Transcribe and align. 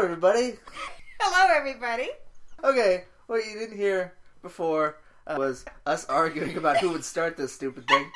Hello, 0.00 0.12
everybody. 0.12 0.54
Hello, 1.20 1.54
everybody. 1.54 2.08
Okay, 2.64 3.04
what 3.26 3.44
you 3.44 3.58
didn't 3.58 3.76
hear 3.76 4.14
before 4.40 4.96
uh, 5.26 5.34
was 5.36 5.66
us 5.84 6.06
arguing 6.06 6.56
about 6.56 6.78
who 6.78 6.88
would 6.88 7.04
start 7.04 7.36
this 7.36 7.52
stupid 7.52 7.86
thing. 7.86 8.10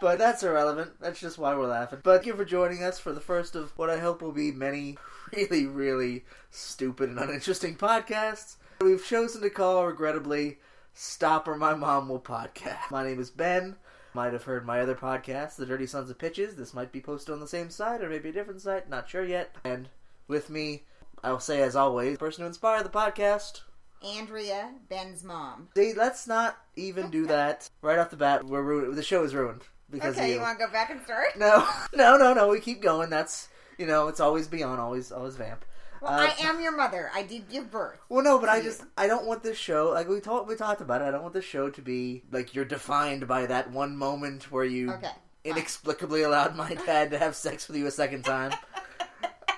But 0.00 0.18
that's 0.18 0.42
irrelevant. 0.42 0.92
That's 1.02 1.20
just 1.20 1.36
why 1.36 1.54
we're 1.54 1.66
laughing. 1.66 1.98
But 2.02 2.14
thank 2.14 2.26
you 2.26 2.34
for 2.34 2.46
joining 2.46 2.82
us 2.82 2.98
for 2.98 3.12
the 3.12 3.20
first 3.20 3.56
of 3.56 3.76
what 3.76 3.90
I 3.90 3.98
hope 3.98 4.22
will 4.22 4.32
be 4.32 4.52
many 4.52 4.96
really, 5.36 5.66
really 5.66 6.24
stupid 6.50 7.10
and 7.10 7.18
uninteresting 7.18 7.76
podcasts. 7.76 8.56
We've 8.80 9.04
chosen 9.04 9.42
to 9.42 9.50
call, 9.50 9.86
regrettably, 9.86 10.60
Stop 10.94 11.46
or 11.46 11.58
My 11.58 11.74
Mom 11.74 12.08
Will 12.08 12.20
Podcast. 12.20 12.90
My 12.90 13.04
name 13.04 13.20
is 13.20 13.28
Ben. 13.28 13.76
Might 14.14 14.32
have 14.32 14.44
heard 14.44 14.64
my 14.64 14.80
other 14.80 14.94
podcast, 14.94 15.56
The 15.56 15.66
Dirty 15.66 15.86
Sons 15.86 16.08
of 16.08 16.18
Pitches. 16.18 16.56
This 16.56 16.72
might 16.72 16.90
be 16.90 17.02
posted 17.02 17.34
on 17.34 17.40
the 17.40 17.46
same 17.46 17.68
site 17.68 18.02
or 18.02 18.08
maybe 18.08 18.30
a 18.30 18.32
different 18.32 18.62
site. 18.62 18.88
Not 18.88 19.10
sure 19.10 19.26
yet. 19.26 19.54
And 19.62 19.90
with 20.26 20.48
me, 20.48 20.84
I'll 21.24 21.40
say 21.40 21.62
as 21.62 21.76
always, 21.76 22.12
the 22.12 22.18
person 22.18 22.42
who 22.42 22.48
inspired 22.48 22.84
the 22.84 22.90
podcast, 22.90 23.60
Andrea, 24.04 24.70
Ben's 24.88 25.24
mom. 25.24 25.68
See, 25.76 25.92
let's 25.94 26.26
not 26.26 26.56
even 26.76 27.10
do 27.10 27.26
that 27.28 27.68
right 27.82 27.98
off 27.98 28.10
the 28.10 28.16
bat. 28.16 28.44
We're 28.44 28.62
ru- 28.62 28.94
the 28.94 29.02
show 29.02 29.24
is 29.24 29.34
ruined 29.34 29.62
because 29.90 30.16
Okay, 30.16 30.28
you 30.28 30.34
you. 30.36 30.40
want 30.40 30.58
to 30.58 30.66
go 30.66 30.70
back 30.72 30.90
and 30.90 31.02
start? 31.02 31.36
No, 31.36 31.68
no, 31.94 32.16
no, 32.16 32.32
no. 32.34 32.48
We 32.48 32.60
keep 32.60 32.80
going. 32.80 33.10
That's 33.10 33.48
you 33.78 33.86
know, 33.86 34.08
it's 34.08 34.20
always 34.20 34.48
beyond, 34.48 34.80
always, 34.80 35.12
always 35.12 35.36
vamp. 35.36 35.64
Well, 36.00 36.12
Uh, 36.12 36.28
I 36.28 36.34
am 36.48 36.60
your 36.60 36.76
mother. 36.76 37.10
I 37.14 37.22
did 37.24 37.48
give 37.48 37.70
birth. 37.72 37.98
Well, 38.08 38.22
no, 38.22 38.38
but 38.38 38.48
I 38.48 38.60
just 38.62 38.82
I 38.96 39.08
don't 39.08 39.26
want 39.26 39.42
this 39.42 39.58
show 39.58 39.90
like 39.90 40.08
we 40.08 40.20
talked 40.20 40.46
we 40.48 40.54
talked 40.54 40.80
about 40.80 41.00
it. 41.02 41.04
I 41.06 41.10
don't 41.10 41.22
want 41.22 41.34
this 41.34 41.44
show 41.44 41.70
to 41.70 41.82
be 41.82 42.22
like 42.30 42.54
you're 42.54 42.64
defined 42.64 43.26
by 43.26 43.46
that 43.46 43.70
one 43.72 43.96
moment 43.96 44.52
where 44.52 44.64
you 44.64 44.92
Okay. 44.92 45.10
inexplicably 45.44 46.22
allowed 46.22 46.54
my 46.54 46.74
dad 46.74 47.10
to 47.10 47.18
have 47.18 47.34
sex 47.34 47.66
with 47.66 47.76
you 47.76 47.86
a 47.86 47.90
second 47.90 48.24
time. 48.24 48.52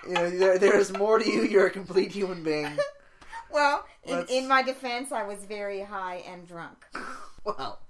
you 0.06 0.14
know, 0.14 0.30
there, 0.30 0.58
there's 0.58 0.92
more 0.92 1.18
to 1.18 1.28
you. 1.28 1.42
You're 1.42 1.66
a 1.66 1.70
complete 1.70 2.12
human 2.12 2.42
being. 2.42 2.78
Well, 3.52 3.84
in, 4.04 4.14
Let's- 4.14 4.30
in 4.32 4.46
my 4.46 4.62
defense, 4.62 5.10
I 5.10 5.24
was 5.24 5.44
very 5.44 5.80
high 5.80 6.22
and 6.26 6.46
drunk. 6.46 6.84
Well, 7.44 7.80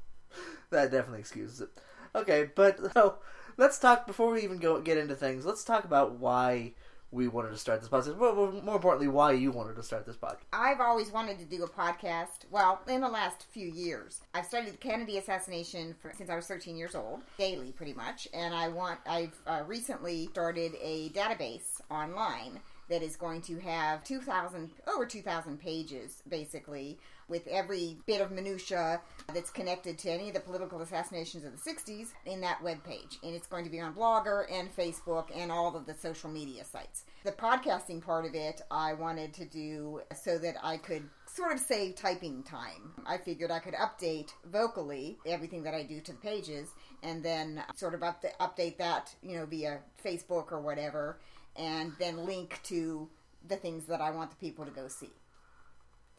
that 0.70 0.90
definitely 0.92 1.18
excuses 1.20 1.60
it. 1.60 1.70
Okay, 2.14 2.48
but 2.54 2.78
so 2.94 3.16
let's 3.58 3.78
talk 3.78 4.06
before 4.06 4.32
we 4.32 4.42
even 4.42 4.58
go 4.58 4.80
get 4.80 4.96
into 4.96 5.16
things. 5.16 5.44
Let's 5.44 5.64
talk 5.64 5.84
about 5.84 6.12
why 6.20 6.72
we 7.12 7.28
wanted 7.28 7.50
to 7.50 7.56
start 7.56 7.80
this 7.80 7.88
podcast. 7.88 8.16
Well, 8.16 8.52
more 8.62 8.76
importantly, 8.76 9.08
why 9.08 9.32
you 9.32 9.50
wanted 9.50 9.76
to 9.76 9.82
start 9.82 10.06
this 10.06 10.16
podcast. 10.16 10.38
I've 10.52 10.80
always 10.80 11.10
wanted 11.10 11.38
to 11.40 11.44
do 11.44 11.64
a 11.64 11.68
podcast. 11.68 12.44
Well, 12.50 12.80
in 12.88 13.00
the 13.00 13.08
last 13.08 13.46
few 13.50 13.68
years, 13.68 14.20
I've 14.34 14.46
studied 14.46 14.74
the 14.74 14.78
Kennedy 14.78 15.18
assassination 15.18 15.94
for, 16.00 16.12
since 16.16 16.30
I 16.30 16.36
was 16.36 16.46
13 16.46 16.76
years 16.76 16.94
old, 16.94 17.22
daily 17.38 17.72
pretty 17.72 17.94
much. 17.94 18.28
And 18.32 18.54
I 18.54 18.68
want. 18.68 19.00
I've 19.06 19.36
uh, 19.46 19.62
recently 19.66 20.28
started 20.28 20.72
a 20.80 21.08
database 21.10 21.80
online 21.90 22.60
that 22.88 23.02
is 23.02 23.16
going 23.16 23.40
to 23.42 23.58
have 23.60 24.04
2,000 24.04 24.70
over 24.92 25.06
2,000 25.06 25.60
pages, 25.60 26.22
basically, 26.28 26.98
with 27.30 27.46
every 27.46 27.96
bit 28.06 28.20
of 28.20 28.30
minutia 28.32 29.00
that's 29.32 29.50
connected 29.50 29.96
to 29.98 30.10
any 30.10 30.28
of 30.28 30.34
the 30.34 30.40
political 30.40 30.82
assassinations 30.82 31.44
of 31.44 31.52
the 31.52 31.70
60s 31.70 32.08
in 32.26 32.40
that 32.40 32.62
web 32.62 32.82
page. 32.84 33.18
And 33.22 33.34
it's 33.34 33.46
going 33.46 33.64
to 33.64 33.70
be 33.70 33.80
on 33.80 33.94
Blogger 33.94 34.44
and 34.52 34.74
Facebook 34.74 35.28
and 35.34 35.50
all 35.50 35.74
of 35.76 35.86
the 35.86 35.94
social 35.94 36.28
media 36.28 36.64
sites. 36.64 37.04
The 37.24 37.32
podcasting 37.32 38.02
part 38.02 38.26
of 38.26 38.34
it, 38.34 38.60
I 38.70 38.94
wanted 38.94 39.32
to 39.34 39.44
do 39.44 40.00
so 40.14 40.36
that 40.38 40.56
I 40.62 40.76
could 40.76 41.08
sort 41.26 41.52
of 41.52 41.60
save 41.60 41.94
typing 41.94 42.42
time. 42.42 42.92
I 43.06 43.18
figured 43.18 43.50
I 43.50 43.60
could 43.60 43.74
update 43.74 44.30
vocally 44.46 45.18
everything 45.24 45.62
that 45.62 45.74
I 45.74 45.84
do 45.84 46.00
to 46.00 46.12
the 46.12 46.18
pages 46.18 46.70
and 47.02 47.22
then 47.22 47.62
sort 47.76 47.94
of 47.94 48.02
up 48.02 48.24
update 48.40 48.78
that, 48.78 49.14
you 49.22 49.36
know, 49.36 49.46
via 49.46 49.80
Facebook 50.04 50.50
or 50.50 50.60
whatever, 50.60 51.20
and 51.56 51.92
then 51.98 52.26
link 52.26 52.58
to 52.64 53.08
the 53.46 53.56
things 53.56 53.86
that 53.86 54.00
I 54.00 54.10
want 54.10 54.30
the 54.30 54.36
people 54.36 54.64
to 54.64 54.70
go 54.70 54.88
see. 54.88 55.10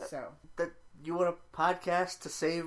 So, 0.07 0.29
That 0.57 0.71
you 1.03 1.15
want 1.15 1.29
a 1.29 1.57
podcast 1.57 2.21
to 2.21 2.29
save 2.29 2.65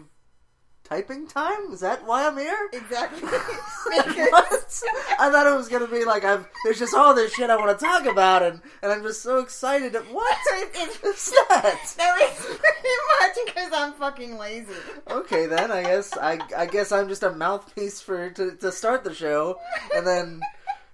typing 0.84 1.26
time? 1.26 1.72
Is 1.72 1.80
that 1.80 2.06
why 2.06 2.26
I'm 2.26 2.36
here? 2.36 2.68
exactly. 2.72 3.20
what? 3.28 4.82
I 5.18 5.30
thought 5.30 5.46
it 5.46 5.56
was 5.56 5.68
gonna 5.68 5.86
be 5.86 6.04
like 6.04 6.24
I've 6.24 6.46
there's 6.64 6.78
just 6.78 6.94
all 6.94 7.14
this 7.14 7.32
shit 7.34 7.50
I 7.50 7.56
want 7.56 7.76
to 7.78 7.84
talk 7.84 8.06
about 8.06 8.42
and 8.42 8.60
and 8.82 8.92
I'm 8.92 9.02
just 9.02 9.22
so 9.22 9.38
excited. 9.38 9.92
That, 9.92 10.02
what? 10.12 10.38
What's 11.00 11.30
that? 11.30 11.94
no, 11.98 12.14
it's 12.18 12.44
pretty 12.44 12.88
much 13.20 13.46
because 13.46 13.72
I'm 13.72 13.92
fucking 13.94 14.36
lazy. 14.36 14.72
Okay, 15.10 15.46
then 15.46 15.70
I 15.70 15.82
guess 15.82 16.16
I 16.16 16.38
I 16.56 16.66
guess 16.66 16.92
I'm 16.92 17.08
just 17.08 17.22
a 17.22 17.30
mouthpiece 17.30 18.00
for 18.00 18.30
to, 18.30 18.56
to 18.56 18.70
start 18.70 19.04
the 19.04 19.14
show, 19.14 19.58
and 19.94 20.06
then 20.06 20.40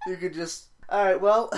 you 0.06 0.16
could 0.16 0.34
just 0.34 0.66
all 0.88 1.04
right. 1.04 1.21
Well, 1.21 1.50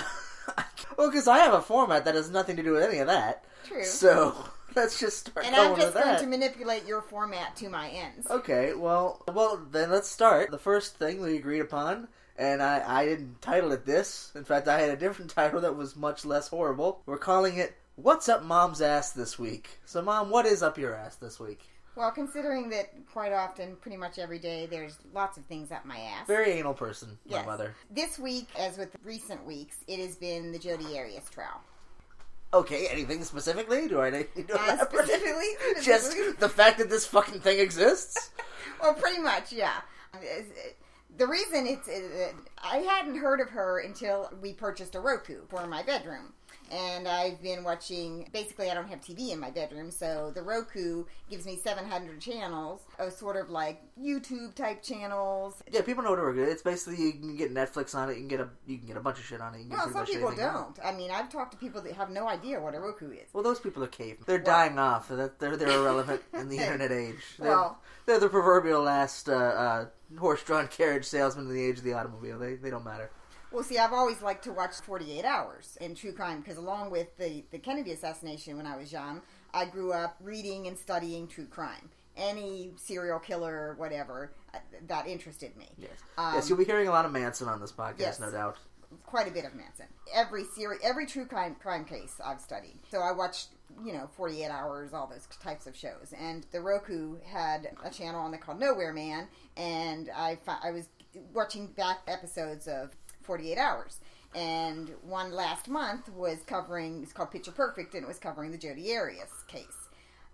well, 0.97 1.09
because 1.09 1.27
I 1.27 1.39
have 1.39 1.53
a 1.53 1.61
format 1.61 2.05
that 2.05 2.15
has 2.15 2.29
nothing 2.29 2.55
to 2.57 2.63
do 2.63 2.71
with 2.71 2.83
any 2.83 2.99
of 2.99 3.07
that. 3.07 3.45
True. 3.65 3.83
So 3.83 4.35
let's 4.75 4.99
just 4.99 5.27
start 5.27 5.45
And 5.45 5.55
I'm 5.55 5.75
just 5.75 5.93
going 5.93 6.19
to 6.19 6.27
manipulate 6.27 6.85
your 6.85 7.01
format 7.01 7.55
to 7.57 7.69
my 7.69 7.89
ends. 7.89 8.27
Okay, 8.29 8.73
well, 8.73 9.23
well 9.33 9.61
then 9.71 9.91
let's 9.91 10.09
start. 10.09 10.51
The 10.51 10.57
first 10.57 10.97
thing 10.97 11.21
we 11.21 11.37
agreed 11.37 11.59
upon, 11.61 12.07
and 12.37 12.61
I 12.61 12.83
I 13.01 13.05
didn't 13.05 13.41
title 13.41 13.71
it 13.71 13.85
this. 13.85 14.31
In 14.35 14.43
fact, 14.43 14.67
I 14.67 14.79
had 14.79 14.89
a 14.89 14.97
different 14.97 15.31
title 15.35 15.61
that 15.61 15.75
was 15.75 15.95
much 15.95 16.25
less 16.25 16.47
horrible. 16.47 17.01
We're 17.05 17.17
calling 17.17 17.57
it 17.57 17.75
"What's 17.95 18.29
Up 18.29 18.43
Mom's 18.43 18.81
Ass 18.81 19.11
This 19.11 19.37
Week." 19.37 19.79
So, 19.85 20.01
Mom, 20.01 20.29
what 20.29 20.45
is 20.45 20.63
up 20.63 20.77
your 20.77 20.95
ass 20.95 21.15
this 21.15 21.39
week? 21.39 21.61
Well, 21.95 22.09
considering 22.09 22.69
that 22.69 22.89
quite 23.11 23.33
often, 23.33 23.75
pretty 23.75 23.97
much 23.97 24.17
every 24.17 24.39
day, 24.39 24.65
there's 24.65 24.97
lots 25.13 25.37
of 25.37 25.45
things 25.45 25.71
up 25.71 25.85
my 25.85 25.99
ass. 25.99 26.25
Very 26.25 26.53
anal 26.53 26.73
person, 26.73 27.19
my 27.29 27.37
Yes. 27.37 27.45
mother. 27.45 27.75
This 27.91 28.17
week, 28.17 28.47
as 28.57 28.79
with 28.79 28.95
recent 29.03 29.45
weeks, 29.45 29.77
it 29.87 29.99
has 29.99 30.15
been 30.15 30.51
the 30.51 30.57
Jodi 30.57 30.97
Arias 30.97 31.29
trial. 31.29 31.61
Okay, 32.53 32.87
anything 32.87 33.23
specifically? 33.23 33.87
Do 33.87 33.99
I 34.01 34.09
need 34.11 34.27
to 34.47 34.53
Uh, 34.53 34.63
elaborate? 34.65 34.89
specifically, 35.07 35.49
Just 35.81 36.15
the 36.39 36.49
fact 36.49 36.77
that 36.77 36.89
this 36.89 37.05
fucking 37.05 37.39
thing 37.41 37.59
exists? 37.59 38.29
well, 38.81 38.93
pretty 38.93 39.19
much, 39.19 39.51
yeah. 39.51 39.81
The 41.17 41.27
reason 41.27 41.65
it's 41.67 41.87
uh, 41.87 42.31
I 42.63 42.77
hadn't 42.77 43.15
heard 43.17 43.39
of 43.39 43.49
her 43.49 43.79
until 43.79 44.31
we 44.41 44.53
purchased 44.53 44.95
a 44.95 44.99
Roku 44.99 45.41
for 45.49 45.65
my 45.67 45.81
bedroom. 45.83 46.33
And 46.73 47.07
I've 47.07 47.39
been 47.43 47.63
watching. 47.63 48.27
Basically, 48.33 48.71
I 48.71 48.73
don't 48.73 48.87
have 48.87 48.99
TV 48.99 49.31
in 49.31 49.39
my 49.39 49.51
bedroom, 49.51 49.91
so 49.91 50.31
the 50.33 50.41
Roku 50.41 51.05
gives 51.29 51.45
me 51.45 51.55
700 51.63 52.19
channels 52.19 52.81
of 52.97 53.13
sort 53.13 53.35
of 53.37 53.51
like 53.51 53.83
YouTube 54.01 54.55
type 54.55 54.81
channels. 54.81 55.61
Yeah, 55.71 55.81
people 55.81 56.03
know 56.03 56.09
what 56.09 56.19
we're 56.19 56.33
good. 56.33 56.49
It's 56.49 56.63
basically 56.63 57.03
you 57.05 57.11
can 57.11 57.35
get 57.37 57.53
Netflix 57.53 57.93
on 57.93 58.09
it. 58.09 58.13
You 58.13 58.21
can 58.21 58.27
get 58.27 58.39
a 58.39 58.49
you 58.65 58.79
can 58.79 58.87
get 58.87 58.97
a 58.97 59.01
bunch 59.01 59.19
of 59.19 59.25
shit 59.25 59.39
on 59.39 59.53
it. 59.53 59.59
You 59.59 59.65
can 59.69 59.77
Well, 59.77 59.91
some 59.91 60.05
people 60.07 60.29
anything 60.29 60.45
on 60.45 60.73
don't. 60.75 60.79
I 60.83 60.93
mean, 60.93 61.11
I've 61.11 61.29
talked 61.29 61.51
to 61.51 61.57
people 61.59 61.79
that 61.81 61.93
have 61.93 62.09
no 62.09 62.27
idea 62.27 62.59
what 62.59 62.73
a 62.73 62.79
Roku 62.79 63.11
is. 63.11 63.29
Well, 63.33 63.43
those 63.43 63.59
people 63.59 63.83
are 63.83 63.87
cave. 63.87 64.17
They're 64.25 64.37
Well- 64.37 64.45
dying 64.45 64.79
off. 64.79 65.09
They're 65.09 65.31
they're, 65.37 65.55
they're 65.57 65.69
irrelevant 65.79 66.23
in 66.33 66.49
the 66.49 66.57
internet 66.65 66.91
age. 66.91 67.15
They're, 67.37 67.49
Well- 67.51 67.77
they're 68.07 68.19
the 68.19 68.29
proverbial 68.29 68.81
last 68.81 69.29
uh, 69.29 69.33
uh, 69.33 69.85
horse-drawn 70.19 70.67
carriage 70.69 71.05
salesman 71.05 71.47
in 71.47 71.53
the 71.53 71.63
age 71.63 71.77
of 71.77 71.83
the 71.83 71.93
automobile. 71.93 72.39
They 72.39 72.55
they 72.55 72.71
don't 72.71 72.83
matter. 72.83 73.11
Well, 73.53 73.63
see, 73.63 73.77
I've 73.77 73.93
always 73.93 74.21
liked 74.21 74.43
to 74.45 74.51
watch 74.51 74.73
48 74.81 75.23
Hours 75.23 75.77
in 75.79 75.93
true 75.95 76.11
crime 76.11 76.41
because, 76.41 76.57
along 76.57 76.89
with 76.89 77.15
the, 77.17 77.43
the 77.51 77.59
Kennedy 77.59 77.91
assassination 77.91 78.57
when 78.57 78.65
I 78.65 78.75
was 78.77 78.91
young, 78.91 79.21
I 79.53 79.65
grew 79.65 79.93
up 79.93 80.15
reading 80.19 80.65
and 80.67 80.77
studying 80.77 81.27
true 81.27 81.45
crime. 81.45 81.89
Any 82.17 82.71
serial 82.77 83.19
killer 83.19 83.53
or 83.69 83.75
whatever, 83.77 84.31
uh, 84.53 84.57
that 84.87 85.07
interested 85.07 85.55
me. 85.55 85.69
Yes, 85.77 85.91
Um, 86.17 86.33
yes. 86.35 86.49
You'll 86.49 86.57
be 86.57 86.65
hearing 86.65 86.87
a 86.87 86.91
lot 86.91 87.05
of 87.05 87.11
Manson 87.11 87.47
on 87.47 87.59
this 87.61 87.71
podcast, 87.71 87.99
yes. 87.99 88.19
no 88.19 88.31
doubt. 88.31 88.57
Quite 89.05 89.27
a 89.27 89.31
bit 89.31 89.45
of 89.45 89.55
Manson. 89.55 89.85
Every 90.13 90.43
seri- 90.43 90.77
every 90.83 91.05
true 91.07 91.25
crime 91.25 91.55
crime 91.55 91.85
case 91.85 92.19
I've 92.23 92.39
studied. 92.41 92.77
So 92.91 92.99
I 93.01 93.11
watched, 93.11 93.49
you 93.83 93.91
know, 93.93 94.07
48 94.15 94.49
Hours, 94.49 94.93
all 94.93 95.07
those 95.07 95.27
types 95.41 95.65
of 95.65 95.75
shows. 95.75 96.13
And 96.19 96.45
the 96.51 96.61
Roku 96.61 97.17
had 97.25 97.69
a 97.83 97.89
channel 97.89 98.21
on 98.21 98.29
there 98.31 98.39
called 98.39 98.59
Nowhere 98.59 98.93
Man, 98.93 99.27
and 99.57 100.09
I 100.15 100.37
I 100.47 100.69
was 100.71 100.89
watching 101.33 101.67
back 101.67 102.01
episodes 102.07 102.67
of 102.67 102.95
48 103.23 103.57
Hours. 103.57 103.99
And 104.35 104.91
one 105.03 105.31
last 105.31 105.67
month 105.67 106.09
was 106.11 106.39
covering, 106.47 107.03
it's 107.03 107.13
called 107.13 107.29
Picture 107.29 107.51
Perfect, 107.51 107.93
and 107.93 108.03
it 108.03 108.07
was 108.07 108.17
covering 108.17 108.51
the 108.51 108.57
Jodi 108.57 108.95
Arias 108.95 109.29
case. 109.47 109.89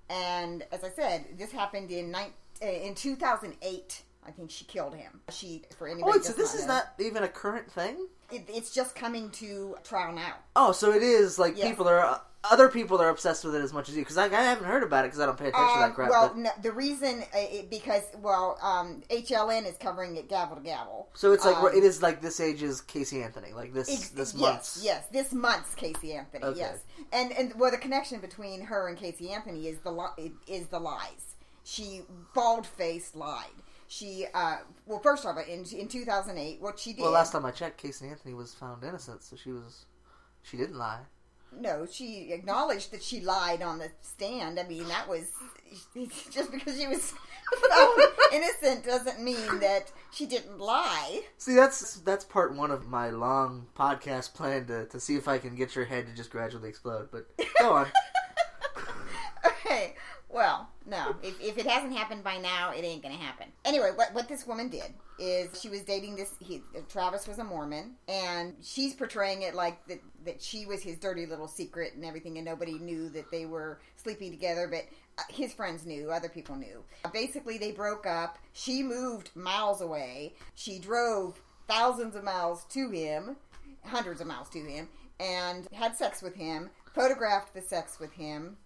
And 0.09 0.63
as 0.71 0.83
I 0.83 0.89
said, 0.89 1.25
this 1.37 1.51
happened 1.51 1.91
in 1.91 2.15
uh, 2.15 2.25
in 2.65 2.95
2008. 2.95 4.03
I 4.25 4.31
think 4.31 4.51
she 4.51 4.65
killed 4.65 4.95
him. 4.95 5.21
She, 5.29 5.63
for 5.77 5.87
anybody 5.87 6.19
Oh, 6.19 6.21
so 6.21 6.33
this 6.33 6.53
is 6.53 6.61
know, 6.61 6.75
not 6.75 6.93
even 6.99 7.23
a 7.23 7.27
current 7.27 7.71
thing. 7.71 8.07
It, 8.31 8.45
it's 8.47 8.71
just 8.73 8.95
coming 8.95 9.29
to 9.31 9.75
trial 9.83 10.13
now. 10.13 10.35
Oh, 10.55 10.71
so 10.71 10.91
it 10.91 11.03
is 11.03 11.37
like 11.39 11.55
people 11.59 11.87
are 11.87 12.21
other 12.49 12.69
people 12.69 13.01
are 13.01 13.09
obsessed 13.09 13.43
with 13.43 13.53
it 13.53 13.61
as 13.61 13.73
much 13.73 13.89
as 13.89 13.95
you 13.97 14.01
because 14.01 14.17
I, 14.17 14.25
I 14.25 14.43
haven't 14.43 14.63
heard 14.65 14.81
about 14.81 15.03
it 15.03 15.09
because 15.09 15.19
I 15.19 15.25
don't 15.25 15.37
pay 15.37 15.49
attention 15.49 15.73
to 15.73 15.79
that 15.79 15.85
Um, 15.89 15.93
crap. 15.93 16.09
well, 16.09 16.33
no, 16.35 16.49
the 16.61 16.71
reason 16.71 17.21
uh, 17.33 17.37
it, 17.37 17.69
because 17.69 18.03
well, 18.21 18.57
um, 18.61 19.03
HLN 19.09 19.65
is 19.67 19.75
covering 19.77 20.15
it 20.15 20.29
gavel 20.29 20.55
to 20.55 20.61
gavel. 20.63 21.09
so 21.13 21.33
it's 21.33 21.43
like 21.45 21.57
um, 21.57 21.67
it 21.75 21.83
is 21.83 22.01
like 22.01 22.21
this 22.21 22.39
age's 22.39 22.79
Casey 22.79 23.21
Anthony, 23.23 23.51
like 23.51 23.73
this 23.73 23.89
Ex- 23.91 24.09
this 24.09 24.33
yes, 24.33 24.41
month's. 24.41 24.83
yes, 24.83 25.05
this 25.11 25.33
month's 25.33 25.75
Casey 25.75 26.13
Anthony. 26.13 26.45
Okay. 26.45 26.59
Yes, 26.59 26.77
and 27.11 27.33
and 27.33 27.53
well, 27.55 27.71
the 27.71 27.77
connection 27.77 28.21
between 28.21 28.61
her 28.61 28.87
and 28.87 28.97
Casey 28.97 29.31
Anthony 29.31 29.67
is 29.67 29.79
the 29.79 29.91
li- 29.91 30.31
is 30.47 30.67
the 30.67 30.79
lies. 30.79 31.35
She 31.65 32.03
bald 32.33 32.65
faced 32.65 33.15
lied. 33.17 33.45
She 33.91 34.27
uh, 34.35 34.57
well, 34.85 34.99
first 34.99 35.25
off 35.25 35.35
in 35.47 35.65
in 35.65 35.87
two 35.87 36.05
thousand 36.05 36.37
eight, 36.37 36.61
what 36.61 36.77
she 36.77 36.93
did. 36.93 37.01
Well, 37.01 37.11
last 37.11 37.31
time 37.31 37.43
I 37.43 37.49
checked, 37.49 37.81
Casey 37.81 38.07
Anthony 38.07 38.35
was 38.35 38.53
found 38.53 38.83
innocent, 38.83 39.23
so 39.23 39.35
she 39.35 39.51
was 39.51 39.85
she 40.43 40.57
didn't 40.57 40.77
lie. 40.77 41.01
No, 41.59 41.87
she 41.91 42.31
acknowledged 42.31 42.91
that 42.91 43.01
she 43.01 43.19
lied 43.19 43.63
on 43.63 43.79
the 43.79 43.89
stand. 44.01 44.59
I 44.59 44.63
mean, 44.67 44.87
that 44.89 45.09
was 45.09 45.31
just 46.31 46.51
because 46.51 46.77
she 46.77 46.85
was 46.85 47.15
innocent 48.31 48.85
doesn't 48.85 49.23
mean 49.23 49.59
that 49.59 49.91
she 50.13 50.27
didn't 50.27 50.59
lie. 50.59 51.21
See, 51.39 51.55
that's 51.55 51.95
that's 52.01 52.23
part 52.23 52.55
one 52.55 52.69
of 52.69 52.87
my 52.87 53.09
long 53.09 53.65
podcast 53.75 54.35
plan 54.35 54.67
to, 54.67 54.85
to 54.85 54.99
see 54.99 55.15
if 55.15 55.27
I 55.27 55.39
can 55.39 55.55
get 55.55 55.75
your 55.75 55.85
head 55.85 56.05
to 56.05 56.13
just 56.13 56.29
gradually 56.29 56.69
explode. 56.69 57.09
But 57.11 57.27
go 57.59 57.73
on. 57.73 57.87
Okay. 59.45 59.95
Well. 60.27 60.68
If, 61.29 61.41
if 61.41 61.57
it 61.57 61.67
hasn't 61.67 61.95
happened 61.95 62.23
by 62.23 62.37
now, 62.37 62.71
it 62.71 62.83
ain't 62.83 63.03
gonna 63.03 63.15
happen. 63.15 63.47
Anyway, 63.65 63.91
what 63.95 64.13
what 64.13 64.27
this 64.27 64.47
woman 64.47 64.69
did 64.69 64.93
is 65.19 65.59
she 65.59 65.69
was 65.69 65.81
dating 65.81 66.15
this. 66.15 66.33
He, 66.39 66.61
Travis 66.89 67.27
was 67.27 67.37
a 67.37 67.43
Mormon, 67.43 67.95
and 68.07 68.55
she's 68.61 68.93
portraying 68.93 69.43
it 69.43 69.53
like 69.53 69.85
that 69.87 69.99
that 70.25 70.41
she 70.41 70.65
was 70.65 70.81
his 70.81 70.97
dirty 70.97 71.25
little 71.25 71.47
secret 71.47 71.93
and 71.93 72.03
everything, 72.03 72.37
and 72.37 72.45
nobody 72.45 72.79
knew 72.79 73.09
that 73.09 73.29
they 73.31 73.45
were 73.45 73.79
sleeping 73.95 74.31
together. 74.31 74.67
But 74.67 74.85
uh, 75.17 75.23
his 75.29 75.53
friends 75.53 75.85
knew, 75.85 76.09
other 76.09 76.29
people 76.29 76.55
knew. 76.55 76.83
Basically, 77.13 77.57
they 77.57 77.71
broke 77.71 78.05
up. 78.05 78.39
She 78.53 78.81
moved 78.81 79.29
miles 79.35 79.81
away. 79.81 80.33
She 80.55 80.79
drove 80.79 81.41
thousands 81.67 82.15
of 82.15 82.23
miles 82.23 82.65
to 82.69 82.89
him, 82.89 83.35
hundreds 83.85 84.21
of 84.21 84.27
miles 84.27 84.49
to 84.49 84.59
him, 84.59 84.89
and 85.19 85.67
had 85.73 85.95
sex 85.95 86.21
with 86.21 86.35
him. 86.35 86.69
Photographed 86.95 87.53
the 87.53 87.61
sex 87.61 87.99
with 87.99 88.11
him 88.11 88.57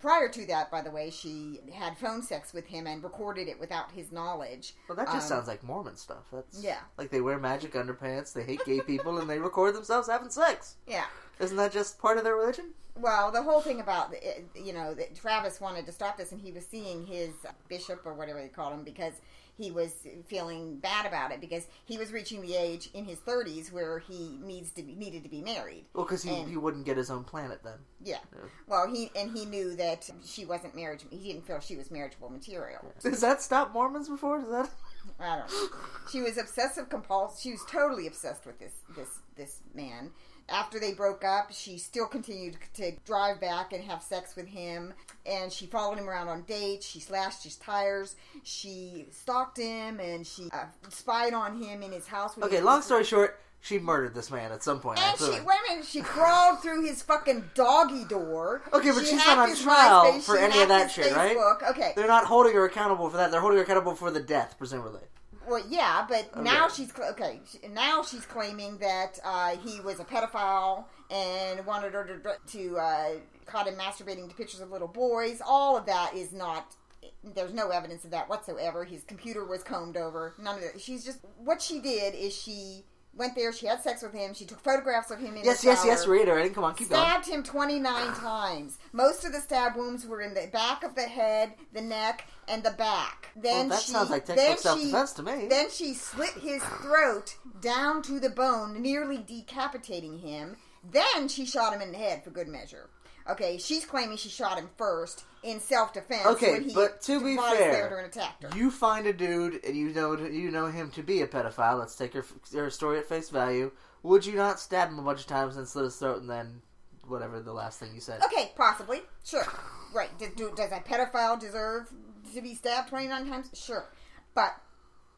prior 0.00 0.28
to 0.28 0.46
that, 0.46 0.70
by 0.70 0.80
the 0.82 0.90
way, 0.90 1.10
she 1.10 1.60
had 1.72 1.96
phone 1.96 2.22
sex 2.22 2.52
with 2.52 2.66
him 2.66 2.86
and 2.86 3.02
recorded 3.04 3.46
it 3.48 3.60
without 3.60 3.92
his 3.92 4.10
knowledge. 4.10 4.74
Well, 4.88 4.96
that 4.96 5.06
just 5.06 5.30
Um, 5.30 5.36
sounds 5.38 5.48
like 5.48 5.62
Mormon 5.62 5.96
stuff. 5.96 6.24
That's 6.32 6.58
Yeah. 6.62 6.80
like 6.98 7.10
they 7.10 7.20
wear 7.20 7.38
magic 7.38 7.72
underpants, 7.74 8.32
they 8.32 8.42
hate 8.44 8.64
gay 8.64 8.80
people, 8.80 9.18
and 9.18 9.28
they 9.30 9.38
record 9.38 9.74
themselves 9.74 10.08
having 10.08 10.30
sex. 10.30 10.76
Yeah. 10.86 11.06
Isn't 11.38 11.56
that 11.58 11.72
just 11.72 11.98
part 11.98 12.18
of 12.18 12.24
their 12.24 12.34
religion? 12.34 12.74
Well, 12.96 13.30
the 13.30 13.42
whole 13.42 13.60
thing 13.62 13.80
about 13.80 14.12
you 14.54 14.72
know 14.72 14.92
that 14.94 15.14
Travis 15.14 15.60
wanted 15.60 15.86
to 15.86 15.92
stop 15.92 16.16
this, 16.18 16.32
and 16.32 16.40
he 16.40 16.52
was 16.52 16.66
seeing 16.66 17.06
his 17.06 17.30
bishop 17.68 18.02
or 18.04 18.12
whatever 18.14 18.40
they 18.42 18.48
call 18.48 18.72
him 18.72 18.82
because 18.84 19.14
he 19.60 19.70
was 19.70 19.92
feeling 20.26 20.78
bad 20.78 21.04
about 21.06 21.32
it 21.32 21.40
because 21.40 21.66
he 21.84 21.98
was 21.98 22.12
reaching 22.12 22.40
the 22.40 22.54
age 22.56 22.88
in 22.94 23.04
his 23.04 23.18
30s 23.18 23.70
where 23.70 23.98
he 23.98 24.38
needs 24.42 24.70
to 24.72 24.82
be, 24.82 24.94
needed 24.94 25.22
to 25.22 25.28
be 25.28 25.42
married. 25.42 25.84
Well, 25.94 26.04
because 26.04 26.22
he, 26.22 26.34
And- 26.34 26.48
he 26.48 26.56
wouldn't 26.56 26.86
get 26.86 26.96
his 26.96 27.10
own 27.10 27.24
planet 27.24 27.60
then. 27.62 27.78
Yeah. 28.02 28.18
Yeah. 28.32 28.48
Well, 28.66 28.88
he 28.88 29.10
and 29.14 29.30
he 29.36 29.44
knew 29.44 29.76
that 29.76 30.08
she 30.24 30.46
wasn't 30.46 30.74
marriage. 30.74 31.04
He 31.10 31.32
didn't 31.32 31.46
feel 31.46 31.60
she 31.60 31.76
was 31.76 31.90
marriageable 31.90 32.30
material. 32.30 32.80
Does 33.02 33.20
that 33.20 33.42
stop 33.42 33.72
Mormons 33.74 34.08
before? 34.08 34.40
Does 34.40 34.50
that? 34.50 34.70
I 35.18 35.36
don't 35.38 35.50
know. 35.50 35.78
She 36.10 36.22
was 36.22 36.38
obsessive 36.38 36.88
compulsive. 36.88 37.40
She 37.42 37.50
was 37.50 37.64
totally 37.70 38.06
obsessed 38.06 38.46
with 38.46 38.58
this 38.58 38.72
this 38.96 39.18
this 39.36 39.60
man. 39.74 40.10
After 40.50 40.80
they 40.80 40.92
broke 40.92 41.24
up, 41.24 41.52
she 41.52 41.78
still 41.78 42.06
continued 42.06 42.56
to 42.74 42.92
drive 43.06 43.40
back 43.40 43.72
and 43.72 43.84
have 43.84 44.02
sex 44.02 44.34
with 44.34 44.46
him, 44.46 44.92
and 45.24 45.52
she 45.52 45.66
followed 45.66 45.98
him 45.98 46.08
around 46.08 46.28
on 46.28 46.42
dates. 46.42 46.86
She 46.86 46.98
slashed 47.00 47.44
his 47.44 47.56
tires. 47.56 48.16
She 48.42 49.06
stalked 49.10 49.58
him, 49.58 50.00
and 50.00 50.26
she 50.26 50.48
uh, 50.52 50.64
spied 50.88 51.34
on 51.34 51.62
him 51.62 51.82
in 51.82 51.92
his 51.92 52.08
house. 52.08 52.36
Okay, 52.36 52.60
long 52.60 52.82
story 52.82 53.04
short, 53.04 53.38
she 53.60 53.78
murdered 53.78 54.14
this 54.14 54.30
man 54.30 54.52
at 54.52 54.62
some 54.62 54.80
point. 54.80 54.98
And 54.98 55.12
absolutely. 55.12 55.40
she 55.40 55.44
wait 55.44 55.58
a 55.68 55.70
minute. 55.72 55.86
She 55.86 56.00
crawled 56.00 56.62
through 56.62 56.84
his 56.84 57.02
fucking 57.02 57.50
doggy 57.54 58.04
door. 58.06 58.62
Okay, 58.72 58.90
but 58.90 59.00
She 59.00 59.10
she's 59.10 59.18
not 59.18 59.38
on 59.38 59.54
trial 59.54 60.04
MySpace, 60.04 60.22
for 60.22 60.36
she 60.36 60.42
any 60.42 60.62
of 60.62 60.68
that 60.68 60.90
shit, 60.90 61.14
right? 61.14 61.36
Okay, 61.70 61.92
They're 61.94 62.06
not 62.06 62.24
holding 62.24 62.54
her 62.54 62.64
accountable 62.64 63.10
for 63.10 63.18
that. 63.18 63.30
They're 63.30 63.40
holding 63.40 63.58
her 63.58 63.64
accountable 63.64 63.94
for 63.94 64.10
the 64.10 64.20
death, 64.20 64.56
presumably. 64.58 65.02
Well, 65.50 65.64
yeah, 65.68 66.06
but 66.08 66.40
now 66.44 66.68
she's 66.68 66.92
okay. 66.96 67.40
Now 67.72 68.04
she's 68.04 68.24
claiming 68.24 68.78
that 68.78 69.18
uh, 69.24 69.56
he 69.56 69.80
was 69.80 69.98
a 69.98 70.04
pedophile 70.04 70.84
and 71.10 71.66
wanted 71.66 71.92
her 71.92 72.04
to, 72.04 72.58
to 72.58 72.78
uh, 72.78 73.08
caught 73.46 73.66
him 73.66 73.74
masturbating 73.74 74.28
to 74.28 74.34
pictures 74.36 74.60
of 74.60 74.70
little 74.70 74.86
boys. 74.86 75.42
All 75.44 75.76
of 75.76 75.86
that 75.86 76.14
is 76.14 76.32
not. 76.32 76.76
There's 77.24 77.52
no 77.52 77.70
evidence 77.70 78.04
of 78.04 78.12
that 78.12 78.28
whatsoever. 78.28 78.84
His 78.84 79.02
computer 79.02 79.44
was 79.44 79.64
combed 79.64 79.96
over. 79.96 80.34
None 80.38 80.58
of 80.58 80.62
it. 80.62 80.80
She's 80.80 81.04
just 81.04 81.18
what 81.36 81.60
she 81.60 81.80
did 81.80 82.14
is 82.14 82.32
she 82.32 82.84
went 83.14 83.34
there. 83.34 83.52
She 83.52 83.66
had 83.66 83.82
sex 83.82 84.02
with 84.02 84.12
him. 84.12 84.34
She 84.34 84.44
took 84.44 84.60
photographs 84.60 85.10
of 85.10 85.18
him 85.18 85.36
in 85.36 85.44
Yes, 85.44 85.62
the 85.62 85.68
yes, 85.68 85.82
yes. 85.84 86.04
shower. 86.04 86.12
Reiterating. 86.12 86.54
Come 86.54 86.64
on, 86.64 86.74
keep 86.74 86.88
going. 86.88 87.00
Stabbed 87.02 87.26
him 87.26 87.42
29 87.42 88.14
times. 88.14 88.78
Most 88.92 89.24
of 89.24 89.32
the 89.32 89.40
stab 89.40 89.76
wounds 89.76 90.06
were 90.06 90.20
in 90.20 90.34
the 90.34 90.48
back 90.52 90.82
of 90.84 90.94
the 90.94 91.02
head, 91.02 91.54
the 91.72 91.80
neck, 91.82 92.26
and 92.48 92.62
the 92.62 92.70
back. 92.72 93.28
Then 93.36 93.68
Well, 93.68 93.78
that 93.78 93.82
she, 93.82 93.92
sounds 93.92 94.10
like 94.10 94.24
textbook 94.24 94.58
self-defense 94.58 95.12
to 95.14 95.22
me. 95.22 95.46
Then 95.48 95.70
she 95.70 95.94
slit 95.94 96.30
his 96.40 96.62
throat 96.62 97.36
down 97.60 98.02
to 98.02 98.20
the 98.20 98.30
bone, 98.30 98.80
nearly 98.80 99.18
decapitating 99.18 100.18
him. 100.18 100.56
Then 100.88 101.28
she 101.28 101.44
shot 101.44 101.74
him 101.74 101.82
in 101.82 101.92
the 101.92 101.98
head 101.98 102.24
for 102.24 102.30
good 102.30 102.48
measure. 102.48 102.88
Okay, 103.30 103.58
she's 103.58 103.84
claiming 103.84 104.16
she 104.16 104.28
shot 104.28 104.58
him 104.58 104.68
first 104.76 105.24
in 105.42 105.60
self-defense. 105.60 106.26
Okay, 106.26 106.52
when 106.52 106.64
he 106.64 106.74
but 106.74 107.00
to 107.02 107.20
be 107.20 107.36
fair, 107.36 107.98
and 107.98 108.06
attacked 108.06 108.42
her. 108.42 108.56
You 108.56 108.70
find 108.70 109.06
a 109.06 109.12
dude 109.12 109.64
and 109.64 109.76
you 109.76 109.90
know 109.90 110.16
you 110.18 110.50
know 110.50 110.66
him 110.66 110.90
to 110.92 111.02
be 111.02 111.22
a 111.22 111.26
pedophile. 111.26 111.78
Let's 111.78 111.94
take 111.94 112.12
her, 112.14 112.24
her 112.52 112.70
story 112.70 112.98
at 112.98 113.06
face 113.06 113.30
value. 113.30 113.70
Would 114.02 114.26
you 114.26 114.34
not 114.34 114.58
stab 114.58 114.88
him 114.88 114.98
a 114.98 115.02
bunch 115.02 115.20
of 115.20 115.26
times 115.26 115.56
and 115.56 115.68
slit 115.68 115.84
his 115.84 115.96
throat 115.96 116.20
and 116.20 116.30
then 116.30 116.62
whatever 117.06 117.40
the 117.40 117.52
last 117.52 117.78
thing 117.78 117.90
you 117.94 118.00
said? 118.00 118.22
Okay, 118.24 118.52
possibly. 118.56 119.02
Sure. 119.24 119.46
Right. 119.94 120.16
Does, 120.18 120.30
do, 120.36 120.52
does 120.56 120.72
a 120.72 120.80
pedophile 120.80 121.38
deserve 121.38 121.88
to 122.34 122.40
be 122.40 122.54
stabbed 122.54 122.88
29 122.88 123.28
times? 123.28 123.50
Sure. 123.54 123.86
But 124.34 124.54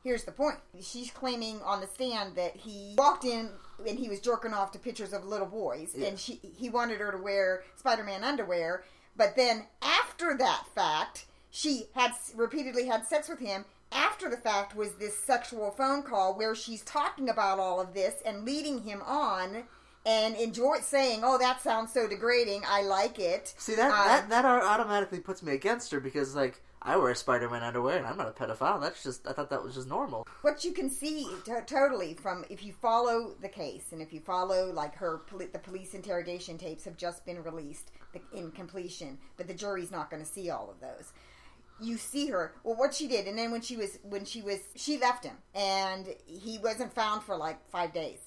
here's 0.03 0.25
the 0.25 0.33
point. 0.33 0.57
She's 0.81 1.11
claiming 1.11 1.61
on 1.63 1.81
the 1.81 1.87
stand 1.87 2.37
that 2.37 2.57
he 2.57 2.95
walked 2.99 3.25
in 3.25 3.51
and 3.87 3.99
he 3.99 4.09
was 4.09 4.21
jerking 4.21 4.53
off 4.53 4.73
to 4.73 4.79
pictures 4.79 5.13
of 5.13 5.25
little 5.25 5.47
boys 5.47 5.93
Yeah. 5.95 6.09
and 6.09 6.19
she 6.19 6.41
he 6.43 6.69
wanted 6.69 7.01
her 7.01 7.11
to 7.13 7.19
wear 7.19 7.65
Spider-Man 7.77 8.23
underwear, 8.25 8.85
but 9.17 9.37
then 9.37 9.67
after 9.83 10.37
that 10.39 10.65
fact, 10.75 11.27
she 11.51 11.89
had 11.95 12.13
repeatedly 12.35 12.87
had 12.87 13.07
sex 13.07 13.29
with 13.29 13.39
him. 13.41 13.65
After 13.91 14.31
the 14.31 14.39
fact 14.39 14.75
was 14.75 14.95
this 14.95 15.19
sexual 15.19 15.71
phone 15.71 16.03
call 16.03 16.35
where 16.35 16.55
she's 16.55 16.83
talking 16.83 17.29
about 17.29 17.59
all 17.59 17.79
of 17.79 17.93
this 17.93 18.15
and 18.25 18.45
leading 18.45 18.83
him 18.85 19.03
on 19.03 19.65
and 20.07 20.35
enjoy 20.37 20.79
saying, 20.81 21.21
"Oh, 21.23 21.37
that 21.39 21.61
sounds 21.61 21.93
so 21.93 22.09
degrading. 22.09 22.63
I 22.67 22.83
like 22.83 23.19
it." 23.19 23.53
See 23.59 23.75
that 23.75 23.93
Uh, 23.93 24.05
that 24.09 24.29
that 24.31 24.45
automatically 24.47 25.21
puts 25.21 25.43
me 25.43 25.53
against 25.53 25.91
her 25.93 26.01
because 26.01 26.35
like 26.35 26.63
I 26.85 26.97
wear 26.97 27.15
Spider-Man 27.15 27.63
underwear 27.63 27.97
and 27.99 28.07
I'm 28.07 28.17
not 28.17 28.29
a 28.29 28.33
pedophile. 28.33 28.81
That's 28.81 29.03
just 29.03 29.27
I 29.27 29.33
thought 29.33 29.51
that 29.51 29.63
was 29.63 29.75
just 29.77 29.89
normal. 29.89 30.27
what 30.43 30.65
you 30.65 30.73
can 30.73 30.91
see 30.91 31.29
to- 31.45 31.63
totally 31.65 32.15
from 32.15 32.45
if 32.51 32.65
you 32.65 32.73
follow 32.73 33.35
the 33.41 33.49
case 33.49 33.87
and 33.93 34.03
if 34.03 34.13
you 34.13 34.21
follow 34.21 34.71
like 34.73 34.97
her 34.97 35.19
poli- 35.27 35.47
the 35.47 35.59
police 35.59 35.95
interrogation 35.95 36.59
tapes 36.59 36.85
have 36.85 36.97
just 36.97 37.25
been 37.25 37.43
released 37.43 37.93
in 38.35 38.51
completion 38.51 39.19
but 39.37 39.47
the 39.47 39.55
jury's 39.55 39.91
not 39.91 40.11
going 40.11 40.23
to 40.23 40.29
see 40.29 40.51
all 40.51 40.71
of 40.71 40.81
those 40.81 41.13
you 41.81 41.97
see 41.97 42.27
her 42.27 42.53
well 42.65 42.77
what 42.77 42.93
she 42.95 43.07
did 43.09 43.27
and 43.27 43.39
then 43.39 43.51
when 43.51 43.61
she 43.63 43.77
was 43.77 43.99
when 44.03 44.25
she 44.25 44.43
was 44.43 44.59
she 44.77 44.99
left 44.99 45.25
him 45.25 45.37
and 45.55 46.09
he 46.27 46.59
wasn't 46.59 46.93
found 46.93 47.23
for 47.23 47.37
like 47.37 47.59
five 47.71 47.93
days 47.93 48.19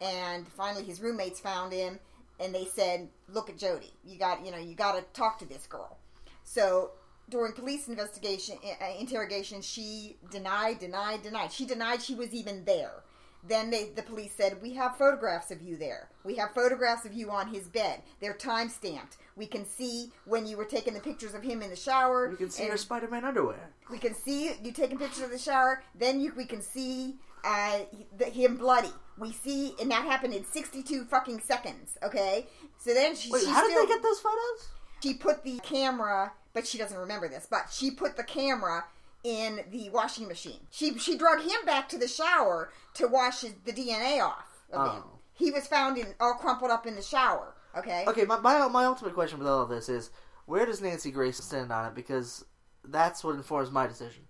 and 0.00 0.46
finally 0.46 0.84
his 0.84 1.00
roommates 1.00 1.40
found 1.40 1.72
him 1.72 1.98
and 2.38 2.54
they 2.54 2.64
said 2.66 3.08
look 3.28 3.48
at 3.50 3.58
jodi 3.58 3.92
you 4.04 4.18
got 4.18 4.44
you 4.44 4.52
know 4.52 4.58
you 4.58 4.74
got 4.74 4.92
to 4.92 5.02
talk 5.18 5.38
to 5.38 5.44
this 5.46 5.66
girl 5.66 5.98
so 6.44 6.92
during 7.28 7.52
police 7.52 7.88
investigation 7.88 8.56
uh, 8.64 8.86
interrogation 8.98 9.60
she 9.60 10.16
denied 10.30 10.78
denied 10.78 11.22
denied 11.22 11.52
she 11.52 11.66
denied 11.66 12.02
she 12.02 12.14
was 12.14 12.32
even 12.34 12.64
there 12.64 13.02
then 13.48 13.70
they, 13.70 13.90
the 13.94 14.02
police 14.02 14.32
said 14.36 14.60
we 14.60 14.74
have 14.74 14.96
photographs 14.96 15.50
of 15.50 15.62
you 15.62 15.76
there 15.76 16.08
we 16.24 16.34
have 16.36 16.52
photographs 16.52 17.04
of 17.04 17.12
you 17.12 17.30
on 17.30 17.48
his 17.48 17.68
bed 17.68 18.02
they're 18.20 18.34
time 18.34 18.68
stamped 18.68 19.16
we 19.36 19.46
can 19.46 19.66
see 19.66 20.10
when 20.24 20.46
you 20.46 20.56
were 20.56 20.64
taking 20.64 20.94
the 20.94 21.00
pictures 21.00 21.34
of 21.34 21.42
him 21.42 21.62
in 21.62 21.70
the 21.70 21.76
shower 21.76 22.30
You 22.30 22.36
can 22.36 22.50
see 22.50 22.66
her 22.66 22.76
Spider-Man 22.78 23.24
underwear. 23.24 23.70
we 23.90 23.98
can 23.98 24.14
see 24.14 24.52
you 24.62 24.72
taking 24.72 24.98
pictures 24.98 25.22
of 25.24 25.30
the 25.30 25.38
shower. 25.38 25.82
Then 25.94 26.20
you, 26.20 26.32
we 26.34 26.46
can 26.46 26.62
see 26.62 27.16
uh, 27.44 27.80
the, 28.16 28.24
him 28.24 28.56
bloody. 28.56 28.92
We 29.18 29.32
see, 29.32 29.74
and 29.80 29.90
that 29.90 30.04
happened 30.04 30.32
in 30.34 30.44
62 30.44 31.04
fucking 31.04 31.40
seconds. 31.40 31.98
Okay, 32.02 32.46
so 32.78 32.94
then 32.94 33.14
she, 33.14 33.30
Wait, 33.30 33.42
she 33.42 33.50
how 33.50 33.62
still, 33.62 33.82
did 33.82 33.88
they 33.88 33.94
get 33.94 34.02
those 34.02 34.20
photos? 34.20 34.68
She 35.02 35.14
put 35.14 35.44
the 35.44 35.58
camera, 35.60 36.32
but 36.56 36.66
she 36.66 36.78
doesn't 36.78 36.96
remember 36.96 37.28
this. 37.28 37.46
But 37.48 37.66
she 37.70 37.90
put 37.90 38.16
the 38.16 38.24
camera 38.24 38.86
in 39.22 39.60
the 39.70 39.90
washing 39.90 40.26
machine. 40.26 40.60
She 40.70 40.98
she 40.98 41.18
drug 41.18 41.42
him 41.42 41.66
back 41.66 41.86
to 41.90 41.98
the 41.98 42.08
shower 42.08 42.72
to 42.94 43.06
wash 43.06 43.42
his, 43.42 43.52
the 43.66 43.72
DNA 43.72 44.22
off 44.22 44.64
of 44.72 44.94
him. 44.94 45.02
Oh. 45.04 45.18
He 45.34 45.50
was 45.50 45.66
found 45.66 45.98
in 45.98 46.14
all 46.18 46.32
crumpled 46.32 46.70
up 46.70 46.86
in 46.86 46.96
the 46.96 47.02
shower. 47.02 47.54
Okay. 47.76 48.04
Okay, 48.08 48.24
my, 48.24 48.38
my 48.38 48.66
my 48.68 48.86
ultimate 48.86 49.12
question 49.12 49.38
with 49.38 49.46
all 49.46 49.60
of 49.60 49.68
this 49.68 49.90
is 49.90 50.10
where 50.46 50.64
does 50.64 50.80
Nancy 50.80 51.10
Grace 51.10 51.36
stand 51.44 51.70
on 51.70 51.84
it? 51.88 51.94
Because 51.94 52.42
that's 52.82 53.22
what 53.22 53.34
informs 53.34 53.70
my 53.70 53.86
decision. 53.86 54.22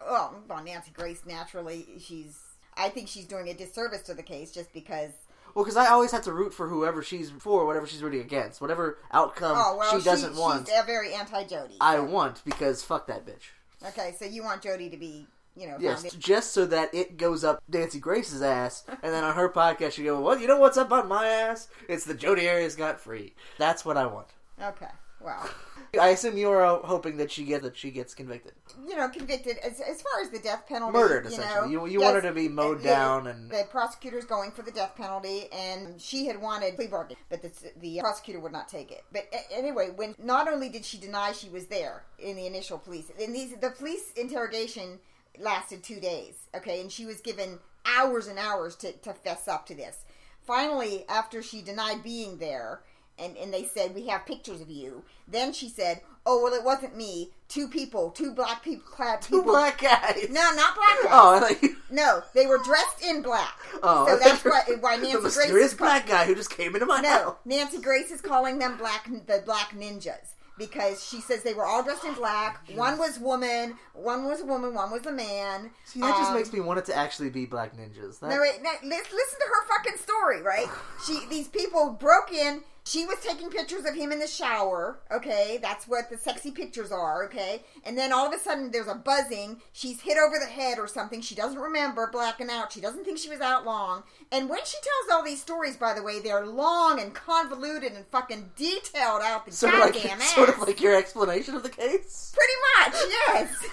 well, 0.00 0.34
well, 0.48 0.64
Nancy 0.64 0.90
Grace 0.90 1.22
naturally, 1.26 1.86
she's. 2.00 2.36
I 2.76 2.88
think 2.88 3.06
she's 3.06 3.26
doing 3.26 3.48
a 3.48 3.54
disservice 3.54 4.02
to 4.02 4.14
the 4.14 4.22
case 4.24 4.50
just 4.50 4.72
because. 4.72 5.12
Well, 5.58 5.64
because 5.64 5.76
I 5.76 5.88
always 5.88 6.12
have 6.12 6.22
to 6.22 6.32
root 6.32 6.54
for 6.54 6.68
whoever 6.68 7.02
she's 7.02 7.30
for, 7.30 7.66
whatever 7.66 7.84
she's 7.84 8.00
rooting 8.00 8.20
against, 8.20 8.60
whatever 8.60 8.98
outcome 9.10 9.56
Oh 9.56 9.76
well, 9.76 9.98
she 9.98 10.04
doesn't 10.04 10.36
want. 10.36 10.68
She's 10.68 10.84
very 10.86 11.12
anti 11.14 11.42
Jodi. 11.42 11.74
I 11.80 11.98
want 11.98 12.42
because 12.44 12.84
fuck 12.84 13.08
that 13.08 13.26
bitch. 13.26 13.42
Okay, 13.84 14.14
so 14.16 14.24
you 14.24 14.44
want 14.44 14.62
Jodi 14.62 14.88
to 14.88 14.96
be 14.96 15.26
you 15.56 15.66
know, 15.66 15.76
Yes, 15.80 16.14
just 16.14 16.52
so 16.52 16.64
that 16.66 16.94
it 16.94 17.16
goes 17.16 17.42
up 17.42 17.60
Nancy 17.68 17.98
Grace's 17.98 18.40
ass, 18.40 18.84
and 19.02 19.12
then 19.12 19.24
on 19.24 19.34
her 19.34 19.48
podcast 19.48 19.94
she 19.94 20.04
go, 20.04 20.20
"Well, 20.20 20.38
you 20.38 20.46
know 20.46 20.60
what's 20.60 20.76
up 20.76 20.92
on 20.92 21.08
my 21.08 21.26
ass? 21.26 21.66
It's 21.88 22.04
the 22.04 22.14
Jodi 22.14 22.48
Arias 22.48 22.76
got 22.76 23.00
free." 23.00 23.34
That's 23.58 23.84
what 23.84 23.96
I 23.96 24.06
want. 24.06 24.28
Okay, 24.62 24.86
well, 25.20 25.48
I 26.00 26.08
assume 26.08 26.36
you're 26.36 26.64
uh, 26.64 26.78
hoping 26.86 27.16
that 27.16 27.30
she 27.30 27.44
get 27.44 27.62
that 27.62 27.76
she 27.76 27.90
gets 27.90 28.14
convicted, 28.14 28.52
you 28.86 28.96
know, 28.96 29.08
convicted 29.08 29.56
as, 29.58 29.80
as 29.80 30.02
far 30.02 30.20
as 30.22 30.30
the 30.30 30.38
death 30.38 30.64
penalty, 30.68 30.92
murdered. 30.92 31.24
you 31.24 31.30
Essentially, 31.30 31.74
know, 31.76 31.84
you 31.86 31.92
you 31.92 32.00
yes, 32.00 32.12
want 32.12 32.24
her 32.24 32.28
to 32.30 32.34
be 32.34 32.48
mowed 32.48 32.78
the- 32.80 32.84
down, 32.84 33.26
and 33.26 33.50
the 33.50 33.64
prosecutor's 33.70 34.24
going 34.26 34.50
for 34.50 34.62
the 34.62 34.70
death 34.70 34.94
penalty, 34.96 35.48
and 35.52 36.00
she 36.00 36.26
had 36.26 36.40
wanted 36.40 36.76
plea 36.76 36.88
bargain, 36.88 37.16
but 37.30 37.40
the, 37.42 37.50
the 37.80 38.00
prosecutor 38.00 38.38
would 38.40 38.52
not 38.52 38.68
take 38.68 38.90
it. 38.92 39.04
But 39.12 39.28
anyway, 39.50 39.90
when 39.96 40.14
not 40.22 40.46
only 40.48 40.68
did 40.68 40.84
she 40.84 40.98
deny 40.98 41.32
she 41.32 41.48
was 41.48 41.66
there 41.66 42.02
in 42.18 42.36
the 42.36 42.46
initial 42.46 42.78
police, 42.78 43.10
in 43.18 43.32
these 43.32 43.54
the 43.56 43.70
police 43.70 44.12
interrogation 44.16 44.98
lasted 45.38 45.82
two 45.82 46.00
days, 46.00 46.34
okay, 46.54 46.80
and 46.80 46.92
she 46.92 47.06
was 47.06 47.20
given 47.20 47.58
hours 47.86 48.26
and 48.26 48.38
hours 48.38 48.76
to, 48.76 48.92
to 48.92 49.14
fess 49.14 49.48
up 49.48 49.64
to 49.66 49.74
this. 49.74 50.04
Finally, 50.42 51.04
after 51.08 51.42
she 51.42 51.62
denied 51.62 52.02
being 52.02 52.38
there, 52.38 52.80
and, 53.18 53.36
and 53.36 53.52
they 53.52 53.64
said, 53.64 53.94
We 53.94 54.06
have 54.08 54.26
pictures 54.26 54.60
of 54.60 54.70
you, 54.70 55.04
then 55.26 55.52
she 55.52 55.68
said, 55.68 56.00
Oh, 56.26 56.42
well, 56.42 56.52
it 56.52 56.62
wasn't 56.64 56.94
me. 56.96 57.30
Two 57.48 57.68
people, 57.68 58.10
two 58.10 58.32
black 58.32 58.62
people, 58.62 58.84
clad 58.90 59.22
two 59.22 59.38
people. 59.38 59.52
black 59.52 59.80
guys. 59.80 60.26
No, 60.28 60.50
not 60.54 60.74
black 60.74 60.96
guys. 61.02 61.10
Oh, 61.10 61.34
I 61.36 61.40
thought 61.40 61.62
you- 61.62 61.76
No, 61.90 62.22
they 62.34 62.46
were 62.46 62.58
dressed 62.58 63.02
in 63.02 63.22
black. 63.22 63.58
oh, 63.82 64.06
so 64.06 64.18
that's 64.18 64.44
why, 64.44 64.60
why 64.80 64.96
Nancy 64.96 65.12
the 65.12 65.20
Grace 65.20 65.36
mysterious 65.36 65.72
is 65.72 65.78
black 65.78 66.06
guy 66.06 66.26
who 66.26 66.34
just 66.34 66.50
came 66.50 66.74
into 66.74 66.84
my 66.86 67.00
No, 67.00 67.08
house. 67.08 67.36
Nancy 67.46 67.80
Grace 67.80 68.10
is 68.10 68.20
calling 68.20 68.58
them 68.58 68.76
black 68.76 69.08
the 69.26 69.42
black 69.46 69.70
ninjas 69.70 70.34
because 70.58 71.02
she 71.08 71.20
says 71.22 71.42
they 71.44 71.54
were 71.54 71.64
all 71.64 71.82
dressed 71.82 72.04
in 72.04 72.12
black. 72.14 72.62
One 72.74 72.98
was 72.98 73.18
woman, 73.18 73.78
one 73.94 74.24
was 74.26 74.40
a 74.42 74.44
woman, 74.44 74.74
one 74.74 74.90
was 74.90 75.06
a 75.06 75.12
man. 75.12 75.70
See, 75.84 76.00
that 76.00 76.16
just 76.18 76.30
Um, 76.30 76.36
makes 76.36 76.52
me 76.52 76.60
want 76.60 76.80
it 76.80 76.84
to 76.86 76.94
actually 76.96 77.30
be 77.30 77.46
black 77.46 77.74
ninjas. 77.74 78.18
That, 78.20 78.28
No, 78.28 78.40
wait, 78.40 78.60
no, 78.62 78.70
listen 78.82 79.38
to 79.38 79.46
her 79.46 79.66
fucking 79.76 79.96
story, 79.98 80.42
right? 80.42 80.66
She, 81.06 81.24
these 81.30 81.48
people 81.48 81.90
broke 81.98 82.32
in. 82.32 82.62
She 82.88 83.04
was 83.04 83.18
taking 83.22 83.50
pictures 83.50 83.84
of 83.84 83.94
him 83.94 84.12
in 84.12 84.18
the 84.18 84.26
shower. 84.26 84.98
Okay, 85.12 85.58
that's 85.60 85.86
what 85.86 86.08
the 86.08 86.16
sexy 86.16 86.50
pictures 86.50 86.90
are. 86.90 87.24
Okay, 87.26 87.62
and 87.84 87.98
then 87.98 88.14
all 88.14 88.26
of 88.26 88.32
a 88.32 88.38
sudden 88.38 88.70
there's 88.70 88.86
a 88.88 88.94
buzzing. 88.94 89.60
She's 89.74 90.00
hit 90.00 90.16
over 90.16 90.38
the 90.38 90.50
head 90.50 90.78
or 90.78 90.86
something. 90.86 91.20
She 91.20 91.34
doesn't 91.34 91.58
remember 91.58 92.08
blacking 92.10 92.48
out. 92.48 92.72
She 92.72 92.80
doesn't 92.80 93.04
think 93.04 93.18
she 93.18 93.28
was 93.28 93.42
out 93.42 93.66
long. 93.66 94.04
And 94.32 94.48
when 94.48 94.64
she 94.64 94.78
tells 94.78 95.18
all 95.18 95.22
these 95.22 95.42
stories, 95.42 95.76
by 95.76 95.92
the 95.92 96.02
way, 96.02 96.20
they're 96.20 96.46
long 96.46 96.98
and 96.98 97.12
convoluted 97.12 97.92
and 97.92 98.06
fucking 98.06 98.52
detailed 98.56 99.20
out 99.22 99.44
the 99.44 99.52
sort 99.52 99.74
goddamn 99.74 100.18
like 100.18 100.20
ass. 100.20 100.34
sort 100.34 100.48
of 100.48 100.58
like 100.60 100.80
your 100.80 100.96
explanation 100.96 101.54
of 101.56 101.62
the 101.62 101.68
case. 101.68 102.34
Pretty 102.34 102.90
much, 102.90 103.02
yes. 103.10 103.66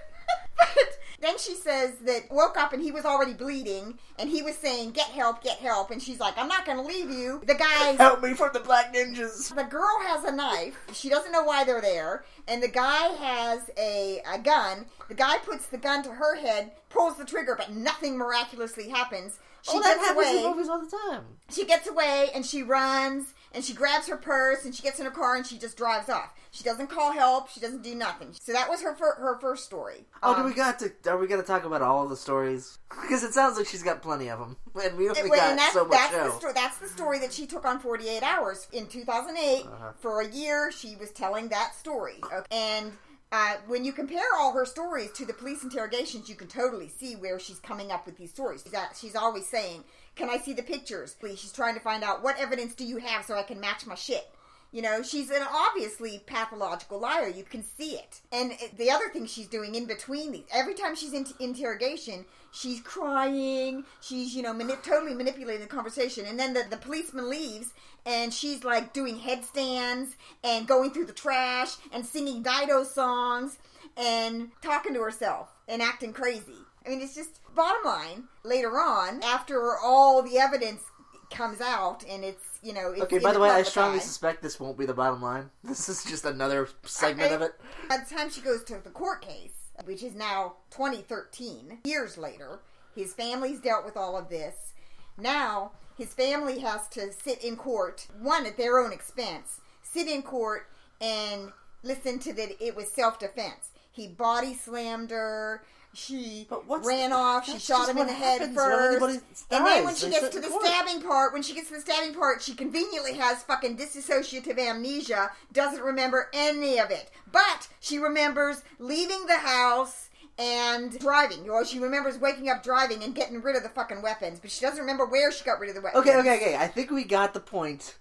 but 0.58 0.98
then 1.20 1.38
she 1.38 1.54
says 1.54 1.94
that 2.04 2.30
woke 2.30 2.56
up 2.56 2.72
and 2.72 2.82
he 2.82 2.92
was 2.92 3.04
already 3.04 3.32
bleeding, 3.32 3.98
and 4.18 4.28
he 4.28 4.42
was 4.42 4.56
saying, 4.56 4.90
"Get 4.92 5.06
help, 5.06 5.42
get 5.42 5.58
help," 5.58 5.90
and 5.90 6.02
she's 6.02 6.20
like, 6.20 6.36
"I'm 6.38 6.48
not 6.48 6.64
going 6.64 6.78
to 6.78 6.84
leave 6.84 7.10
you." 7.10 7.40
The 7.44 7.54
guy, 7.54 7.92
Help 7.92 8.22
me 8.22 8.34
from 8.34 8.50
the 8.52 8.60
black 8.60 8.94
ninjas. 8.94 9.54
the 9.54 9.64
girl 9.64 9.98
has 10.06 10.24
a 10.24 10.32
knife. 10.32 10.76
She 10.92 11.08
doesn't 11.08 11.32
know 11.32 11.44
why 11.44 11.64
they're 11.64 11.80
there, 11.80 12.24
and 12.48 12.62
the 12.62 12.68
guy 12.68 13.08
has 13.14 13.70
a, 13.78 14.22
a 14.32 14.38
gun. 14.38 14.86
The 15.08 15.14
guy 15.14 15.38
puts 15.38 15.66
the 15.66 15.78
gun 15.78 16.02
to 16.04 16.10
her 16.10 16.36
head, 16.36 16.72
pulls 16.90 17.16
the 17.16 17.24
trigger, 17.24 17.54
but 17.56 17.70
nothing 17.72 18.16
miraculously 18.16 18.88
happens. 18.88 19.38
She 19.62 19.72
oh, 19.74 19.82
that 19.82 19.96
gets 19.96 20.06
happens 20.06 20.26
away 20.28 20.38
in 20.38 20.50
movies 20.50 20.68
all 20.68 20.80
the 20.80 20.96
time. 21.10 21.24
she 21.50 21.64
gets 21.64 21.88
away 21.88 22.28
and 22.34 22.46
she 22.46 22.62
runs 22.62 23.34
and 23.56 23.64
she 23.64 23.72
grabs 23.72 24.06
her 24.06 24.18
purse 24.18 24.66
and 24.66 24.74
she 24.74 24.82
gets 24.82 24.98
in 25.00 25.06
her 25.06 25.10
car 25.10 25.34
and 25.34 25.46
she 25.46 25.56
just 25.58 25.78
drives 25.78 26.10
off. 26.10 26.28
She 26.50 26.62
doesn't 26.62 26.88
call 26.88 27.12
help. 27.12 27.48
She 27.48 27.58
doesn't 27.58 27.82
do 27.82 27.94
nothing. 27.94 28.28
So 28.38 28.52
that 28.52 28.68
was 28.68 28.82
her 28.82 28.94
fir- 28.94 29.16
her 29.18 29.38
first 29.40 29.64
story. 29.64 30.04
Oh, 30.22 30.34
do 30.34 30.40
Um, 30.42 30.46
we 30.46 30.52
got 30.54 30.78
to? 30.80 30.92
Are 31.08 31.16
we 31.16 31.26
going 31.26 31.40
to 31.40 31.46
talk 31.46 31.64
about 31.64 31.80
all 31.80 32.06
the 32.06 32.16
stories? 32.16 32.78
Because 33.00 33.24
it 33.24 33.32
sounds 33.32 33.56
like 33.56 33.66
she's 33.66 33.82
got 33.82 34.02
plenty 34.02 34.28
of 34.28 34.38
them, 34.38 34.56
and 34.84 34.96
we 34.98 35.08
only 35.08 35.22
and- 35.22 35.30
got 35.30 35.50
and 35.50 35.58
that's, 35.58 35.72
so 35.72 35.84
much 35.84 35.92
that's 35.92 36.12
the 36.14 36.30
story. 36.32 36.52
That's 36.54 36.78
the 36.78 36.88
story 36.88 37.18
that 37.20 37.32
she 37.32 37.46
took 37.46 37.64
on 37.64 37.80
48 37.80 38.22
Hours 38.22 38.68
in 38.72 38.86
2008. 38.86 39.64
Uh-huh. 39.66 39.92
For 39.98 40.20
a 40.20 40.28
year, 40.28 40.70
she 40.70 40.96
was 40.96 41.10
telling 41.12 41.48
that 41.48 41.74
story. 41.74 42.20
Okay? 42.24 42.42
And 42.50 42.92
uh, 43.32 43.54
when 43.66 43.84
you 43.84 43.92
compare 43.92 44.22
all 44.38 44.52
her 44.52 44.64
stories 44.64 45.10
to 45.12 45.24
the 45.26 45.32
police 45.32 45.62
interrogations, 45.64 46.28
you 46.28 46.34
can 46.36 46.46
totally 46.48 46.88
see 46.88 47.16
where 47.16 47.38
she's 47.38 47.58
coming 47.58 47.90
up 47.90 48.06
with 48.06 48.16
these 48.18 48.30
stories. 48.30 48.62
She's, 48.62 48.74
she's 49.00 49.16
always 49.16 49.46
saying, 49.46 49.82
"Can 50.16 50.28
I 50.28 50.38
see 50.38 50.52
the 50.52 50.62
pictures, 50.62 51.14
please?" 51.14 51.38
She's 51.38 51.52
trying 51.52 51.74
to 51.74 51.80
find 51.80 52.02
out 52.02 52.22
what 52.22 52.40
evidence 52.40 52.74
do 52.74 52.84
you 52.84 52.96
have 52.96 53.24
so 53.24 53.36
I 53.36 53.44
can 53.44 53.60
match 53.60 53.86
my 53.86 53.94
shit. 53.94 54.28
You 54.72 54.82
know, 54.82 55.02
she's 55.02 55.30
an 55.30 55.42
obviously 55.48 56.22
pathological 56.26 56.98
liar. 56.98 57.28
You 57.28 57.44
can 57.44 57.62
see 57.62 57.92
it. 57.92 58.20
And 58.32 58.52
the 58.76 58.90
other 58.90 59.08
thing 59.08 59.26
she's 59.26 59.46
doing 59.46 59.74
in 59.74 59.86
between 59.86 60.32
these, 60.32 60.44
every 60.52 60.74
time 60.74 60.96
she's 60.96 61.14
in 61.14 61.24
interrogation, 61.38 62.26
she's 62.50 62.80
crying. 62.80 63.84
She's, 64.00 64.34
you 64.34 64.42
know, 64.42 64.52
totally 64.82 65.14
manipulating 65.14 65.62
the 65.62 65.66
conversation. 65.68 66.26
And 66.26 66.38
then 66.38 66.52
the, 66.52 66.66
the 66.68 66.76
policeman 66.76 67.30
leaves, 67.30 67.72
and 68.04 68.34
she's 68.34 68.64
like 68.64 68.92
doing 68.92 69.18
headstands 69.18 70.16
and 70.42 70.66
going 70.66 70.90
through 70.90 71.06
the 71.06 71.12
trash 71.12 71.76
and 71.92 72.04
singing 72.04 72.42
Dido 72.42 72.84
songs 72.84 73.58
and 73.96 74.50
talking 74.60 74.92
to 74.94 75.00
herself 75.00 75.54
and 75.68 75.80
acting 75.80 76.12
crazy. 76.12 76.65
I 76.86 76.90
mean, 76.90 77.00
it's 77.00 77.14
just 77.14 77.40
bottom 77.54 77.84
line. 77.84 78.24
Later 78.44 78.80
on, 78.80 79.22
after 79.22 79.76
all 79.76 80.22
the 80.22 80.38
evidence 80.38 80.82
comes 81.30 81.60
out, 81.60 82.04
and 82.08 82.24
it's 82.24 82.44
you 82.62 82.72
know, 82.72 82.92
it's 82.92 83.02
Okay, 83.02 83.18
by 83.18 83.32
the 83.32 83.40
way, 83.40 83.50
I 83.50 83.62
strongly 83.62 84.00
suspect 84.00 84.42
this 84.42 84.58
won't 84.58 84.78
be 84.78 84.86
the 84.86 84.94
bottom 84.94 85.20
line. 85.22 85.50
This 85.64 85.88
is 85.88 86.04
just 86.04 86.24
another 86.24 86.68
segment 86.84 87.32
of 87.32 87.42
it. 87.42 87.52
By 87.88 87.98
the 87.98 88.14
time 88.14 88.30
she 88.30 88.40
goes 88.40 88.62
to 88.64 88.78
the 88.82 88.90
court 88.90 89.22
case, 89.22 89.52
which 89.84 90.02
is 90.02 90.14
now 90.14 90.54
2013, 90.70 91.78
years 91.84 92.16
later, 92.16 92.60
his 92.94 93.12
family's 93.12 93.60
dealt 93.60 93.84
with 93.84 93.96
all 93.96 94.16
of 94.16 94.28
this. 94.28 94.72
Now, 95.18 95.72
his 95.96 96.12
family 96.14 96.60
has 96.60 96.88
to 96.88 97.12
sit 97.12 97.42
in 97.42 97.56
court, 97.56 98.06
one 98.20 98.46
at 98.46 98.56
their 98.56 98.78
own 98.78 98.92
expense, 98.92 99.60
sit 99.82 100.08
in 100.08 100.22
court 100.22 100.68
and 101.00 101.52
listen 101.82 102.18
to 102.20 102.32
that 102.34 102.62
it 102.64 102.76
was 102.76 102.92
self 102.92 103.18
defense. 103.18 103.70
He 103.90 104.08
body 104.08 104.54
slammed 104.54 105.10
her. 105.10 105.62
She 105.96 106.46
But 106.50 106.68
ran 106.84 107.10
off. 107.12 107.46
She 107.46 107.58
shot 107.58 107.88
him 107.88 107.96
in 107.96 108.06
the 108.06 108.12
head 108.12 108.40
when 108.42 108.54
first. 108.54 109.46
And 109.50 109.66
then 109.66 109.84
when 109.84 109.94
she 109.94 110.10
gets 110.10 110.28
to 110.28 110.40
the 110.40 110.48
court. 110.48 110.66
stabbing 110.66 111.00
part, 111.00 111.32
when 111.32 111.42
she 111.42 111.54
gets 111.54 111.68
to 111.68 111.74
the 111.76 111.80
stabbing 111.80 112.12
part, 112.14 112.42
she 112.42 112.54
conveniently 112.54 113.14
has 113.14 113.42
fucking 113.44 113.78
dissociative 113.78 114.58
amnesia, 114.58 115.30
doesn't 115.54 115.82
remember 115.82 116.28
any 116.34 116.78
of 116.78 116.90
it. 116.90 117.10
But 117.32 117.68
she 117.80 117.98
remembers 117.98 118.62
leaving 118.78 119.24
the 119.26 119.38
house 119.38 120.10
and 120.38 120.98
driving. 120.98 121.48
Or 121.48 121.64
she 121.64 121.78
remembers 121.78 122.18
waking 122.18 122.50
up 122.50 122.62
driving 122.62 123.02
and 123.02 123.14
getting 123.14 123.40
rid 123.40 123.56
of 123.56 123.62
the 123.62 123.70
fucking 123.70 124.02
weapons, 124.02 124.38
but 124.38 124.50
she 124.50 124.60
doesn't 124.60 124.80
remember 124.80 125.06
where 125.06 125.32
she 125.32 125.44
got 125.44 125.58
rid 125.60 125.70
of 125.70 125.76
the 125.76 125.80
weapons. 125.80 126.02
Okay, 126.06 126.16
okay, 126.18 126.36
okay. 126.36 126.56
I 126.56 126.68
think 126.68 126.90
we 126.90 127.04
got 127.04 127.32
the 127.32 127.40
point 127.40 127.94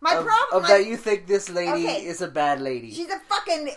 My 0.00 0.14
of, 0.14 0.24
problem 0.24 0.48
of 0.52 0.62
my- 0.62 0.68
that 0.78 0.86
you 0.86 0.96
think 0.96 1.26
this 1.26 1.48
lady 1.50 1.72
Okay. 1.88 2.04
is 2.06 2.20
a 2.22 2.28
bad 2.28 2.60
lady. 2.60 2.92
She's 2.92 3.10
a 3.10 3.18
fucking 3.28 3.70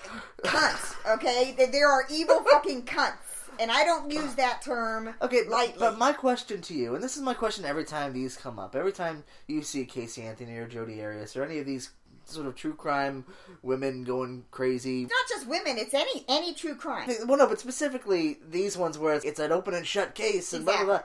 cunt, 0.43 1.13
okay? 1.15 1.55
There 1.71 1.89
are 1.89 2.05
evil 2.11 2.43
fucking 2.43 2.83
cunts. 2.83 3.34
And 3.59 3.71
I 3.71 3.83
don't 3.83 4.11
use 4.11 4.35
that 4.35 4.61
term 4.61 5.13
Okay, 5.21 5.41
but- 5.43 5.49
lightly. 5.51 5.75
but 5.79 5.97
my 5.97 6.13
question 6.13 6.61
to 6.61 6.73
you, 6.73 6.95
and 6.95 7.03
this 7.03 7.15
is 7.15 7.21
my 7.23 7.33
question 7.33 7.65
every 7.65 7.85
time 7.85 8.13
these 8.13 8.35
come 8.37 8.59
up, 8.59 8.75
every 8.75 8.91
time 8.91 9.23
you 9.47 9.61
see 9.63 9.85
Casey 9.85 10.21
Anthony 10.23 10.55
or 10.57 10.67
Jodi 10.67 11.01
Arias 11.01 11.35
or 11.35 11.43
any 11.43 11.59
of 11.59 11.65
these 11.65 11.89
sort 12.25 12.47
of 12.47 12.55
true 12.55 12.73
crime 12.73 13.23
women 13.61 14.03
going 14.03 14.45
crazy. 14.49 15.03
It's 15.03 15.11
not 15.11 15.29
just 15.29 15.47
women, 15.47 15.77
it's 15.77 15.93
any 15.93 16.25
any 16.27 16.53
true 16.55 16.73
crime. 16.75 17.07
Well, 17.27 17.37
no, 17.37 17.47
but 17.47 17.59
specifically 17.59 18.39
these 18.49 18.75
ones 18.77 18.97
where 18.97 19.13
it's 19.13 19.39
an 19.39 19.51
open 19.51 19.73
and 19.75 19.85
shut 19.85 20.15
case 20.15 20.51
and 20.53 20.65
blah 20.65 20.77
blah 20.77 20.85
blah. 20.85 21.01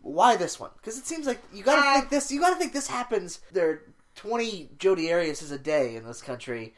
Why 0.00 0.36
this 0.36 0.58
one? 0.60 0.70
Because 0.76 0.98
it 0.98 1.06
seems 1.06 1.26
like 1.26 1.40
you 1.52 1.62
got 1.62 1.76
to 1.82 1.86
Uh, 1.88 1.94
think 1.94 2.08
this. 2.10 2.30
You 2.30 2.40
got 2.40 2.50
to 2.50 2.56
think 2.56 2.72
this 2.72 2.86
happens. 2.86 3.40
There 3.52 3.68
are 3.70 3.82
twenty 4.16 4.70
Jodi 4.78 5.12
Arias 5.12 5.50
a 5.50 5.58
day 5.58 5.96
in 5.96 6.04
this 6.06 6.22
country, 6.22 6.74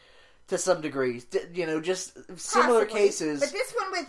to 0.48 0.58
some 0.58 0.80
degree. 0.80 1.22
You 1.54 1.66
know, 1.66 1.80
just 1.80 2.14
similar 2.38 2.84
Possibly. 2.84 3.00
cases. 3.02 3.40
But 3.40 3.50
this 3.52 3.72
one 3.80 3.90
with 3.92 4.08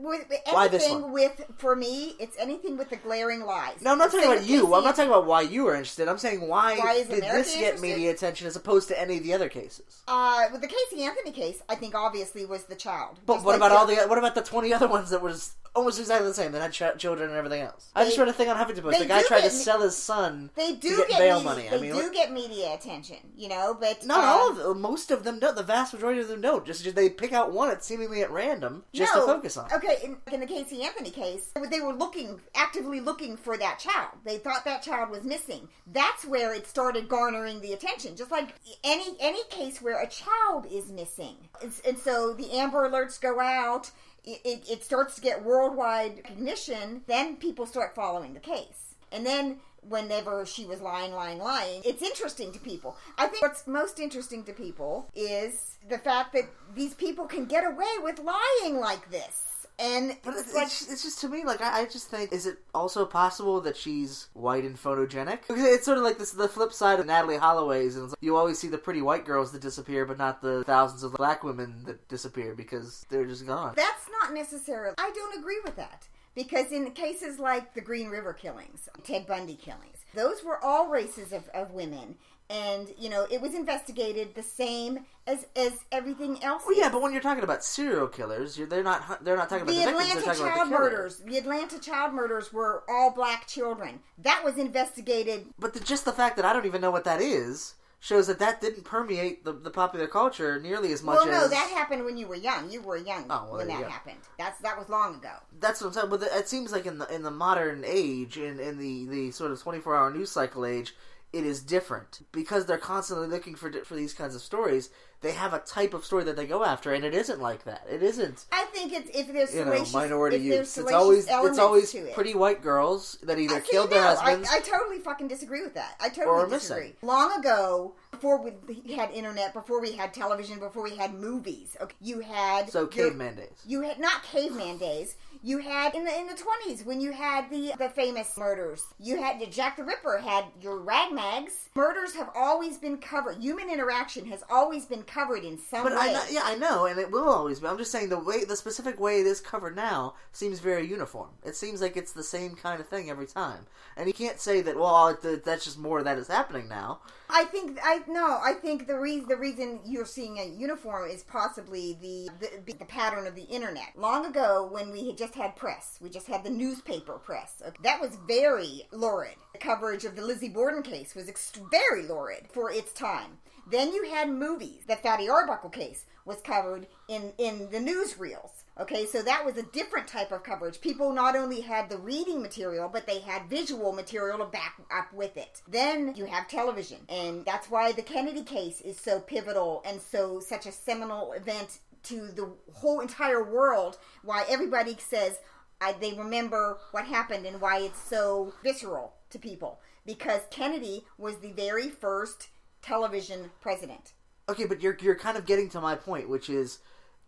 with, 0.00 0.28
with 0.28 0.40
Why 0.50 0.68
this 0.68 0.82
anything 0.84 1.02
one? 1.02 1.12
with 1.12 1.44
for 1.58 1.74
me, 1.74 2.14
it's 2.18 2.36
anything 2.38 2.76
with 2.76 2.90
the 2.90 2.96
glaring 2.96 3.40
lies. 3.44 3.80
No, 3.80 3.92
I'm 3.92 3.98
not 3.98 4.10
talking 4.12 4.30
about 4.30 4.44
you. 4.46 4.62
Casey 4.62 4.74
I'm 4.74 4.84
not 4.84 4.96
talking 4.96 5.10
about 5.10 5.26
why 5.26 5.40
you 5.42 5.64
were 5.64 5.74
interested. 5.74 6.08
I'm 6.08 6.18
saying 6.18 6.46
why, 6.46 6.76
Why 6.78 6.94
is 6.94 7.06
did 7.08 7.18
America 7.18 7.38
this 7.38 7.54
get 7.54 7.62
interested? 7.74 7.82
media 7.82 8.10
attention 8.10 8.46
as 8.46 8.56
opposed 8.56 8.88
to 8.88 9.00
any 9.00 9.16
of 9.18 9.22
the 9.22 9.32
other 9.32 9.48
cases? 9.48 10.02
Uh, 10.06 10.46
with 10.52 10.60
the 10.60 10.68
Casey 10.68 11.02
Anthony 11.04 11.32
case, 11.32 11.62
I 11.68 11.74
think 11.76 11.94
obviously 11.94 12.44
was 12.44 12.64
the 12.64 12.74
child. 12.76 13.20
But 13.26 13.34
Just 13.36 13.46
what 13.46 13.60
like 13.60 13.70
about 13.70 13.72
all 13.78 13.86
the 13.86 13.96
what 14.08 14.18
about 14.18 14.34
the 14.34 14.42
20 14.42 14.72
other 14.74 14.88
ones 14.88 15.10
that 15.10 15.22
was 15.22 15.54
almost 15.74 16.00
exactly 16.00 16.26
the 16.26 16.34
same 16.34 16.50
that 16.52 16.60
had 16.60 16.72
ch- 16.72 17.00
children 17.00 17.28
and 17.30 17.38
everything 17.38 17.62
else? 17.62 17.90
I 17.94 18.04
just 18.04 18.18
read 18.18 18.28
a 18.28 18.32
thing 18.32 18.48
on 18.48 18.56
Huffington 18.56 18.82
Post. 18.82 18.98
The 18.98 19.06
guy 19.06 19.22
tried 19.22 19.38
to 19.38 19.42
get 19.44 19.52
me- 19.54 19.58
sell 19.58 19.80
his 19.80 19.96
son 19.96 20.50
They 20.56 20.74
do 20.74 20.90
to 20.90 20.96
get, 20.96 21.08
get, 21.10 21.18
bail 21.18 21.36
media, 21.38 21.48
money. 21.50 21.68
They 21.70 21.76
I 21.76 21.80
mean, 21.80 21.92
do 21.92 22.12
get 22.12 22.32
media 22.32 22.74
attention, 22.74 23.16
you 23.36 23.48
know, 23.48 23.76
but 23.80 24.04
not 24.04 24.24
uh, 24.24 24.26
all 24.26 24.50
of 24.50 24.56
them. 24.56 24.80
Most 24.80 25.10
of 25.10 25.24
them 25.24 25.38
don't. 25.38 25.56
The 25.56 25.62
vast 25.70 25.94
majority 25.94 26.20
of 26.20 26.28
them 26.28 26.40
don't. 26.40 26.66
Just, 26.66 26.82
just 26.82 26.96
they 26.96 27.08
pick 27.08 27.32
out 27.32 27.52
one 27.52 27.70
at 27.70 27.84
seemingly 27.84 28.22
at 28.22 28.30
random 28.30 28.84
just 28.92 29.14
no. 29.14 29.20
to 29.20 29.26
focus 29.32 29.56
on. 29.56 29.72
Okay, 29.72 29.98
in, 30.04 30.16
in 30.32 30.40
the 30.40 30.46
Casey 30.46 30.82
Anthony 30.82 31.10
case, 31.10 31.52
they 31.70 31.80
were 31.80 31.94
looking 31.94 32.40
actively 32.54 33.00
looking 33.00 33.36
for 33.36 33.56
that 33.56 33.78
child. 33.78 34.10
They 34.24 34.38
thought 34.38 34.64
that 34.64 34.82
child 34.82 35.10
was 35.10 35.24
missing. 35.24 35.68
That's 35.86 36.24
where 36.24 36.54
it 36.54 36.66
started 36.66 37.08
garnering 37.08 37.60
the 37.60 37.72
attention. 37.72 38.16
Just 38.16 38.30
like 38.30 38.54
any 38.84 39.16
any 39.20 39.44
case 39.50 39.80
where 39.80 40.02
a 40.02 40.08
child 40.08 40.66
is 40.70 40.90
missing, 40.90 41.36
and, 41.62 41.72
and 41.86 41.98
so 41.98 42.32
the 42.32 42.50
Amber 42.52 42.88
Alerts 42.88 43.20
go 43.20 43.40
out. 43.40 43.90
it, 44.24 44.40
it, 44.44 44.70
it 44.70 44.84
starts 44.84 45.14
to 45.14 45.20
get 45.20 45.44
worldwide 45.44 46.16
recognition, 46.16 47.02
then 47.06 47.36
people 47.36 47.66
start 47.66 47.94
following 47.94 48.34
the 48.34 48.40
case. 48.40 48.94
And 49.12 49.26
then 49.26 49.56
whenever 49.88 50.44
she 50.46 50.64
was 50.64 50.80
lying, 50.80 51.12
lying, 51.12 51.38
lying, 51.38 51.82
it's 51.84 52.02
interesting 52.02 52.52
to 52.52 52.58
people. 52.58 52.96
I 53.18 53.26
think 53.26 53.42
what's 53.42 53.66
most 53.66 53.98
interesting 54.00 54.44
to 54.44 54.52
people 54.52 55.08
is 55.14 55.78
the 55.88 55.98
fact 55.98 56.32
that 56.34 56.44
these 56.74 56.94
people 56.94 57.26
can 57.26 57.46
get 57.46 57.64
away 57.64 57.92
with 58.02 58.18
lying 58.18 58.78
like 58.78 59.10
this. 59.10 59.46
And 59.78 60.14
But 60.22 60.34
it's, 60.34 60.48
it's 60.48 60.54
like, 60.54 60.66
it's, 60.66 61.02
just 61.02 61.22
to 61.22 61.28
me 61.30 61.42
like 61.42 61.62
I, 61.62 61.80
I 61.80 61.84
just 61.86 62.10
think 62.10 62.32
is 62.32 62.44
it 62.46 62.58
also 62.74 63.06
possible 63.06 63.62
that 63.62 63.78
she's 63.78 64.28
white 64.34 64.64
and 64.64 64.76
photogenic? 64.76 65.40
Because 65.48 65.64
it's 65.64 65.86
sort 65.86 65.96
of 65.96 66.04
like 66.04 66.18
this 66.18 66.32
the 66.32 66.48
flip 66.48 66.74
side 66.74 67.00
of 67.00 67.06
Natalee 67.06 67.38
Holloway's, 67.38 67.96
and 67.96 68.04
it's 68.04 68.12
like, 68.12 68.18
you 68.20 68.36
always 68.36 68.58
see 68.58 68.68
the 68.68 68.76
pretty 68.76 69.00
white 69.00 69.24
girls 69.24 69.52
that 69.52 69.62
disappear, 69.62 70.04
but 70.04 70.18
not 70.18 70.42
the 70.42 70.64
thousands 70.64 71.02
of 71.02 71.14
black 71.14 71.42
women 71.42 71.82
that 71.86 72.06
disappear 72.08 72.54
because 72.54 73.06
they're 73.08 73.24
just 73.24 73.46
gone. 73.46 73.72
That's 73.74 74.06
not 74.20 74.34
necessarily. 74.34 74.96
I 74.98 75.10
don't 75.14 75.38
agree 75.38 75.60
with 75.64 75.76
that. 75.76 76.08
Because 76.34 76.72
in 76.72 76.90
cases 76.92 77.38
like 77.38 77.74
the 77.74 77.80
Green 77.80 78.08
River 78.08 78.32
killings, 78.32 78.88
Ted 79.04 79.26
Bundy 79.26 79.56
killings, 79.56 80.04
those 80.14 80.44
were 80.44 80.62
all 80.62 80.88
races 80.88 81.32
of, 81.32 81.48
of 81.54 81.72
women. 81.72 82.16
And, 82.48 82.92
you 82.98 83.08
know, 83.08 83.28
it 83.30 83.40
was 83.40 83.54
investigated 83.54 84.34
the 84.34 84.42
same 84.42 85.06
as, 85.26 85.46
as 85.54 85.72
everything 85.92 86.42
else. 86.42 86.64
Well, 86.66 86.76
yeah, 86.76 86.88
but 86.88 87.00
when 87.00 87.12
you're 87.12 87.22
talking 87.22 87.44
about 87.44 87.62
serial 87.62 88.08
killers, 88.08 88.58
you're, 88.58 88.66
they're 88.66 88.82
not 88.82 89.24
they're 89.24 89.36
not 89.36 89.48
talking 89.48 89.62
about 89.62 89.72
the 89.72 89.84
the. 89.84 89.88
Atlanta 89.88 90.20
They're 90.20 90.34
child 90.34 90.66
the 90.66 90.70
murders, 90.70 91.18
the 91.18 91.38
Atlanta 91.38 91.78
child 91.78 92.12
murders 92.12 92.52
were 92.52 92.82
all 92.88 93.12
black 93.12 93.46
children. 93.46 94.00
That 94.18 94.42
was 94.44 94.58
investigated. 94.58 95.46
But 95.60 95.74
the, 95.74 95.80
just 95.80 96.04
the 96.04 96.12
fact 96.12 96.34
that 96.36 96.44
I 96.44 96.52
don't 96.52 96.66
even 96.66 96.80
know 96.80 96.90
what 96.90 97.04
that 97.04 97.20
is 97.20 97.74
shows 98.00 98.26
that 98.28 98.38
that 98.38 98.60
didn't 98.62 98.84
permeate 98.84 99.44
the, 99.44 99.52
the 99.52 99.70
popular 99.70 100.06
culture 100.06 100.58
nearly 100.58 100.92
as 100.92 101.02
much 101.02 101.16
Well, 101.18 101.26
no, 101.26 101.44
as 101.44 101.50
that 101.50 101.70
happened 101.70 102.04
when 102.04 102.16
you 102.16 102.26
were 102.26 102.34
young. 102.34 102.70
You 102.70 102.80
were 102.80 102.96
young 102.96 103.26
Oh, 103.28 103.44
well, 103.44 103.56
when 103.58 103.68
that 103.68 103.80
go. 103.82 103.88
happened. 103.88 104.16
That's 104.38 104.58
that 104.60 104.78
was 104.78 104.88
long 104.88 105.16
ago. 105.16 105.34
That's 105.60 105.80
what 105.80 105.88
I'm 105.88 105.92
saying. 105.92 106.08
But 106.10 106.22
it 106.22 106.48
seems 106.48 106.72
like 106.72 106.86
in 106.86 106.98
the 106.98 107.14
in 107.14 107.22
the 107.22 107.30
modern 107.30 107.84
age, 107.86 108.38
in 108.38 108.58
in 108.58 108.78
the 108.78 109.06
the 109.06 109.30
sort 109.30 109.52
of 109.52 109.60
24 109.62 109.94
hour 109.96 110.10
news 110.10 110.30
cycle 110.30 110.64
age, 110.64 110.94
it 111.32 111.44
is 111.44 111.62
different 111.62 112.20
because 112.32 112.66
they're 112.66 112.78
constantly 112.78 113.28
looking 113.28 113.54
for 113.54 113.70
for 113.84 113.94
these 113.94 114.14
kinds 114.14 114.34
of 114.34 114.40
stories. 114.40 114.88
They 115.22 115.32
have 115.32 115.52
a 115.52 115.58
type 115.58 115.92
of 115.92 116.04
story 116.04 116.24
that 116.24 116.36
they 116.36 116.46
go 116.46 116.64
after, 116.64 116.94
and 116.94 117.04
it 117.04 117.14
isn't 117.14 117.40
like 117.40 117.64
that. 117.64 117.86
It 117.90 118.02
isn't. 118.02 118.46
I 118.50 118.64
think 118.72 118.92
it's 118.92 119.10
if 119.16 119.30
there's 119.32 119.54
You 119.54 119.66
know, 119.66 119.84
minority 119.92 120.38
youths. 120.38 120.78
It's 120.78 120.90
always 120.92 121.26
it's 121.28 121.58
always 121.58 121.94
it. 121.94 122.14
pretty 122.14 122.34
white 122.34 122.62
girls 122.62 123.18
that 123.24 123.38
either 123.38 123.56
I 123.56 123.60
killed 123.60 123.90
their 123.90 124.00
no, 124.00 124.14
husbands. 124.14 124.48
I, 124.50 124.56
I 124.56 124.60
totally 124.60 124.98
fucking 124.98 125.28
disagree 125.28 125.62
with 125.62 125.74
that. 125.74 125.96
I 126.00 126.08
totally 126.08 126.26
are 126.44 126.46
missing. 126.46 126.76
disagree. 126.76 126.94
Long 127.02 127.38
ago, 127.38 127.92
before 128.12 128.42
we 128.42 128.94
had 128.94 129.10
internet, 129.10 129.52
before 129.52 129.80
we 129.80 129.92
had 129.92 130.14
television, 130.14 130.58
before 130.58 130.82
we 130.84 130.96
had 130.96 131.12
movies, 131.14 131.76
okay, 131.80 131.94
you 132.00 132.20
had 132.20 132.70
so 132.70 132.80
your- 132.80 132.88
caveman 132.88 133.34
days. 133.36 133.62
You 133.66 133.82
had 133.82 133.98
not 134.00 134.22
caveman 134.22 134.78
days. 134.78 135.16
You 135.42 135.56
had 135.58 135.94
in 135.94 136.04
the 136.04 136.18
in 136.18 136.26
the 136.26 136.34
twenties 136.34 136.84
when 136.84 137.00
you 137.00 137.12
had 137.12 137.50
the 137.50 137.72
the 137.78 137.88
famous 137.88 138.36
murders. 138.36 138.84
You 138.98 139.22
had 139.22 139.50
Jack 139.50 139.76
the 139.78 139.84
Ripper 139.84 140.18
had 140.18 140.44
your 140.60 140.76
rag 140.78 141.12
mags. 141.12 141.68
Murders 141.74 142.14
have 142.14 142.28
always 142.34 142.76
been 142.76 142.98
covered. 142.98 143.38
Human 143.38 143.70
interaction 143.70 144.26
has 144.26 144.42
always 144.50 144.84
been 144.84 145.02
covered 145.10 145.44
in 145.44 145.58
some 145.58 145.82
But 145.82 145.92
way. 145.92 145.98
I 146.00 146.12
know, 146.12 146.22
yeah, 146.30 146.42
I 146.44 146.54
know, 146.56 146.86
and 146.86 146.98
it 146.98 147.10
will 147.10 147.28
always 147.28 147.60
be. 147.60 147.66
I'm 147.66 147.78
just 147.78 147.92
saying 147.92 148.08
the 148.08 148.18
way, 148.18 148.44
the 148.44 148.56
specific 148.56 149.00
way 149.00 149.20
it 149.20 149.26
is 149.26 149.40
covered 149.40 149.76
now 149.76 150.14
seems 150.32 150.60
very 150.60 150.86
uniform. 150.86 151.30
It 151.44 151.56
seems 151.56 151.80
like 151.80 151.96
it's 151.96 152.12
the 152.12 152.22
same 152.22 152.54
kind 152.54 152.80
of 152.80 152.88
thing 152.88 153.10
every 153.10 153.26
time, 153.26 153.66
and 153.96 154.06
you 154.06 154.14
can't 154.14 154.40
say 154.40 154.60
that. 154.62 154.76
Well, 154.76 155.18
that's 155.44 155.64
just 155.64 155.78
more 155.78 156.02
that 156.02 156.18
is 156.18 156.28
happening 156.28 156.68
now. 156.68 157.00
I 157.28 157.44
think 157.44 157.78
I 157.82 158.00
no. 158.08 158.40
I 158.42 158.54
think 158.54 158.86
the 158.86 158.98
reason 158.98 159.28
the 159.28 159.36
reason 159.36 159.80
you're 159.84 160.04
seeing 160.04 160.38
a 160.38 160.44
uniform 160.44 161.10
is 161.10 161.22
possibly 161.22 161.98
the, 162.00 162.28
the 162.40 162.72
the 162.72 162.84
pattern 162.84 163.26
of 163.26 163.34
the 163.34 163.42
internet. 163.44 163.92
Long 163.96 164.26
ago, 164.26 164.68
when 164.70 164.90
we 164.90 165.06
had 165.08 165.18
just 165.18 165.34
had 165.34 165.56
press, 165.56 165.98
we 166.00 166.08
just 166.08 166.26
had 166.26 166.44
the 166.44 166.50
newspaper 166.50 167.18
press. 167.18 167.62
Uh, 167.64 167.70
that 167.82 168.00
was 168.00 168.16
very 168.26 168.86
lurid. 168.92 169.36
The 169.52 169.58
coverage 169.58 170.04
of 170.04 170.16
the 170.16 170.22
Lizzie 170.22 170.48
Borden 170.48 170.82
case 170.82 171.14
was 171.14 171.26
ext- 171.26 171.70
very 171.70 172.06
lurid 172.06 172.48
for 172.52 172.70
its 172.70 172.92
time. 172.92 173.38
Then 173.70 173.92
you 173.92 174.10
had 174.10 174.28
movies. 174.28 174.82
The 174.86 174.96
Fatty 174.96 175.28
Arbuckle 175.28 175.70
case 175.70 176.04
was 176.24 176.40
covered 176.40 176.86
in 177.08 177.32
in 177.38 177.70
the 177.70 177.78
newsreels. 177.78 178.64
Okay, 178.78 179.04
so 179.04 179.20
that 179.22 179.44
was 179.44 179.56
a 179.56 179.62
different 179.62 180.06
type 180.06 180.32
of 180.32 180.42
coverage. 180.42 180.80
People 180.80 181.12
not 181.12 181.36
only 181.36 181.60
had 181.60 181.90
the 181.90 181.98
reading 181.98 182.40
material, 182.40 182.88
but 182.88 183.06
they 183.06 183.20
had 183.20 183.50
visual 183.50 183.92
material 183.92 184.38
to 184.38 184.46
back 184.46 184.74
up 184.90 185.12
with 185.12 185.36
it. 185.36 185.60
Then 185.68 186.14
you 186.16 186.24
have 186.24 186.48
television, 186.48 186.98
and 187.08 187.44
that's 187.44 187.70
why 187.70 187.92
the 187.92 188.02
Kennedy 188.02 188.42
case 188.42 188.80
is 188.80 188.98
so 188.98 189.20
pivotal 189.20 189.82
and 189.84 190.00
so 190.00 190.40
such 190.40 190.66
a 190.66 190.72
seminal 190.72 191.32
event 191.32 191.78
to 192.04 192.28
the 192.28 192.50
whole 192.72 193.00
entire 193.00 193.44
world. 193.44 193.98
Why 194.22 194.44
everybody 194.48 194.96
says 194.98 195.38
I, 195.80 195.92
they 195.92 196.12
remember 196.12 196.78
what 196.90 197.06
happened 197.06 197.46
and 197.46 197.60
why 197.60 197.78
it's 197.80 198.00
so 198.00 198.52
visceral 198.62 199.14
to 199.30 199.38
people 199.38 199.80
because 200.04 200.42
Kennedy 200.50 201.04
was 201.16 201.38
the 201.38 201.52
very 201.52 201.88
first 201.88 202.48
television 202.82 203.50
president. 203.60 204.12
Okay, 204.48 204.66
but 204.66 204.80
you're 204.82 204.96
you're 205.00 205.14
kind 205.14 205.36
of 205.36 205.46
getting 205.46 205.68
to 205.70 205.80
my 205.80 205.94
point, 205.94 206.28
which 206.28 206.50
is 206.50 206.78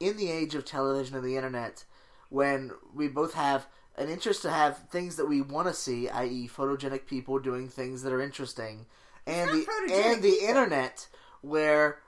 in 0.01 0.17
the 0.17 0.31
age 0.31 0.55
of 0.55 0.65
television 0.65 1.17
and 1.17 1.25
the 1.25 1.37
internet, 1.37 1.85
when 2.29 2.73
we 2.95 3.09
both 3.09 3.35
have 3.35 3.67
an 3.97 4.09
interest 4.09 4.43
to 4.43 4.51
have 4.51 4.79
things 4.91 5.17
that 5.17 5.27
we 5.27 5.41
want 5.41 5.69
to 5.69 5.75
see, 5.75 6.09
i.e., 6.09 6.49
photogenic 6.49 7.07
people 7.07 7.39
doing 7.39 7.69
things 7.69 8.03
that 8.03 8.13
are 8.13 8.21
interesting, 8.23 8.87
and 9.27 9.51
the 9.51 9.67
and 9.89 10.23
the 10.23 10.31
people. 10.31 10.49
internet 10.49 11.09
where 11.43 11.99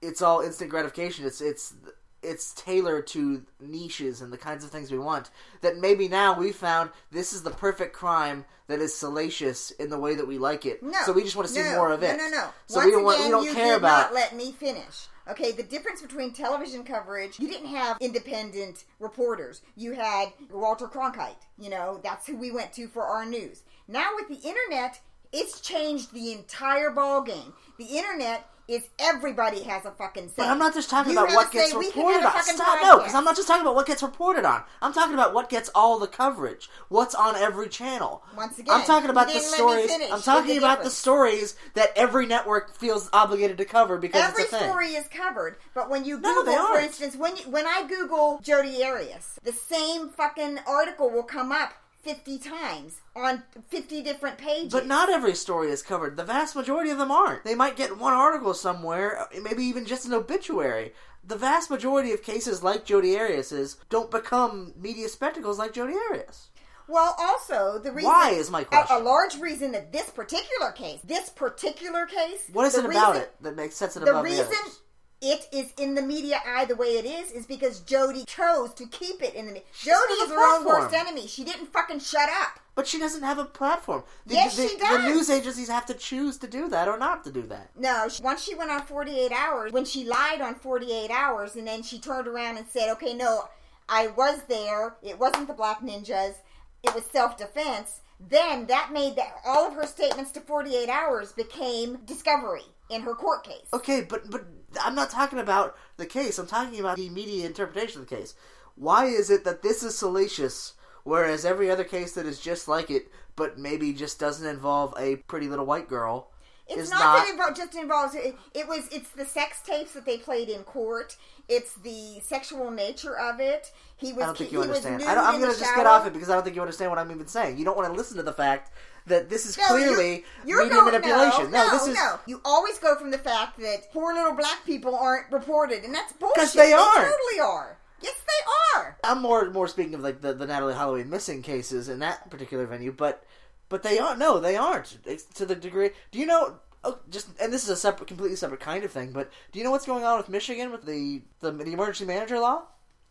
it's 0.00 0.22
all 0.22 0.40
instant 0.40 0.70
gratification. 0.70 1.26
It's 1.26 1.40
it's 1.40 1.74
it's 2.24 2.52
tailored 2.54 3.06
to 3.08 3.44
niches 3.60 4.20
and 4.20 4.32
the 4.32 4.38
kinds 4.38 4.64
of 4.64 4.70
things 4.70 4.90
we 4.90 4.98
want. 4.98 5.30
That 5.60 5.76
maybe 5.76 6.08
now 6.08 6.38
we 6.38 6.52
found 6.52 6.90
this 7.10 7.32
is 7.32 7.42
the 7.42 7.50
perfect 7.50 7.92
crime 7.94 8.44
that 8.66 8.80
is 8.80 8.94
salacious 8.94 9.70
in 9.72 9.90
the 9.90 9.98
way 9.98 10.14
that 10.14 10.26
we 10.26 10.38
like 10.38 10.64
it. 10.66 10.82
No. 10.82 10.98
so 11.04 11.12
we 11.12 11.22
just 11.22 11.36
want 11.36 11.48
to 11.48 11.54
see 11.54 11.62
no, 11.62 11.76
more 11.76 11.92
of 11.92 12.02
it. 12.02 12.16
No, 12.16 12.28
no, 12.28 12.30
no. 12.30 12.48
So 12.66 12.76
Once 12.76 12.86
we 12.86 12.90
don't 12.92 13.04
want, 13.04 13.18
again, 13.18 13.26
we 13.26 13.30
don't 13.32 13.44
you 13.44 13.54
care 13.54 13.66
did 13.66 13.78
about 13.78 14.12
not 14.12 14.14
let 14.14 14.34
me 14.34 14.52
finish. 14.52 15.06
Okay, 15.26 15.52
the 15.52 15.62
difference 15.62 16.02
between 16.02 16.32
television 16.32 16.84
coverage, 16.84 17.40
you 17.40 17.48
didn't 17.48 17.68
have 17.68 17.96
independent 18.00 18.84
reporters. 19.00 19.62
You 19.74 19.92
had 19.92 20.32
Walter 20.50 20.86
Cronkite. 20.86 21.46
You 21.58 21.70
know, 21.70 21.98
that's 22.02 22.26
who 22.26 22.36
we 22.36 22.50
went 22.50 22.74
to 22.74 22.88
for 22.88 23.04
our 23.04 23.24
news. 23.24 23.62
Now 23.88 24.10
with 24.16 24.28
the 24.28 24.46
internet, 24.46 25.00
it's 25.32 25.60
changed 25.60 26.12
the 26.12 26.32
entire 26.32 26.90
ball 26.90 27.22
game. 27.22 27.54
The 27.78 27.86
internet 27.86 28.48
is 28.66 28.88
everybody 28.98 29.62
has 29.62 29.84
a 29.84 29.90
fucking 29.90 30.28
say. 30.28 30.34
But 30.38 30.48
I'm 30.48 30.58
not 30.58 30.74
just 30.74 30.88
talking 30.88 31.12
You 31.12 31.18
about 31.18 31.34
what 31.34 31.52
gets 31.52 31.74
reported 31.74 32.24
on. 32.24 32.42
Stop, 32.42 32.78
no, 32.82 32.98
because. 32.98 33.14
I'm 33.14 33.24
not 33.24 33.36
just 33.36 33.46
talking 33.46 33.62
about 33.62 33.74
what 33.74 33.86
gets 33.86 34.02
reported 34.02 34.44
on. 34.44 34.62
I'm 34.80 34.92
talking 34.92 35.14
about 35.14 35.34
what 35.34 35.50
gets 35.50 35.70
all 35.74 35.98
the 35.98 36.06
coverage. 36.06 36.70
What's 36.88 37.14
on 37.14 37.36
every 37.36 37.68
channel. 37.68 38.22
Once 38.36 38.58
again, 38.58 38.74
I'm 38.74 38.86
talking 38.86 39.10
about 39.10 39.28
the 39.28 39.40
stories. 39.40 39.90
I'm 40.10 40.22
talking 40.22 40.58
about 40.58 40.82
the 40.82 40.90
stories 40.90 41.56
that 41.74 41.90
every 41.96 42.26
network 42.26 42.74
feels 42.76 43.10
obligated 43.12 43.58
to 43.58 43.64
cover 43.64 43.98
because 43.98 44.22
Every 44.22 44.44
it's 44.44 44.52
a 44.52 44.58
thing. 44.58 44.68
story 44.68 44.88
is 44.88 45.06
covered, 45.08 45.56
but 45.74 45.90
when 45.90 46.04
you 46.04 46.18
No, 46.20 46.42
Google, 46.42 46.52
they 46.52 46.58
for 46.58 46.78
instance, 46.80 47.16
when 47.16 47.36
you, 47.36 47.44
when 47.44 47.66
I 47.66 47.86
Google 47.86 48.40
Jodi 48.42 48.82
Arias, 48.82 49.38
the 49.42 49.52
same 49.52 50.08
fucking 50.08 50.60
article 50.66 51.10
will 51.10 51.22
come 51.22 51.52
up 51.52 51.74
fifty 52.04 52.38
times 52.38 53.00
on 53.16 53.42
fifty 53.68 54.02
different 54.02 54.38
pages. 54.38 54.72
But 54.72 54.86
not 54.86 55.10
every 55.10 55.34
story 55.34 55.70
is 55.70 55.82
covered. 55.82 56.16
The 56.16 56.24
vast 56.24 56.54
majority 56.54 56.90
of 56.90 56.98
them 56.98 57.10
aren't. 57.10 57.44
They 57.44 57.54
might 57.54 57.76
get 57.76 57.98
one 57.98 58.12
article 58.12 58.54
somewhere, 58.54 59.18
uh, 59.20 59.40
maybe 59.42 59.64
even 59.64 59.86
just 59.86 60.06
an 60.06 60.12
obituary. 60.12 60.92
The 61.26 61.36
vast 61.36 61.70
majority 61.70 62.12
of 62.12 62.22
cases 62.22 62.62
like 62.62 62.84
Jodi 62.84 63.16
Arias's 63.16 63.78
don't 63.88 64.10
become 64.10 64.74
media 64.76 65.08
spectacles 65.08 65.58
like 65.58 65.72
Jodi 65.72 65.94
Arias. 66.10 66.48
Well, 66.86 67.14
also 67.18 67.78
the 67.78 67.92
reason 67.92 68.10
Why 68.10 68.30
is 68.30 68.50
my 68.50 68.64
question. 68.64 68.96
A, 68.96 69.00
large 69.00 69.36
reason 69.38 69.72
that 69.72 69.90
this 69.90 70.10
particular 70.10 70.70
case, 70.72 71.00
this 71.02 71.30
particular 71.30 72.04
case, 72.04 72.46
What 72.52 72.66
is 72.66 72.74
the 72.74 72.80
it 72.84 72.90
about 72.90 73.16
it 73.16 73.32
that 73.40 73.56
makes 73.56 73.76
sets 73.76 73.96
it 73.96 74.04
The 74.04 74.10
above 74.10 74.24
the 74.24 74.30
reason 74.30 74.46
others? 74.46 74.80
It 75.26 75.48
is 75.52 75.72
in 75.78 75.94
the 75.94 76.02
media 76.02 76.38
eye 76.46 76.66
the 76.66 76.76
way 76.76 76.98
it 76.98 77.06
is 77.06 77.30
is 77.30 77.46
because 77.46 77.80
Jodi 77.80 78.26
chose 78.26 78.74
to 78.74 78.84
keep 78.86 79.22
it 79.22 79.34
in 79.34 79.46
the 79.46 79.52
media. 79.52 79.66
Jodi 79.82 80.12
is 80.20 80.28
her 80.28 80.56
own 80.56 80.66
worst 80.66 80.94
enemy. 80.94 81.26
She 81.26 81.44
didn't 81.44 81.72
fucking 81.72 82.00
shut 82.00 82.28
up. 82.28 82.60
But 82.74 82.86
she 82.86 82.98
doesn't 82.98 83.22
have 83.22 83.38
a 83.38 83.46
platform. 83.46 84.02
The, 84.26 84.34
Yes, 84.34 84.54
the, 84.54 84.68
she 84.68 84.76
The 84.76 85.08
news 85.08 85.30
agencies 85.30 85.70
have 85.70 85.86
to 85.86 85.94
choose 85.94 86.36
to 86.38 86.46
do 86.46 86.68
that 86.68 86.88
or 86.88 86.98
not 86.98 87.24
to 87.24 87.32
do 87.32 87.40
that. 87.42 87.70
No, 87.74 88.06
she, 88.10 88.22
once 88.22 88.44
she 88.44 88.54
went 88.54 88.70
on 88.70 88.82
48 88.82 89.32
hours, 89.32 89.72
when 89.72 89.86
she 89.86 90.04
lied 90.04 90.42
on 90.42 90.56
48 90.56 91.10
hours, 91.10 91.56
and 91.56 91.66
then 91.66 91.82
she 91.82 91.98
turned 91.98 92.28
around 92.28 92.58
and 92.58 92.66
said, 92.68 92.90
okay, 92.92 93.14
no, 93.14 93.44
I 93.88 94.08
was 94.08 94.42
there. 94.48 94.96
It 95.02 95.18
wasn't 95.18 95.46
the 95.46 95.54
Black 95.54 95.80
Ninjas. 95.80 96.34
It 96.82 96.94
was 96.94 97.04
self 97.06 97.38
defense. 97.38 98.00
Then 98.20 98.66
that 98.66 98.90
made 98.92 99.16
that 99.16 99.36
all 99.46 99.66
of 99.66 99.74
her 99.74 99.86
statements 99.86 100.32
to 100.32 100.40
48 100.40 100.88
hours 100.90 101.32
became 101.32 101.96
discovery 102.04 102.64
in 102.90 103.02
her 103.02 103.14
court 103.14 103.44
case. 103.44 103.66
Okay, 103.72 104.02
but 104.02 104.30
but 104.30 104.44
I'm 104.82 104.94
not 104.94 105.10
talking 105.10 105.38
about 105.38 105.76
the 105.96 106.06
case. 106.06 106.38
I'm 106.38 106.46
talking 106.46 106.80
about 106.80 106.96
the 106.96 107.08
media 107.08 107.46
interpretation 107.46 108.00
of 108.02 108.08
the 108.08 108.16
case. 108.16 108.34
Why 108.76 109.06
is 109.06 109.30
it 109.30 109.44
that 109.44 109.62
this 109.62 109.82
is 109.82 109.96
salacious, 109.96 110.74
whereas 111.04 111.44
every 111.44 111.70
other 111.70 111.84
case 111.84 112.12
that 112.12 112.26
is 112.26 112.40
just 112.40 112.66
like 112.68 112.90
it, 112.90 113.08
but 113.36 113.58
maybe 113.58 113.92
just 113.92 114.18
doesn't 114.18 114.46
involve 114.46 114.94
a 114.98 115.16
pretty 115.16 115.48
little 115.48 115.66
white 115.66 115.88
girl, 115.88 116.30
It's 116.66 116.82
is 116.82 116.90
not, 116.90 117.00
not. 117.00 117.36
that 117.36 117.50
it 117.50 117.56
just 117.56 117.74
involves 117.76 118.14
it, 118.14 118.36
it 118.54 118.66
was 118.66 118.88
it's 118.90 119.10
the 119.10 119.24
sex 119.24 119.60
tapes 119.64 119.92
that 119.92 120.06
they 120.06 120.18
played 120.18 120.48
in 120.48 120.62
court. 120.64 121.16
It's 121.48 121.74
the 121.74 122.20
sexual 122.20 122.70
nature 122.70 123.16
of 123.18 123.38
it. 123.40 123.70
He 123.96 124.12
was 124.12 124.22
I 124.22 124.26
don't 124.26 124.38
think 124.38 124.52
you 124.52 124.62
understand. 124.62 125.02
I 125.02 125.14
don't, 125.14 125.24
I'm 125.24 125.40
going 125.40 125.52
to 125.52 125.58
just 125.58 125.70
shower. 125.70 125.76
get 125.76 125.86
off 125.86 126.06
it 126.06 126.12
because 126.12 126.30
I 126.30 126.34
don't 126.34 126.42
think 126.42 126.56
you 126.56 126.62
understand 126.62 126.90
what 126.90 126.98
I'm 126.98 127.10
even 127.10 127.26
saying. 127.26 127.58
You 127.58 127.64
don't 127.64 127.76
want 127.76 127.88
to 127.92 127.96
listen 127.96 128.16
to 128.16 128.22
the 128.22 128.32
fact 128.32 128.72
that 129.06 129.28
this 129.28 129.44
is 129.44 129.58
No, 129.58 129.66
clearly 129.66 130.24
you're, 130.46 130.62
you're 130.62 130.64
media 130.64 130.80
going, 130.80 130.92
manipulation. 130.92 131.50
No, 131.50 131.66
no, 131.66 131.70
this 131.72 131.86
is 131.88 131.94
no. 131.94 132.18
You 132.26 132.40
always 132.44 132.78
go 132.78 132.96
from 132.96 133.10
the 133.10 133.18
fact 133.18 133.58
that 133.60 133.92
poor 133.92 134.14
little 134.14 134.32
black 134.32 134.64
people 134.64 134.96
aren't 134.96 135.30
reported, 135.30 135.84
and 135.84 135.94
that's 135.94 136.12
bullshit. 136.14 136.36
'Cause 136.36 136.52
they 136.54 136.72
aren't. 136.72 136.94
totally 136.96 137.40
are. 137.42 137.76
Yes, 138.00 138.14
they 138.26 138.78
are. 138.80 138.96
I'm 139.04 139.20
more 139.22 139.50
more 139.50 139.68
speaking 139.68 139.94
of 139.94 140.00
like 140.00 140.20
the, 140.22 140.32
the 140.32 140.46
Natalee 140.46 140.74
Holloway 140.74 141.04
missing 141.04 141.42
cases 141.42 141.88
in 141.88 141.98
that 142.00 142.30
particular 142.30 142.66
venue, 142.66 142.92
but 142.92 143.24
but 143.68 143.82
they 143.82 143.98
aren't. 143.98 144.18
No, 144.18 144.40
they 144.40 144.56
aren't. 144.56 144.98
It's 145.04 145.24
to 145.24 145.46
the 145.46 145.54
degree. 145.54 145.90
Do 146.10 146.18
you 146.18 146.26
know? 146.26 146.58
Oh, 146.84 146.98
just 147.10 147.28
and 147.40 147.52
this 147.52 147.64
is 147.64 147.70
a 147.70 147.76
separate, 147.76 148.06
completely 148.06 148.36
separate 148.36 148.60
kind 148.60 148.84
of 148.84 148.92
thing. 148.92 149.12
But 149.12 149.30
do 149.52 149.58
you 149.58 149.64
know 149.64 149.70
what's 149.70 149.86
going 149.86 150.04
on 150.04 150.18
with 150.18 150.28
Michigan 150.28 150.70
with 150.70 150.84
the 150.84 151.22
the, 151.40 151.50
the 151.50 151.72
emergency 151.72 152.04
manager 152.04 152.38
law? 152.38 152.64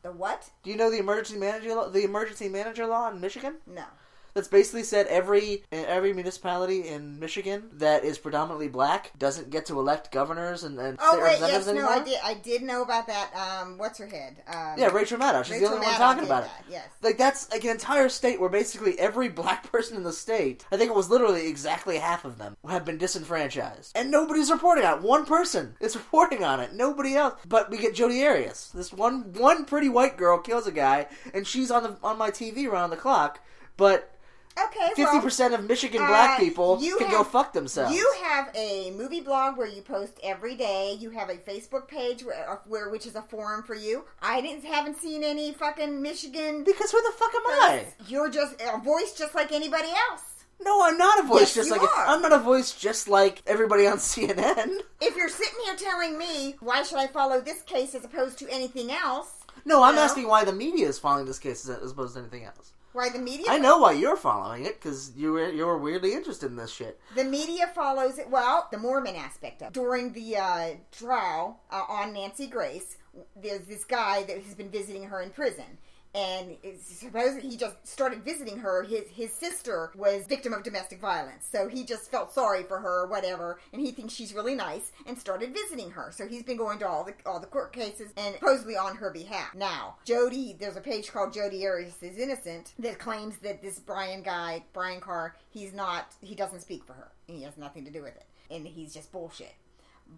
The 0.04 0.12
what? 0.12 0.52
Do 0.64 0.70
you 0.70 0.78
know 0.78 0.92
the 0.92 1.00
emergency 1.00 1.38
manager 1.40 1.74
law, 1.74 1.90
the 1.90 2.04
emergency 2.04 2.50
manager 2.50 2.86
law 2.86 3.10
in 3.10 3.20
Michigan? 3.20 3.56
No. 3.66 3.86
That's 4.34 4.48
basically 4.48 4.84
said 4.84 5.08
every 5.08 5.64
every 5.72 6.14
municipality 6.14 6.88
in 6.88 7.20
Michigan 7.20 7.70
that 7.74 8.04
is 8.04 8.18
predominantly 8.18 8.68
black 8.68 9.12
doesn't 9.18 9.50
get 9.50 9.66
to 9.68 9.80
elect 9.80 10.12
governors 10.12 10.64
and, 10.64 10.80
and 10.80 10.98
Oh 11.02 11.12
state 11.12 11.24
wait, 11.24 11.40
yes, 11.40 11.66
no, 11.66 11.72
anymore. 11.74 11.92
I 11.92 12.04
did. 12.04 12.20
I 12.24 12.34
did 12.36 12.64
know 12.64 12.82
about 12.82 13.08
that. 13.08 13.32
Um, 13.36 13.78
what's 13.78 14.00
her 14.00 14.08
head? 14.08 14.38
Um, 14.48 14.76
Yeah, 14.78 14.88
Rachel 14.88 15.18
Maddow. 15.20 15.44
She's 15.44 15.56
Rachel 15.56 15.70
the 15.70 15.76
only 15.76 15.88
one 15.88 15.96
talking 15.96 16.24
about 16.24 16.44
it. 16.44 16.50
Yes. 16.70 16.88
Like 17.02 17.18
that's 17.18 17.52
like 17.52 17.64
an 17.64 17.72
entire 17.72 18.10
state 18.10 18.40
where 18.40 18.50
basically 18.50 18.98
every 19.00 19.30
black 19.30 19.64
person 19.72 19.98
in 19.98 20.04
the 20.04 20.14
state, 20.14 20.66
I 20.72 20.78
think 20.78 20.90
it 20.90 20.96
was 20.96 21.10
literally 21.10 21.48
exactly 21.48 21.98
half 21.98 22.26
of 22.26 22.38
them, 22.38 22.58
have 22.68 22.86
been 22.86 22.98
disenfranchised, 22.98 23.96
and 23.96 24.10
nobody's 24.10 24.52
reporting 24.52 24.86
on 24.86 25.00
it. 25.00 25.04
One 25.04 25.26
person 25.26 25.76
is 25.80 25.96
reporting 26.04 26.44
on 26.44 26.60
it, 26.60 26.74
nobody 26.74 27.16
else. 27.16 27.36
But 27.48 27.70
we 27.70 27.78
get 27.78 27.96
Jodi 27.96 28.26
Arias, 28.26 28.72
this 28.74 28.92
one 28.92 29.34
one 29.34 29.66
pretty 29.66 29.90
white 29.90 30.18
girl 30.18 30.40
kills 30.40 30.68
a 30.68 30.72
guy, 30.72 31.08
and 31.34 31.46
she's 31.46 31.72
on 31.72 31.84
the 31.84 31.98
on 32.04 32.18
my 32.18 32.32
TV 32.32 32.68
around 32.68 32.90
the 32.90 32.98
clock. 32.98 33.40
But 33.76 34.13
Okay. 34.58 34.88
fifty 34.90 35.04
well, 35.04 35.22
percent 35.22 35.54
of 35.54 35.64
Michigan 35.68 36.06
black 36.06 36.38
uh, 36.40 36.44
people 36.44 36.80
you 36.82 36.98
can 36.98 37.08
have- 37.08 37.18
go 37.18 37.24
fuck 37.24 37.54
themselves. 37.54 37.96
You 37.96 38.14
have 38.24 38.50
a 38.56 38.92
movie 38.92 39.22
blog 39.22 39.58
where 39.58 39.68
you 39.68 39.82
post 39.82 40.20
every 40.24 40.56
day. 40.56 40.96
You 41.00 41.10
have 41.12 41.30
a 41.30 41.36
Facebook 41.36 41.88
page 41.88 42.24
where, 42.24 42.50
uh, 42.50 42.58
where 42.68 42.90
which 42.90 43.06
is 43.06 43.16
a 43.16 43.22
forum 43.24 43.64
for 43.64 43.76
you. 43.76 44.06
I 44.22 44.42
didn't 44.42 44.64
haven't 44.66 44.98
seen 44.98 45.24
any 45.24 45.54
fucking 45.54 46.02
Michigan. 46.02 46.64
because 46.64 46.92
who 46.92 47.02
the 47.02 47.14
fuck 47.18 47.34
am 47.36 47.42
I? 47.48 47.86
You're 48.08 48.30
just 48.30 48.56
a 48.62 48.78
voice 48.80 49.14
just 49.14 49.34
like 49.36 49.52
anybody 49.52 49.90
else. 50.12 50.22
No, 50.62 50.82
I'm 50.84 50.98
not 50.98 51.20
a 51.20 51.24
voice 51.24 51.42
Yes, 51.42 51.56
just 51.56 51.72
like 51.72 51.82
are. 51.82 52.06
I'm 52.06 52.22
not 52.22 52.32
a 52.32 52.38
voice 52.38 52.74
just 52.74 53.08
like 53.10 53.42
everybody 53.48 53.86
on 53.88 53.98
CNN. 53.98 54.78
If 55.02 55.16
you're 55.18 55.28
sitting 55.30 55.60
here 55.66 55.76
telling 55.76 56.18
me 56.18 56.56
why 56.60 56.84
should 56.84 57.00
I 57.00 57.08
follow 57.08 57.42
this 57.42 57.62
case 57.64 57.94
as 57.96 58.06
opposed 58.06 58.38
to 58.40 58.48
anything 58.50 58.92
else, 58.92 59.32
No, 59.66 59.82
I'm 59.84 59.96
No. 59.96 60.02
asking 60.04 60.28
why 60.28 60.46
the 60.46 60.54
media 60.54 60.88
is 60.88 61.00
following 61.00 61.26
this 61.26 61.40
case 61.40 61.68
as 61.68 61.92
opposed 61.92 62.14
to 62.14 62.20
anything 62.22 62.44
else. 62.46 62.72
Why 62.94 63.10
the 63.10 63.20
media 63.20 63.48
I 63.50 63.58
know 63.58 63.80
why 63.80 63.94
you're 63.94 64.16
following 64.16 64.66
it 64.66 64.80
because 64.82 65.12
you 65.16 65.34
were 65.34 65.52
you 65.52 65.66
were 65.66 65.78
weirdly 65.78 66.14
interested 66.14 66.50
in 66.50 66.56
this 66.56 66.72
shit. 66.72 67.00
The 67.16 67.24
media 67.24 67.68
follows 67.68 68.18
it. 68.18 68.30
Well, 68.30 68.68
the 68.72 68.78
Mormon 68.78 69.16
aspect 69.16 69.62
of 69.62 69.68
it. 69.70 69.74
During 69.74 70.14
the 70.14 70.38
uh, 70.38 70.70
trial 70.92 71.60
uh, 71.72 71.84
on 71.90 72.14
Nancy 72.14 72.48
Grace, 72.48 72.98
there's 73.36 73.66
this 73.66 73.84
guy 73.84 74.24
that 74.24 74.42
has 74.42 74.56
been 74.56 74.70
visiting 74.70 75.04
her 75.04 75.22
in 75.22 75.32
prison. 75.32 75.78
And 76.16 76.58
supposedly 76.80 77.50
he 77.50 77.58
just 77.58 77.88
started 77.88 78.24
visiting 78.24 78.60
her. 78.60 78.84
His 78.84 79.08
his 79.10 79.34
sister 79.34 79.92
was 79.96 80.28
victim 80.28 80.54
of 80.54 80.64
domestic 80.64 81.00
violence, 81.02 81.48
so 81.52 81.68
he 81.68 81.84
just 81.84 82.12
felt 82.12 82.32
sorry 82.32 82.64
for 82.64 82.80
her, 82.80 83.04
or 83.04 83.08
whatever. 83.08 83.60
And 83.72 83.82
he 83.82 83.92
thinks 83.92 84.14
she's 84.14 84.34
really 84.34 84.54
nice, 84.54 84.92
and 85.08 85.18
started 85.18 85.54
visiting 85.54 85.90
her. 85.92 86.12
So 86.12 86.28
he's 86.28 86.44
been 86.44 86.58
going 86.58 86.78
to 86.80 86.88
all 86.88 87.04
the 87.04 87.14
all 87.26 87.40
the 87.40 87.48
court 87.48 87.74
cases 87.74 88.12
and 88.16 88.36
supposedly 88.36 88.78
on 88.78 88.96
her 88.98 89.10
behalf. 89.10 89.56
Now, 89.56 89.96
Jodi, 90.06 90.56
there's 90.60 90.78
a 90.78 90.82
page 90.82 91.12
called 91.12 91.34
Jodi 91.34 91.66
Arias 91.66 92.02
is 92.04 92.18
innocent 92.18 92.74
that 92.80 93.00
claims 93.00 93.38
that 93.40 93.62
this 93.62 93.80
Brian 93.80 94.22
guy, 94.22 94.64
Brian 94.74 95.02
Carr, 95.02 95.36
he's 95.50 95.74
not, 95.74 96.14
he 96.22 96.36
doesn't 96.36 96.62
speak 96.62 96.86
for 96.86 96.94
her, 96.94 97.12
he 97.26 97.44
has 97.44 97.58
nothing 97.58 97.86
to 97.86 97.92
do 97.92 98.04
with 98.04 98.16
it, 98.16 98.26
and 98.52 98.68
he's 98.68 98.94
just 98.94 99.12
bullshit. 99.12 99.54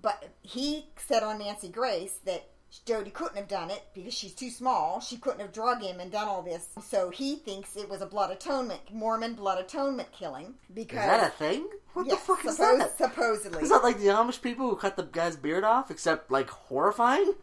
But 0.01 0.29
he 0.41 0.87
said 0.97 1.23
on 1.23 1.39
Nancy 1.39 1.69
Grace 1.69 2.19
that 2.25 2.49
Jodi 2.85 3.09
couldn't 3.11 3.37
have 3.37 3.47
done 3.47 3.69
it 3.71 3.83
because 3.93 4.13
she's 4.13 4.33
too 4.33 4.49
small. 4.49 4.99
She 4.99 5.17
couldn't 5.17 5.39
have 5.39 5.53
drug 5.53 5.81
him 5.81 5.99
and 5.99 6.11
done 6.11 6.27
all 6.27 6.41
this. 6.41 6.67
So 6.87 7.09
he 7.09 7.35
thinks 7.37 7.75
it 7.75 7.89
was 7.89 8.01
a 8.01 8.05
blood 8.05 8.31
atonement, 8.31 8.81
Mormon 8.93 9.33
blood 9.35 9.59
atonement 9.59 10.11
killing. 10.11 10.55
Because 10.73 10.99
Is 10.99 11.05
that 11.05 11.27
a 11.27 11.29
thing? 11.31 11.67
What 11.93 12.07
Yes, 12.07 12.19
the 12.19 12.25
fuck 12.25 12.45
is 12.45 12.57
that? 12.57 12.97
Supposedly. 12.97 13.63
Is 13.63 13.69
that 13.69 13.83
like 13.83 13.97
the 13.99 14.07
Amish 14.07 14.41
people 14.41 14.69
who 14.69 14.75
cut 14.75 14.97
the 14.97 15.03
guy's 15.03 15.35
beard 15.37 15.63
off, 15.63 15.89
except 15.89 16.29
like 16.31 16.49
horrifying? 16.49 17.33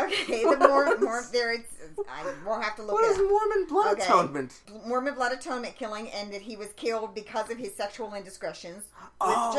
okay, 0.00 0.42
the 0.44 0.56
Mormon, 0.68 1.00
Mormon 1.00 1.28
there. 1.32 1.52
It's, 1.52 1.72
I 2.10 2.24
will 2.46 2.60
have 2.60 2.76
to 2.76 2.82
look 2.82 2.92
What 2.92 3.04
is. 3.04 3.18
Mormon 3.18 3.66
blood 3.68 3.92
Okay. 3.94 4.04
atonement? 4.04 4.60
Mormon 4.86 5.14
blood 5.14 5.32
atonement 5.32 5.76
killing, 5.76 6.08
and 6.10 6.32
that 6.32 6.42
he 6.42 6.56
was 6.56 6.68
killed 6.76 7.14
because 7.14 7.50
of 7.50 7.58
his 7.58 7.74
sexual 7.74 8.12
indiscretions 8.14 8.84
with 9.02 9.10
Oh, 9.20 9.54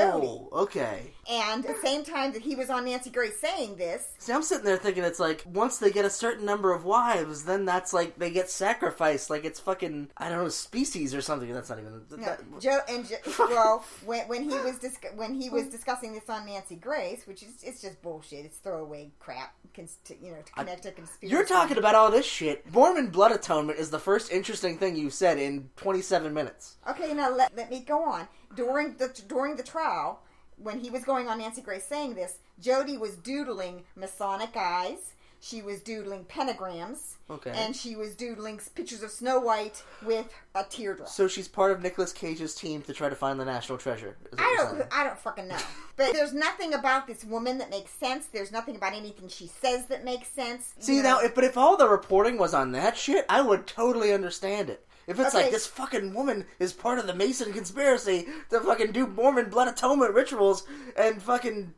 Jodi. 0.52 0.64
okay. 0.64 1.12
And 1.30 1.66
at 1.66 1.76
the 1.76 1.82
same 1.82 2.04
time 2.04 2.34
that 2.34 2.42
he 2.42 2.56
was 2.56 2.70
on 2.70 2.86
Nancy 2.86 3.10
Grace 3.10 3.40
saying 3.40 3.76
this, 3.78 4.08
See, 4.18 4.34
I'm 4.34 4.42
sitting 4.44 4.66
there 4.66 4.78
thinking 4.78 5.04
it's 5.04 5.20
like 5.20 5.44
once 5.46 5.78
they 5.78 5.92
get 5.92 6.06
a 6.06 6.10
certain 6.10 6.46
number 6.46 6.74
of 6.74 6.84
wives, 6.86 7.46
then 7.46 7.66
that's 7.66 7.94
like 7.94 8.18
they 8.18 8.32
get 8.32 8.50
sacrificed, 8.50 9.30
like 9.30 9.46
it's 9.46 9.60
fucking 9.60 10.10
I 10.18 10.30
don't 10.30 10.40
know 10.44 10.50
species 10.50 11.14
or 11.14 11.22
something. 11.22 11.52
That's 11.54 11.70
not 11.70 11.80
even. 11.80 12.02
no, 12.10 12.18
that- 12.18 12.42
Joe 12.60 12.80
and 12.90 13.08
jo- 13.08 13.16
well, 13.50 13.86
when, 14.06 14.28
when 14.28 14.44
he 14.50 14.58
was 14.60 14.78
dis- 14.80 14.98
when 15.16 15.34
he 15.34 15.50
was 15.50 15.68
discussing 15.68 16.14
this 16.14 16.30
on 16.30 16.46
Nancy 16.46 16.76
Grace, 16.76 17.26
which 17.28 17.44
is 17.44 17.64
it's 17.64 17.82
just 17.82 18.02
bullshit. 18.02 18.46
It's 18.46 18.58
throwaway 18.58 19.12
crap, 19.20 19.54
cons- 19.76 19.98
to, 20.06 20.16
you 20.18 20.32
know, 20.32 20.42
to 20.46 20.52
connect 20.54 20.86
a 20.86 20.92
conspiracy. 20.92 21.28
You're 21.36 21.46
talking 21.46 21.78
about 21.78 21.96
all 21.96 22.10
this 22.12 22.21
shit. 22.26 22.72
Mormon 22.72 23.08
blood 23.08 23.32
atonement 23.32 23.80
is 23.80 23.90
the 23.90 24.00
first 24.00 24.32
interesting 24.32 24.78
thing 24.78 24.96
you've 24.96 25.14
said 25.14 25.38
in 25.38 25.70
27 25.78 26.34
minutes. 26.34 26.78
Okay, 26.90 27.14
now 27.14 27.34
let, 27.34 27.56
let 27.56 27.70
me 27.70 27.82
go 27.82 28.04
on. 28.04 28.28
During 28.56 28.96
the 28.98 29.08
during 29.28 29.56
the 29.56 29.64
trial, 29.64 30.22
when 30.58 30.80
he 30.80 30.90
was 30.90 31.04
going 31.04 31.28
on 31.28 31.40
Nancy 31.40 31.62
Grace 31.62 31.86
saying 31.86 32.16
this, 32.16 32.40
Jodi 32.60 32.98
was 32.98 33.16
doodling 33.16 33.84
Masonic 33.96 34.56
eyes. 34.56 35.14
She 35.44 35.64
was 35.64 35.82
doodling 35.82 36.26
pentagrams. 36.26 37.16
Okay. 37.28 37.52
And 37.56 37.76
she 37.76 37.96
was 37.96 38.14
doodling 38.14 38.60
pictures 38.76 39.02
of 39.02 39.10
Snow 39.10 39.40
White 39.40 39.82
with 40.06 40.32
a 40.54 40.64
teardrop. 40.64 41.10
So 41.10 41.28
she's 41.28 41.48
part 41.48 41.72
of 41.72 41.82
Nicolas 41.82 42.14
Cage's 42.14 42.54
team 42.54 42.84
to 42.84 42.94
try 42.94 43.10
to 43.10 43.16
find 43.16 43.40
the 43.40 43.46
national 43.46 43.80
treasure. 43.80 44.18
I 44.38 44.56
don't. 44.58 44.84
I 44.94 45.04
don't 45.04 45.18
fucking 45.18 45.48
know. 45.48 45.58
But 45.98 46.14
there's 46.14 46.34
nothing 46.34 46.74
about 46.74 47.06
this 47.06 47.24
woman 47.24 47.58
that 47.60 47.70
makes 47.70 47.92
sense. 47.92 48.26
There's 48.26 48.52
nothing 48.52 48.76
about 48.76 48.94
anything 48.94 49.28
she 49.28 49.46
says 49.48 49.86
that 49.88 50.04
makes 50.04 50.30
sense. 50.30 50.74
See 50.80 50.96
You 50.96 51.04
know, 51.04 51.20
now, 51.20 51.26
if, 51.26 51.36
but 51.36 51.44
if 51.44 51.58
all 51.58 51.78
the 51.78 51.88
reporting 51.88 52.38
was 52.40 52.54
on 52.56 52.72
that 52.72 52.98
shit, 52.98 53.24
I 53.30 53.42
would 53.42 53.68
totally 53.68 54.12
understand 54.12 54.70
it. 54.72 54.88
If 55.06 55.20
it's 55.20 55.36
Okay. 55.36 55.44
like 55.44 55.52
this 55.52 55.68
fucking 55.68 56.14
woman 56.14 56.46
is 56.60 56.74
part 56.74 56.98
of 56.98 57.06
the 57.08 57.14
Mason 57.14 57.54
conspiracy 57.54 58.28
to 58.50 58.62
fucking 58.62 58.94
do 58.94 59.06
Mormon 59.06 59.50
blood 59.50 59.68
atonement 59.68 60.14
rituals 60.14 60.64
and 60.96 61.22
fucking 61.22 61.74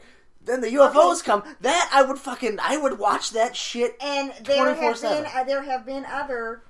then 0.45 0.61
the 0.61 0.69
UFOs 0.69 1.19
Okay. 1.21 1.25
come, 1.25 1.43
that 1.61 1.89
I 1.93 2.01
would 2.03 2.19
fucking 2.19 2.57
I 2.61 2.77
would 2.77 2.99
watch 2.99 3.31
that 3.31 3.55
shit. 3.55 3.95
and 4.01 4.31
there 4.43 4.65
have 4.73 4.77
24/7. 4.77 5.01
been 5.01 5.25
uh, 5.35 5.43
there 5.43 5.63
have 5.63 5.85
been 5.85 6.05
other 6.05 6.63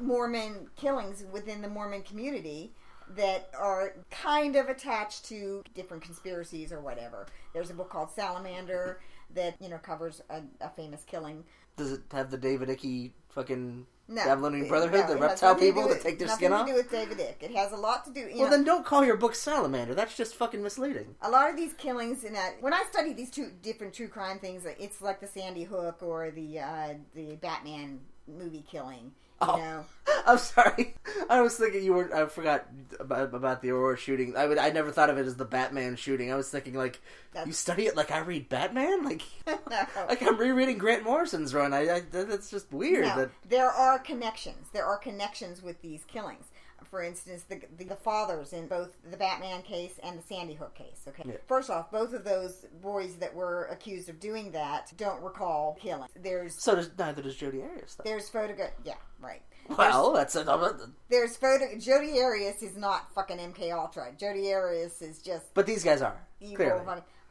Mormon 0.00 0.68
killings 0.76 1.24
within 1.30 1.62
the 1.62 1.68
Mormon 1.68 2.02
community 2.02 2.72
that 3.16 3.50
are 3.58 3.94
kind 4.10 4.54
of 4.56 4.68
attached 4.68 5.24
to 5.26 5.62
different 5.74 6.02
conspiracies 6.02 6.72
or 6.72 6.80
whatever. 6.80 7.26
There's 7.52 7.70
a 7.70 7.74
book 7.74 7.90
called 7.90 8.10
Salamander 8.10 9.00
that 9.34 9.56
you 9.60 9.68
know 9.68 9.78
covers 9.78 10.22
a, 10.30 10.42
a 10.60 10.68
famous 10.70 11.04
killing. 11.04 11.44
Does 11.76 11.92
it 11.92 12.02
have 12.12 12.30
the 12.30 12.36
David 12.36 12.68
Icke 12.68 13.12
fucking 13.30 13.86
No, 14.08 14.24
Babylonian 14.24 14.68
Brotherhood, 14.68 15.06
no, 15.08 15.14
the 15.14 15.20
reptile 15.20 15.54
people 15.54 15.88
that 15.88 16.00
take 16.00 16.18
their 16.18 16.28
skin 16.28 16.52
off. 16.52 16.66
nothing 16.66 16.74
to 16.74 16.82
do 16.82 16.88
with 16.88 16.90
David 16.90 17.18
Icke. 17.18 17.50
It 17.50 17.56
has 17.56 17.72
a 17.72 17.76
lot 17.76 18.04
to 18.06 18.12
do. 18.12 18.28
Well, 18.34 18.44
know, 18.44 18.50
then 18.50 18.64
don't 18.64 18.84
call 18.84 19.04
your 19.04 19.16
book 19.16 19.34
Salamander. 19.34 19.94
That's 19.94 20.16
just 20.16 20.34
fucking 20.34 20.62
misleading. 20.62 21.14
a 21.22 21.30
lot 21.30 21.48
of 21.48 21.56
these 21.56 21.72
killings 21.74 22.24
in 22.24 22.32
that 22.34 22.56
when 22.60 22.74
I 22.74 22.82
study 22.90 23.12
these 23.12 23.30
two 23.30 23.50
different 23.62 23.94
true 23.94 24.08
crime 24.08 24.38
things, 24.38 24.66
it's 24.78 25.00
like 25.00 25.20
the 25.20 25.26
Sandy 25.26 25.64
Hook 25.64 26.02
or 26.02 26.30
the 26.30 26.58
uh, 26.58 26.94
the 27.14 27.36
Batman 27.36 28.00
movie 28.26 28.64
killing. 28.70 29.12
Oh. 29.40 29.56
know, 29.56 29.84
I'm 30.26 30.38
sorry. 30.38 30.94
I 31.30 31.40
was 31.40 31.56
thinking 31.56 31.82
you 31.82 31.94
were. 31.94 32.14
I 32.14 32.26
forgot 32.26 32.66
about, 32.98 33.32
about 33.34 33.62
the 33.62 33.70
Aurora 33.70 33.96
shooting. 33.96 34.36
I 34.36 34.46
would. 34.46 34.58
I 34.58 34.70
never 34.70 34.90
thought 34.90 35.08
of 35.08 35.16
it 35.18 35.26
as 35.26 35.36
the 35.36 35.44
Batman 35.44 35.96
shooting. 35.96 36.30
I 36.32 36.36
was 36.36 36.50
thinking 36.50 36.74
like 36.74 37.00
That's- 37.32 37.46
you 37.46 37.52
study 37.52 37.86
it 37.86 37.96
like 37.96 38.10
I 38.10 38.18
read 38.18 38.48
Batman. 38.48 39.04
Like 39.04 39.22
No. 39.46 39.82
like 40.08 40.22
I'm 40.22 40.36
rereading 40.36 40.78
Grant 40.78 41.04
Morrison's 41.04 41.54
run. 41.54 41.72
I, 41.72 41.90
I 41.96 42.00
that's 42.00 42.50
just 42.50 42.70
weird. 42.72 43.04
No, 43.06 43.16
That 43.16 43.30
there 43.48 43.70
are 43.70 43.98
connections. 43.98 44.68
There 44.72 44.84
are 44.84 44.98
connections 44.98 45.62
with 45.62 45.80
these 45.80 46.04
killings. 46.04 46.46
For 46.88 47.02
instance, 47.02 47.44
the, 47.48 47.60
the 47.76 47.84
the 47.84 47.96
fathers 47.96 48.52
in 48.52 48.66
both 48.66 48.96
the 49.10 49.16
Batman 49.16 49.62
case 49.62 49.92
and 50.02 50.18
the 50.18 50.22
Sandy 50.22 50.54
Hook 50.54 50.74
case. 50.74 51.02
Okay, 51.08 51.22
Yeah. 51.26 51.34
first 51.46 51.70
off, 51.70 51.90
both 51.90 52.12
of 52.12 52.24
those 52.24 52.64
boys 52.82 53.16
that 53.16 53.34
were 53.34 53.64
accused 53.70 54.08
of 54.08 54.18
doing 54.20 54.52
that 54.52 54.92
don't 54.96 55.22
recall 55.22 55.76
killing. 55.80 56.08
There's 56.16 56.62
So 56.62 56.74
does 56.74 56.90
neither 56.98 57.22
does 57.22 57.36
Jodi 57.36 57.62
Arias. 57.62 57.94
Though. 57.96 58.04
there's 58.04 58.28
photograph. 58.28 58.70
Yeah, 58.84 58.94
right. 59.20 59.42
Well, 59.68 60.12
that's 60.12 60.34
another. 60.34 60.76
There's 61.08 61.36
photo. 61.36 61.66
Jodi 61.78 62.20
Arias 62.20 62.62
is 62.62 62.76
not 62.76 63.12
fucking 63.14 63.38
MK 63.38 63.72
Ultra. 63.72 64.12
Jodi 64.18 64.52
Arias 64.52 65.00
is 65.00 65.20
just 65.22 65.54
But 65.54 65.66
these 65.66 65.84
guys 65.84 66.02
are 66.02 66.16
clearly. 66.54 66.82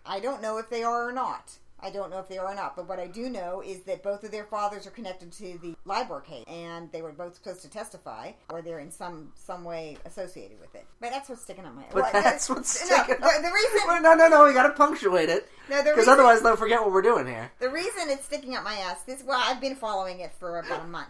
I 0.05 0.19
don't 0.21 0.41
know 0.41 0.57
if 0.57 0.69
they 0.69 0.83
are 0.83 1.09
or 1.09 1.11
not. 1.11 1.51
I 1.81 1.89
don't 1.89 2.09
know 2.09 2.19
if 2.19 2.27
they 2.27 2.37
are 2.37 2.51
or 2.51 2.55
not. 2.55 2.75
But 2.75 2.87
what 2.87 2.99
I 2.99 3.07
do 3.07 3.29
know 3.29 3.61
is 3.61 3.81
that 3.81 4.03
both 4.03 4.23
of 4.23 4.31
their 4.31 4.45
fathers 4.45 4.87
are 4.87 4.91
connected 4.91 5.31
to 5.33 5.57
the 5.61 5.75
LIBOR 5.85 6.21
case, 6.21 6.45
and 6.47 6.91
they 6.91 7.01
were 7.01 7.11
both 7.11 7.35
supposed 7.35 7.61
to 7.61 7.69
testify, 7.69 8.31
or 8.49 8.61
they're 8.61 8.79
in 8.79 8.91
some 8.91 9.31
some 9.35 9.63
way 9.63 9.97
associated 10.05 10.59
with 10.59 10.73
it. 10.75 10.85
But 10.99 11.11
that's 11.11 11.29
what's 11.29 11.41
sticking 11.41 11.65
on 11.65 11.75
my. 11.75 11.83
Ass. 11.83 11.89
But 11.93 12.13
well, 12.13 12.23
that's 12.23 12.49
what's 12.49 12.89
no, 12.89 12.95
sticking. 12.97 13.15
the, 13.21 13.41
the 13.41 13.51
reason 13.53 13.79
Well, 13.87 14.01
no, 14.01 14.13
no, 14.15 14.27
no. 14.27 14.45
We 14.45 14.53
got 14.53 14.67
to 14.67 14.73
punctuate 14.73 15.29
it 15.29 15.49
No, 15.69 15.83
because 15.83 16.07
otherwise 16.07 16.41
they'll 16.41 16.55
forget 16.55 16.81
what 16.81 16.91
we're 16.91 17.01
doing 17.01 17.27
here. 17.27 17.51
The 17.59 17.69
reason 17.69 18.09
it's 18.09 18.25
sticking 18.25 18.55
up 18.55 18.63
my 18.63 18.75
ass, 18.75 19.01
this 19.03 19.23
well, 19.23 19.41
I've 19.43 19.61
been 19.61 19.75
following 19.75 20.19
it 20.19 20.33
for 20.39 20.59
about 20.59 20.83
a 20.83 20.87
month. 20.87 21.09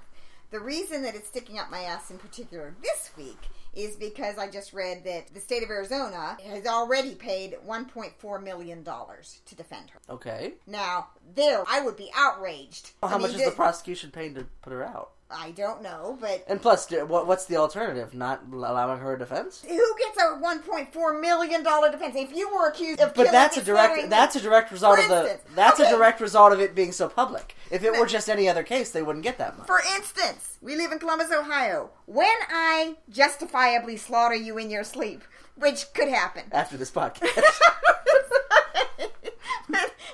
The 0.52 0.60
reason 0.60 1.04
that 1.04 1.14
it's 1.14 1.28
sticking 1.28 1.60
up 1.60 1.70
my 1.70 1.82
ass 1.82 2.10
in 2.10 2.18
particular 2.18 2.74
this 2.82 3.12
week 3.16 3.38
is 3.84 3.96
because 3.96 4.38
I 4.38 4.50
just 4.50 4.74
read 4.74 5.04
that 5.06 5.34
the 5.34 5.40
state 5.40 5.64
of 5.64 5.70
Arizona 5.70 6.38
has 6.46 6.66
already 6.66 7.16
paid 7.16 7.56
1.4 7.66 8.44
million 8.44 8.84
dollars 8.84 9.40
to 9.46 9.56
defend 9.56 9.90
her. 9.92 10.00
Okay. 10.10 10.54
Now, 10.68 11.08
there, 11.36 11.64
I 11.68 11.82
would 11.82 11.96
be 11.98 12.10
outraged. 12.16 12.92
Well, 13.02 13.10
how 13.10 13.16
I 13.16 13.20
mean, 13.20 13.28
much 13.28 13.32
is 13.32 13.38
the 13.38 13.44
th- 13.46 13.56
prosecution 13.56 14.12
paying 14.12 14.36
to 14.36 14.46
put 14.62 14.74
her 14.74 14.84
out? 14.84 15.12
I 15.32 15.52
don't 15.52 15.84
know, 15.84 16.18
but 16.20 16.44
And 16.48 16.60
plus, 16.60 16.90
what, 16.90 17.28
what's 17.28 17.46
the 17.46 17.56
alternative? 17.58 18.16
Not 18.16 18.42
allowing 18.52 19.00
her 19.00 19.14
a 19.14 19.20
defense? 19.20 19.64
who 19.68 19.96
gets 20.00 20.18
a 20.18 20.40
1.4 20.42 21.22
million 21.22 21.62
dollar 21.62 21.92
defense? 21.92 22.16
If 22.18 22.36
you 22.36 22.50
were 22.52 22.68
accused 22.68 23.00
of 23.00 23.14
But 23.14 23.32
that's 23.32 23.56
a 23.56 23.64
direct 23.64 24.10
that's 24.10 24.36
a 24.36 24.42
direct 24.42 24.72
result 24.72 24.98
of 24.98 25.08
the. 25.08 25.22
instance, 25.22 25.42
That's 25.56 25.80
okay. 25.80 25.90
a 25.90 25.96
direct 25.96 26.20
result 26.20 26.52
of 26.52 26.60
it 26.60 26.74
being 26.74 26.92
so 26.92 27.08
public. 27.08 27.56
If 27.70 27.84
it 27.84 27.94
No. 27.94 28.00
were 28.00 28.08
just 28.08 28.28
any 28.28 28.50
other 28.50 28.64
case, 28.64 28.90
they 28.90 29.04
wouldn't 29.04 29.24
get 29.24 29.38
that 29.38 29.56
much. 29.56 29.68
For 29.68 29.82
instance, 29.96 30.58
we 30.62 30.76
live 30.76 30.92
in 30.92 30.98
Columbus, 30.98 31.32
Ohio. 31.32 31.92
When 32.08 32.26
I 32.52 32.96
justifiably 33.10 33.98
slaughter 33.98 34.36
you 34.36 34.58
in 34.58 34.72
your 34.72 34.84
sleep, 34.84 35.22
which 35.56 35.94
could 35.94 36.08
happen, 36.10 36.46
After 36.52 36.76
this 36.76 36.90
podcast, 36.92 37.30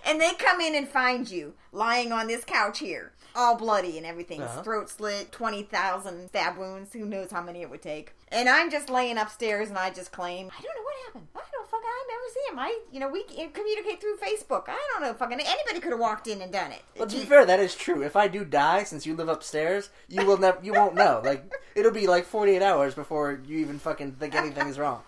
and 0.05 0.19
they 0.21 0.33
come 0.33 0.59
in 0.61 0.75
and 0.75 0.87
find 0.87 1.29
you 1.29 1.53
lying 1.71 2.11
on 2.11 2.27
this 2.27 2.43
couch 2.43 2.79
here, 2.79 3.13
all 3.35 3.55
bloody 3.55 3.97
and 3.97 4.05
everything, 4.05 4.41
Uh-huh. 4.41 4.61
throat 4.63 4.89
slit, 4.89 5.31
20,000 5.31 6.29
stab 6.29 6.57
wounds, 6.57 6.93
who 6.93 7.05
knows 7.05 7.31
how 7.31 7.41
many 7.41 7.61
it 7.61 7.69
would 7.69 7.81
take. 7.81 8.13
And 8.29 8.47
I'm 8.49 8.71
just 8.71 8.89
laying 8.89 9.17
upstairs 9.17 9.69
and 9.69 9.77
I 9.77 9.89
just 9.91 10.11
claim, 10.11 10.49
I 10.57 10.61
don't 10.61 10.75
know 10.75 10.83
what 10.83 10.95
happened. 11.05 11.27
I 11.35 11.41
don't 11.51 11.69
fucking, 11.69 11.85
I 11.87 12.05
never 12.07 12.33
see 12.33 12.51
him. 12.51 12.59
I, 12.59 12.79
you 12.91 12.99
know, 12.99 13.07
we 13.09 13.23
communicate 13.23 14.01
through 14.01 14.17
Facebook. 14.17 14.63
I 14.67 14.77
don't 14.93 15.01
know, 15.03 15.13
fucking, 15.13 15.39
anybody 15.39 15.79
could 15.79 15.91
have 15.91 15.99
walked 15.99 16.27
in 16.27 16.41
and 16.41 16.51
done 16.51 16.71
it. 16.71 16.81
But 16.97 17.09
to 17.09 17.17
be 17.17 17.23
fair, 17.25 17.45
that 17.45 17.59
is 17.59 17.75
true. 17.75 18.01
If 18.01 18.15
I 18.15 18.27
do 18.27 18.43
die, 18.45 18.83
since 18.83 19.05
you 19.05 19.15
live 19.15 19.29
upstairs, 19.29 19.89
you 20.07 20.25
will 20.25 20.37
never. 20.37 20.57
You 20.63 20.73
won't 20.73 20.95
know. 20.95 21.21
Like 21.23 21.43
it'll 21.75 21.91
be 21.91 22.07
like 22.07 22.25
forty 22.25 22.55
eight 22.55 22.61
hours 22.61 22.95
before 22.95 23.39
you 23.45 23.57
even 23.59 23.79
fucking 23.79 24.13
think 24.13 24.33
anything 24.35 24.67
is 24.67 24.79
wrong. 24.79 25.03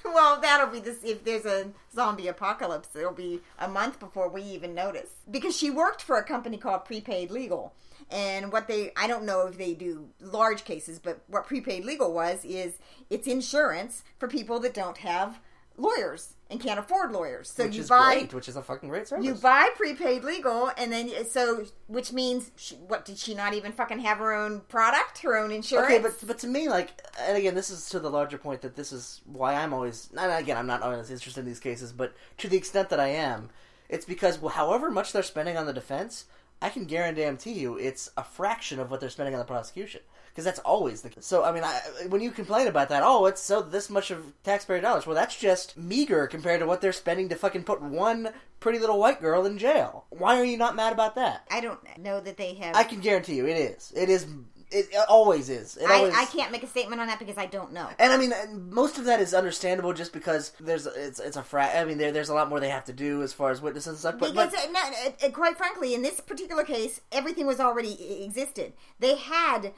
Well, 0.04 0.40
that'll 0.40 0.72
be 0.72 0.80
this. 0.80 1.02
If 1.02 1.24
there's 1.24 1.44
a 1.44 1.70
zombie 1.94 2.28
apocalypse, 2.28 2.94
it'll 2.96 3.12
be 3.12 3.40
a 3.58 3.68
month 3.68 4.00
before 4.00 4.28
we 4.28 4.42
even 4.42 4.74
notice. 4.74 5.10
Because 5.30 5.56
she 5.56 5.70
worked 5.70 6.02
for 6.02 6.16
a 6.16 6.24
company 6.24 6.56
called 6.56 6.84
Prepaid 6.84 7.30
Legal, 7.30 7.74
and 8.10 8.52
what 8.52 8.68
they 8.68 8.92
I 8.96 9.06
don't 9.06 9.24
know 9.24 9.46
if 9.46 9.58
they 9.58 9.74
do 9.74 10.08
large 10.20 10.64
cases, 10.64 10.98
but 10.98 11.20
what 11.26 11.46
Prepaid 11.46 11.84
Legal 11.84 12.12
was 12.12 12.44
is 12.44 12.78
it's 13.10 13.26
insurance 13.26 14.02
for 14.18 14.28
people 14.28 14.60
that 14.60 14.74
don't 14.74 14.98
have 14.98 15.40
lawyers 15.78 16.34
and 16.50 16.60
can't 16.60 16.78
afford 16.78 17.12
lawyers. 17.12 17.50
So 17.50 17.64
Which 17.64 17.76
you 17.76 17.82
is 17.82 17.88
buy 17.88 18.14
great. 18.14 18.34
Which 18.34 18.48
is 18.48 18.56
a 18.56 18.62
fucking 18.62 18.88
great 18.88 19.08
service. 19.08 19.24
you 19.24 19.34
buy 19.34 19.70
prepaid 19.76 20.24
legal, 20.24 20.70
and 20.76 20.92
then 20.92 21.10
so 21.26 21.64
which 21.86 22.12
means 22.12 22.50
she, 22.56 22.74
what 22.74 23.04
did 23.04 23.18
she 23.18 23.34
not 23.34 23.54
even 23.54 23.72
fucking 23.72 24.00
have 24.00 24.18
her 24.18 24.32
own 24.34 24.60
product, 24.68 25.18
her 25.18 25.36
own 25.36 25.50
insurance? 25.50 25.90
Okay, 25.90 26.02
but 26.02 26.14
but 26.26 26.38
to 26.40 26.46
me, 26.46 26.68
like, 26.68 27.00
and 27.20 27.36
again, 27.36 27.54
this 27.54 27.70
is 27.70 27.88
to 27.90 28.00
the 28.00 28.10
larger 28.10 28.38
point 28.38 28.62
that 28.62 28.76
this 28.76 28.92
is 28.92 29.20
why 29.24 29.54
I'm 29.54 29.72
always. 29.72 30.10
And 30.16 30.32
again, 30.32 30.56
I'm 30.56 30.66
not 30.66 30.82
always 30.82 31.10
interested 31.10 31.40
in 31.40 31.46
these 31.46 31.60
cases, 31.60 31.92
but 31.92 32.14
to 32.38 32.48
the 32.48 32.56
extent 32.56 32.88
that 32.90 33.00
I 33.00 33.08
am, 33.08 33.50
it's 33.88 34.04
because 34.04 34.38
well, 34.38 34.52
however 34.52 34.90
much 34.90 35.12
they're 35.12 35.22
spending 35.22 35.56
on 35.56 35.66
the 35.66 35.72
defense, 35.72 36.26
I 36.60 36.70
can 36.70 36.84
guarantee 36.84 37.52
you 37.52 37.76
it's 37.76 38.10
a 38.16 38.24
fraction 38.24 38.80
of 38.80 38.90
what 38.90 39.00
they're 39.00 39.10
spending 39.10 39.34
on 39.34 39.38
the 39.38 39.44
prosecution. 39.44 40.00
Because 40.38 40.44
that's 40.44 40.60
always 40.60 41.02
the 41.02 41.08
case. 41.08 41.26
So, 41.26 41.42
I 41.42 41.50
mean, 41.50 41.64
I, 41.64 41.80
when 42.10 42.20
you 42.20 42.30
complain 42.30 42.68
about 42.68 42.90
that, 42.90 43.02
oh, 43.04 43.26
it's 43.26 43.42
so 43.42 43.60
this 43.60 43.90
much 43.90 44.12
of 44.12 44.40
taxpayer 44.44 44.80
dollars. 44.80 45.04
Well, 45.04 45.16
that's 45.16 45.36
just 45.36 45.76
meager 45.76 46.28
compared 46.28 46.60
to 46.60 46.66
what 46.66 46.80
they're 46.80 46.92
spending 46.92 47.28
to 47.30 47.34
fucking 47.34 47.64
put 47.64 47.82
one 47.82 48.28
pretty 48.60 48.78
little 48.78 49.00
white 49.00 49.20
girl 49.20 49.46
in 49.46 49.58
jail. 49.58 50.04
Why 50.10 50.38
are 50.38 50.44
you 50.44 50.56
not 50.56 50.76
mad 50.76 50.92
about 50.92 51.16
that? 51.16 51.44
I 51.50 51.60
don't 51.60 51.80
know 51.98 52.20
that 52.20 52.36
they 52.36 52.54
have. 52.54 52.76
I 52.76 52.84
can 52.84 53.00
guarantee 53.00 53.34
you, 53.34 53.48
it 53.48 53.56
is. 53.56 53.92
It 53.96 54.08
is. 54.08 54.28
It 54.70 54.88
always 55.08 55.48
is. 55.48 55.76
It 55.76 55.88
I, 55.88 55.94
always, 55.94 56.14
I 56.14 56.26
can't 56.26 56.52
make 56.52 56.62
a 56.62 56.66
statement 56.66 57.00
on 57.00 57.06
that 57.06 57.18
because 57.18 57.38
I 57.38 57.46
don't 57.46 57.72
know. 57.72 57.88
And 57.98 58.12
I 58.12 58.18
mean, 58.18 58.32
most 58.70 58.98
of 58.98 59.04
that 59.04 59.20
is 59.20 59.32
understandable, 59.32 59.92
just 59.92 60.12
because 60.12 60.52
there's 60.60 60.86
it's 60.86 61.18
it's 61.20 61.36
a 61.36 61.42
fra- 61.42 61.70
I 61.74 61.84
mean, 61.84 61.98
there, 61.98 62.12
there's 62.12 62.28
a 62.28 62.34
lot 62.34 62.48
more 62.48 62.60
they 62.60 62.68
have 62.68 62.84
to 62.84 62.92
do 62.92 63.22
as 63.22 63.32
far 63.32 63.50
as 63.50 63.62
witnesses 63.62 63.88
and 63.88 63.98
stuff. 63.98 64.16
But, 64.18 64.32
Because, 64.32 64.52
but 64.52 64.68
uh, 64.68 64.72
no, 64.72 64.80
uh, 64.80 65.26
uh, 65.26 65.30
quite 65.30 65.56
frankly, 65.56 65.94
in 65.94 66.02
this 66.02 66.20
particular 66.20 66.64
case, 66.64 67.00
everything 67.12 67.46
was 67.46 67.60
already 67.60 68.24
existed. 68.24 68.74
They 68.98 69.16
had, 69.16 69.72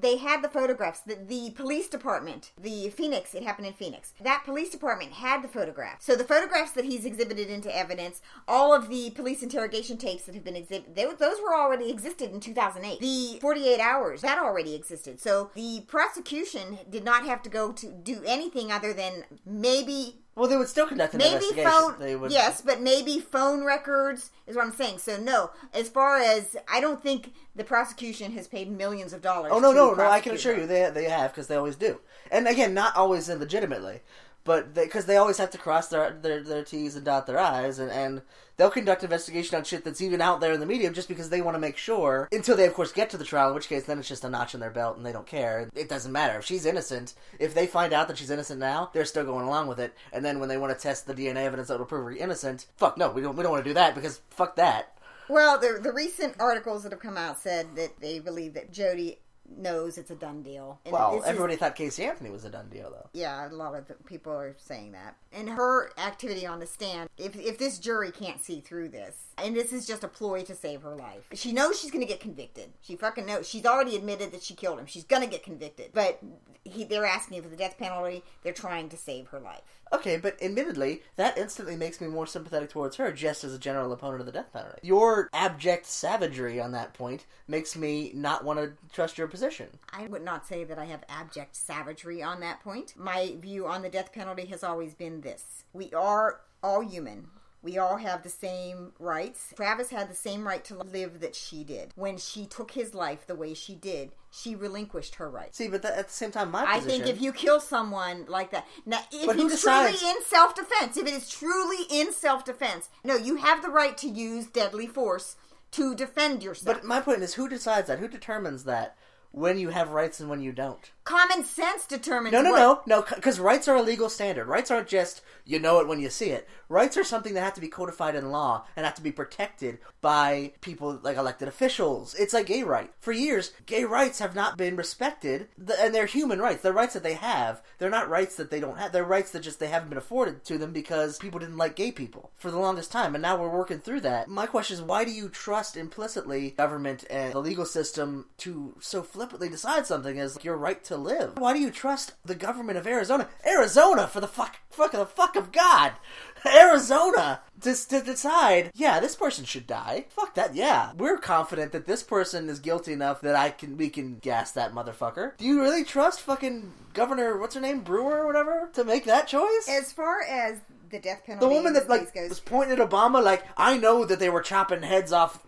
they 0.00 0.16
had 0.16 0.42
the 0.42 0.48
photographs. 0.48 1.00
The, 1.00 1.14
the 1.14 1.50
police 1.50 1.88
department, 1.88 2.52
the 2.60 2.90
Phoenix, 2.90 3.34
it 3.34 3.42
happened 3.42 3.68
in 3.68 3.74
Phoenix. 3.74 4.12
That 4.20 4.42
police 4.44 4.70
department 4.70 5.12
had 5.12 5.42
the 5.42 5.48
photographs. 5.48 6.04
So 6.04 6.16
the 6.16 6.24
photographs 6.24 6.72
that 6.72 6.84
he's 6.84 7.04
exhibited 7.04 7.48
into 7.48 7.74
evidence, 7.74 8.20
all 8.48 8.74
of 8.74 8.88
the 8.88 9.10
police 9.10 9.42
interrogation 9.42 9.98
tapes 9.98 10.24
that 10.24 10.34
have 10.34 10.44
been 10.44 10.56
exhibited, 10.56 10.96
they, 10.96 11.04
those 11.04 11.40
were 11.40 11.54
already 11.54 11.90
existed 11.90 12.32
in 12.32 12.40
2008. 12.40 13.00
The 13.00 13.38
48 13.40 13.80
hours 13.80 14.15
that 14.22 14.38
already 14.38 14.74
existed. 14.74 15.20
So 15.20 15.50
the 15.54 15.82
prosecution 15.86 16.78
did 16.90 17.04
not 17.04 17.24
have 17.26 17.42
to 17.42 17.50
go 17.50 17.72
to 17.72 17.86
do 17.92 18.22
anything 18.26 18.70
other 18.72 18.92
than 18.92 19.24
maybe 19.44 20.16
well, 20.34 20.48
they 20.50 20.56
would 20.58 20.68
still 20.68 20.86
conduct 20.86 21.14
an 21.14 21.18
maybe 21.18 21.32
investigation. 21.36 21.70
phone 21.70 21.98
they 21.98 22.14
would. 22.14 22.30
yes 22.30 22.60
but 22.60 22.82
maybe 22.82 23.18
phone 23.18 23.64
records 23.64 24.30
is 24.46 24.54
what 24.54 24.66
i'm 24.66 24.72
saying 24.72 24.98
so 24.98 25.16
no 25.16 25.50
as 25.72 25.88
far 25.88 26.18
as 26.18 26.54
i 26.70 26.78
don't 26.78 27.02
think 27.02 27.32
the 27.54 27.64
prosecution 27.64 28.32
has 28.32 28.46
paid 28.46 28.70
millions 28.70 29.14
of 29.14 29.22
dollars 29.22 29.50
Oh 29.54 29.58
no, 29.58 29.72
no, 29.72 29.94
no! 29.94 30.04
I 30.10 30.20
can 30.20 30.34
assure 30.34 30.54
you, 30.54 30.66
they 30.66 30.90
they 30.92 31.04
have 31.04 31.30
because 31.32 31.46
they 31.46 31.56
always 31.56 31.76
do. 31.76 32.00
And 32.30 32.46
again, 32.46 32.74
not 32.74 32.94
always 32.96 33.30
illegitimately, 33.30 34.00
but 34.46 34.72
because 34.72 35.06
they, 35.06 35.16
always 35.16 35.38
have 35.38 35.50
to 35.50 35.58
cross 35.58 35.88
their 35.88 36.16
their, 36.22 36.42
their 36.42 36.64
T's 36.64 36.96
and 36.96 37.04
dot 37.04 37.26
their 37.26 37.38
I's, 37.38 37.78
and, 37.78 37.90
and 37.90 38.22
they'll 38.56 38.70
conduct 38.70 39.02
investigation 39.02 39.56
on 39.56 39.64
shit 39.64 39.84
that's 39.84 40.00
even 40.00 40.22
out 40.22 40.40
there 40.40 40.52
in 40.52 40.60
the 40.60 40.66
media 40.66 40.90
just 40.90 41.08
because 41.08 41.28
they 41.28 41.42
want 41.42 41.56
to 41.56 41.60
make 41.60 41.76
sure 41.76 42.28
until 42.32 42.56
they 42.56 42.66
of 42.66 42.74
course 42.74 42.92
get 42.92 43.10
to 43.10 43.18
the 43.18 43.24
trial. 43.24 43.48
In 43.48 43.54
which 43.54 43.68
case, 43.68 43.84
then 43.84 43.98
it's 43.98 44.08
just 44.08 44.24
a 44.24 44.30
notch 44.30 44.54
in 44.54 44.60
their 44.60 44.70
belt, 44.70 44.96
and 44.96 45.04
they 45.04 45.12
don't 45.12 45.26
care. 45.26 45.68
It 45.74 45.88
doesn't 45.88 46.12
matter 46.12 46.38
if 46.38 46.44
she's 46.44 46.64
innocent. 46.64 47.14
If 47.38 47.54
they 47.54 47.66
find 47.66 47.92
out 47.92 48.08
that 48.08 48.18
she's 48.18 48.30
innocent 48.30 48.60
now, 48.60 48.90
they're 48.92 49.04
still 49.04 49.24
going 49.24 49.46
along 49.46 49.66
with 49.66 49.80
it. 49.80 49.94
And 50.12 50.24
then 50.24 50.38
when 50.38 50.48
they 50.48 50.56
want 50.56 50.76
to 50.76 50.80
test 50.80 51.06
the 51.06 51.14
DNA 51.14 51.44
evidence 51.44 51.68
that 51.68 51.78
will 51.78 51.86
prove 51.86 52.04
her 52.04 52.12
innocent, 52.12 52.66
fuck 52.76 52.96
no, 52.96 53.10
we 53.10 53.20
don't 53.20 53.36
we 53.36 53.42
don't 53.42 53.52
want 53.52 53.64
to 53.64 53.70
do 53.70 53.74
that 53.74 53.94
because 53.94 54.20
fuck 54.30 54.56
that. 54.56 54.96
well 55.28 55.58
the, 55.58 55.80
the 55.82 55.92
recent 55.92 56.36
articles 56.38 56.84
that 56.84 56.92
have 56.92 57.00
come 57.00 57.16
out 57.16 57.38
said 57.38 57.74
that 57.74 57.98
they 58.00 58.20
believe 58.20 58.54
that 58.54 58.72
jodi 58.72 59.18
knows 59.48 59.98
it's 59.98 60.10
a 60.10 60.14
done 60.14 60.42
deal 60.42 60.78
And 60.84 60.92
Well, 60.92 61.12
this 61.12 61.22
is- 61.24 61.28
everybody 61.30 61.56
thought 61.56 61.74
Casey 61.76 62.04
Anthony 62.04 62.30
was 62.30 62.44
a 62.44 62.50
done 62.50 62.68
deal, 62.68 62.90
though. 62.90 63.08
yeah, 63.12 63.48
a 63.48 63.50
lot 63.50 63.74
of 63.74 63.84
people 64.06 64.32
are 64.32 64.54
saying 64.58 64.92
that. 64.92 65.16
And 65.32 65.50
her 65.50 65.90
activity 65.98 66.46
on 66.46 66.60
the 66.60 66.66
stand, 66.66 67.08
if, 67.18 67.36
if 67.36 67.58
this 67.58 67.78
jury 67.78 68.10
can't 68.10 68.40
see 68.42 68.60
through 68.60 68.88
this, 68.90 69.25
and 69.38 69.54
this 69.54 69.72
is 69.72 69.86
just 69.86 70.04
a 70.04 70.08
ploy 70.08 70.42
to 70.44 70.54
save 70.54 70.82
her 70.82 70.94
life, 70.94 71.24
she 71.34 71.52
knows 71.52 71.78
she's 71.78 71.90
going 71.90 72.04
to 72.04 72.10
get 72.10 72.20
convicted. 72.20 72.70
She 72.80 72.96
fucking 72.96 73.26
knows. 73.26 73.48
She's 73.48 73.66
already 73.66 73.96
admitted 73.96 74.32
that 74.32 74.42
she 74.42 74.54
killed 74.54 74.78
him. 74.78 74.86
She's 74.86 75.04
going 75.04 75.22
to 75.22 75.28
get 75.28 75.42
convicted. 75.42 75.90
But 75.92 76.20
he, 76.64 76.84
they're 76.84 77.06
asking 77.06 77.42
for 77.42 77.48
the 77.48 77.56
death 77.56 77.78
penalty. 77.78 78.24
They're 78.42 78.52
trying 78.52 78.88
to 78.90 78.96
save 78.96 79.28
her 79.28 79.40
life. 79.40 79.62
Okay, 79.92 80.16
but 80.16 80.42
admittedly, 80.42 81.02
that 81.14 81.38
instantly 81.38 81.76
makes 81.76 82.00
me 82.00 82.08
more 82.08 82.26
sympathetic 82.26 82.70
towards 82.70 82.96
her 82.96 83.12
just 83.12 83.44
as 83.44 83.54
a 83.54 83.58
general 83.58 83.92
opponent 83.92 84.20
of 84.20 84.26
the 84.26 84.32
death 84.32 84.52
penalty. 84.52 84.80
Your 84.82 85.28
abject 85.32 85.86
savagery 85.86 86.60
on 86.60 86.72
that 86.72 86.92
point 86.92 87.26
makes 87.46 87.76
me 87.76 88.10
not 88.14 88.44
want 88.44 88.58
to 88.58 88.72
trust 88.92 89.16
your 89.16 89.28
position. 89.28 89.68
I 89.92 90.08
would 90.08 90.24
not 90.24 90.46
say 90.46 90.64
that 90.64 90.78
I 90.78 90.86
have 90.86 91.04
abject 91.08 91.54
savagery 91.54 92.22
on 92.22 92.40
that 92.40 92.60
point. 92.60 92.94
My 92.96 93.36
view 93.38 93.66
on 93.66 93.82
the 93.82 93.88
death 93.88 94.12
penalty 94.12 94.46
has 94.46 94.64
always 94.64 94.94
been 94.94 95.20
this 95.20 95.64
we 95.72 95.92
are 95.92 96.40
all 96.62 96.80
human. 96.80 97.28
We 97.66 97.78
all 97.78 97.96
have 97.96 98.22
the 98.22 98.28
same 98.28 98.92
rights. 99.00 99.52
Travis 99.56 99.90
had 99.90 100.08
the 100.08 100.14
same 100.14 100.46
right 100.46 100.64
to 100.66 100.76
live 100.76 101.18
that 101.18 101.34
she 101.34 101.64
did. 101.64 101.90
When 101.96 102.16
she 102.16 102.46
took 102.46 102.70
his 102.70 102.94
life 102.94 103.26
the 103.26 103.34
way 103.34 103.54
she 103.54 103.74
did, 103.74 104.12
she 104.30 104.54
relinquished 104.54 105.16
her 105.16 105.28
rights. 105.28 105.58
See, 105.58 105.66
but 105.66 105.82
that, 105.82 105.98
at 105.98 106.06
the 106.06 106.12
same 106.12 106.30
time, 106.30 106.52
my 106.52 106.62
I 106.62 106.78
position. 106.78 107.02
think 107.02 107.12
if 107.12 107.20
you 107.20 107.32
kill 107.32 107.58
someone 107.58 108.24
like 108.28 108.52
that, 108.52 108.68
now 108.86 109.00
if 109.10 109.36
it's 109.36 109.54
decides- 109.54 109.98
truly 109.98 110.12
in 110.12 110.22
self 110.22 110.54
defense, 110.54 110.96
if 110.96 111.08
it 111.08 111.12
is 111.12 111.28
truly 111.28 111.86
in 111.90 112.12
self 112.12 112.44
defense, 112.44 112.88
no, 113.02 113.16
you 113.16 113.34
have 113.34 113.62
the 113.62 113.68
right 113.68 113.98
to 113.98 114.08
use 114.08 114.46
deadly 114.46 114.86
force 114.86 115.34
to 115.72 115.96
defend 115.96 116.44
yourself. 116.44 116.76
But 116.76 116.84
my 116.84 117.00
point 117.00 117.24
is, 117.24 117.34
who 117.34 117.48
decides 117.48 117.88
that? 117.88 117.98
Who 117.98 118.06
determines 118.06 118.62
that 118.62 118.96
when 119.32 119.58
you 119.58 119.70
have 119.70 119.90
rights 119.90 120.20
and 120.20 120.30
when 120.30 120.40
you 120.40 120.52
don't? 120.52 120.92
Common 121.06 121.44
sense 121.44 121.86
determines. 121.86 122.32
No, 122.32 122.42
no, 122.42 122.50
what- 122.50 122.86
no, 122.88 122.96
no, 122.98 123.06
because 123.14 123.38
rights 123.38 123.68
are 123.68 123.76
a 123.76 123.82
legal 123.82 124.08
standard. 124.10 124.48
Rights 124.48 124.72
aren't 124.72 124.88
just 124.88 125.22
you 125.44 125.60
know 125.60 125.78
it 125.78 125.86
when 125.86 126.00
you 126.00 126.10
see 126.10 126.30
it. 126.30 126.48
Rights 126.68 126.96
are 126.96 127.04
something 127.04 127.32
that 127.34 127.44
have 127.44 127.54
to 127.54 127.60
be 127.60 127.68
codified 127.68 128.16
in 128.16 128.32
law 128.32 128.64
and 128.74 128.84
have 128.84 128.96
to 128.96 129.02
be 129.02 129.12
protected 129.12 129.78
by 130.00 130.52
people 130.60 130.98
like 131.02 131.16
elected 131.16 131.46
officials. 131.46 132.14
It's 132.14 132.34
like 132.34 132.46
gay 132.46 132.64
right. 132.64 132.92
For 132.98 133.12
years, 133.12 133.52
gay 133.66 133.84
rights 133.84 134.18
have 134.18 134.34
not 134.34 134.56
been 134.56 134.74
respected, 134.74 135.46
and 135.80 135.94
they're 135.94 136.06
human 136.06 136.40
rights. 136.40 136.62
They're 136.62 136.72
rights 136.72 136.94
that 136.94 137.04
they 137.04 137.14
have. 137.14 137.62
They're 137.78 137.88
not 137.88 138.08
rights 138.08 138.34
that 138.34 138.50
they 138.50 138.58
don't 138.58 138.78
have. 138.78 138.90
They're 138.90 139.04
rights 139.04 139.30
that 139.30 139.40
just 139.44 139.60
they 139.60 139.68
haven't 139.68 139.90
been 139.90 139.98
afforded 139.98 140.44
to 140.46 140.58
them 140.58 140.72
because 140.72 141.18
people 141.18 141.38
didn't 141.38 141.56
like 141.56 141.76
gay 141.76 141.92
people 141.92 142.32
for 142.36 142.50
the 142.50 142.58
longest 142.58 142.90
time, 142.90 143.14
and 143.14 143.22
now 143.22 143.36
we're 143.36 143.48
working 143.48 143.78
through 143.78 144.00
that. 144.00 144.26
My 144.26 144.46
question 144.46 144.74
is, 144.74 144.82
why 144.82 145.04
do 145.04 145.12
you 145.12 145.28
trust 145.28 145.76
implicitly 145.76 146.50
government 146.50 147.04
and 147.08 147.32
the 147.32 147.38
legal 147.38 147.64
system 147.64 148.26
to 148.38 148.74
so 148.80 149.04
flippantly 149.04 149.48
decide 149.48 149.86
something 149.86 150.18
as 150.18 150.36
your 150.42 150.56
right 150.56 150.82
to 150.84 150.95
live? 150.96 151.38
Why 151.38 151.52
do 151.52 151.60
you 151.60 151.70
trust 151.70 152.14
the 152.24 152.34
government 152.34 152.78
of 152.78 152.86
Arizona? 152.86 153.28
Arizona, 153.46 154.06
for 154.06 154.20
the 154.20 154.28
fuck, 154.28 154.56
fuck, 154.70 154.92
the 154.92 155.06
fuck 155.06 155.36
of 155.36 155.52
God, 155.52 155.92
Arizona, 156.46 157.40
to, 157.60 157.74
to 157.88 158.02
decide, 158.02 158.70
yeah, 158.74 159.00
this 159.00 159.16
person 159.16 159.44
should 159.44 159.66
die. 159.66 160.06
Fuck 160.08 160.34
that, 160.34 160.54
yeah. 160.54 160.92
We're 160.96 161.18
confident 161.18 161.72
that 161.72 161.86
this 161.86 162.02
person 162.02 162.48
is 162.48 162.60
guilty 162.60 162.92
enough 162.92 163.20
that 163.22 163.34
I 163.36 163.50
can, 163.50 163.76
we 163.76 163.88
can 163.88 164.18
gas 164.18 164.52
that 164.52 164.72
motherfucker. 164.72 165.36
Do 165.36 165.44
you 165.44 165.60
really 165.60 165.84
trust 165.84 166.20
fucking 166.20 166.72
Governor, 166.94 167.38
what's 167.38 167.54
her 167.54 167.60
name, 167.60 167.80
Brewer 167.80 168.22
or 168.22 168.26
whatever, 168.26 168.70
to 168.72 168.84
make 168.84 169.04
that 169.04 169.28
choice? 169.28 169.68
As 169.68 169.92
far 169.92 170.22
as 170.22 170.60
the 170.90 170.98
death 170.98 171.22
penalty, 171.26 171.46
the 171.46 171.52
woman 171.52 171.72
that 171.74 171.88
like 171.88 172.12
case 172.12 172.28
was 172.28 172.40
pointing 172.40 172.78
at 172.78 172.90
Obama, 172.90 173.22
like 173.22 173.44
I 173.56 173.76
know 173.76 174.04
that 174.04 174.18
they 174.18 174.30
were 174.30 174.40
chopping 174.40 174.82
heads 174.82 175.12
off 175.12 175.42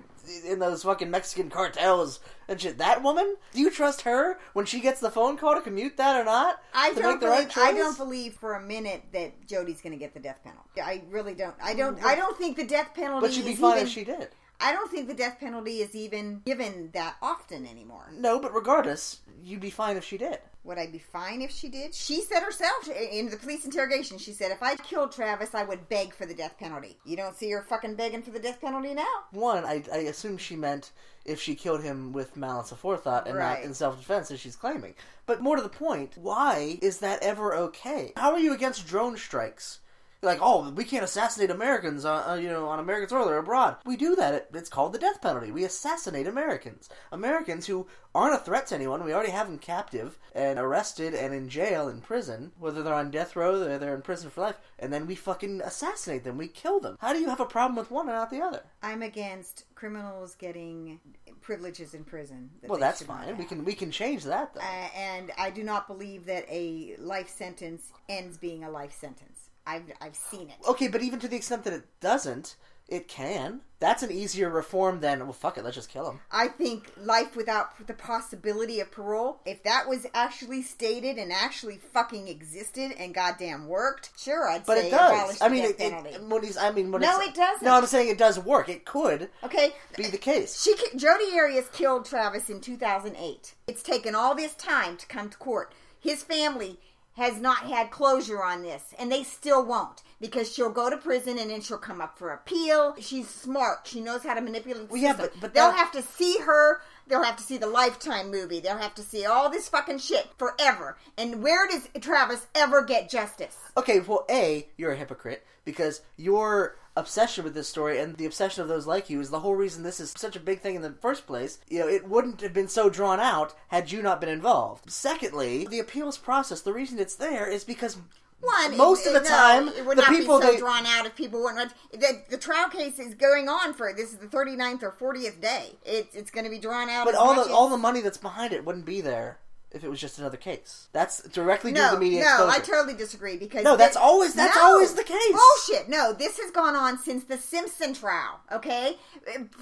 in 0.47 0.59
those 0.59 0.83
fucking 0.83 1.11
Mexican 1.11 1.51
cartels 1.51 2.21
and 2.49 2.61
shit. 2.61 2.79
That 2.79 3.03
woman, 3.03 3.37
do 3.53 3.61
you 3.61 3.71
trust 3.71 4.03
her 4.03 4.39
when 4.53 4.67
she 4.67 4.81
gets 4.81 5.01
the 5.01 5.11
phone 5.11 5.37
call 5.37 5.55
to 5.55 5.61
commute 5.61 5.97
that 5.97 6.21
or 6.21 6.25
not? 6.25 6.63
I 6.75 6.93
don't 6.95 7.21
believe. 7.21 7.49
right 7.49 7.59
I 7.59 7.73
don't 7.73 7.97
believe 7.97 8.35
for 8.35 8.55
a 8.55 8.63
minute 8.63 9.05
that 9.13 9.47
Jodi's 9.47 9.81
going 9.81 9.93
to 9.93 9.99
get 9.99 10.15
the 10.15 10.21
death 10.21 10.41
penalty. 10.43 10.81
I 10.81 11.03
really 11.11 11.35
don't. 11.35 11.55
I 11.63 11.75
don't. 11.75 11.99
Mm, 11.99 12.05
I 12.05 12.15
don't 12.15 12.37
think 12.37 12.57
the 12.57 12.67
death 12.67 12.95
penalty. 12.95 13.27
But 13.27 13.35
she'd 13.35 13.45
be 13.45 13.55
fine 13.55 13.77
even, 13.77 13.87
if 13.87 13.93
she 13.93 14.05
did. 14.05 14.29
I 14.61 14.73
don't 14.73 14.91
think 14.91 15.09
the 15.09 15.15
death 15.15 15.39
penalty 15.39 15.79
is 15.79 15.95
even 15.95 16.43
given 16.45 16.91
that 16.93 17.17
often 17.23 17.67
anymore. 17.67 18.11
No, 18.17 18.41
but 18.41 18.55
regardless, 18.55 19.21
you'd 19.43 19.61
be 19.61 19.71
fine 19.71 19.97
if 19.97 20.05
she 20.05 20.19
did. 20.19 20.39
Would 20.69 20.77
I 20.79 20.87
be 20.87 20.99
fine 20.99 21.41
if 21.41 21.51
she 21.51 21.71
did? 21.71 21.95
She 21.95 22.21
said 22.21 22.43
herself 22.43 22.87
in 22.89 23.31
the 23.31 23.39
police 23.39 23.65
interrogation. 23.65 24.19
She 24.19 24.35
said, 24.35 24.53
"If 24.53 24.63
I 24.63 24.77
killed 24.77 25.13
Travis, 25.13 25.55
I 25.55 25.65
would 25.65 25.89
beg 25.89 26.13
for 26.15 26.27
the 26.27 26.35
death 26.35 26.59
penalty." 26.59 26.99
You 27.07 27.17
don't 27.17 27.35
see 27.35 27.51
her 27.53 27.63
fucking 27.63 27.95
begging 27.95 28.21
for 28.21 28.33
the 28.33 28.39
death 28.39 28.61
penalty 28.61 28.93
now. 28.93 29.25
One, 29.31 29.65
I, 29.65 29.83
I 29.91 29.97
assume 30.01 30.37
she 30.37 30.57
meant 30.57 30.93
if 31.25 31.41
she 31.41 31.55
killed 31.55 31.83
him 31.83 32.13
with 32.13 32.37
malice 32.37 32.71
aforethought 32.71 33.25
and 33.27 33.39
Right. 33.39 33.61
not 33.61 33.63
in 33.63 33.73
self 33.73 33.97
defense, 33.99 34.31
as 34.31 34.41
she's 34.41 34.57
claiming. 34.57 34.95
But 35.25 35.41
more 35.41 35.57
to 35.57 35.63
the 35.63 35.71
point, 35.71 36.19
why 36.19 36.79
is 36.83 36.99
that 36.99 37.23
ever 37.23 37.55
okay? 37.55 38.13
How 38.19 38.33
are 38.33 38.39
you 38.39 38.53
against 38.53 38.87
drone 38.87 39.17
strikes? 39.17 39.79
Like, 40.21 40.41
oh, 40.43 40.71
we 40.71 40.83
can't 40.85 41.05
assassinate 41.05 41.49
Americans, 41.51 42.05
on, 42.05 42.29
uh, 42.29 42.35
you 42.35 42.49
know, 42.49 42.67
on 42.69 42.81
American 42.81 43.09
soil 43.09 43.29
or 43.29 43.39
abroad. 43.39 43.77
We 43.85 43.97
do 43.97 44.17
that. 44.17 44.35
It- 44.35 44.51
It's 44.53 44.69
called 44.69 44.93
the 44.93 44.99
death 44.99 45.21
penalty. 45.23 45.53
We 45.53 45.63
assassinate 45.65 46.27
Americans, 46.27 46.89
Americans 47.13 47.67
who 47.67 47.87
aren't 48.15 48.35
a 48.35 48.39
threat 48.39 48.67
to 48.69 48.75
anyone. 48.75 49.05
We 49.05 49.13
already 49.15 49.31
have 49.31 49.47
them 49.47 49.59
captive 49.59 50.19
and 50.35 50.59
arrested 50.59 51.15
and 51.15 51.33
in 51.33 51.49
jail, 51.49 51.89
in 51.89 52.01
prison, 52.01 52.51
whether 52.59 52.83
they're 52.83 52.95
on 52.95 53.13
death 53.13 53.37
row, 53.37 53.63
or 53.63 53.79
they're 53.79 53.95
in 53.95 54.03
prison 54.03 54.29
for 54.31 54.41
life, 54.41 54.57
and 54.79 54.93
then 54.93 55.07
we 55.07 55.15
fucking 55.15 55.61
assassinate 55.61 56.25
them. 56.25 56.37
We 56.37 56.49
kill 56.49 56.81
them. 56.81 56.97
How 57.01 57.13
do 57.13 57.21
you 57.21 57.29
have 57.29 57.39
a 57.41 57.47
problem 57.47 57.77
with 57.77 57.93
one 57.93 58.09
and 58.09 58.17
not 58.17 58.31
the 58.31 58.41
other? 58.43 58.63
I'm 58.83 59.03
against 59.03 59.67
criminals 59.77 60.35
getting 60.35 60.99
privileges 61.43 61.95
in 61.95 62.03
prison. 62.05 62.51
that 62.61 62.69
Well, 62.71 62.81
that's 62.81 63.03
fine. 63.03 63.37
We 63.37 63.45
can 63.45 63.65
we 63.65 63.75
can 63.75 63.93
change 63.93 64.25
that 64.25 64.53
though. 64.53 64.61
Uh, 64.61 64.89
and 64.97 65.31
I 65.39 65.51
do 65.51 65.63
not 65.63 65.87
believe 65.87 66.27
that 66.27 66.45
a 66.49 66.97
life 66.99 67.29
sentence 67.29 67.93
ends 68.09 68.37
being 68.37 68.65
a 68.65 68.71
life 68.71 68.93
sentence. 68.99 69.38
I've 69.69 69.93
I've 70.01 70.17
seen 70.17 70.49
it. 70.49 70.57
okay, 70.69 70.89
but 70.89 71.03
even 71.03 71.21
to 71.21 71.29
the 71.29 71.37
extent 71.37 71.65
that 71.65 71.73
it 71.75 71.85
doesn't, 72.01 72.57
it 72.89 73.07
can. 73.07 73.61
That's 73.81 74.03
an 74.03 74.11
easier 74.11 74.49
reform 74.49 75.01
than 75.01 75.21
well, 75.21 75.33
fuck 75.33 75.57
it, 75.59 75.63
let's 75.65 75.77
just 75.77 75.91
kill 75.91 76.11
him. 76.11 76.21
I 76.33 76.49
think 76.49 76.91
life 76.97 77.37
without 77.37 77.87
the 77.87 77.93
possibility 77.95 78.81
of 78.81 78.91
parole, 78.91 79.41
if 79.45 79.63
that 79.63 79.89
was 79.89 80.07
actually 80.15 80.63
stated 80.63 81.17
and 81.19 81.31
actually 81.31 81.77
fucking 81.77 82.27
existed 82.29 82.93
and 82.99 83.15
goddamn 83.15 83.69
worked, 83.69 84.11
sure, 84.19 84.49
I'd 84.49 84.65
But 84.67 84.79
say 84.79 84.89
it 84.89 84.91
does. 84.91 85.41
I 85.43 85.49
mean, 85.49 85.65
it, 85.65 85.71
it, 85.73 85.79
penalty. 85.79 86.11
when 86.27 86.43
he's, 86.43 86.57
I 86.57 86.73
mean, 86.73 86.91
when 86.91 87.03
No, 87.03 87.21
it 87.21 87.35
doesn't. 87.35 87.65
No, 87.65 87.75
I'm 87.75 87.87
saying 87.87 88.09
it 88.09 88.19
does 88.19 88.39
work. 88.39 88.69
It 88.69 88.85
could 88.87 89.29
okay, 89.45 89.75
be 89.97 90.07
the 90.09 90.19
case. 90.19 90.61
She 90.63 90.75
Jodi 90.97 91.39
Arias 91.39 91.69
killed 91.73 92.07
Travis 92.07 92.49
in 92.51 92.61
2008. 92.61 93.55
It's 93.69 93.83
taken 93.83 94.15
all 94.15 94.35
this 94.35 94.55
time 94.55 94.97
to 94.97 95.07
come 95.07 95.29
to 95.29 95.37
court. 95.37 95.73
His 96.01 96.23
family 96.23 96.81
has 97.19 97.41
not 97.41 97.59
had 97.69 97.91
closure 97.91 98.43
on 98.43 98.63
this, 98.63 98.95
and 98.99 99.11
they 99.13 99.25
still 99.25 99.65
won't 99.65 100.03
because 100.21 100.53
she'll 100.53 100.71
go 100.71 100.89
to 100.89 100.97
prison 100.97 101.37
and 101.39 101.51
then 101.51 101.61
she'll 101.61 101.77
come 101.77 102.01
up 102.01 102.17
for 102.17 102.31
appeal. 102.33 102.95
She's 103.01 103.29
smart. 103.29 103.81
She 103.87 104.01
knows 104.01 104.23
how 104.23 104.35
to 104.35 104.41
manipulate. 104.41 104.89
The 104.89 104.93
Well, 104.95 105.03
yeah, 105.03 105.13
but- 105.15 105.33
but 105.41 105.53
they'll 105.53 105.73
have 105.73 105.93
to 105.93 106.03
see 106.03 106.39
her. 106.39 106.81
They'll 107.09 107.23
have 107.25 107.37
to 107.37 107.43
see 107.43 107.57
the 107.59 107.67
Lifetime 107.67 108.31
movie. 108.31 108.61
They'll 108.61 108.79
have 108.79 108.95
to 108.97 109.03
see 109.03 109.27
all 109.27 109.51
this 109.51 109.69
fucking 109.69 109.99
shit 109.99 110.29
forever. 110.39 110.97
And 111.17 111.43
where 111.43 111.67
does 111.67 111.89
Travis 112.01 112.47
ever 112.55 112.83
get 112.83 113.09
justice? 113.11 113.57
Okay, 113.77 114.01
well, 114.01 114.25
A, 114.31 114.69
you're 114.77 114.93
a 114.93 114.97
hypocrite 114.97 115.45
because 115.65 116.01
your 116.17 116.77
obsession 116.99 117.45
with 117.45 117.55
this 117.55 117.69
story 117.69 117.99
and 117.99 118.17
the 118.17 118.27
obsession 118.27 118.63
of 118.63 118.69
those 118.69 118.87
like 118.87 119.09
you 119.09 119.21
is 119.21 119.31
the 119.31 119.41
whole 119.41 119.55
reason 119.55 119.83
this 119.83 120.01
is 120.01 120.13
such 120.17 120.37
a 120.37 120.41
big 120.41 120.61
thing 120.61 120.75
in 120.75 120.83
the 120.83 120.93
first 121.01 121.27
place. 121.27 121.59
You 121.69 121.81
know, 121.81 121.89
it 121.89 122.09
wouldn't 122.09 122.41
have 122.41 122.53
been 122.53 122.69
so 122.69 122.91
drawn 122.91 123.21
out 123.21 123.55
had 123.69 123.91
you 123.93 124.03
not 124.03 124.21
been 124.21 124.29
involved. 124.29 124.91
Secondly, 124.91 125.67
the 125.67 125.79
appeals 125.79 126.19
process, 126.19 126.61
the 126.61 126.73
reason 126.73 126.99
it's 126.99 127.15
there 127.17 127.47
is 127.49 127.65
because 127.65 127.97
One, 128.41 128.77
most 128.77 129.07
it- 129.07 129.09
of 129.09 129.23
the 129.23 129.29
no, 129.29 129.37
time, 129.37 129.69
it 129.69 129.85
would 129.85 129.99
the 129.99 130.03
not 130.03 130.11
people 130.11 130.39
be 130.39 130.47
so 130.47 130.53
they 130.53 130.59
drawn 130.59 130.87
out 130.87 131.07
if 131.07 131.17
people 131.17 131.43
wouldn't. 131.43 131.73
The, 131.93 132.23
the 132.31 132.39
trial 132.39 132.69
case 132.69 132.99
is 132.99 133.15
going 133.15 133.49
on 133.49 133.75
for 133.75 133.93
this 133.93 134.13
is 134.13 134.19
the 134.19 134.27
39th 134.29 134.83
or 134.83 134.93
40th 134.93 135.41
day. 135.41 135.73
It's 135.85 136.15
it's 136.15 136.31
going 136.31 136.45
to 136.45 136.51
be 136.51 136.59
drawn 136.59 136.89
out. 136.89 137.05
But 137.07 137.15
all 137.17 137.35
the 137.35 137.41
as- 137.43 137.49
all 137.49 137.69
the 137.69 137.79
money 137.79 138.01
that's 138.01 138.19
behind 138.19 138.53
it 138.53 138.65
wouldn't 138.65 138.85
be 138.87 139.01
there 139.01 139.39
if 139.71 139.85
it 139.85 139.89
was 139.91 140.01
just 140.01 140.19
another 140.19 140.37
case. 140.37 140.89
That's 140.93 141.23
directly 141.29 141.73
due 141.73 141.83
to 141.85 141.95
the 141.95 142.01
media 142.01 142.21
no, 142.25 142.47
exposure. 142.47 142.51
I 142.51 142.59
totally 142.61 142.95
disagree 142.97 143.37
because 143.37 143.65
No, 143.65 143.77
that's 143.77 143.97
thi- 143.97 144.03
always- 144.03 144.35
that's 144.35 144.57
always 144.57 144.95
the 144.95 145.05
case. 145.05 145.33
Bullshit. 145.33 145.89
No, 145.89 146.13
this 146.13 146.39
has 146.39 146.51
gone 146.51 146.75
on 146.75 146.99
since 146.99 147.25
the 147.25 147.37
Simpson 147.39 147.93
trial. 147.95 148.41
Okay, 148.53 148.97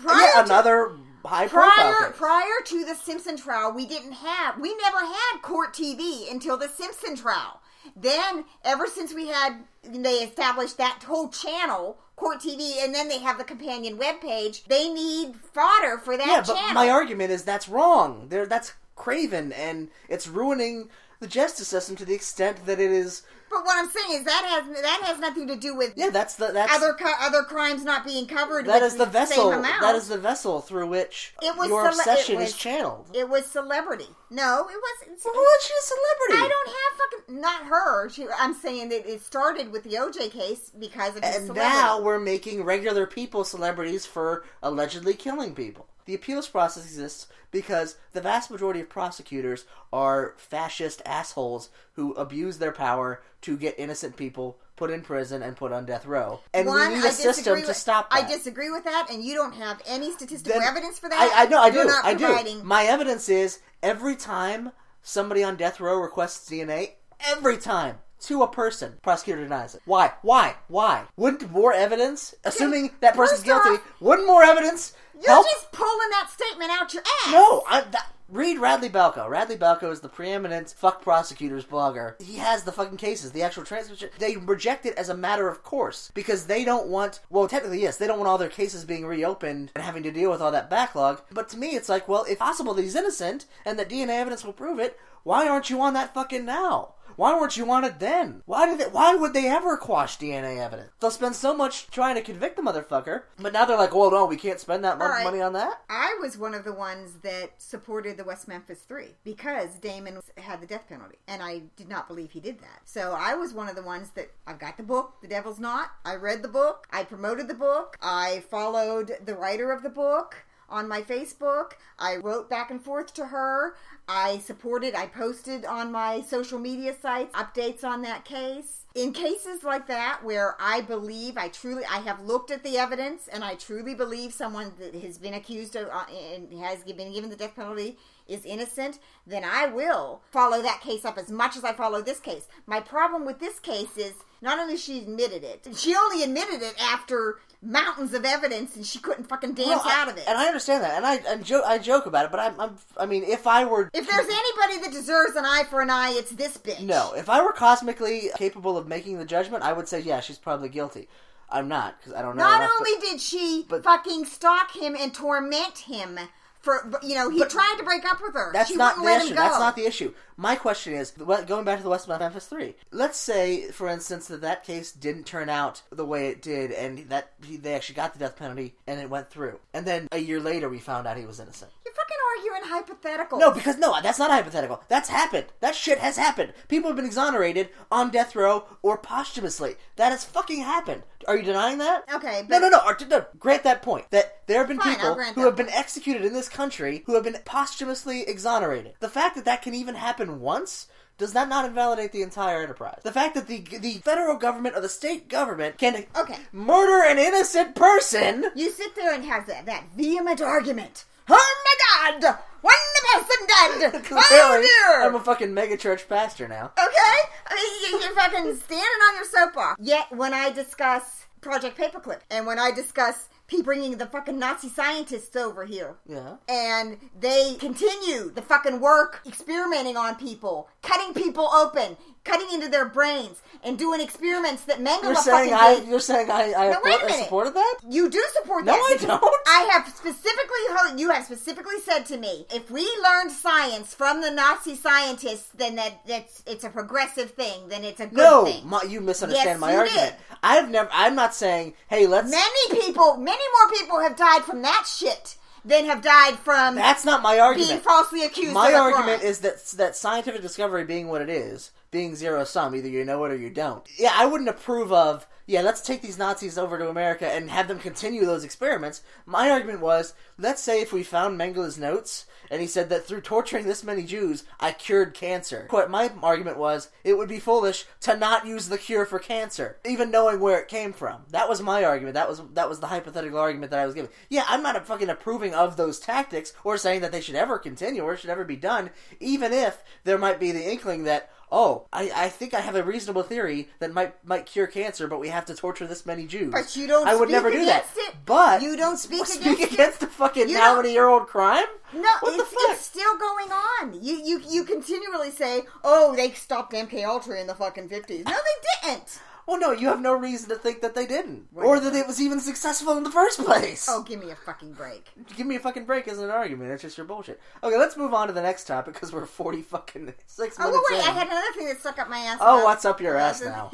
prior 0.02 0.20
yeah, 0.26 0.32
to- 0.42 0.44
another 0.44 0.92
high 1.24 1.48
profile 1.48 1.70
prior 1.94 2.08
case. 2.10 2.16
prior 2.18 2.60
to 2.66 2.84
the 2.84 2.94
Simpson 2.94 3.36
trial, 3.36 3.72
we 3.72 3.84
didn't 3.86 4.12
have 4.12 4.58
we 4.60 4.74
never 4.76 4.98
had 4.98 5.42
court 5.42 5.74
TV 5.74 6.30
until 6.30 6.56
the 6.56 6.68
Simpson 6.68 7.16
trial. 7.16 7.60
Then, 7.94 8.44
ever 8.64 8.86
since 8.86 9.12
we 9.14 9.28
had 9.28 9.64
they 9.82 10.14
established 10.18 10.76
that 10.78 11.04
whole 11.04 11.28
channel, 11.28 11.98
court 12.16 12.40
TV, 12.40 12.82
and 12.82 12.94
then 12.94 13.08
they 13.08 13.18
have 13.18 13.38
the 13.38 13.44
companion 13.44 13.96
web 13.98 14.20
page. 14.20 14.64
They 14.64 14.88
need 14.88 15.36
fodder 15.36 15.98
for 15.98 16.16
that 16.16 16.26
yeah, 16.26 16.42
but 16.46 16.74
my 16.74 16.90
argument 16.90 17.30
is 17.30 17.44
that's 17.44 17.68
wrong. 17.68 18.26
There, 18.28 18.46
that's 18.46 18.72
craven, 18.96 19.52
and 19.52 19.88
it's 20.08 20.26
ruining 20.26 20.88
the 21.20 21.26
justice 21.26 21.68
system 21.68 21.96
to 21.96 22.04
the 22.04 22.14
extent 22.14 22.66
that 22.66 22.78
it 22.80 22.90
is. 22.90 23.22
but 23.50 23.64
what 23.64 23.78
I'm 23.78 23.88
saying 23.88 24.18
is 24.20 24.24
that 24.24 24.44
has 24.44 24.82
that 24.82 25.00
has 25.04 25.18
nothing 25.18 25.46
to 25.48 25.56
do 25.56 25.74
with 25.74 25.94
Yeah, 25.96 26.10
that's 26.10 26.34
the 26.34 26.48
that's 26.48 26.70
other 26.74 26.92
co- 26.92 27.14
other 27.20 27.42
crimes 27.42 27.84
not 27.84 28.04
being 28.04 28.26
covered. 28.26 28.66
that 28.66 28.82
is 28.82 28.96
the 28.96 29.06
vessel. 29.06 29.48
That 29.50 29.94
is 29.94 30.08
the 30.08 30.18
vessel 30.18 30.60
through 30.60 30.88
which 30.88 31.32
It 31.40 31.56
was 31.56 31.68
your 31.68 31.90
cele- 31.90 32.00
obsession 32.00 32.36
was- 32.38 32.50
is 32.50 32.56
channeled. 32.56 33.06
It 33.14 33.30
was 33.30 33.46
celebrity. 33.46 34.08
No, 34.28 34.68
it 34.68 34.76
wasn't. 35.06 35.24
Well, 35.24 35.34
what's 35.42 35.66
she 35.66 35.72
a 35.72 35.82
celebrity? 35.82 36.44
I 36.44 36.48
don't 36.48 36.68
have 36.68 36.98
fucking 37.28 37.40
not 37.40 37.62
her. 37.64 38.08
She, 38.10 38.26
I'm 38.38 38.52
saying 38.54 38.90
that 38.90 39.10
it 39.10 39.22
started 39.22 39.72
with 39.72 39.84
the 39.84 39.96
OJ 39.96 40.30
case 40.30 40.70
because 40.78 41.16
of 41.16 41.22
And 41.24 41.32
celebrity. 41.46 41.60
now 41.60 41.98
we're 42.00 42.18
making 42.18 42.62
regular 42.62 43.06
people 43.06 43.42
celebrities 43.44 44.04
for 44.04 44.44
allegedly 44.62 45.14
killing 45.14 45.54
people. 45.54 45.86
The 46.06 46.14
appeals 46.14 46.48
process 46.48 46.84
exists 46.84 47.26
because 47.50 47.96
the 48.12 48.20
vast 48.20 48.50
majority 48.50 48.80
of 48.80 48.88
prosecutors 48.88 49.64
are 49.92 50.34
fascist 50.38 51.02
assholes 51.04 51.68
who 51.94 52.14
abuse 52.14 52.58
their 52.58 52.72
power 52.72 53.22
to 53.42 53.56
get 53.56 53.74
innocent 53.78 54.16
people 54.16 54.58
put 54.76 54.90
in 54.90 55.02
prison 55.02 55.42
and 55.42 55.56
put 55.56 55.72
on 55.72 55.84
death 55.84 56.06
row. 56.06 56.40
And 56.54 56.66
One, 56.68 56.88
we 56.88 56.94
need 56.96 57.04
a 57.04 57.10
system 57.10 57.54
disagree 57.54 57.62
to 57.62 57.74
stop 57.74 58.10
that. 58.10 58.24
I 58.24 58.28
disagree 58.28 58.70
with 58.70 58.84
that, 58.84 59.08
and 59.10 59.24
you 59.24 59.34
don't 59.34 59.54
have 59.54 59.80
any 59.86 60.12
statistical 60.12 60.60
Then- 60.60 60.68
evidence 60.68 60.98
for 60.98 61.08
that. 61.08 61.32
I, 61.34 61.42
I 61.42 61.46
know, 61.46 61.60
I 61.62 61.68
You're 61.68 61.84
do, 61.84 61.88
not 61.88 62.04
I 62.04 62.14
do. 62.14 62.62
My 62.62 62.84
evidence 62.84 63.28
is 63.28 63.60
every 63.82 64.16
time 64.16 64.72
somebody 65.02 65.42
on 65.42 65.56
death 65.56 65.80
row 65.80 65.98
requests 65.98 66.48
DNA, 66.48 66.92
every 67.20 67.56
time 67.56 67.98
to 68.20 68.42
a 68.42 68.48
person, 68.48 68.94
prosecutor 69.02 69.42
denies 69.42 69.74
it. 69.74 69.82
Why? 69.84 70.12
Why? 70.22 70.56
Why? 70.68 71.04
Wouldn't 71.16 71.50
more 71.50 71.72
evidence, 71.72 72.34
assuming 72.44 72.90
that 73.00 73.14
person's 73.14 73.42
guilty, 73.42 73.82
wouldn't 74.00 74.26
more 74.26 74.42
evidence 74.42 74.94
You're 75.22 75.32
help? 75.32 75.46
just 75.46 75.72
pulling 75.72 76.10
that 76.10 76.30
statement 76.30 76.70
out 76.70 76.92
your 76.94 77.02
ass. 77.02 77.32
No, 77.32 77.62
I, 77.68 77.80
that, 77.90 78.12
Read 78.28 78.58
Radley 78.58 78.88
Balko. 78.88 79.28
Radley 79.28 79.56
Balko 79.56 79.92
is 79.92 80.00
the 80.00 80.08
preeminent 80.08 80.74
fuck 80.76 81.00
prosecutors 81.00 81.64
blogger. 81.64 82.20
He 82.20 82.38
has 82.38 82.64
the 82.64 82.72
fucking 82.72 82.96
cases, 82.96 83.30
the 83.30 83.42
actual 83.42 83.62
transcription. 83.62 84.10
They 84.18 84.36
reject 84.36 84.84
it 84.84 84.96
as 84.96 85.08
a 85.08 85.16
matter 85.16 85.48
of 85.48 85.62
course 85.62 86.10
because 86.12 86.46
they 86.46 86.64
don't 86.64 86.88
want. 86.88 87.20
Well, 87.30 87.46
technically, 87.46 87.82
yes, 87.82 87.98
they 87.98 88.08
don't 88.08 88.18
want 88.18 88.28
all 88.28 88.36
their 88.36 88.48
cases 88.48 88.84
being 88.84 89.06
reopened 89.06 89.70
and 89.76 89.84
having 89.84 90.02
to 90.02 90.10
deal 90.10 90.32
with 90.32 90.40
all 90.40 90.50
that 90.50 90.68
backlog. 90.68 91.22
But 91.30 91.48
to 91.50 91.56
me, 91.56 91.76
it's 91.76 91.88
like, 91.88 92.08
well, 92.08 92.26
if 92.28 92.40
possible 92.40 92.74
that 92.74 92.82
he's 92.82 92.96
innocent 92.96 93.46
and 93.64 93.78
that 93.78 93.88
DNA 93.88 94.18
evidence 94.18 94.44
will 94.44 94.52
prove 94.52 94.80
it, 94.80 94.98
why 95.26 95.48
aren't 95.48 95.70
you 95.70 95.80
on 95.80 95.94
that 95.94 96.14
fucking 96.14 96.44
now? 96.44 96.94
Why 97.16 97.34
weren't 97.34 97.56
you 97.56 97.68
on 97.72 97.82
it 97.82 97.98
then? 97.98 98.42
Why 98.46 98.66
did 98.66 98.78
they, 98.78 98.84
Why 98.84 99.16
would 99.16 99.32
they 99.32 99.48
ever 99.48 99.76
quash 99.76 100.18
DNA 100.18 100.64
evidence? 100.64 100.92
They'll 101.00 101.10
spend 101.10 101.34
so 101.34 101.52
much 101.52 101.90
trying 101.90 102.14
to 102.14 102.22
convict 102.22 102.54
the 102.54 102.62
motherfucker, 102.62 103.22
but 103.36 103.52
now 103.52 103.64
they're 103.64 103.76
like, 103.76 103.92
"Well, 103.92 104.12
no, 104.12 104.26
we 104.26 104.36
can't 104.36 104.60
spend 104.60 104.84
that 104.84 104.98
much 104.98 105.10
right. 105.10 105.24
money 105.24 105.40
on 105.40 105.52
that." 105.54 105.82
I 105.90 106.16
was 106.20 106.38
one 106.38 106.54
of 106.54 106.62
the 106.62 106.72
ones 106.72 107.14
that 107.22 107.60
supported 107.60 108.16
the 108.16 108.24
West 108.24 108.46
Memphis 108.46 108.82
Three 108.86 109.16
because 109.24 109.70
Damien 109.74 110.20
had 110.36 110.60
the 110.60 110.66
death 110.66 110.88
penalty, 110.88 111.18
and 111.26 111.42
I 111.42 111.62
did 111.74 111.88
not 111.88 112.06
believe 112.06 112.30
he 112.30 112.38
did 112.38 112.60
that. 112.60 112.82
So 112.84 113.16
I 113.18 113.34
was 113.34 113.52
one 113.52 113.68
of 113.68 113.74
the 113.74 113.82
ones 113.82 114.10
that 114.10 114.30
I've 114.46 114.60
got 114.60 114.76
the 114.76 114.84
book, 114.84 115.14
The 115.22 115.28
Devil's 115.28 115.58
Knot. 115.58 115.90
I 116.04 116.14
read 116.14 116.42
the 116.42 116.48
book. 116.48 116.86
I 116.92 117.02
promoted 117.02 117.48
the 117.48 117.54
book. 117.54 117.96
I 118.00 118.44
followed 118.48 119.16
the 119.24 119.34
writer 119.34 119.72
of 119.72 119.82
the 119.82 119.90
book 119.90 120.44
on 120.68 120.88
my 120.88 121.02
Facebook. 121.02 121.72
I 121.98 122.16
wrote 122.16 122.50
back 122.50 122.70
and 122.70 122.82
forth 122.82 123.14
to 123.14 123.26
her. 123.26 123.74
I 124.08 124.38
supported, 124.38 124.94
I 124.94 125.06
posted 125.06 125.64
on 125.64 125.90
my 125.90 126.20
social 126.20 126.58
media 126.58 126.94
sites 127.00 127.34
updates 127.34 127.82
on 127.82 128.02
that 128.02 128.24
case. 128.24 128.82
In 128.94 129.12
cases 129.12 129.62
like 129.62 129.88
that, 129.88 130.20
where 130.22 130.56
I 130.60 130.80
believe, 130.80 131.36
I 131.36 131.48
truly, 131.48 131.84
I 131.84 131.98
have 131.98 132.22
looked 132.22 132.50
at 132.50 132.62
the 132.62 132.78
evidence 132.78 133.28
and 133.28 133.44
I 133.44 133.54
truly 133.54 133.94
believe 133.94 134.32
someone 134.32 134.72
that 134.78 134.94
has 134.94 135.18
been 135.18 135.34
accused 135.34 135.76
of 135.76 135.88
uh, 135.88 136.04
and 136.32 136.52
has 136.60 136.82
been 136.84 137.12
given 137.12 137.28
the 137.28 137.36
death 137.36 137.56
penalty 137.56 137.98
is 138.28 138.44
innocent, 138.44 138.98
then 139.26 139.44
I 139.44 139.66
will 139.66 140.22
follow 140.30 140.62
that 140.62 140.80
case 140.80 141.04
up 141.04 141.18
as 141.18 141.30
much 141.30 141.56
as 141.56 141.64
I 141.64 141.72
follow 141.72 142.00
this 142.00 142.20
case. 142.20 142.48
My 142.66 142.80
problem 142.80 143.24
with 143.26 143.38
this 143.38 143.58
case 143.58 143.96
is 143.96 144.14
not 144.40 144.58
only 144.58 144.76
she 144.76 144.98
admitted 145.00 145.44
it, 145.44 145.66
she 145.76 145.94
only 145.94 146.22
admitted 146.22 146.62
it 146.62 146.74
after 146.80 147.38
mountains 147.62 148.12
of 148.14 148.24
evidence 148.24 148.76
and 148.76 148.84
she 148.86 148.98
couldn't 148.98 149.24
fucking 149.28 149.54
dance 149.54 149.68
Well, 149.68 149.82
I- 149.84 150.02
out 150.02 150.08
of 150.08 150.16
it. 150.16 150.24
And 150.28 150.36
I 150.38 150.46
understand 150.46 150.84
that, 150.84 150.96
and 150.96 151.06
I 151.06 151.20
I, 151.28 151.36
jo- 151.38 151.62
I 151.64 151.78
joke 151.78 152.06
about 152.06 152.24
it, 152.26 152.30
but 152.30 152.38
I'm, 152.40 152.60
I'm 152.60 152.76
I 152.96 153.06
mean, 153.06 153.24
if 153.24 153.46
I 153.46 153.64
were 153.64 153.90
if 153.92 154.08
there's 154.08 154.26
anybody 154.28 154.80
that 154.84 154.92
deserves 154.92 155.34
an 155.36 155.44
eye 155.44 155.64
for 155.68 155.80
an 155.80 155.90
eye, 155.90 156.10
it's 156.14 156.30
this 156.32 156.56
bitch. 156.58 156.80
no, 156.80 157.12
if 157.14 157.28
I 157.28 157.42
were 157.42 157.52
cosmically 157.52 158.30
capable 158.36 158.76
of 158.76 158.86
making 158.86 159.18
the 159.18 159.24
judgment, 159.24 159.62
I 159.64 159.72
would 159.72 159.88
say 159.88 160.00
yeah, 160.00 160.20
she's 160.20 160.38
probably 160.38 160.68
guilty. 160.68 161.08
I'm 161.48 161.68
not 161.68 161.98
because 161.98 162.12
I 162.14 162.22
don't 162.22 162.36
know. 162.36 162.42
Not 162.42 162.68
only 162.78 163.00
did 163.00 163.20
she 163.20 163.64
but- 163.68 163.84
fucking 163.84 164.24
stalk 164.26 164.74
him 164.76 164.96
and 164.98 165.14
torment 165.14 165.78
him 165.78 166.18
for, 166.66 166.90
you 167.02 167.14
know, 167.14 167.30
he 167.30 167.38
But 167.38 167.50
tried 167.50 167.76
to 167.78 167.84
break 167.84 168.04
up 168.04 168.20
with 168.20 168.34
her. 168.34 168.52
That's 168.52 168.68
she 168.70 168.76
not 168.76 168.96
the 168.96 169.02
let 169.02 169.20
issue. 169.22 169.28
him 169.30 169.36
go. 169.36 169.42
That's 169.42 169.58
not 169.60 169.76
the 169.76 169.86
issue. 169.86 170.12
My 170.36 170.56
question 170.56 170.94
is, 170.94 171.12
going 171.12 171.64
back 171.64 171.78
to 171.78 171.82
the 171.84 171.88
West 171.88 172.08
Memphis 172.08 172.46
Three. 172.46 172.74
Let's 172.90 173.16
say, 173.18 173.70
for 173.70 173.88
instance, 173.88 174.26
that 174.26 174.40
that 174.42 174.64
case 174.64 174.90
didn't 174.92 175.24
turn 175.24 175.48
out 175.48 175.82
the 175.90 176.04
way 176.04 176.28
it 176.28 176.42
did, 176.42 176.72
and 176.72 177.08
that 177.08 177.32
he, 177.46 177.56
they 177.56 177.74
actually 177.74 177.94
got 177.94 178.12
the 178.12 178.18
death 178.18 178.36
penalty, 178.36 178.74
and 178.86 179.00
it 179.00 179.08
went 179.08 179.30
through. 179.30 179.60
And 179.72 179.86
then 179.86 180.08
a 180.12 180.18
year 180.18 180.40
later, 180.40 180.68
we 180.68 180.78
found 180.80 181.06
out 181.06 181.16
he 181.16 181.24
was 181.24 181.40
innocent. 181.40 181.70
You're 181.84 181.94
fucking 181.94 182.16
arguing 182.36 182.70
hypothetical. 182.70 183.38
No, 183.38 183.50
because 183.52 183.78
no, 183.78 183.98
that's 184.02 184.18
not 184.18 184.30
hypothetical. 184.30 184.82
That's 184.88 185.08
happened. 185.08 185.46
That 185.60 185.74
shit 185.74 185.98
has 185.98 186.16
happened. 186.16 186.52
People 186.68 186.90
have 186.90 186.96
been 186.96 187.06
exonerated 187.06 187.70
on 187.90 188.10
death 188.10 188.34
row 188.36 188.64
or 188.82 188.98
posthumously. 188.98 189.76
That 189.94 190.10
has 190.10 190.24
fucking 190.24 190.60
happened. 190.62 191.04
Are 191.26 191.36
you 191.36 191.42
denying 191.42 191.78
that? 191.78 192.04
Okay, 192.14 192.42
No, 192.42 192.60
but 192.60 192.68
no, 192.68 192.68
no. 192.68 193.06
No 193.08 193.26
grant 193.38 193.62
that 193.64 193.82
point. 193.82 194.10
That 194.10 194.46
there 194.46 194.58
have 194.58 194.68
been 194.68 194.78
Fine, 194.78 194.96
people 194.96 195.14
who 195.34 195.44
have 195.44 195.56
been 195.56 195.70
executed 195.70 196.24
in 196.24 196.32
this 196.32 196.48
country 196.56 197.02
who 197.06 197.14
have 197.14 197.24
been 197.24 197.38
posthumously 197.44 198.22
exonerated. 198.22 198.94
The 199.00 199.08
fact 199.08 199.36
that 199.36 199.44
that 199.44 199.62
can 199.62 199.74
even 199.74 199.94
happen 199.94 200.40
once. 200.40 200.88
Does 201.18 201.32
that 201.32 201.48
not 201.48 201.64
invalidate 201.64 202.12
the 202.12 202.20
entire 202.20 202.62
enterprise? 202.62 203.00
The 203.02 203.10
fact 203.12 203.34
that 203.36 203.46
the 203.48 203.60
the 203.80 203.94
federal 204.04 204.36
government 204.36 204.76
or 204.76 204.82
the 204.82 204.88
state 204.90 205.28
government 205.28 205.78
can 205.78 206.04
Okay. 206.14 206.36
murder 206.52 207.02
an 207.10 207.18
innocent 207.18 207.74
person 207.74 208.44
you 208.54 208.70
sit 208.70 208.94
there 208.96 209.14
and 209.14 209.24
have 209.24 209.46
that, 209.46 209.64
that 209.64 209.84
vehement 209.96 210.42
argument. 210.42 211.06
Oh 211.28 211.54
my 211.66 212.20
god! 212.20 212.38
One 212.60 212.74
person 213.12 213.46
dead! 213.48 213.94
Oh 214.12 214.22
Clearly, 214.28 214.66
dear! 214.66 215.02
I'm 215.06 215.14
a 215.14 215.20
fucking 215.20 215.52
megachurch 215.54 216.06
pastor 216.06 216.46
now. 216.48 216.72
Okay? 216.78 217.18
I 217.48 217.54
mean, 217.54 217.92
you- 217.92 217.98
you're 218.04 218.14
fucking 218.14 218.54
standing 218.66 219.02
on 219.08 219.14
your 219.16 219.24
soapbox. 219.24 219.80
Yet, 219.80 220.12
when 220.12 220.34
I 220.34 220.50
discuss 220.50 221.24
Project 221.40 221.78
Paperclip 221.78 222.20
and 222.30 222.46
when 222.46 222.58
I 222.58 222.70
discuss 222.72 223.28
P 223.46 223.62
bringing 223.62 223.96
the 223.98 224.06
fucking 224.06 224.38
Nazi 224.38 224.68
scientists 224.68 225.36
over 225.36 225.64
here, 225.64 225.96
Yeah. 226.06 226.36
and 226.48 226.98
they 227.18 227.54
continue 227.54 228.30
the 228.30 228.42
fucking 228.42 228.80
work 228.80 229.20
experimenting 229.26 229.96
on 229.96 230.16
people, 230.16 230.68
cutting 230.86 231.12
people 231.14 231.46
open, 231.52 231.96
cutting 232.24 232.46
into 232.54 232.68
their 232.68 232.84
brains, 232.88 233.42
and 233.64 233.76
doing 233.78 234.00
experiments 234.00 234.64
that 234.64 234.78
Mengele 234.78 235.02
You're 235.02 235.14
saying 235.16 235.52
I 235.52 235.74
did. 235.80 235.88
you're 235.88 236.00
saying 236.00 236.30
I 236.30 236.52
I, 236.54 236.70
No, 236.70 236.78
wait 236.84 237.02
a 237.02 237.06
minute. 237.06 237.24
supported 237.24 237.54
that? 237.54 237.74
You 237.88 238.08
do 238.08 238.22
support 238.40 238.64
No, 238.64 238.72
that. 238.72 239.02
No, 239.02 239.14
I 239.14 239.18
don't. 239.18 239.34
I 239.48 239.60
have 239.72 239.88
specifically 239.88 240.64
heard 240.76 241.00
you 241.00 241.10
have 241.10 241.24
specifically 241.24 241.80
said 241.84 242.04
to 242.06 242.16
me, 242.16 242.46
if 242.54 242.70
we 242.70 242.82
learned 243.02 243.32
science 243.32 243.94
from 243.94 244.20
the 244.22 244.30
Nazi 244.30 244.76
scientists, 244.76 245.48
then 245.56 245.74
that 245.76 246.06
that's 246.06 246.42
it's 246.46 246.64
a 246.64 246.70
progressive 246.70 247.32
thing. 247.32 247.68
Then 247.68 247.82
it's 247.84 248.00
a 248.00 248.06
good 248.06 248.16
No, 248.18 248.44
thing. 248.44 248.66
my, 248.68 248.82
you 248.82 249.00
misunderstand 249.00 249.48
Yes, 249.48 249.60
my 249.60 249.72
you 249.72 249.78
argument. 249.78 250.06
did. 250.12 250.14
I've 250.42 250.70
never. 250.70 250.88
I'm 250.92 251.14
not 251.16 251.34
saying, 251.34 251.74
hey, 251.88 252.06
let's. 252.06 252.30
Many 252.30 252.80
people, 252.80 253.16
many 253.16 253.42
more 253.56 253.78
people 253.78 254.00
have 254.00 254.16
died 254.16 254.42
from 254.42 254.62
that 254.62 254.84
shit 254.86 255.36
than 255.66 255.84
have 255.86 256.00
died 256.00 256.38
from 256.38 256.76
that's 256.76 257.04
not 257.04 257.22
my 257.22 257.38
argument. 257.38 257.70
being 257.70 257.80
falsely 257.80 258.24
accused. 258.24 258.54
My 258.54 258.68
of 258.68 258.74
a 258.74 258.78
argument 258.78 259.20
crime. 259.20 259.30
is 259.30 259.40
that 259.40 259.64
that 259.76 259.96
scientific 259.96 260.40
discovery 260.40 260.84
being 260.84 261.08
what 261.08 261.20
it 261.20 261.28
is, 261.28 261.72
being 261.90 262.14
zero 262.14 262.44
sum, 262.44 262.74
either 262.74 262.88
you 262.88 263.04
know 263.04 263.24
it 263.24 263.32
or 263.32 263.36
you 263.36 263.50
don't. 263.50 263.86
Yeah, 263.98 264.12
I 264.14 264.26
wouldn't 264.26 264.48
approve 264.48 264.92
of. 264.92 265.26
Yeah, 265.48 265.60
let's 265.60 265.80
take 265.80 266.02
these 266.02 266.18
Nazis 266.18 266.58
over 266.58 266.76
to 266.78 266.88
America 266.88 267.28
and 267.28 267.50
have 267.50 267.68
them 267.68 267.78
continue 267.78 268.24
those 268.24 268.42
experiments. 268.44 269.02
My 269.26 269.50
argument 269.50 269.80
was, 269.80 270.14
let's 270.38 270.62
say 270.62 270.80
if 270.80 270.92
we 270.92 271.02
found 271.02 271.38
Mengele's 271.38 271.78
notes 271.78 272.26
and 272.50 272.60
he 272.60 272.66
said 272.66 272.88
that 272.90 273.06
through 273.06 273.20
torturing 273.22 273.66
this 273.66 273.84
many 273.84 274.02
Jews, 274.02 274.44
I 274.60 274.72
cured 274.72 275.14
cancer. 275.14 275.66
What 275.70 275.90
my 275.90 276.10
argument 276.22 276.58
was, 276.58 276.90
it 277.04 277.16
would 277.18 277.28
be 277.28 277.38
foolish 277.38 277.84
to 278.02 278.16
not 278.16 278.46
use 278.46 278.68
the 278.68 278.78
cure 278.78 279.06
for 279.06 279.18
cancer, 279.18 279.78
even 279.84 280.10
knowing 280.10 280.40
where 280.40 280.58
it 280.60 280.68
came 280.68 280.92
from. 280.92 281.22
That 281.30 281.48
was 281.48 281.62
my 281.62 281.84
argument. 281.84 282.14
That 282.14 282.28
was 282.28 282.42
that 282.54 282.68
was 282.68 282.80
the 282.80 282.86
hypothetical 282.88 283.38
argument 283.38 283.70
that 283.70 283.80
I 283.80 283.86
was 283.86 283.94
giving. 283.94 284.10
Yeah, 284.28 284.44
I'm 284.48 284.62
not 284.62 284.86
fucking 284.86 285.08
approving 285.08 285.54
of 285.54 285.76
those 285.76 285.98
tactics 285.98 286.52
or 286.64 286.76
saying 286.78 287.00
that 287.00 287.12
they 287.12 287.20
should 287.20 287.34
ever 287.34 287.58
continue 287.58 288.02
or 288.02 288.16
should 288.16 288.30
ever 288.30 288.44
be 288.44 288.56
done, 288.56 288.90
even 289.20 289.52
if 289.52 289.82
there 290.04 290.18
might 290.18 290.40
be 290.40 290.52
the 290.52 290.70
inkling 290.70 291.04
that 291.04 291.30
oh, 291.52 291.86
I, 291.92 292.10
I 292.14 292.28
think 292.28 292.54
I 292.54 292.60
have 292.60 292.74
a 292.74 292.82
reasonable 292.82 293.22
theory 293.22 293.68
that 293.78 293.92
might 293.94 294.14
might 294.26 294.46
cure 294.46 294.66
cancer, 294.66 295.06
but 295.06 295.20
we 295.20 295.28
have 295.28 295.46
to 295.46 295.54
torture 295.54 295.86
this 295.86 296.04
many 296.04 296.26
Jews. 296.26 296.50
But 296.52 296.74
you 296.74 296.88
don't 296.88 297.06
I 297.06 297.14
would 297.14 297.28
speak 297.28 297.32
never 297.36 297.50
do 297.52 297.64
that. 297.66 297.86
it. 297.96 298.16
But 298.26 298.62
You 298.62 298.76
don't 298.76 298.96
speak 298.96 299.24
speak 299.26 299.46
against 299.46 299.62
it. 299.62 299.72
against 299.74 300.00
the 300.00 300.06
fucking 300.08 300.48
don't- 300.48 300.76
many 300.78 300.92
year 300.92 301.06
old 301.08 301.28
crime. 301.28 301.66
No, 301.94 302.08
the 302.36 302.42
it's, 302.42 302.52
fuck? 302.52 302.70
it's 302.70 302.80
still 302.84 303.16
going 303.18 303.50
on. 303.52 304.02
You 304.02 304.20
you 304.24 304.42
you 304.48 304.64
continually 304.64 305.30
say, 305.30 305.62
"Oh, 305.84 306.14
they 306.16 306.30
stopped 306.32 306.72
MK 306.72 307.04
Ultra 307.04 307.40
in 307.40 307.46
the 307.46 307.54
fucking 307.54 307.88
50s. 307.88 308.24
No, 308.24 308.32
they 308.32 308.88
didn't. 308.90 309.20
Well, 309.46 309.60
no, 309.60 309.70
you 309.70 309.86
have 309.86 310.00
no 310.00 310.12
reason 310.12 310.48
to 310.48 310.56
think 310.56 310.80
that 310.80 310.96
they 310.96 311.06
didn't, 311.06 311.46
or 311.54 311.78
that 311.78 311.94
it 311.94 312.08
was 312.08 312.20
even 312.20 312.40
successful 312.40 312.96
in 312.96 313.04
the 313.04 313.12
first 313.12 313.38
place. 313.38 313.86
Oh, 313.88 314.02
give 314.02 314.18
me 314.18 314.32
a 314.32 314.34
fucking 314.34 314.72
break. 314.72 315.06
Give 315.36 315.46
me 315.46 315.54
a 315.54 315.60
fucking 315.60 315.84
break 315.84 316.08
isn't 316.08 316.24
an 316.24 316.32
argument. 316.32 316.72
It's 316.72 316.82
just 316.82 316.98
your 316.98 317.06
bullshit. 317.06 317.40
Okay, 317.62 317.78
let's 317.78 317.96
move 317.96 318.12
on 318.12 318.26
to 318.26 318.32
the 318.32 318.42
next 318.42 318.64
topic 318.64 318.94
because 318.94 319.12
we're 319.12 319.24
forty 319.24 319.62
fucking 319.62 320.12
six 320.26 320.56
Oh, 320.58 320.64
minutes 320.66 320.84
well, 320.90 320.98
wait, 320.98 321.04
in. 321.04 321.10
I 321.10 321.18
had 321.18 321.26
another 321.28 321.52
thing 321.56 321.68
that 321.68 321.78
stuck 321.78 321.96
up 322.00 322.08
my 322.10 322.18
ass. 322.18 322.38
Oh, 322.40 322.64
what's 322.64 322.84
up 322.84 323.00
your 323.00 323.16
ass 323.16 323.40
now? 323.40 323.70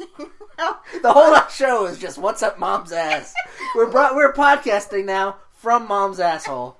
well, 0.59 0.81
The 1.01 1.11
whole 1.11 1.35
show 1.49 1.87
is 1.87 1.97
just 1.97 2.19
what's 2.19 2.43
up, 2.43 2.59
mom's 2.59 2.91
ass. 2.91 3.33
We're 3.75 3.89
bro- 3.89 4.13
we're 4.15 4.31
podcasting 4.33 5.05
now 5.05 5.37
from 5.53 5.87
mom's 5.87 6.19
asshole. 6.19 6.77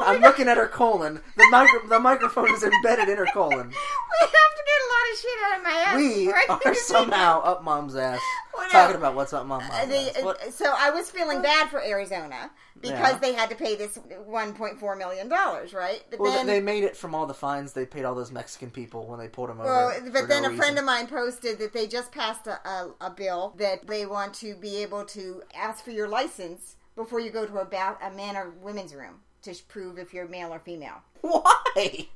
I'm 0.06 0.20
looking 0.20 0.48
at 0.48 0.56
her 0.56 0.66
colon. 0.68 1.20
The 1.36 1.46
micro- 1.50 1.86
the 1.88 2.00
microphone 2.00 2.52
is 2.52 2.62
embedded 2.62 3.08
in 3.08 3.16
her 3.18 3.26
colon. 3.32 3.68
we 3.68 4.26
have 4.26 4.30
to 4.30 4.62
get 4.66 4.80
a 4.80 4.88
lot 4.92 5.12
of 5.12 5.18
shit 5.20 5.38
out 5.44 5.58
of 5.58 5.64
my 5.64 5.70
ass. 5.86 5.96
We 5.96 6.26
before 6.26 6.42
I 6.48 6.70
are 6.70 6.74
somehow 6.74 7.40
up 7.42 7.62
mom's 7.64 7.96
ass, 7.96 8.20
Well, 8.54 8.64
no. 8.66 8.70
talking 8.70 8.96
about 8.96 9.14
what's 9.14 9.32
up 9.32 9.46
mom's 9.46 9.68
Uh, 9.70 9.72
ass. 9.74 9.86
the- 10.16 10.24
What- 10.24 10.52
so 10.54 10.72
I 10.76 10.90
was 10.90 11.10
feeling 11.10 11.42
bad 11.42 11.68
for 11.70 11.82
Arizona 11.82 12.50
because 12.80 13.12
Yeah. 13.14 13.18
they 13.18 13.32
had 13.34 13.50
to 13.50 13.56
pay 13.56 13.76
this 13.76 13.98
1.4 13.98 14.96
million 14.96 15.28
dollars, 15.28 15.74
right? 15.74 16.02
But 16.10 16.20
Well, 16.20 16.32
then, 16.32 16.46
they 16.46 16.60
made 16.60 16.84
it 16.84 16.96
from 16.96 17.14
all 17.14 17.26
the 17.26 17.34
fines 17.34 17.72
they 17.74 17.84
paid 17.86 18.04
all 18.04 18.14
those 18.14 18.30
Mexican 18.32 18.70
people 18.70 19.06
when 19.06 19.18
they 19.18 19.28
pulled 19.28 19.50
them 19.50 19.60
over. 19.60 19.68
well, 19.68 19.90
for 19.92 20.10
but 20.10 20.28
then 20.28 20.42
no 20.44 20.48
a 20.50 20.56
friend 20.56 20.72
reason. 20.74 20.78
of 20.78 20.84
mine 20.84 21.06
posted 21.06 21.58
that 21.58 21.72
they 21.72 21.86
just 21.86 22.10
passed 22.12 22.46
a, 22.46 22.58
a, 22.68 22.90
a 23.02 23.10
bill 23.10 23.54
that 23.58 23.86
they 23.86 24.06
want 24.06 24.32
to 24.34 24.54
be 24.54 24.76
able 24.78 25.04
to 25.06 25.42
ask 25.54 25.84
for 25.84 25.90
your 25.90 26.08
license 26.08 26.76
before 26.96 27.20
you 27.20 27.30
go 27.30 27.44
to 27.46 27.58
a, 27.58 27.64
ba- 27.64 27.98
a 28.02 28.10
man 28.10 28.36
or 28.36 28.50
women's 28.62 28.94
room. 28.94 29.20
To 29.42 29.54
prove 29.68 29.98
if 29.98 30.12
you're 30.14 30.28
male 30.28 30.52
or 30.52 30.58
female. 30.58 31.02
Why? 31.22 32.08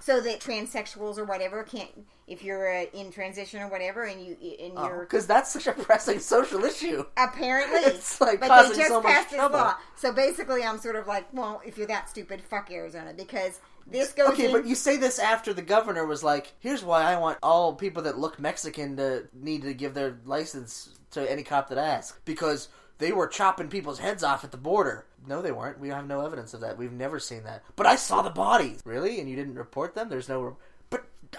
So 0.00 0.20
that 0.20 0.40
transsexuals 0.40 1.18
or 1.18 1.24
whatever 1.24 1.62
can't, 1.62 1.90
if 2.26 2.42
you're 2.42 2.72
uh, 2.74 2.86
in 2.94 3.10
transition 3.10 3.60
or 3.60 3.68
whatever, 3.68 4.04
and 4.04 4.24
you 4.24 4.36
in 4.40 4.72
you're 4.74 5.00
Because 5.00 5.26
that's 5.26 5.52
such 5.52 5.66
a 5.66 5.72
pressing 5.72 6.18
social 6.18 6.64
issue. 6.64 7.04
apparently 7.16 7.80
It's, 7.84 8.20
like, 8.20 8.40
but 8.40 8.48
causing 8.48 8.72
they 8.72 8.78
just 8.78 8.88
so 8.88 9.02
much 9.02 9.12
passed 9.12 9.30
this 9.30 9.38
trouble. 9.38 9.58
law. 9.58 9.74
So 9.96 10.12
basically, 10.12 10.62
I'm 10.64 10.78
sort 10.78 10.96
of 10.96 11.06
like, 11.06 11.26
well, 11.32 11.60
if 11.64 11.76
you're 11.78 11.86
that 11.88 12.08
stupid, 12.08 12.40
fuck 12.42 12.70
Arizona 12.70 13.12
because 13.16 13.60
this 13.86 14.12
goes. 14.12 14.30
Okay, 14.30 14.46
in, 14.46 14.52
but 14.52 14.66
you 14.66 14.74
say 14.74 14.96
this 14.96 15.18
after 15.18 15.52
the 15.52 15.62
governor 15.62 16.06
was 16.06 16.22
like, 16.24 16.52
"Here's 16.58 16.82
why 16.82 17.02
I 17.02 17.18
want 17.18 17.38
all 17.42 17.74
people 17.74 18.02
that 18.04 18.18
look 18.18 18.40
Mexican 18.40 18.96
to 18.96 19.28
need 19.34 19.62
to 19.62 19.74
give 19.74 19.94
their 19.94 20.18
license 20.24 20.98
to 21.10 21.30
any 21.30 21.42
cop 21.42 21.68
that 21.68 21.78
asks 21.78 22.18
because 22.24 22.68
they 22.98 23.12
were 23.12 23.26
chopping 23.26 23.68
people's 23.68 23.98
heads 23.98 24.24
off 24.24 24.42
at 24.44 24.50
the 24.50 24.56
border." 24.56 25.06
No, 25.26 25.42
they 25.42 25.52
weren't. 25.52 25.80
We 25.80 25.88
have 25.88 26.06
no 26.06 26.24
evidence 26.24 26.54
of 26.54 26.60
that. 26.60 26.76
We've 26.76 26.92
never 26.92 27.18
seen 27.18 27.44
that. 27.44 27.62
But 27.76 27.86
I 27.86 27.96
saw 27.96 28.22
the 28.22 28.30
bodies. 28.30 28.80
Really? 28.84 29.20
And 29.20 29.28
you 29.28 29.36
didn't 29.36 29.54
report 29.54 29.94
them? 29.94 30.08
There's 30.08 30.28
no. 30.28 30.56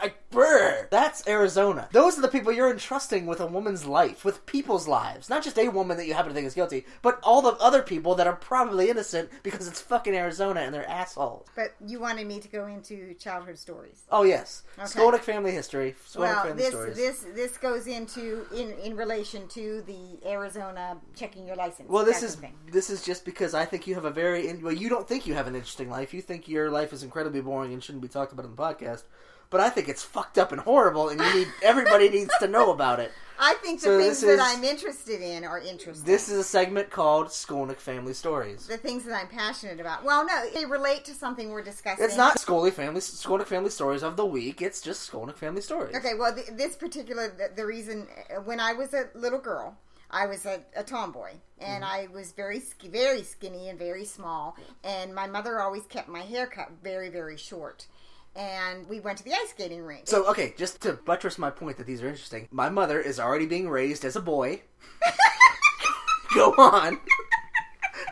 I. 0.02 0.14
Brr, 0.32 0.88
that's 0.92 1.26
Arizona. 1.30 1.88
Those 1.94 2.18
are 2.18 2.22
the 2.22 2.28
people 2.28 2.52
you're 2.52 2.70
entrusting 2.70 3.26
with 3.26 3.40
a 3.40 3.46
woman's 3.48 3.86
life, 3.86 4.26
with 4.26 4.46
people's 4.46 4.86
lives, 4.86 5.30
not 5.30 5.44
just 5.44 5.58
a 5.58 5.70
woman 5.70 5.96
that 5.96 6.08
you 6.08 6.14
happen 6.14 6.30
to 6.30 6.36
think 6.36 6.46
is 6.46 6.54
guilty, 6.54 6.86
but 7.02 7.20
all 7.24 7.42
the 7.42 7.54
other 7.64 7.82
people 7.82 8.16
that 8.16 8.28
are 8.28 8.36
probably 8.36 8.90
innocent 8.90 9.30
because 9.44 9.66
it's 9.66 9.80
fucking 9.80 10.14
Arizona 10.14 10.60
and 10.60 10.74
they're 10.74 10.90
assholes. 10.90 11.48
But 11.56 11.74
you 11.88 12.02
wanted 12.02 12.28
me 12.28 12.42
to 12.42 12.50
go 12.50 12.68
into 12.68 13.14
childhood 13.14 13.58
stories. 13.58 14.04
Oh 14.12 14.24
yes, 14.24 14.64
Okay. 14.78 14.88
Skolnick 14.88 15.22
family 15.22 15.52
history. 15.52 15.96
Skolnick 16.06 16.20
Well, 16.20 16.44
family 16.44 16.58
this 16.64 16.70
stories. 16.74 16.96
this 16.98 17.26
this 17.34 17.58
goes 17.58 17.88
into 17.88 18.46
in 18.54 18.72
in 18.84 18.98
relation 18.98 19.48
to 19.50 19.84
the 19.84 20.20
Arizona 20.30 20.98
checking 21.16 21.48
your 21.48 21.56
license. 21.56 21.90
well, 21.90 22.04
this 22.04 22.20
that 22.20 22.26
is 22.26 22.34
sort 22.34 22.44
of 22.46 22.50
thing. 22.52 22.72
this 22.74 22.90
is 22.90 23.04
just 23.06 23.24
because 23.24 23.54
I 23.54 23.64
think 23.64 23.88
you 23.88 23.96
have 23.96 24.06
a 24.06 24.12
very 24.12 24.50
in, 24.50 24.62
well, 24.62 24.74
you 24.74 24.90
don't 24.90 25.08
think 25.08 25.26
you 25.28 25.34
have 25.34 25.48
an 25.48 25.56
interesting 25.56 25.90
life. 25.90 26.14
You 26.14 26.22
think 26.22 26.50
your 26.50 26.70
life 26.70 26.92
is 26.92 27.04
incredibly 27.04 27.40
boring 27.40 27.72
and 27.72 27.82
shouldn't 27.82 28.02
be 28.02 28.10
talked 28.10 28.34
about 28.34 28.44
on 28.46 28.54
the 28.54 28.62
podcast. 28.62 29.04
But 29.50 29.62
I 29.62 29.70
think 29.70 29.88
it's 29.90 30.04
fucked 30.04 30.38
up 30.38 30.52
and 30.52 30.62
horrible, 30.62 31.10
and 31.10 31.20
you 31.20 31.34
need 31.36 31.48
everybody 31.64 32.10
needs 32.10 32.34
to 32.40 32.48
know 32.48 32.72
about 32.72 33.00
it. 33.00 33.12
I 33.38 33.56
think 33.56 33.82
the 33.82 33.86
so 33.88 33.98
things 34.00 34.22
this 34.22 34.38
that 34.38 34.42
is- 34.50 34.58
I'm 34.58 34.64
interested 34.64 35.20
in 35.22 35.44
are 35.44 35.60
interesting. 35.60 36.06
This 36.06 36.30
is 36.30 36.38
a 36.40 36.44
segment 36.44 36.90
called 36.90 37.28
Skolnick 37.28 37.80
Family 37.82 38.14
Stories. 38.14 38.66
the 38.66 38.78
things 38.78 39.04
that 39.04 39.14
I'm 39.14 39.28
passionate 39.28 39.82
about. 39.82 40.06
Well, 40.06 40.26
no, 40.26 40.50
they 40.54 40.64
relate 40.66 41.04
to 41.06 41.14
something 41.14 41.50
we're 41.50 41.62
discussing. 41.62 42.06
It's 42.06 42.16
not 42.16 42.38
Skolnick 42.38 42.74
Family 42.74 43.02
Skolnick 43.02 43.48
Family 43.48 43.70
Stories 43.70 44.04
of 44.04 44.16
the 44.16 44.26
week. 44.26 44.62
It's 44.62 44.80
just 44.80 45.12
Skolnick 45.12 45.36
Family 45.38 45.62
Stories. 45.62 45.96
Okay, 45.98 46.14
well, 46.18 46.34
th 46.34 46.48
this 46.54 46.76
particular 46.78 47.28
the, 47.28 47.50
the 47.56 47.66
reason 47.66 48.08
uh, 48.30 48.40
when 48.42 48.60
I 48.62 48.72
was 48.72 48.94
a 48.94 49.10
little 49.14 49.40
girl, 49.40 49.78
I 50.10 50.28
was 50.28 50.46
a, 50.46 50.62
a 50.74 50.84
tomboy, 50.84 51.32
and 51.60 51.84
I 51.84 52.08
was 52.14 52.32
very 52.32 52.62
sk- 52.62 52.84
very 52.84 53.24
skinny 53.24 53.68
and 53.68 53.78
very 53.78 54.06
small, 54.06 54.56
and 54.84 55.14
my 55.14 55.28
mother 55.28 55.60
always 55.60 55.86
kept 55.88 56.08
my 56.08 56.22
hair 56.22 56.48
cut 56.48 56.70
very 56.82 57.10
very 57.10 57.36
short, 57.38 57.88
and 58.36 58.88
we 58.88 59.00
went 59.00 59.18
to 59.20 59.24
the 59.24 59.34
ice 59.34 59.50
skating 59.50 59.84
rink. 59.84 60.08
So 60.08 60.30
okay, 60.30 60.54
just 60.58 60.82
to 60.82 60.94
buttress 60.94 61.38
my 61.38 61.50
point 61.50 61.78
that 61.78 61.88
these 61.88 62.02
are 62.02 62.08
interesting, 62.08 62.48
my 62.52 62.70
mother 62.70 63.00
is 63.00 63.20
already 63.20 63.46
being 63.46 63.70
raised 63.70 64.04
as 64.06 64.16
a 64.16 64.22
boy. 64.22 64.62
Go 66.34 66.52
on. 66.58 67.00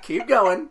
Keep 0.02 0.28
going. 0.28 0.70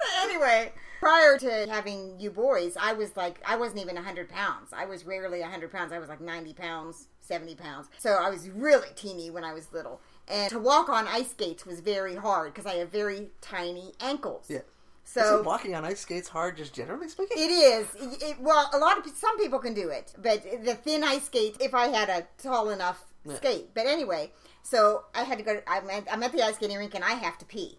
So 0.00 0.22
anyway, 0.22 0.72
prior 1.00 1.38
to 1.38 1.66
having 1.68 2.18
you 2.18 2.30
boys, 2.30 2.76
I 2.80 2.92
was 2.94 3.16
like, 3.16 3.40
I 3.46 3.56
wasn't 3.56 3.80
even 3.80 3.94
100 3.94 4.28
pounds. 4.28 4.72
I 4.72 4.86
was 4.86 5.04
rarely 5.04 5.40
100 5.40 5.70
pounds. 5.70 5.92
I 5.92 5.98
was 5.98 6.08
like 6.08 6.20
90 6.20 6.54
pounds, 6.54 7.08
70 7.20 7.56
pounds. 7.56 7.88
So 7.98 8.10
I 8.10 8.30
was 8.30 8.48
really 8.48 8.88
teeny 8.94 9.30
when 9.30 9.44
I 9.44 9.52
was 9.52 9.72
little. 9.72 10.00
And 10.28 10.50
to 10.50 10.58
walk 10.58 10.88
on 10.88 11.06
ice 11.08 11.30
skates 11.30 11.66
was 11.66 11.80
very 11.80 12.14
hard 12.14 12.54
because 12.54 12.66
I 12.66 12.76
have 12.76 12.90
very 12.90 13.30
tiny 13.40 13.92
ankles. 14.00 14.46
Yeah. 14.48 14.60
So 15.12 15.20
Isn't 15.34 15.44
walking 15.44 15.74
on 15.74 15.84
ice 15.84 16.00
skates 16.00 16.28
hard, 16.28 16.56
just 16.56 16.72
generally 16.72 17.08
speaking? 17.08 17.36
it 17.36 17.50
is. 17.50 17.86
It, 18.22 18.36
well, 18.40 18.70
a 18.72 18.78
lot 18.78 18.96
of 18.96 19.10
some 19.12 19.36
people 19.38 19.58
can 19.58 19.74
do 19.74 19.88
it, 19.88 20.14
but 20.16 20.44
the 20.64 20.74
thin 20.76 21.02
ice 21.02 21.24
skate. 21.24 21.56
If 21.58 21.74
I 21.74 21.88
had 21.88 22.08
a 22.08 22.26
tall 22.40 22.70
enough 22.70 23.04
Yeah. 23.24 23.34
skate, 23.34 23.74
but 23.74 23.86
anyway, 23.86 24.30
so 24.62 25.06
I 25.12 25.24
had 25.24 25.38
to 25.38 25.44
go. 25.44 25.54
To, 25.56 25.68
I'm, 25.68 25.90
at, 25.90 26.06
I'm 26.12 26.22
at 26.22 26.30
the 26.30 26.42
ice 26.42 26.54
skating 26.54 26.76
rink 26.78 26.94
and 26.94 27.02
I 27.02 27.14
have 27.14 27.38
to 27.38 27.44
pee, 27.44 27.78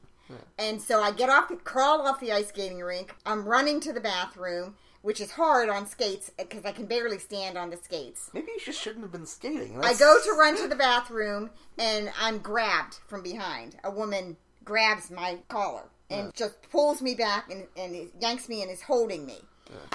and 0.60 0.82
so 0.82 1.02
I 1.02 1.12
get 1.12 1.30
off, 1.30 1.48
the, 1.48 1.56
crawl 1.56 2.02
off 2.06 2.20
the 2.20 2.34
ice 2.34 2.50
skating 2.50 2.80
rink. 2.80 3.16
I'm 3.26 3.46
running 3.46 3.80
to 3.82 3.94
the 3.94 4.02
bathroom, 4.02 4.76
which 5.02 5.22
is 5.22 5.32
hard 5.32 5.70
on 5.70 5.88
skates 5.88 6.32
because 6.38 6.66
I 6.66 6.74
can 6.74 6.86
barely 6.86 7.18
stand 7.18 7.58
on 7.58 7.70
the 7.70 7.78
skates. 7.78 8.30
Maybe 8.34 8.52
you 8.52 8.60
just 8.60 8.82
shouldn't 8.82 9.04
have 9.04 9.12
been 9.14 9.26
skating. 9.26 9.80
I 9.82 9.94
go 9.94 10.18
to 10.22 10.32
run 10.34 10.58
to 10.58 10.68
the 10.68 10.76
bathroom 10.76 11.50
and 11.78 12.12
I'm 12.20 12.40
grabbed 12.40 12.96
from 13.08 13.24
behind. 13.24 13.78
A 13.86 13.90
woman 13.92 14.36
grabs 14.66 15.10
my 15.10 15.40
collar 15.48 15.84
and 16.12 16.34
just 16.36 16.54
pulls 16.72 17.02
me 17.02 17.16
back 17.16 17.50
and, 17.52 17.68
and 17.78 18.10
yanks 18.20 18.48
me 18.50 18.62
and 18.62 18.70
is 18.72 18.82
holding 18.82 19.26
me. 19.26 19.38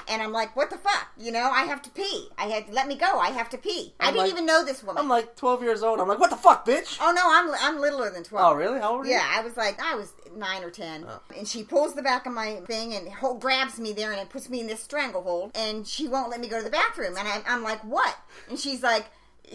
And 0.08 0.22
I'm 0.22 0.32
like, 0.32 0.56
what 0.56 0.70
the 0.70 0.78
fuck? 0.78 1.08
You 1.18 1.30
know, 1.32 1.50
I 1.50 1.64
have 1.64 1.82
to 1.82 1.90
pee. 1.90 2.28
I 2.38 2.44
had 2.44 2.72
let 2.72 2.88
me 2.88 2.94
go. 2.96 3.18
I 3.18 3.28
have 3.28 3.50
to 3.50 3.58
pee. 3.58 3.92
I 4.00 4.06
I'm 4.06 4.14
didn't 4.14 4.24
like- 4.24 4.32
even 4.32 4.46
know 4.46 4.64
this 4.64 4.82
woman. 4.82 5.02
I'm 5.02 5.08
like 5.10 5.36
12 5.36 5.62
years 5.62 5.82
old. 5.82 6.00
I'm 6.00 6.08
like, 6.08 6.18
what 6.18 6.30
the 6.30 6.36
fuck, 6.36 6.64
bitch? 6.66 6.96
oh 6.98 7.12
no, 7.12 7.20
I'm 7.26 7.50
I'm 7.60 7.78
littler 7.78 8.08
than 8.10 8.22
twelve. 8.24 8.54
Oh, 8.54 8.56
really? 8.56 8.80
How 8.80 8.92
old 8.92 9.02
are 9.04 9.08
you? 9.08 9.12
Yeah, 9.12 9.26
I 9.30 9.42
was 9.42 9.54
like, 9.58 9.78
I 9.78 9.94
was 9.94 10.14
nine 10.34 10.62
or 10.64 10.70
ten. 10.70 11.04
Oh. 11.06 11.20
And 11.36 11.46
she 11.46 11.62
pulls 11.62 11.92
the 11.94 12.00
back 12.02 12.24
of 12.24 12.32
my 12.32 12.60
thing 12.66 12.94
and 12.94 13.06
ho- 13.12 13.34
grabs 13.34 13.78
me 13.78 13.92
there 13.92 14.12
and 14.12 14.20
it 14.20 14.30
puts 14.30 14.48
me 14.48 14.60
in 14.60 14.66
this 14.66 14.82
stranglehold. 14.82 15.50
And 15.54 15.86
she 15.86 16.08
won't 16.08 16.30
let 16.30 16.40
me 16.40 16.48
go 16.48 16.56
to 16.56 16.64
the 16.64 16.70
bathroom. 16.70 17.14
And 17.18 17.28
I, 17.28 17.42
I'm 17.46 17.62
like, 17.62 17.80
what? 17.84 18.16
And 18.48 18.58
she's 18.58 18.82
like, 18.82 19.04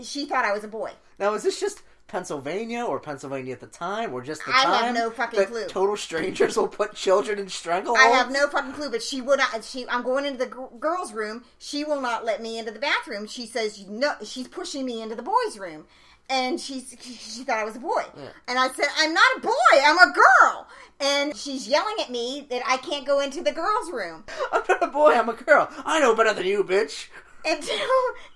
she 0.04 0.26
thought 0.28 0.46
I 0.46 0.52
was 0.54 0.64
a 0.64 0.68
boy. 0.68 0.92
Now, 1.18 1.34
is 1.34 1.42
this 1.42 1.60
just 1.60 1.82
Pennsylvania 2.12 2.84
or 2.84 3.00
Pennsylvania 3.00 3.54
at 3.54 3.62
the 3.62 3.68
time 3.68 4.14
or 4.14 4.22
just 4.22 4.44
the 4.46 4.52
I 4.54 4.66
time? 4.66 4.84
have 4.84 4.96
no 4.96 5.10
fucking 5.10 5.46
clue. 5.46 5.66
Total 5.68 5.96
strangers 5.96 6.58
will 6.58 6.68
put 6.68 6.94
children 6.94 7.40
in 7.40 7.46
strangleholds? 7.46 7.98
I 7.98 8.08
have 8.08 8.30
no 8.30 8.48
fucking 8.48 8.74
clue, 8.74 8.90
but 8.92 9.02
she 9.02 9.22
would 9.22 9.40
not. 9.40 9.64
She, 9.64 9.88
I'm 9.88 10.04
going 10.04 10.26
into 10.26 10.40
the 10.40 10.48
gr- 10.48 10.76
girls' 10.78 11.14
room. 11.14 11.46
She 11.58 11.86
will 11.86 12.02
not 12.02 12.26
let 12.26 12.42
me 12.42 12.60
into 12.60 12.72
the 12.72 12.80
bathroom. 12.80 13.28
She 13.28 13.46
says 13.46 13.86
no. 13.88 14.16
She's 14.24 14.50
pushing 14.50 14.86
me 14.86 15.02
into 15.02 15.16
the 15.16 15.22
boys' 15.22 15.58
room, 15.58 15.86
and 16.30 16.60
she's 16.60 16.94
she, 17.02 17.14
she 17.14 17.44
thought 17.46 17.60
I 17.60 17.64
was 17.64 17.78
a 17.78 17.80
boy. 17.80 18.04
And 18.46 18.60
I 18.60 18.68
said, 18.70 18.88
I'm 18.98 19.14
not 19.14 19.38
a 19.38 19.40
boy. 19.40 19.52
I'm 19.74 19.98
a 19.98 20.14
girl. 20.14 20.68
And 21.00 21.36
she's 21.36 21.68
yelling 21.68 21.96
at 22.02 22.12
me 22.12 22.46
that 22.50 22.62
I 22.68 22.78
can't 22.78 23.08
go 23.08 23.22
into 23.22 23.42
the 23.42 23.52
girls' 23.54 23.90
room 23.92 24.24
I'm 24.52 24.64
not 24.68 24.84
a 24.84 24.88
boy, 24.88 25.14
I'm 25.14 25.30
a 25.30 25.34
girl. 25.34 25.68
I 25.86 26.00
know 26.00 26.14
better 26.14 26.34
than 26.34 26.46
you, 26.46 26.64
bitch. 26.64 27.08
Until 27.46 27.80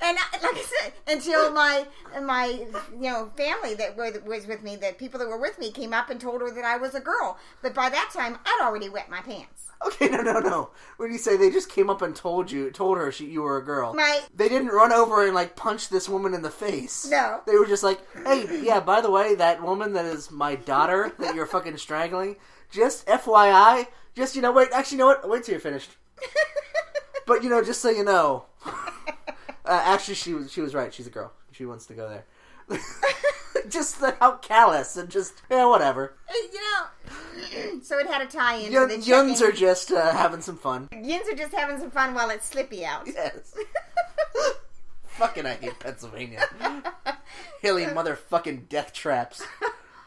and 0.01 0.18
I- 0.18 0.39
like 0.43 0.56
I 0.58 0.66
said, 0.82 0.93
until 1.08 1.51
my 1.51 1.86
my 2.22 2.45
you 2.47 3.10
know 3.12 3.32
family 3.38 3.74
that 3.76 3.95
was 3.97 4.47
with 4.47 4.64
me, 4.64 4.76
the 4.76 4.93
people 4.97 5.20
that 5.20 5.28
were 5.28 5.39
with 5.39 5.60
me, 5.60 5.72
came 5.72 5.93
up 5.93 6.10
and 6.10 6.20
told 6.20 6.41
her 6.41 6.51
that 6.51 6.66
I 6.66 6.78
was 6.78 6.95
a 6.95 6.99
girl. 6.99 7.38
But 7.62 7.74
by 7.74 7.89
that 7.89 8.12
time, 8.14 8.38
I'd 8.45 8.62
already 8.64 8.89
wet 8.89 9.10
my 9.10 9.22
pants. 9.22 9.64
Okay, 9.86 10.08
no, 10.08 10.22
no, 10.22 10.39
no. 10.39 10.70
When 10.97 11.12
you 11.12 11.18
say 11.18 11.36
they 11.38 11.51
just 11.51 11.70
came 11.70 11.89
up 11.89 12.01
and 12.01 12.16
told 12.16 12.49
you, 12.49 12.72
told 12.72 12.97
her 12.97 13.12
she, 13.12 13.26
you 13.26 13.41
were 13.41 13.58
a 13.58 13.64
girl, 13.64 13.93
My 13.93 14.22
they 14.34 14.47
didn't 14.49 14.70
run 14.70 14.91
over 14.93 15.26
and 15.26 15.36
like 15.36 15.56
punch 15.56 15.89
this 15.89 16.08
woman 16.08 16.34
in 16.34 16.41
the 16.41 16.49
face. 16.49 17.06
No. 17.10 17.41
they 17.45 17.56
were 17.58 17.66
just 17.68 17.84
like, 17.84 17.99
"Hey, 18.26 18.62
yeah, 18.64 18.80
by 18.80 19.01
the 19.01 19.12
way, 19.12 19.36
that 19.36 19.62
woman 19.62 19.93
that 19.93 20.06
is 20.06 20.32
my 20.32 20.56
daughter 20.56 21.12
that 21.20 21.36
you're 21.36 21.45
fucking 21.45 21.78
strangling, 21.78 22.38
just 22.72 23.06
FYI, 23.06 23.88
just 24.16 24.36
you 24.36 24.41
know, 24.41 24.51
wait, 24.53 24.70
actually, 24.72 24.95
you 24.97 24.99
know 25.03 25.08
what? 25.08 25.30
Wait 25.30 25.43
till 25.43 25.53
you're 25.53 25.60
finished. 25.60 25.91
But 27.28 27.43
you 27.43 27.49
know, 27.49 27.64
just 27.64 27.82
so 27.82 27.89
you 27.89 28.03
know, 28.03 28.45
uh, 29.66 29.82
actually, 29.86 30.16
she 30.16 30.34
was 30.34 30.51
she 30.51 30.61
was 30.61 30.74
right. 30.74 30.93
She's 30.93 31.07
a 31.07 31.11
girl. 31.11 31.32
She 31.51 31.66
wants 31.66 31.86
to 31.88 31.93
go 31.93 32.09
there. 32.09 32.26
just 33.70 33.99
the, 33.99 34.16
how 34.20 34.38
callous 34.38 34.97
and 34.97 35.09
just 35.09 35.41
yeah, 35.49 35.66
whatever. 35.66 36.13
you 36.34 36.59
know, 36.61 37.80
so 37.84 37.97
it 37.97 38.07
had 38.07 38.22
a 38.22 38.26
tie 38.26 38.55
in. 38.57 38.72
Young, 38.72 38.88
the 38.88 38.99
youngs 38.99 39.41
are 39.41 39.51
just 39.51 39.91
uh, 39.91 40.11
having 40.11 40.41
some 40.41 40.57
fun. 40.57 40.89
Yuns 40.91 41.28
are 41.30 41.36
just 41.36 41.53
having 41.53 41.80
some 41.80 41.91
fun 41.91 42.13
while 42.13 42.30
it's 42.30 42.45
slippy 42.47 42.86
out. 42.86 43.07
Yes. 43.07 43.55
Fucking, 45.05 45.45
I 45.45 45.53
hate 45.53 45.80
Pennsylvania. 45.80 46.43
Hilly 47.61 47.86
motherfucking 47.86 48.68
death 48.68 48.91
traps. 48.91 49.41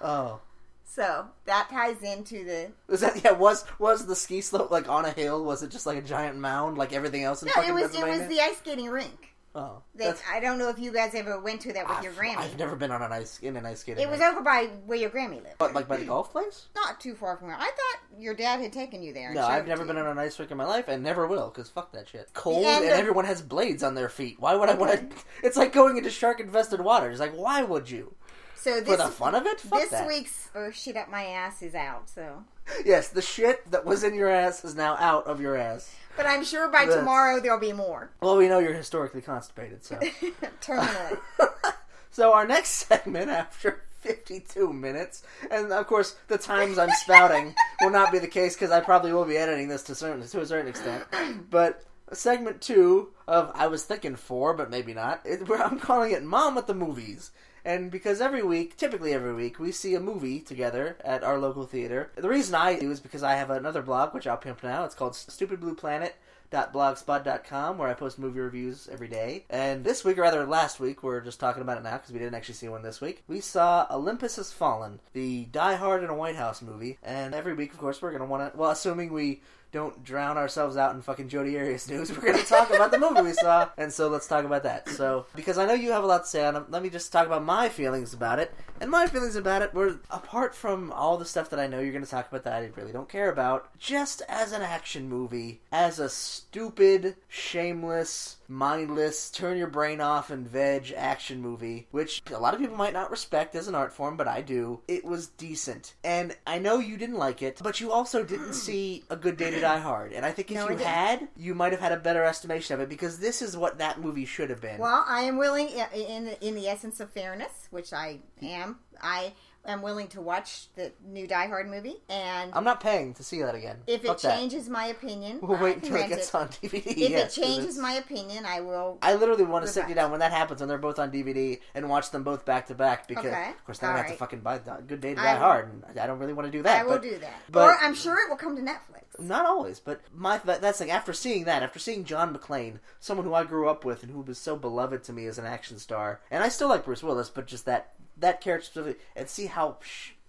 Oh, 0.02 0.40
So 0.84 1.26
that 1.46 1.68
ties 1.70 2.02
into 2.02 2.44
the. 2.44 2.72
was 2.86 3.00
that? 3.00 3.24
Yeah, 3.24 3.32
was 3.32 3.64
was 3.78 4.06
the 4.06 4.14
ski 4.14 4.40
slope 4.42 4.70
like 4.70 4.88
on 4.88 5.06
a 5.06 5.10
hill? 5.10 5.44
Was 5.44 5.62
it 5.62 5.70
just 5.70 5.86
like 5.86 5.96
a 5.96 6.02
giant 6.02 6.38
mound 6.38 6.76
like 6.76 6.92
everything 6.92 7.22
else 7.22 7.42
in 7.42 7.46
No, 7.46 7.52
fucking 7.54 7.70
it 7.70 7.72
was 7.72 7.94
it 7.94 8.06
was 8.06 8.28
the 8.28 8.40
ice 8.40 8.58
skating 8.58 8.90
rink. 8.90 9.34
Oh, 9.54 9.82
That 9.96 10.22
I 10.30 10.40
don't 10.40 10.58
know 10.58 10.68
if 10.68 10.78
you 10.78 10.92
guys 10.92 11.14
ever 11.14 11.40
went 11.40 11.60
to 11.62 11.72
that 11.72 11.88
with 11.88 12.02
your 12.02 12.12
I've, 12.12 12.18
Grammy. 12.18 12.38
I've 12.38 12.58
never 12.58 12.76
been 12.76 12.90
on 12.90 13.02
an 13.02 13.12
ice 13.12 13.38
in 13.40 13.56
an 13.56 13.66
ice 13.66 13.80
skating. 13.80 14.02
It 14.02 14.10
was 14.10 14.20
over 14.20 14.40
by 14.42 14.70
where 14.86 14.98
your 14.98 15.10
Grammy 15.10 15.42
lived. 15.42 15.58
But 15.58 15.74
like 15.74 15.88
by 15.88 15.96
the 15.96 16.04
golf 16.06 16.32
place? 16.32 16.66
Not 16.74 17.00
too 17.00 17.14
far 17.14 17.36
from 17.36 17.48
where. 17.48 17.56
I 17.56 17.64
thought 17.64 18.20
your 18.20 18.34
dad 18.34 18.60
had 18.60 18.72
taken 18.72 19.02
you 19.02 19.12
there. 19.12 19.32
No, 19.32 19.46
I've 19.46 19.66
never 19.66 19.84
been 19.84 19.96
you. 19.96 20.02
on 20.02 20.08
an 20.08 20.18
ice 20.18 20.38
rink 20.38 20.50
in 20.50 20.56
my 20.56 20.64
life, 20.64 20.88
and 20.88 21.02
never 21.02 21.26
will, 21.26 21.48
because 21.48 21.68
fuck 21.68 21.92
that 21.92 22.08
shit. 22.08 22.28
Cold, 22.34 22.64
and 22.64 22.84
of- 22.84 22.90
everyone 22.90 23.24
has 23.24 23.42
blades 23.42 23.82
on 23.82 23.94
their 23.94 24.08
feet. 24.08 24.36
Why 24.38 24.54
would 24.54 24.68
I 24.68 24.74
want 24.74 24.92
to? 24.92 25.16
It's 25.42 25.56
like 25.56 25.72
going 25.72 25.96
into 25.96 26.10
shark-infested 26.10 26.80
waters. 26.80 27.20
Like, 27.20 27.32
why 27.32 27.62
would 27.62 27.90
you? 27.90 28.14
So 28.56 28.82
For 28.82 28.96
the 28.96 29.06
fun 29.06 29.36
of 29.36 29.46
it? 29.46 29.60
Fuck 29.60 29.80
this 29.80 29.90
that. 29.90 30.06
week's 30.08 30.48
oh, 30.54 30.70
shit 30.72 30.96
up 30.96 31.08
my 31.08 31.24
ass 31.24 31.62
is 31.62 31.76
out. 31.76 32.10
So, 32.10 32.44
Yes, 32.84 33.08
the 33.08 33.22
shit 33.22 33.70
that 33.70 33.84
was 33.84 34.02
in 34.02 34.14
your 34.14 34.28
ass 34.28 34.64
is 34.64 34.74
now 34.74 34.96
out 34.96 35.26
of 35.26 35.40
your 35.40 35.56
ass. 35.56 35.94
But 36.18 36.26
I'm 36.26 36.44
sure 36.44 36.68
by 36.68 36.80
That's- 36.80 36.96
tomorrow 36.96 37.40
there'll 37.40 37.60
be 37.60 37.72
more. 37.72 38.10
Well, 38.20 38.36
we 38.36 38.48
know 38.48 38.58
you're 38.58 38.74
historically 38.74 39.22
constipated, 39.22 39.84
so. 39.84 39.94
Terminally. 40.60 41.18
so 42.10 42.34
our 42.34 42.46
next 42.46 42.70
segment 42.70 43.30
after 43.30 43.84
52 44.00 44.72
minutes, 44.72 45.22
and 45.50 45.72
of 45.72 45.86
course 45.86 46.16
the 46.26 46.36
times 46.36 46.76
I'm 46.76 46.90
spouting 46.90 47.54
will 47.80 47.90
not 47.90 48.12
be 48.12 48.18
the 48.18 48.26
case 48.26 48.54
because 48.54 48.72
I 48.72 48.80
probably 48.80 49.12
will 49.12 49.24
be 49.24 49.36
editing 49.38 49.68
this 49.68 49.84
to 49.84 49.94
certain 49.94 50.26
to 50.26 50.40
a 50.40 50.46
certain 50.46 50.68
extent. 50.68 51.04
But 51.50 51.84
segment 52.12 52.60
two 52.60 53.10
of 53.28 53.52
I 53.54 53.68
was 53.68 53.84
thinking 53.84 54.16
four, 54.16 54.54
but 54.54 54.70
maybe 54.70 54.94
not. 54.94 55.22
It, 55.24 55.40
I'm 55.50 55.78
calling 55.78 56.12
it 56.12 56.24
"Mom 56.24 56.58
at 56.58 56.66
the 56.66 56.74
Movies." 56.74 57.30
And 57.68 57.90
because 57.90 58.22
every 58.22 58.42
week, 58.42 58.78
typically 58.78 59.12
every 59.12 59.34
week, 59.34 59.58
we 59.58 59.72
see 59.72 59.94
a 59.94 60.00
movie 60.00 60.40
together 60.40 60.96
at 61.04 61.22
our 61.22 61.38
local 61.38 61.66
theater. 61.66 62.10
The 62.14 62.26
reason 62.26 62.54
I 62.54 62.78
do 62.78 62.90
is 62.90 62.98
because 62.98 63.22
I 63.22 63.34
have 63.34 63.50
another 63.50 63.82
blog, 63.82 64.14
which 64.14 64.26
I'll 64.26 64.38
pimp 64.38 64.62
now. 64.62 64.86
It's 64.86 64.94
called 64.94 65.14
Stupid 65.14 65.60
Blue 65.60 65.74
Planet 65.74 66.16
blogspot.com 66.50 67.76
where 67.76 67.88
I 67.88 67.94
post 67.94 68.18
movie 68.18 68.40
reviews 68.40 68.88
every 68.90 69.08
day. 69.08 69.44
And 69.50 69.84
this 69.84 70.04
week, 70.04 70.18
or 70.18 70.22
rather 70.22 70.46
last 70.46 70.80
week, 70.80 71.02
we're 71.02 71.20
just 71.20 71.40
talking 71.40 71.62
about 71.62 71.76
it 71.76 71.84
now 71.84 71.98
because 71.98 72.10
we 72.10 72.18
didn't 72.18 72.34
actually 72.34 72.54
see 72.54 72.68
one 72.68 72.82
this 72.82 73.00
week. 73.00 73.22
We 73.28 73.40
saw 73.40 73.86
Olympus 73.90 74.36
Has 74.36 74.52
Fallen, 74.52 75.00
the 75.12 75.44
Die 75.46 75.74
Hard 75.74 76.02
in 76.02 76.10
a 76.10 76.14
White 76.14 76.36
House 76.36 76.62
movie. 76.62 76.98
And 77.02 77.34
every 77.34 77.54
week, 77.54 77.72
of 77.72 77.78
course, 77.78 78.00
we're 78.00 78.10
going 78.10 78.20
to 78.20 78.26
want 78.26 78.52
to, 78.52 78.58
well, 78.58 78.70
assuming 78.70 79.12
we 79.12 79.42
don't 79.70 80.02
drown 80.02 80.38
ourselves 80.38 80.76
out 80.76 80.94
in 80.94 81.02
fucking 81.02 81.28
Jodi 81.28 81.56
Arias 81.58 81.88
news. 81.88 82.10
We're 82.16 82.32
going 82.32 82.38
to 82.38 82.44
talk 82.44 82.70
about 82.70 82.90
the 82.90 82.98
movie 82.98 83.22
we 83.22 83.32
saw, 83.32 83.68
and 83.76 83.92
so 83.92 84.08
let's 84.08 84.26
talk 84.26 84.44
about 84.44 84.62
that. 84.62 84.88
So, 84.88 85.26
because 85.36 85.58
I 85.58 85.66
know 85.66 85.74
you 85.74 85.92
have 85.92 86.04
a 86.04 86.06
lot 86.06 86.22
to 86.22 86.28
say 86.28 86.44
on 86.44 86.56
it, 86.56 86.70
let 86.70 86.82
me 86.82 86.90
just 86.90 87.12
talk 87.12 87.26
about 87.26 87.44
my 87.44 87.68
feelings 87.68 88.14
about 88.14 88.38
it. 88.38 88.52
And 88.80 88.90
my 88.90 89.06
feelings 89.06 89.36
about 89.36 89.62
it 89.62 89.74
were, 89.74 90.00
apart 90.10 90.54
from 90.54 90.92
all 90.92 91.18
the 91.18 91.24
stuff 91.24 91.50
that 91.50 91.60
I 91.60 91.66
know 91.66 91.80
you're 91.80 91.92
going 91.92 92.04
to 92.04 92.10
talk 92.10 92.28
about 92.28 92.44
that 92.44 92.54
I 92.54 92.70
really 92.76 92.92
don't 92.92 93.08
care 93.08 93.30
about, 93.30 93.76
just 93.78 94.22
as 94.28 94.52
an 94.52 94.62
action 94.62 95.08
movie, 95.08 95.60
as 95.70 95.98
a 95.98 96.08
stupid, 96.08 97.16
shameless, 97.28 98.37
mindless, 98.48 99.30
turn 99.30 99.58
your 99.58 99.68
brain 99.68 100.00
off 100.00 100.30
and 100.30 100.46
veg 100.48 100.92
action 100.96 101.40
movie, 101.40 101.86
which 101.90 102.22
a 102.34 102.38
lot 102.38 102.54
of 102.54 102.60
people 102.60 102.76
might 102.76 102.92
not 102.92 103.10
respect 103.10 103.54
as 103.54 103.68
an 103.68 103.74
art 103.74 103.92
form, 103.92 104.16
but 104.16 104.26
I 104.26 104.40
do. 104.40 104.80
It 104.88 105.04
was 105.04 105.28
decent. 105.28 105.94
And 106.02 106.34
I 106.46 106.58
know 106.58 106.78
you 106.78 106.96
didn't 106.96 107.16
like 107.18 107.42
it, 107.42 107.60
but 107.62 107.80
you 107.80 107.92
also 107.92 108.24
didn't 108.24 108.54
see 108.54 109.04
A 109.10 109.16
Good 109.16 109.36
Day 109.36 109.50
to 109.50 109.60
Die 109.60 109.78
Hard. 109.78 110.12
And 110.12 110.24
I 110.24 110.32
think 110.32 110.50
if 110.50 110.56
No, 110.56 110.70
you 110.70 110.76
had, 110.78 111.28
you 111.36 111.54
might 111.54 111.72
have 111.72 111.80
had 111.80 111.92
a 111.92 111.98
better 111.98 112.24
estimation 112.24 112.74
of 112.74 112.80
it 112.80 112.88
because 112.88 113.18
this 113.18 113.42
is 113.42 113.56
what 113.56 113.78
that 113.78 114.00
movie 114.00 114.24
should 114.24 114.50
have 114.50 114.60
been. 114.60 114.78
Well, 114.78 115.04
I 115.06 115.20
am 115.22 115.36
willing, 115.36 115.68
in 115.94 116.28
in 116.40 116.54
the 116.54 116.68
essence 116.68 117.00
of 117.00 117.10
fairness, 117.10 117.68
which 117.70 117.92
I 117.92 118.20
am, 118.42 118.78
I 119.02 119.32
am 119.68 119.82
willing 119.82 120.08
to 120.08 120.20
watch 120.20 120.68
the 120.74 120.92
new 121.06 121.26
Die 121.26 121.46
Hard 121.46 121.68
movie, 121.70 121.96
and 122.08 122.50
I'm 122.54 122.64
not 122.64 122.80
paying 122.80 123.14
to 123.14 123.22
see 123.22 123.42
that 123.42 123.54
again. 123.54 123.76
if 123.86 124.02
it 124.04 124.06
Fuck 124.06 124.20
that. 124.22 124.36
changes 124.36 124.68
my 124.68 124.86
opinion, 124.86 125.38
We'll 125.42 125.58
wait 125.58 125.76
until 125.76 125.96
it 125.96 126.08
gets 126.08 126.34
on 126.34 126.48
DVD. 126.48 126.86
If 126.86 126.96
yes, 127.10 127.36
it 127.36 127.40
changes 127.42 127.78
my 127.78 127.92
opinion, 127.92 128.44
I 128.46 128.60
will. 128.60 128.98
I 129.02 129.14
literally 129.14 129.44
want 129.44 129.64
to 129.66 129.70
sit 129.70 129.88
you 129.88 129.94
down 129.94 130.10
when 130.10 130.20
that 130.20 130.32
happens 130.32 130.60
when 130.60 130.68
they're 130.68 130.78
both 130.78 130.98
on 130.98 131.10
DVD 131.12 131.60
and 131.74 131.88
watch 131.88 132.10
them 132.10 132.22
both 132.22 132.44
back 132.44 132.66
to 132.68 132.74
back 132.74 133.06
because, 133.06 133.26
Okay. 133.26 133.50
of 133.50 133.64
course, 133.64 133.78
then 133.78 133.90
I 133.90 133.98
have 133.98 134.08
to 134.08 134.14
fucking 134.14 134.40
buy 134.40 134.58
the 134.58 134.82
Good 134.86 135.00
Day 135.00 135.14
to 135.14 135.20
I 135.20 135.24
Die 135.24 135.32
will- 135.34 135.40
Hard, 135.40 135.72
and 135.88 135.98
I 136.00 136.06
don't 136.06 136.18
really 136.18 136.32
want 136.32 136.46
to 136.46 136.52
do 136.52 136.62
that. 136.62 136.80
I 136.80 136.84
will 136.84 136.92
but 136.92 137.02
do 137.02 137.18
that, 137.18 137.34
but- 137.50 137.62
or 137.68 137.76
I'm 137.82 137.94
sure 137.94 138.14
it 138.24 138.28
will 138.28 138.36
come 138.36 138.56
to 138.56 138.62
Netflix. 138.62 139.04
Not 139.20 139.46
always, 139.46 139.80
but 139.80 140.00
my 140.14 140.38
that's 140.38 140.78
like 140.80 140.90
after 140.94 141.12
seeing 141.12 141.44
that, 141.44 141.62
after 141.62 141.78
seeing 141.80 142.04
John 142.04 142.32
McClane, 142.36 142.78
someone 143.00 143.26
who 143.26 143.34
I 143.34 143.42
grew 143.44 143.68
up 143.68 143.84
with 143.84 144.02
and 144.04 144.12
who 144.12 144.20
was 144.20 144.38
so 144.38 144.54
beloved 144.54 145.02
to 145.04 145.12
me 145.12 145.26
as 145.26 145.38
an 145.38 145.44
action 145.46 145.78
star, 145.78 146.20
and 146.30 146.42
I 146.44 146.48
still 146.48 146.68
like 146.68 146.84
Bruce 146.84 147.02
Willis, 147.02 147.28
but 147.28 147.46
just 147.46 147.64
that 147.66 147.94
that 148.20 148.40
character 148.40 148.66
specifically, 148.66 149.02
and 149.16 149.28
see 149.28 149.46
how 149.46 149.78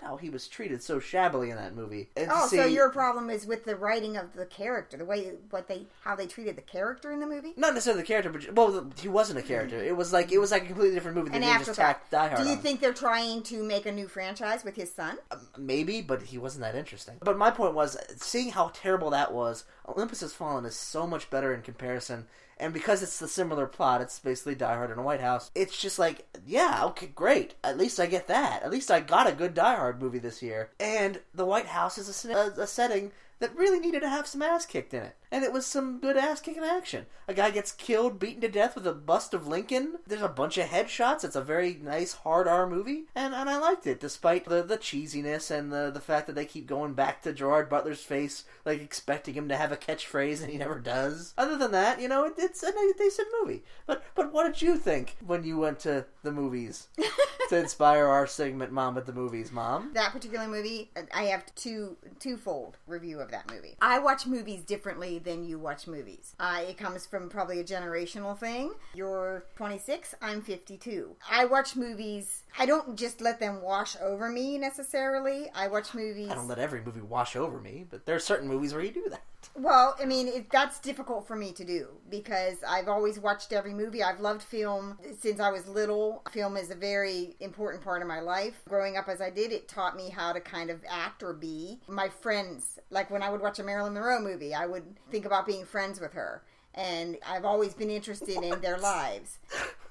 how 0.02 0.16
he 0.16 0.30
was 0.30 0.48
treated 0.48 0.82
so 0.82 0.98
shabbily 0.98 1.50
in 1.50 1.58
that 1.58 1.76
movie. 1.76 2.08
And 2.16 2.30
Oh, 2.34 2.48
see, 2.48 2.56
so 2.56 2.66
your 2.66 2.90
problem 2.90 3.30
is 3.30 3.46
with 3.46 3.66
the 3.66 3.76
writing 3.76 4.16
of 4.16 4.32
the 4.34 4.46
character, 4.46 4.96
the 4.96 5.04
way 5.04 5.34
what 5.50 5.68
they 5.68 5.88
how 6.06 6.16
they 6.16 6.26
treated 6.26 6.56
the 6.56 6.62
character 6.62 7.12
in 7.12 7.20
the 7.20 7.28
movie. 7.28 7.52
not 7.58 7.74
necessarily 7.74 8.04
the 8.04 8.08
character, 8.08 8.30
but 8.30 8.54
well, 8.56 8.90
he 8.98 9.10
wasn't 9.10 9.40
a 9.40 9.42
character. 9.42 9.84
It 9.84 9.98
was 9.98 10.14
like 10.14 10.32
it 10.32 10.38
was 10.38 10.52
like 10.52 10.64
a 10.64 10.68
completely 10.68 10.96
different 10.96 11.18
movie 11.18 11.32
than 11.32 11.44
And 11.44 11.60
they 11.60 11.66
just 11.66 11.78
that, 11.78 12.10
Die 12.12 12.28
Hard. 12.30 12.42
do 12.42 12.48
you 12.48 12.56
on. 12.56 12.62
think 12.62 12.80
they're 12.80 12.94
trying 12.94 13.44
to 13.44 13.62
make 13.62 13.86
a 13.86 13.92
new 13.92 14.08
franchise 14.08 14.64
with 14.64 14.78
his 14.78 14.90
son? 14.94 15.18
Um, 15.32 15.40
maybe, 15.58 16.02
but 16.02 16.22
he 16.22 16.38
wasn't 16.38 16.62
that 16.64 16.76
interesting. 16.76 17.18
But 17.22 17.38
my 17.38 17.52
point 17.52 17.74
was, 17.74 17.98
seeing 18.16 18.52
how 18.52 18.72
terrible 18.74 19.10
that 19.10 19.34
was, 19.34 19.66
Olympus 19.86 20.22
Has 20.22 20.34
Fallen 20.34 20.64
is 20.64 20.76
so 20.78 21.06
much 21.06 21.30
better 21.30 21.54
in 21.54 21.62
comparison. 21.62 22.28
And 22.60 22.74
because 22.74 23.02
it's 23.02 23.20
the 23.20 23.28
similar 23.28 23.68
plot, 23.68 24.02
it's 24.02 24.20
basically 24.20 24.56
Die 24.56 24.76
Hard 24.76 24.92
in 24.92 25.00
a 25.00 25.02
White 25.02 25.22
House. 25.22 25.50
It's 25.56 25.80
just 25.80 25.98
like, 25.98 26.28
yeah, 26.46 26.84
okay, 26.86 27.08
great. 27.08 27.56
At 27.64 27.78
least 27.78 28.00
I 28.00 28.06
get 28.06 28.28
that. 28.28 28.64
At 28.64 28.72
least 28.72 28.92
I 28.92 29.00
got 29.00 29.30
a 29.30 29.32
good 29.32 29.54
Die 29.54 29.76
Hard 29.76 30.02
movie 30.02 30.20
this 30.20 30.44
year. 30.44 30.72
And 30.80 31.22
the 31.34 31.46
White 31.46 31.68
House 31.68 31.98
is 31.98 32.26
a, 32.26 32.32
a, 32.32 32.64
a 32.64 32.68
setting 32.68 33.12
that 33.40 33.56
really 33.56 33.80
needed 33.80 34.02
to 34.02 34.10
have 34.10 34.28
some 34.28 34.42
ass 34.42 34.66
kicked 34.66 34.94
in 34.94 35.04
it. 35.04 35.16
And 35.32 35.44
it 35.44 35.54
was 35.54 35.66
some 35.66 36.00
good 36.00 36.18
ass 36.18 36.42
kicking 36.42 36.64
action. 36.64 37.06
A 37.28 37.34
guy 37.34 37.52
gets 37.52 37.72
killed, 37.72 38.20
beaten 38.20 38.42
to 38.42 38.48
death 38.48 38.74
with 38.76 38.88
a 38.88 38.94
bust 38.94 39.34
of 39.34 39.48
Lincoln. 39.48 40.00
There's 40.08 40.24
a 40.24 40.28
bunch 40.28 40.58
of 40.58 40.70
headshots. 40.70 41.24
It's 41.24 41.36
a 41.36 41.42
very 41.42 41.80
nice 41.82 42.14
hard 42.14 42.48
R 42.48 42.68
movie. 42.68 43.04
And 43.16 43.36
and 43.36 43.50
I 43.50 43.58
liked 43.58 43.86
it, 43.86 44.00
despite 44.00 44.46
the, 44.46 44.64
the 44.64 44.78
cheesiness 44.78 45.52
and 45.52 45.72
the, 45.72 45.92
the 45.92 46.00
fact 46.00 46.26
that 46.28 46.34
they 46.34 46.46
keep 46.46 46.66
going 46.66 46.94
back 46.94 47.22
to 47.22 47.34
Gerard 47.34 47.70
Butler's 47.70 48.02
face, 48.02 48.46
like 48.66 48.82
expecting 48.82 49.36
him 49.36 49.48
to 49.50 49.58
have 49.58 49.72
a 49.72 49.78
catchphrase 49.78 50.42
and 50.42 50.52
he 50.52 50.58
never 50.58 50.80
does. 50.80 51.34
Other 51.38 51.58
than 51.58 51.72
that, 51.72 52.02
you 52.02 52.08
know, 52.08 52.26
it, 52.26 52.34
it's 52.38 52.64
a 52.64 52.74
decent 52.98 53.28
movie. 53.40 53.64
But 53.86 54.04
but 54.16 54.34
what 54.34 54.46
did 54.46 54.62
you 54.62 54.78
think 54.78 55.18
when 55.26 55.44
you 55.44 55.58
went 55.58 55.80
to 55.82 56.06
the 56.24 56.32
movies 56.32 56.88
to 57.50 57.58
inspire 57.60 58.08
our 58.08 58.26
segment 58.26 58.72
Mom 58.72 58.98
at 58.98 59.06
the 59.06 59.14
Movies, 59.14 59.52
Mom? 59.52 59.92
that 59.94 60.12
particular 60.12 60.48
movie, 60.48 60.90
I 61.14 61.26
have 61.26 61.54
two 61.56 61.98
twofold 62.20 62.78
review 62.88 63.20
of 63.20 63.32
that 63.32 63.52
movie. 63.52 63.76
I 63.82 64.00
watch 64.00 64.26
movies 64.26 64.64
differently 64.64 65.19
than 65.20 65.46
you 65.46 65.60
watch 65.60 65.88
movies. 65.88 66.36
Uh, 66.40 66.62
it 66.68 66.78
comes 66.78 67.06
from 67.06 67.30
probably 67.30 67.60
a 67.60 67.64
generational 67.64 68.38
thing. 68.38 68.74
You're 68.94 69.46
26, 69.56 70.16
I'm 70.22 70.42
52. 70.42 71.16
I 71.30 71.46
watch 71.46 71.76
movies. 71.76 72.44
I 72.58 72.66
don't 72.66 72.96
just 72.98 73.22
let 73.22 73.40
them 73.40 73.62
wash 73.62 73.96
over 74.02 74.30
me 74.30 74.58
necessarily. 74.58 75.50
I 75.54 75.68
watch 75.68 75.94
movies. 75.94 76.30
I 76.30 76.36
don't 76.36 76.48
let 76.48 76.60
every 76.60 76.82
movie 76.82 77.02
wash 77.02 77.36
over 77.36 77.60
me, 77.60 77.86
but 77.90 78.06
there 78.06 78.16
are 78.16 78.20
certain 78.20 78.48
movies 78.48 78.74
where 78.74 78.84
you 78.84 78.92
do 78.92 79.08
that. 79.10 79.24
Well, 79.62 79.94
I 80.02 80.06
mean, 80.06 80.30
it, 80.30 80.50
that's 80.50 80.80
difficult 80.80 81.28
for 81.28 81.36
me 81.36 81.52
to 81.52 81.66
do 81.66 81.90
because 82.10 82.64
I've 82.66 82.88
always 82.88 83.20
watched 83.20 83.52
every 83.52 83.74
movie. 83.74 84.02
I've 84.02 84.22
loved 84.22 84.42
film 84.42 84.98
since 85.20 85.42
I 85.42 85.52
was 85.52 85.68
little. 85.68 86.24
Film 86.32 86.56
is 86.56 86.72
a 86.72 86.76
very 86.76 87.36
important 87.42 87.84
part 87.84 88.02
of 88.02 88.08
my 88.08 88.22
life. 88.22 88.62
Growing 88.70 88.96
up 88.96 89.10
as 89.10 89.20
I 89.20 89.30
did, 89.30 89.52
it 89.52 89.68
taught 89.68 89.98
me 89.98 90.10
how 90.10 90.32
to 90.32 90.40
kind 90.40 90.70
of 90.70 90.80
act 90.88 91.24
or 91.24 91.34
be. 91.34 91.82
My 91.90 92.08
friends, 92.08 92.80
like 92.90 93.12
when 93.12 93.22
I 93.22 93.30
would 93.30 93.42
watch 93.42 93.60
a 93.60 93.64
Marilyn 93.64 93.96
Monroe 93.96 94.22
movie, 94.22 94.54
I 94.54 94.66
would 94.66 94.96
think 95.12 95.26
about 95.26 95.46
being 95.46 95.66
friends 95.66 96.00
with 96.00 96.14
her. 96.14 96.42
And 96.74 97.18
I've 97.28 97.44
always 97.44 97.74
been 97.74 97.90
interested 97.90 98.42
in 98.42 98.62
their 98.62 98.78
lives. 98.78 99.40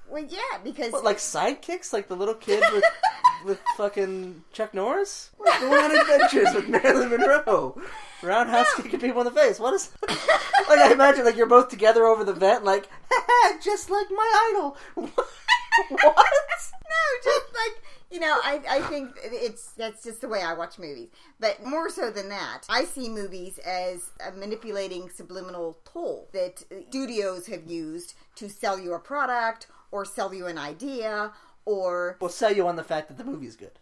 Well, 0.09 0.25
yeah, 0.27 0.57
because 0.63 0.91
What, 0.91 1.03
like 1.03 1.17
sidekicks, 1.17 1.93
like 1.93 2.07
the 2.07 2.15
little 2.15 2.33
kid 2.33 2.63
with 2.73 2.83
with 3.45 3.59
fucking 3.77 4.43
Chuck 4.51 4.73
Norris? 4.73 5.29
What's 5.37 5.59
going 5.59 5.83
on 5.83 5.99
adventures 5.99 6.53
with 6.55 6.67
Marilyn 6.67 7.09
Monroe? 7.09 7.79
Roundhouse 8.21 8.67
kicking 8.75 8.99
people 8.99 9.21
in 9.21 9.25
the 9.25 9.39
face. 9.39 9.59
What 9.59 9.73
is? 9.73 9.91
like 10.07 10.79
I 10.79 10.91
imagine, 10.91 11.25
like 11.25 11.37
you're 11.37 11.45
both 11.45 11.69
together 11.69 12.05
over 12.05 12.23
the 12.23 12.33
vent, 12.33 12.63
like 12.63 12.89
just 13.63 13.89
like 13.89 14.07
my 14.09 14.51
idol. 14.51 14.77
what? 14.95 15.11
no, 15.89 17.03
just 17.23 17.45
like 17.53 17.83
you 18.11 18.19
know, 18.19 18.39
I, 18.43 18.61
I 18.69 18.81
think 18.81 19.11
it's 19.23 19.71
that's 19.73 20.03
just 20.03 20.21
the 20.21 20.27
way 20.27 20.41
I 20.41 20.53
watch 20.53 20.79
movies. 20.79 21.09
But 21.39 21.63
more 21.63 21.89
so 21.89 22.09
than 22.09 22.29
that, 22.29 22.63
I 22.69 22.85
see 22.85 23.07
movies 23.07 23.59
as 23.59 24.11
a 24.25 24.31
manipulating 24.31 25.09
subliminal 25.09 25.77
tool 25.91 26.27
that 26.33 26.63
studios 26.89 27.47
have 27.47 27.69
used 27.69 28.15
to 28.35 28.49
sell 28.49 28.79
you 28.79 28.93
a 28.93 28.99
product 28.99 29.67
or 29.91 30.05
sell 30.05 30.33
you 30.33 30.47
an 30.47 30.57
idea 30.57 31.31
or 31.65 32.17
We'll 32.19 32.29
sell 32.29 32.53
you 32.53 32.67
on 32.67 32.75
the 32.75 32.83
fact 32.83 33.09
that 33.09 33.17
the 33.17 33.23
movie's 33.23 33.55
good. 33.55 33.79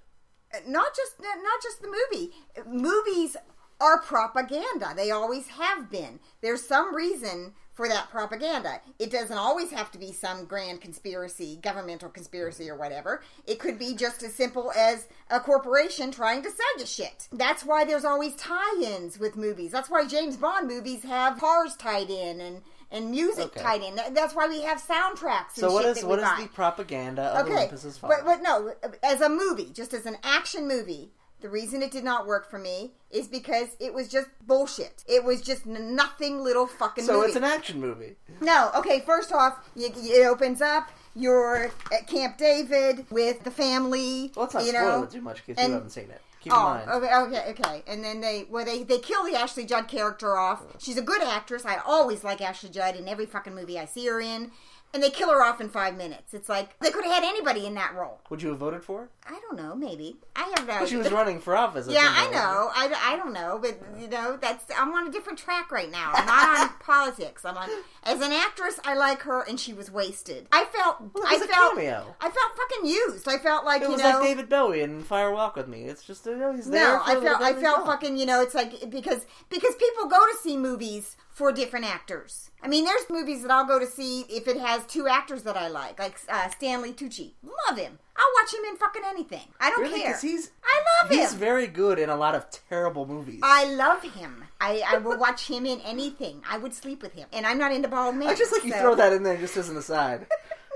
Uh, 0.54 0.60
not 0.68 0.96
just 0.96 1.14
not 1.20 1.62
just 1.64 1.82
the 1.82 1.88
movie. 1.88 2.32
Movies 2.66 3.38
are 3.80 4.02
propaganda. 4.02 4.94
They 4.96 5.12
always 5.12 5.48
have 5.48 5.90
been. 5.92 6.20
There's 6.42 6.64
some 6.66 6.96
reason 6.96 7.54
for 7.74 7.88
that 7.88 8.10
propaganda. 8.10 8.82
It 8.98 9.12
doesn't 9.12 9.38
always 9.38 9.70
have 9.70 9.92
to 9.92 10.00
be 10.00 10.12
some 10.12 10.46
grand 10.46 10.82
conspiracy, 10.82 11.60
governmental 11.62 12.10
conspiracy 12.10 12.70
or 12.72 12.76
whatever. 12.76 13.22
It 13.46 13.60
could 13.60 13.78
be 13.78 13.94
just 13.96 14.24
as 14.24 14.34
simple 14.34 14.72
as 14.76 15.08
a 15.30 15.40
corporation 15.40 16.10
trying 16.12 16.42
to 16.42 16.50
sell 16.50 16.80
you 16.80 16.88
shit. 16.88 17.28
That's 17.32 17.64
why 17.64 17.86
there's 17.86 18.04
always 18.06 18.36
tie-ins 18.36 19.20
with 19.20 19.36
movies. 19.38 19.72
That's 19.72 19.92
why 19.92 20.08
James 20.08 20.38
Bond 20.38 20.68
movies 20.68 21.04
have 21.04 21.40
cars 21.40 21.76
tied 21.76 22.10
in 22.10 22.42
and 22.42 22.62
and 22.90 23.12
music 23.12 23.48
Okay. 23.48 23.62
tied 23.62 23.84
in. 23.84 23.96
That's 24.14 24.34
why 24.34 24.48
we 24.48 24.62
have 24.62 24.82
soundtracks. 24.82 25.56
And 25.56 25.58
So 25.58 25.74
what 25.74 25.84
is 25.86 26.04
what 26.06 26.22
buy. 26.22 26.38
the 26.42 26.48
propaganda 26.48 27.22
of 27.24 27.46
Okay, 27.46 27.66
Olympus 27.68 27.98
but, 27.98 28.24
but 28.24 28.42
no, 28.42 28.74
as 29.04 29.20
a 29.20 29.28
movie, 29.28 29.72
just 29.74 29.94
as 29.94 30.06
an 30.06 30.16
action 30.24 30.70
movie, 30.70 31.12
the 31.42 31.50
reason 31.50 31.82
it 31.84 31.92
did 31.92 32.04
not 32.04 32.26
work 32.28 32.50
for 32.50 32.58
me 32.60 32.92
is 33.12 33.28
because 33.28 33.76
it 33.80 33.94
was 33.94 34.08
just 34.08 34.28
bullshit. 34.46 35.04
It 35.08 35.24
was 35.24 35.42
just 35.42 35.66
nothing 35.66 36.42
little 36.44 36.68
fucking 36.68 37.04
so 37.06 37.14
movie. 37.18 37.28
it's 37.28 37.36
an 37.36 37.44
action 37.44 37.80
movie. 37.80 38.16
no, 38.42 38.72
okay, 38.76 39.00
first 39.02 39.32
off, 39.32 39.70
it 39.76 40.26
opens 40.28 40.62
up. 40.62 40.90
You're 41.16 41.72
at 41.92 42.08
Camp 42.08 42.38
David 42.38 43.06
with 43.10 43.44
the 43.44 43.50
family. 43.52 44.32
Well, 44.36 44.44
let's 44.46 44.54
not 44.54 44.64
you 44.66 44.70
spoil 44.70 44.82
know, 45.00 45.04
it 45.04 45.12
too 45.12 45.22
much 45.22 45.44
because 45.46 45.58
and- 45.62 45.70
you 45.70 45.74
haven't 45.76 45.90
seen 45.92 46.10
it. 46.12 46.22
Keep 46.40 46.54
in 46.54 46.60
Oh, 46.60 46.64
mind. 46.66 46.90
okay, 46.92 47.16
okay, 47.16 47.50
okay. 47.50 47.84
And 47.88 48.04
then 48.04 48.22
they, 48.22 48.46
well, 48.48 48.64
they 48.64 48.84
they 48.84 49.00
kill 49.00 49.24
the 49.24 49.34
Ashley 49.36 49.66
Judd 49.66 49.88
character 49.88 50.38
off. 50.38 50.62
She's 50.78 50.96
a 50.98 51.02
good 51.02 51.24
actress. 51.24 51.66
I 51.66 51.78
always 51.84 52.24
like 52.24 52.42
Ashley 52.42 52.70
Judd 52.70 52.96
in 52.96 53.08
every 53.08 53.26
fucking 53.26 53.56
movie 53.56 53.80
I 53.80 53.86
see 53.86 54.06
her 54.06 54.22
in. 54.22 54.52
And 54.94 55.04
they 55.04 55.10
kill 55.10 55.30
her 55.32 55.44
off 55.44 55.60
in 55.62 55.70
five 55.70 55.96
minutes. 55.98 56.34
It's 56.34 56.50
like 56.50 56.78
they 56.80 56.92
could 56.92 57.04
have 57.06 57.14
had 57.14 57.24
anybody 57.24 57.66
in 57.66 57.74
that 57.76 57.94
role. 57.96 58.20
Would 58.30 58.42
you 58.42 58.50
have 58.50 58.58
voted 58.58 58.84
for 58.84 59.02
her? 59.02 59.10
I 59.28 59.40
don't 59.42 59.58
know, 59.58 59.76
maybe. 59.76 60.18
I 60.36 60.52
have 60.56 60.68
that. 60.68 60.80
Well, 60.82 60.86
she 60.88 60.96
was 60.96 61.12
running 61.12 61.40
for 61.40 61.56
office. 61.56 61.88
Yeah, 61.90 62.08
I 62.10 62.30
know. 62.30 62.70
I, 62.74 63.14
I 63.14 63.18
don't 63.18 63.34
know, 63.34 63.60
but 63.62 63.80
you 64.00 64.08
know, 64.08 64.38
that's 64.38 64.66
I'm 64.78 64.94
on 64.94 65.08
a 65.08 65.12
different 65.12 65.38
track 65.40 65.72
right 65.72 65.92
now. 65.92 66.12
I'm 66.14 66.26
not 66.26 66.60
on 66.60 66.70
politics. 66.80 67.44
I'm 67.46 67.58
on 67.58 67.70
as 68.04 68.22
an 68.22 68.32
actress. 68.32 68.80
I 68.86 68.96
like 68.96 69.22
her, 69.24 69.42
and 69.48 69.60
she 69.60 69.74
was 69.74 69.92
wasted. 69.92 70.48
I 70.52 70.66
felt. 70.66 70.98
Well, 71.14 71.24
it 71.26 71.42
I 71.42 71.46
felt. 71.48 71.76
cameo. 71.76 72.16
I 72.22 72.30
felt 72.30 72.52
fucking 72.58 72.86
used. 72.90 73.28
I 73.28 73.38
felt 73.38 73.66
like 73.66 73.82
It 73.82 73.86
you 73.86 73.92
was 73.92 74.02
know. 74.02 74.10
like 74.20 74.24
David 74.24 74.50
Bowie 74.50 74.82
in 74.82 75.04
Fire 75.04 75.32
Walk 75.32 75.56
with 75.56 75.68
Me. 75.68 75.84
It's 75.84 76.04
just 76.04 76.26
you 76.26 76.38
know, 76.38 76.54
he's 76.54 76.70
there. 76.70 76.84
no, 76.94 77.02
I 77.06 77.20
felt. 77.20 77.42
I 77.42 77.54
felt 77.54 77.86
fucking. 77.86 78.18
You 78.18 78.26
know, 78.26 78.42
it's 78.42 78.56
like 78.56 78.90
because 78.90 79.26
because 79.50 79.76
people 79.76 80.08
go 80.08 80.20
to 80.20 80.38
see 80.42 80.56
movies 80.58 81.18
for 81.38 81.52
different 81.52 81.86
actors. 81.86 82.50
I 82.64 82.68
mean, 82.68 82.84
there's 82.84 83.08
movies 83.12 83.44
that 83.44 83.52
I'll 83.52 83.68
go 83.68 83.78
to 83.78 83.86
see 83.86 84.22
if 84.22 84.48
it 84.48 84.58
has 84.58 84.84
two 84.88 85.08
actors 85.08 85.44
that 85.44 85.56
I 85.56 85.68
like, 85.68 86.00
like 86.00 86.20
uh, 86.28 86.50
Stanley 86.50 86.94
Tucci. 86.94 87.34
Love 87.44 87.78
him. 87.78 88.00
I'll 88.18 88.44
watch 88.44 88.52
him 88.56 88.66
in 88.68 88.76
fucking 88.76 89.04
anything. 89.06 89.48
I 89.60 89.70
don't 89.70 89.84
care. 89.84 89.92
Really? 89.92 90.02
care. 90.02 90.18
he's 90.20 90.50
I 90.64 91.04
love 91.04 91.12
he's 91.12 91.20
him. 91.20 91.26
He's 91.26 91.34
very 91.36 91.68
good 91.68 92.00
in 92.00 92.10
a 92.10 92.16
lot 92.16 92.34
of 92.34 92.48
terrible 92.68 93.06
movies. 93.06 93.42
I 93.44 93.66
love 93.66 94.02
him. 94.02 94.46
I, 94.60 94.82
I 94.88 94.98
will 94.98 95.20
watch 95.20 95.48
him 95.48 95.68
in 95.68 95.80
anything. 95.82 96.42
I 96.50 96.58
would 96.58 96.74
sleep 96.74 97.04
with 97.04 97.14
him. 97.14 97.28
And 97.32 97.46
I'm 97.46 97.60
not 97.60 97.72
into 97.72 97.88
bald 97.88 98.16
men. 98.16 98.30
I 98.30 98.34
just 98.34 98.52
like 98.52 98.64
you 98.64 98.74
throw 98.74 98.96
that 98.96 99.14
in 99.14 99.22
there 99.22 99.38
just 99.38 99.58
as 99.58 99.70
an 99.70 99.78
aside. 99.78 100.26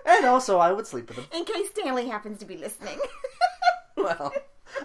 and 0.05 0.25
also, 0.27 0.59
I 0.59 0.71
would 0.71 0.85
sleep 0.85 1.07
with 1.07 1.17
him. 1.17 1.25
In 1.33 1.43
case 1.43 1.69
Stanley 1.69 2.07
happens 2.07 2.37
to 2.37 2.45
be 2.45 2.57
listening. 2.57 2.99
Well, 3.97 4.33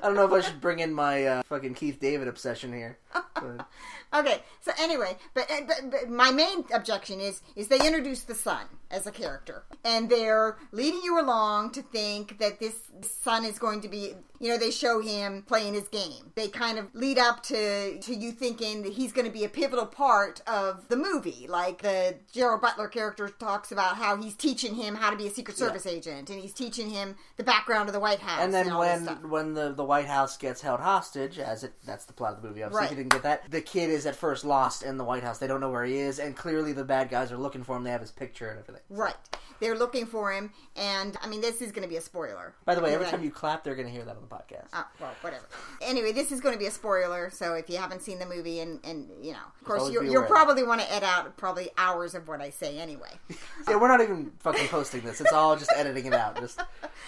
I 0.03 0.07
don't 0.07 0.16
know 0.16 0.27
if 0.27 0.33
I 0.33 0.47
should 0.47 0.61
bring 0.61 0.81
in 0.81 0.93
my 0.93 1.24
uh, 1.24 1.43
fucking 1.45 1.74
Keith 1.74 1.99
David 2.01 2.29
obsession 2.29 2.72
here. 2.72 2.99
But 3.12 3.66
okay, 4.14 4.42
so 4.61 4.72
anyway, 4.80 5.16
but, 5.34 5.46
but, 5.66 5.90
but 5.90 6.11
my 6.11 6.30
main 6.30 6.64
objection 6.72 7.20
is 7.20 7.42
is 7.54 7.68
they 7.68 7.84
introduce 7.86 8.22
the 8.22 8.34
son 8.34 8.66
as 8.90 9.07
a 9.07 9.11
character, 9.12 9.64
and 9.84 10.09
they're 10.09 10.57
leading 10.72 11.00
you 11.02 11.20
along 11.20 11.72
to 11.72 11.82
think 11.82 12.38
that 12.38 12.61
this 12.61 12.76
son 13.02 13.44
is 13.44 13.59
going 13.59 13.80
to 13.80 13.88
be, 13.88 14.14
you 14.38 14.48
know, 14.48 14.57
they 14.57 14.70
show 14.70 15.00
him 15.00 15.42
playing 15.46 15.74
his 15.74 15.88
game. 15.88 16.30
They 16.36 16.48
kind 16.48 16.78
of 16.78 16.94
lead 16.94 17.18
up 17.18 17.42
to 17.44 17.98
to 17.98 18.14
you 18.14 18.30
thinking 18.32 18.82
that 18.82 18.92
he's 18.92 19.12
going 19.12 19.26
to 19.26 19.32
be 19.32 19.44
a 19.44 19.48
pivotal 19.48 19.86
part 19.86 20.40
of 20.46 20.88
the 20.88 20.96
movie. 20.96 21.46
Like 21.48 21.82
the 21.82 22.16
Gerald 22.32 22.61
Butler 22.61 22.88
character 22.88 23.28
talks 23.28 23.72
about 23.72 23.96
how 23.96 24.16
he's 24.16 24.34
teaching 24.36 24.74
him 24.76 24.94
how 24.94 25.11
to 25.11 25.16
be 25.16 25.26
a 25.26 25.30
Secret 25.30 25.57
Service 25.59 25.86
agent, 25.86 26.30
and 26.30 26.40
he's 26.40 26.52
teaching 26.52 26.90
him 26.90 27.16
the 27.36 27.44
background 27.44 27.88
of 27.88 27.92
the 27.92 28.00
White 28.00 28.20
House, 28.20 28.40
and 28.40 28.54
then 28.54 28.66
this 28.66 28.74
when 28.74 29.30
when 29.30 29.54
the 29.54 29.72
the 29.72 29.84
White 29.84 30.07
House 30.07 30.36
gets 30.36 30.61
held 30.61 30.80
hostage, 30.80 31.38
as 31.38 31.64
it 31.64 31.72
that's 31.84 32.04
the 32.04 32.12
plot 32.12 32.34
of 32.36 32.42
the 32.42 32.48
movie. 32.48 32.62
Obviously, 32.62 32.84
if 32.84 32.90
Right. 32.90 32.90
you 32.90 32.96
didn't 33.04 33.12
get 33.12 33.22
that, 33.22 33.50
the 33.50 33.61
kid 33.61 33.90
is 33.97 34.07
at 34.07 34.14
first 34.14 34.44
lost 34.44 34.82
in 34.82 34.99
the 34.99 35.05
White 35.05 35.22
House. 35.22 35.38
They 35.38 35.47
don't 35.47 35.61
know 35.61 35.70
where 35.70 35.84
he 35.84 35.97
is, 35.97 36.18
and 36.18 36.36
clearly 36.36 36.72
the 36.72 36.84
bad 36.84 37.09
guys 37.09 37.32
are 37.32 37.36
looking 37.38 37.64
for 37.64 37.76
him. 37.76 37.82
They 37.82 37.90
have 37.90 38.01
his 38.01 38.12
picture 38.12 38.49
and 38.49 38.61
everything. 38.61 38.82
Right. 38.90 39.16
They're 39.59 39.76
looking 39.76 40.05
for 40.05 40.32
him, 40.32 40.53
and 40.76 41.16
I 41.22 41.28
mean, 41.28 41.40
this 41.40 41.62
is 41.62 41.72
going 41.72 41.82
to 41.82 41.88
be 41.88 41.97
a 41.97 42.01
spoiler. 42.03 42.55
By 42.66 42.74
the 42.74 42.82
way, 42.82 42.92
every 42.92 43.07
time 43.07 43.24
you 43.24 43.30
clap, 43.30 43.64
they're 43.64 43.74
going 43.74 43.86
to 43.86 43.92
hear 43.92 44.05
that 44.05 44.14
on 44.14 44.20
the 44.20 44.28
podcast. 44.28 44.68
Oh, 44.74 44.86
well, 45.01 45.14
whatever. 45.22 45.47
Anyway, 45.80 46.12
this 46.12 46.30
is 46.30 46.42
going 46.42 46.55
to 46.55 46.59
be 46.59 46.66
a 46.66 46.70
spoiler, 46.70 47.30
so 47.30 47.55
if 47.55 47.70
you 47.70 47.78
haven't 47.78 48.03
seen 48.03 48.18
the 48.18 48.26
movie, 48.26 48.61
and, 48.61 48.80
and 48.84 49.09
you 49.22 49.32
know, 49.32 49.38
of 49.59 49.66
course, 49.66 49.90
you, 49.90 50.03
you'll 50.05 50.24
probably 50.24 50.62
want 50.62 50.82
to 50.82 50.92
edit 50.92 51.09
out 51.09 51.34
probably 51.38 51.70
hours 51.78 52.14
of 52.14 52.28
what 52.28 52.42
I 52.42 52.51
say 52.51 52.78
anyway. 52.78 53.11
Yeah, 53.68 53.76
we're 53.76 53.88
not 53.88 54.01
even 54.01 54.30
fucking 54.40 54.68
posting 54.68 55.01
this. 55.01 55.20
It's 55.20 55.32
all 55.32 55.57
just 55.57 55.72
editing 55.74 56.07
it 56.07 56.12
out. 56.12 56.38
Just 56.38 56.61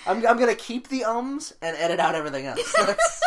I'm 0.07 0.27
I'm 0.27 0.39
gonna 0.39 0.57
keep 0.57 0.89
the 0.89 1.05
ums 1.05 1.55
and 1.63 1.77
edit 1.77 2.01
out 2.01 2.17
everything 2.17 2.47
else. 2.47 2.75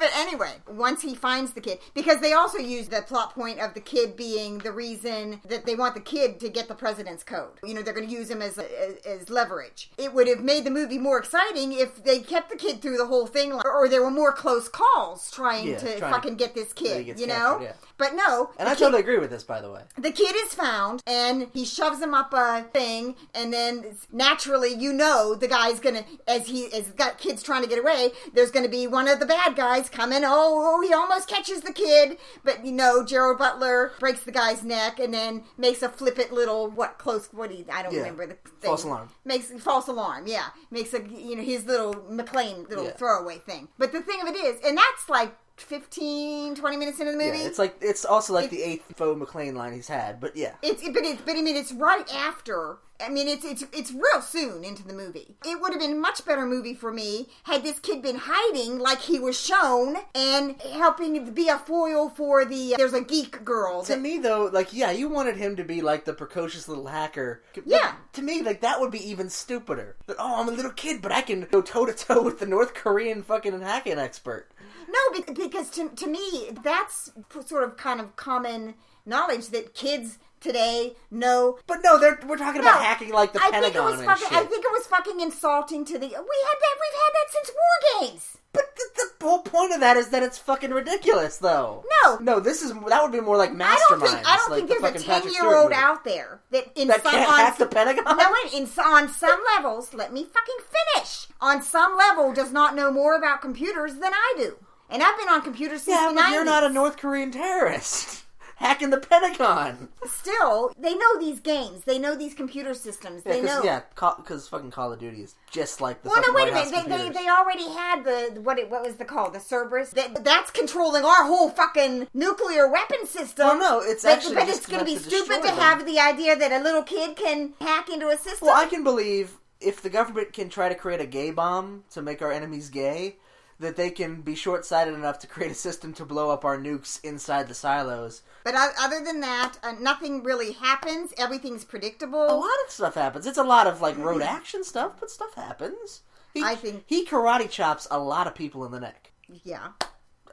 But 0.00 0.10
anyway, 0.16 0.54
once 0.66 1.02
he 1.02 1.14
finds 1.14 1.52
the 1.52 1.60
kid, 1.60 1.78
because 1.94 2.20
they 2.20 2.32
also 2.32 2.58
use 2.58 2.88
the 2.88 3.02
plot 3.02 3.34
point 3.34 3.60
of 3.60 3.74
the 3.74 3.80
kid 3.80 4.16
being 4.16 4.58
the 4.58 4.72
reason 4.72 5.40
that 5.46 5.66
they 5.66 5.74
want 5.76 5.94
the 5.94 6.00
kid 6.00 6.40
to 6.40 6.48
get 6.48 6.66
the 6.68 6.74
president's 6.74 7.22
code. 7.22 7.58
You 7.62 7.74
know, 7.74 7.82
they're 7.82 7.94
going 7.94 8.08
to 8.08 8.12
use 8.12 8.30
him 8.30 8.42
as, 8.42 8.58
as 8.58 8.96
as 9.06 9.30
leverage. 9.30 9.90
It 9.98 10.12
would 10.14 10.26
have 10.26 10.40
made 10.40 10.64
the 10.64 10.70
movie 10.70 10.98
more 10.98 11.18
exciting 11.18 11.72
if 11.72 12.02
they 12.02 12.18
kept 12.20 12.50
the 12.50 12.56
kid 12.56 12.80
through 12.82 12.96
the 12.96 13.06
whole 13.06 13.26
thing, 13.26 13.52
or, 13.52 13.70
or 13.70 13.88
there 13.88 14.02
were 14.02 14.10
more 14.10 14.32
close 14.32 14.68
calls 14.68 15.30
trying 15.30 15.68
Yeah, 15.68 15.78
to 15.78 15.98
trying 15.98 16.12
fucking 16.12 16.36
get 16.36 16.54
this 16.54 16.72
kid. 16.72 17.18
You 17.20 17.26
know, 17.26 17.60
yeah. 17.62 17.72
but 17.98 18.14
no. 18.14 18.50
and 18.58 18.68
I 18.68 18.72
kid- 18.72 18.80
totally 18.80 19.02
agree 19.02 19.18
with 19.18 19.30
this, 19.30 19.44
by 19.44 19.60
the 19.60 19.70
way. 19.70 19.82
the 19.98 20.10
kid 20.12 20.34
is 20.44 20.54
found 20.54 21.02
and 21.06 21.48
he 21.52 21.64
shoves 21.66 22.00
him 22.00 22.14
up 22.14 22.32
a 22.32 22.62
thing 22.72 23.16
and 23.34 23.52
then 23.52 23.84
naturally 24.10 24.72
you 24.74 24.92
know 24.92 25.34
the 25.34 25.48
guy's 25.48 25.78
gonna 25.80 26.04
as 26.26 26.46
he 26.46 26.72
as 26.72 26.88
got 26.92 27.18
kids 27.18 27.42
trying 27.42 27.62
to 27.62 27.68
get 27.68 27.78
away 27.78 28.10
there's 28.32 28.50
gonna 28.50 28.68
be 28.68 28.86
one 28.86 29.08
of 29.08 29.20
the 29.20 29.26
bad 29.26 29.54
guys 29.56 29.88
coming 29.92 30.22
oh, 30.24 30.28
oh 30.76 30.80
he 30.86 30.92
almost 30.94 31.28
catches 31.28 31.60
the 31.62 31.72
kid 31.72 32.16
but 32.44 32.64
you 32.64 32.72
know 32.72 33.04
gerald 33.04 33.38
butler 33.38 33.92
breaks 33.98 34.20
the 34.24 34.32
guy's 34.32 34.62
neck 34.64 34.98
and 34.98 35.12
then 35.14 35.42
makes 35.58 35.82
a 35.82 35.88
flippant 35.88 36.32
little 36.32 36.68
what 36.70 36.98
close 36.98 37.28
what 37.32 37.50
he 37.50 37.64
i 37.72 37.82
don't 37.82 37.92
Yeah. 37.92 38.00
remember 38.00 38.26
the 38.26 38.34
thing. 38.34 38.68
False 38.70 38.84
alarm. 38.84 39.08
makes 39.24 39.50
false 39.62 39.88
alarm 39.88 40.26
yeah 40.26 40.46
makes 40.70 40.92
a 40.94 41.02
you 41.08 41.36
know 41.36 41.42
his 41.42 41.64
little 41.66 41.94
mcclane 41.94 42.68
little 42.68 42.84
Yeah. 42.86 42.92
throwaway 42.92 43.38
thing 43.38 43.68
but 43.78 43.92
the 43.92 44.00
thing 44.02 44.20
of 44.22 44.28
it 44.28 44.36
is 44.36 44.60
and 44.64 44.76
that's 44.76 45.08
like 45.08 45.34
15 45.62 46.54
20 46.54 46.76
minutes 46.76 47.00
into 47.00 47.12
the 47.12 47.18
movie 47.18 47.38
Yeah, 47.38 47.46
it's 47.46 47.58
like 47.58 47.76
it's 47.80 48.04
also 48.04 48.32
like 48.32 48.50
the 48.50 48.62
eighth 48.62 48.96
Faux 48.96 49.20
McClane 49.20 49.54
line 49.54 49.72
he's 49.72 49.88
had, 49.88 50.20
but 50.20 50.36
yeah. 50.36 50.54
It's 50.62 50.82
but 50.82 51.04
it's 51.04 51.22
but 51.22 51.36
I 51.36 51.42
mean 51.42 51.56
it's 51.56 51.72
right 51.72 52.12
after. 52.14 52.78
I 53.02 53.08
mean 53.08 53.28
it's 53.28 53.44
it's 53.44 53.64
it's 53.72 53.92
real 53.92 54.20
soon 54.22 54.62
into 54.64 54.86
the 54.86 54.92
movie. 54.92 55.36
It 55.44 55.60
would 55.60 55.72
have 55.72 55.80
been 55.80 55.92
a 55.92 56.00
much 56.00 56.24
better 56.24 56.44
movie 56.44 56.74
for 56.74 56.92
me 56.92 57.28
had 57.44 57.62
this 57.62 57.78
kid 57.78 58.02
been 58.02 58.18
hiding 58.22 58.78
like 58.78 59.00
he 59.00 59.18
was 59.18 59.40
shown 59.40 59.96
and 60.14 60.60
helping 60.62 61.32
be 61.32 61.48
a 61.48 61.58
foil 61.58 62.08
for 62.08 62.44
the. 62.44 62.74
Uh, 62.74 62.76
there's 62.76 62.92
a 62.92 63.00
geek 63.00 63.44
girl. 63.44 63.82
To 63.82 63.92
That, 63.92 64.00
me, 64.00 64.18
though, 64.18 64.50
like, 64.52 64.72
yeah, 64.72 64.90
you 64.90 65.08
wanted 65.08 65.36
him 65.36 65.56
to 65.56 65.64
be 65.64 65.80
like 65.80 66.04
the 66.04 66.12
precocious 66.12 66.68
little 66.68 66.86
hacker. 66.86 67.42
But 67.54 67.66
Yeah. 67.66 67.94
To 68.14 68.22
me, 68.22 68.42
like, 68.42 68.60
that 68.60 68.80
would 68.80 68.90
be 68.90 69.08
even 69.10 69.28
stupider. 69.30 69.96
That, 70.06 70.16
oh, 70.18 70.40
I'm 70.40 70.48
a 70.48 70.52
little 70.52 70.72
kid, 70.72 71.02
but 71.02 71.12
I 71.12 71.22
can 71.22 71.46
go 71.50 71.62
toe 71.62 71.86
to 71.86 71.92
toe 71.92 72.22
with 72.22 72.38
the 72.38 72.46
North 72.46 72.74
Korean 72.74 73.22
fucking 73.22 73.60
hacking 73.60 73.98
expert. 73.98 74.48
No, 74.88 75.22
because 75.34 75.70
to 75.70 75.88
to 75.90 76.06
me 76.06 76.50
that's 76.62 77.10
sort 77.46 77.64
of 77.64 77.76
kind 77.76 78.00
of 78.00 78.16
common 78.16 78.74
knowledge 79.06 79.48
that 79.48 79.74
kids 79.74 80.18
today 80.40 80.94
know. 81.10 81.58
But 81.66 81.78
no, 81.84 81.98
they're, 81.98 82.18
we're 82.26 82.36
talking 82.38 82.60
about 82.60 82.82
hacking 82.82 83.12
like 83.12 83.32
the 83.32 83.40
I 83.42 83.50
Pentagon 83.50 83.62
think 83.72 83.76
it 83.76 83.82
was 83.82 83.98
and 84.00 84.08
fucking. 84.08 84.28
shit. 84.28 84.36
I 84.38 84.44
think 84.44 84.64
it 84.64 84.72
was 84.72 84.86
fucking 84.86 85.20
insulting 85.20 85.84
to 85.84 85.94
the. 85.94 86.06
We 86.06 86.06
had 86.08 86.16
that. 86.16 86.76
We've 86.80 87.00
had 87.00 87.12
that 87.14 87.28
since 87.30 87.50
war 87.54 88.00
games. 88.08 88.36
But 88.52 88.62
the, 88.76 89.08
the 89.20 89.26
whole 89.26 89.42
point 89.42 89.72
of 89.72 89.80
that 89.80 89.96
is 89.96 90.08
that 90.08 90.22
it's 90.22 90.38
fucking 90.38 90.70
ridiculous, 90.70 91.38
though. 91.38 91.84
No. 92.04 92.18
no, 92.18 92.40
this 92.40 92.62
is 92.62 92.72
that 92.72 93.02
would 93.02 93.12
be 93.12 93.20
more 93.20 93.36
like 93.36 93.52
mastermind. 93.52 94.02
I 94.02 94.06
don't 94.06 94.14
think 94.14 94.26
I 94.26 94.36
don't 94.36 94.50
like 94.50 94.68
think 94.68 94.80
the 94.80 94.90
there's 94.90 95.02
a 95.02 95.06
ten 95.06 95.32
year 95.32 95.56
old 95.56 95.72
out 95.72 96.04
there 96.04 96.40
that 96.50 96.66
in 96.74 96.88
that 96.88 97.02
some 97.02 97.12
can't 97.12 97.28
on, 97.28 97.38
hack 97.38 97.58
the 97.58 97.66
Pentagon. 97.66 98.04
No, 98.04 98.34
in 98.54 98.68
on 98.84 99.08
some 99.08 99.40
levels, 99.56 99.94
let 99.94 100.12
me 100.12 100.24
fucking 100.24 100.56
finish. 100.94 101.28
On 101.40 101.62
some 101.62 101.96
level, 101.96 102.32
does 102.32 102.52
not 102.52 102.74
know 102.74 102.90
more 102.90 103.16
about 103.16 103.40
computers 103.40 103.94
than 103.94 104.12
I 104.12 104.34
do, 104.36 104.56
and 104.88 105.02
I've 105.02 105.18
been 105.18 105.28
on 105.28 105.42
computers 105.42 105.82
since 105.82 105.96
yeah, 105.96 106.08
the 106.08 106.14
but 106.14 106.24
90s. 106.24 106.32
you're 106.32 106.44
not 106.44 106.64
a 106.64 106.68
North 106.70 106.96
Korean 106.96 107.30
terrorist 107.30 108.24
hacking 108.60 108.90
the 108.90 108.98
Pentagon. 108.98 109.88
Still, 110.04 110.72
they 110.78 110.94
know 110.94 111.18
these 111.18 111.40
games. 111.40 111.84
They 111.84 111.98
know 111.98 112.14
these 112.14 112.34
computer 112.34 112.74
systems. 112.74 113.22
Yeah, 113.24 113.32
they 113.32 113.42
know. 113.42 113.62
yeah, 113.64 113.80
because 113.94 114.46
fucking 114.48 114.70
Call 114.70 114.92
of 114.92 115.00
Duty 115.00 115.22
is 115.22 115.34
just 115.50 115.80
like 115.80 116.02
the 116.02 116.10
Well, 116.10 116.22
no, 116.24 116.32
wait 116.34 116.48
a 116.48 116.52
White 116.52 116.64
House 116.64 116.70
minute. 116.70 116.88
They, 116.88 117.08
they, 117.08 117.22
they 117.22 117.28
already 117.28 117.68
had 117.70 118.04
the 118.04 118.40
what 118.40 118.58
it, 118.58 118.70
what 118.70 118.84
was 118.84 118.96
the 118.96 119.04
call 119.04 119.30
the 119.30 119.40
Cerberus. 119.40 119.90
That, 119.90 120.22
that's 120.22 120.50
controlling 120.50 121.04
our 121.04 121.24
whole 121.24 121.48
fucking 121.48 122.08
nuclear 122.14 122.70
weapon 122.70 123.06
system. 123.06 123.46
Well, 123.46 123.58
no, 123.58 123.80
it's 123.80 124.04
but, 124.04 124.12
actually 124.12 124.36
but 124.36 124.46
just 124.46 124.58
it's 124.60 124.66
going 124.68 124.80
to 124.80 124.84
be 124.84 124.96
stupid 124.96 125.42
to 125.42 125.50
have 125.50 125.86
the 125.86 125.98
idea 125.98 126.36
that 126.36 126.52
a 126.52 126.62
little 126.62 126.82
kid 126.82 127.16
can 127.16 127.54
hack 127.60 127.88
into 127.88 128.08
a 128.08 128.16
system. 128.16 128.46
Well, 128.46 128.56
I 128.56 128.66
can 128.66 128.84
believe 128.84 129.36
if 129.60 129.82
the 129.82 129.90
government 129.90 130.32
can 130.32 130.48
try 130.48 130.68
to 130.68 130.74
create 130.74 131.00
a 131.00 131.06
gay 131.06 131.30
bomb 131.30 131.84
to 131.90 132.02
make 132.02 132.22
our 132.22 132.32
enemies 132.32 132.68
gay, 132.68 133.16
that 133.60 133.76
they 133.76 133.90
can 133.90 134.22
be 134.22 134.34
short-sighted 134.34 134.94
enough 134.94 135.18
to 135.20 135.26
create 135.26 135.52
a 135.52 135.54
system 135.54 135.92
to 135.94 136.04
blow 136.04 136.30
up 136.30 136.44
our 136.44 136.58
nukes 136.58 136.98
inside 137.04 137.46
the 137.46 137.54
silos. 137.54 138.22
But 138.42 138.54
other 138.56 139.04
than 139.04 139.20
that, 139.20 139.58
uh, 139.62 139.72
nothing 139.78 140.22
really 140.24 140.52
happens. 140.52 141.12
Everything's 141.18 141.64
predictable. 141.64 142.24
A 142.24 142.34
lot 142.34 142.50
of 142.64 142.70
stuff 142.72 142.94
happens. 142.94 143.26
It's 143.26 143.38
a 143.38 143.44
lot 143.44 143.66
of 143.66 143.80
like 143.80 143.96
road 143.98 144.22
action 144.22 144.64
stuff, 144.64 144.94
but 144.98 145.10
stuff 145.10 145.34
happens. 145.34 146.02
He, 146.34 146.42
I 146.42 146.54
think- 146.54 146.84
he 146.86 147.04
karate 147.06 147.50
chops 147.50 147.86
a 147.90 147.98
lot 147.98 148.26
of 148.26 148.34
people 148.34 148.64
in 148.64 148.72
the 148.72 148.80
neck. 148.80 149.12
Yeah, 149.44 149.68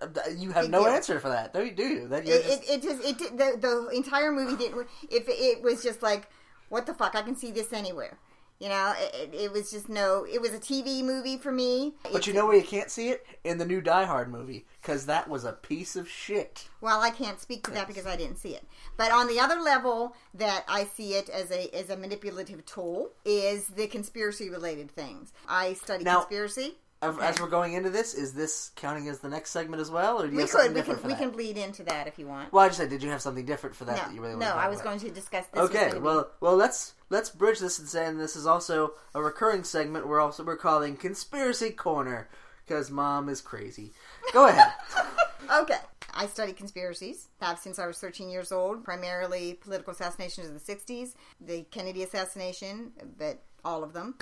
Uh, 0.01 0.07
You 0.35 0.51
have 0.51 0.63
Big 0.63 0.71
no 0.71 0.83
deal. 0.85 0.93
answer 0.93 1.19
for 1.19 1.29
that, 1.29 1.53
do 1.53 1.65
you? 1.65 1.71
Do? 1.71 2.07
That 2.07 2.23
it 2.27 2.43
just, 2.43 2.63
it, 2.63 2.69
it 2.69 2.81
just 2.83 3.03
it 3.03 3.17
did- 3.17 3.37
the 3.37 3.57
the 3.59 3.89
entire 3.95 4.31
movie 4.31 4.55
didn't. 4.55 4.87
If 5.09 5.25
it 5.27 5.61
was 5.61 5.83
just 5.83 6.01
like, 6.01 6.29
what 6.69 6.85
the 6.85 6.93
fuck? 6.93 7.13
I 7.15 7.21
can 7.23 7.35
see 7.35 7.51
this 7.51 7.73
anywhere. 7.73 8.17
You 8.59 8.69
know, 8.69 8.93
it, 9.13 9.29
it, 9.33 9.51
was 9.51 9.69
just 9.69 9.87
no. 9.87 10.25
It 10.25 10.41
was 10.41 10.51
a 10.51 10.57
TV 10.59 11.03
movie 11.03 11.37
for 11.37 11.51
me. 11.51 11.93
but 12.11 12.25
you 12.25 12.33
know 12.33 12.47
where 12.47 12.55
you 12.55 12.63
can't 12.63 12.89
see 12.89 13.09
it 13.09 13.23
in 13.43 13.59
the 13.59 13.65
new 13.65 13.81
Die 13.81 14.05
Hard 14.05 14.31
movie 14.31 14.65
because 14.81 15.05
that 15.05 15.29
was 15.29 15.43
a 15.45 15.53
piece 15.53 15.95
of 15.95 16.09
shit. 16.09 16.67
Well, 16.81 17.01
I 17.01 17.11
can't 17.11 17.39
speak 17.39 17.63
to 17.65 17.71
that 17.71 17.87
because 17.87 18.07
I 18.07 18.15
didn't 18.15 18.37
see 18.37 18.55
it. 18.55 18.63
But 18.97 19.11
on 19.11 19.27
the 19.27 19.39
other 19.39 19.61
level 19.61 20.15
that 20.33 20.63
I 20.67 20.85
see 20.85 21.13
it 21.13 21.29
as 21.29 21.51
a 21.51 21.69
as 21.75 21.91
a 21.91 21.97
manipulative 21.97 22.65
tool 22.65 23.11
is 23.23 23.67
the 23.67 23.85
conspiracy 23.85 24.49
related 24.49 24.89
things. 24.89 25.33
I 25.47 25.73
study 25.73 26.03
Now- 26.03 26.21
conspiracy. 26.21 26.77
As- 27.01 27.39
we're 27.39 27.47
going 27.47 27.73
into 27.73 27.89
this, 27.89 28.13
is 28.15 28.33
this 28.33 28.71
counting 28.75 29.07
as 29.07 29.19
the 29.19 29.29
next 29.29 29.51
segment 29.51 29.81
as 29.81 29.91
well, 29.91 30.19
or 30.19 30.25
do 30.25 30.31
you 30.31 30.37
We 30.37 30.41
have 30.41 30.49
something 30.49 30.69
could. 30.69 30.75
We 30.75 30.79
different 30.81 31.01
can, 31.01 31.09
we 31.09 31.15
can 31.15 31.29
bleed 31.29 31.57
into 31.57 31.83
that 31.83 32.07
if 32.07 32.17
you 32.17 32.27
want. 32.27 32.51
Well, 32.51 32.63
I 32.65 32.67
just 32.69 32.79
said, 32.79 32.89
did 32.89 33.03
you 33.03 33.09
have 33.09 33.21
something 33.21 33.45
different 33.45 33.75
for 33.75 33.85
that? 33.85 33.97
no, 33.97 34.03
that 34.03 34.13
you 34.15 34.21
really 34.21 34.33
no. 34.33 34.39
wanted 34.39 34.45
to 34.47 34.53
talk 34.53 34.65
I 34.65 34.69
was 34.69 34.81
about? 34.81 34.89
going 34.89 34.99
to 35.01 35.11
discuss 35.11 35.45
this. 35.47 35.61
Okay, 35.61 35.91
be- 35.93 35.99
well, 35.99 36.31
well, 36.41 36.55
let's 36.55 36.93
let's 37.09 37.29
bridge 37.29 37.59
this 37.59 37.77
and 37.77 37.87
say, 37.87 38.05
and 38.07 38.19
this 38.19 38.35
is 38.35 38.47
also 38.47 38.93
a 39.13 39.21
recurring 39.21 39.63
segment. 39.63 40.07
We're 40.07 40.21
also 40.21 40.43
we're 40.43 40.57
calling 40.57 40.95
conspiracy 40.97 41.69
corner 41.69 42.29
because 42.65 42.89
mom 42.89 43.29
is 43.29 43.41
crazy. 43.41 43.91
Go 44.33 44.47
ahead. 44.47 44.73
Okay. 45.49 45.77
I 46.13 46.27
study 46.27 46.51
conspiracies, 46.51 47.27
have 47.39 47.59
since 47.59 47.79
I 47.79 47.85
was 47.87 47.99
13 47.99 48.29
years 48.29 48.51
old, 48.51 48.83
primarily 48.83 49.53
political 49.53 49.93
assassinations 49.93 50.47
of 50.49 50.53
the 50.53 50.75
60s, 50.75 51.13
the 51.39 51.63
Kennedy 51.71 52.03
assassination, 52.03 52.91
but 53.17 53.43
all 53.63 53.83
of 53.83 53.93
them, 53.93 54.15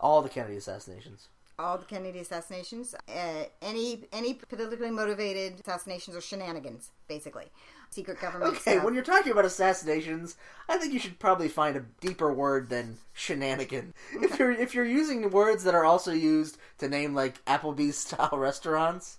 All 0.00 0.22
the 0.22 0.28
Kennedy 0.28 0.56
assassinations. 0.56 1.28
All 1.60 1.78
the 1.78 1.84
Kennedy 1.84 2.18
assassinations, 2.20 2.94
uh, 3.08 3.44
any 3.62 4.04
any 4.12 4.34
politically 4.34 4.90
motivated 4.90 5.60
assassinations 5.60 6.16
or 6.16 6.20
shenanigans, 6.20 6.90
basically. 7.08 7.46
Secret 7.90 8.20
government 8.20 8.52
Okay, 8.52 8.72
stuff. 8.74 8.84
when 8.84 8.94
you're 8.94 9.02
talking 9.02 9.32
about 9.32 9.44
assassinations, 9.44 10.36
I 10.68 10.76
think 10.78 10.92
you 10.92 11.00
should 11.00 11.18
probably 11.18 11.48
find 11.48 11.76
a 11.76 11.84
deeper 12.00 12.32
word 12.32 12.68
than 12.68 12.98
shenanigan. 13.12 13.94
If 14.12 14.38
you're 14.38 14.52
if 14.52 14.74
you're 14.74 14.84
using 14.84 15.30
words 15.30 15.64
that 15.64 15.74
are 15.74 15.84
also 15.84 16.12
used 16.12 16.56
to 16.78 16.88
name 16.88 17.14
like 17.14 17.44
Applebee's 17.46 17.98
style 17.98 18.30
restaurants, 18.38 19.18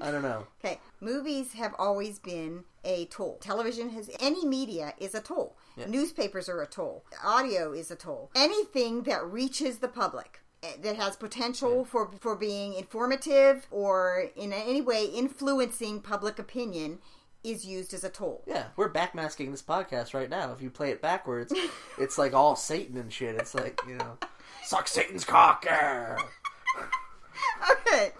I 0.00 0.10
don't 0.12 0.22
know. 0.22 0.46
Okay, 0.64 0.78
movies 1.00 1.54
have 1.54 1.74
always 1.78 2.18
been 2.20 2.64
a 2.84 3.06
tool. 3.06 3.38
Television 3.40 3.90
has 3.90 4.10
any 4.20 4.44
media 4.46 4.94
is 4.98 5.14
a 5.14 5.20
tool. 5.20 5.56
Newspapers 5.88 6.48
are 6.48 6.62
a 6.62 6.66
tool. 6.68 7.04
Audio 7.24 7.72
is 7.72 7.90
a 7.90 7.96
tool. 7.96 8.30
Anything 8.36 9.02
that 9.04 9.24
reaches 9.24 9.78
the 9.78 9.88
public 9.88 10.40
that 10.82 10.96
has 10.96 11.16
potential 11.16 11.84
for 11.84 12.10
for 12.20 12.36
being 12.36 12.74
informative 12.74 13.66
or 13.70 14.30
in 14.36 14.52
any 14.52 14.80
way 14.80 15.06
influencing 15.06 16.00
public 16.00 16.38
opinion 16.38 16.98
is 17.42 17.66
used 17.66 17.92
as 17.92 18.04
a 18.04 18.08
tool. 18.08 18.42
Yeah, 18.46 18.66
we're 18.76 18.90
backmasking 18.90 19.50
this 19.50 19.62
podcast 19.62 20.14
right 20.14 20.30
now. 20.30 20.52
If 20.52 20.62
you 20.62 20.70
play 20.70 20.90
it 20.90 21.02
backwards, 21.02 21.52
it's 21.98 22.18
like 22.18 22.32
all 22.32 22.56
Satan 22.56 22.96
and 22.96 23.12
shit. 23.12 23.36
It's 23.36 23.54
like 23.54 23.80
you 23.86 23.96
know, 23.96 24.18
suck 24.64 24.88
Satan's 24.88 25.24
cock. 25.24 25.66
okay. 27.70 28.12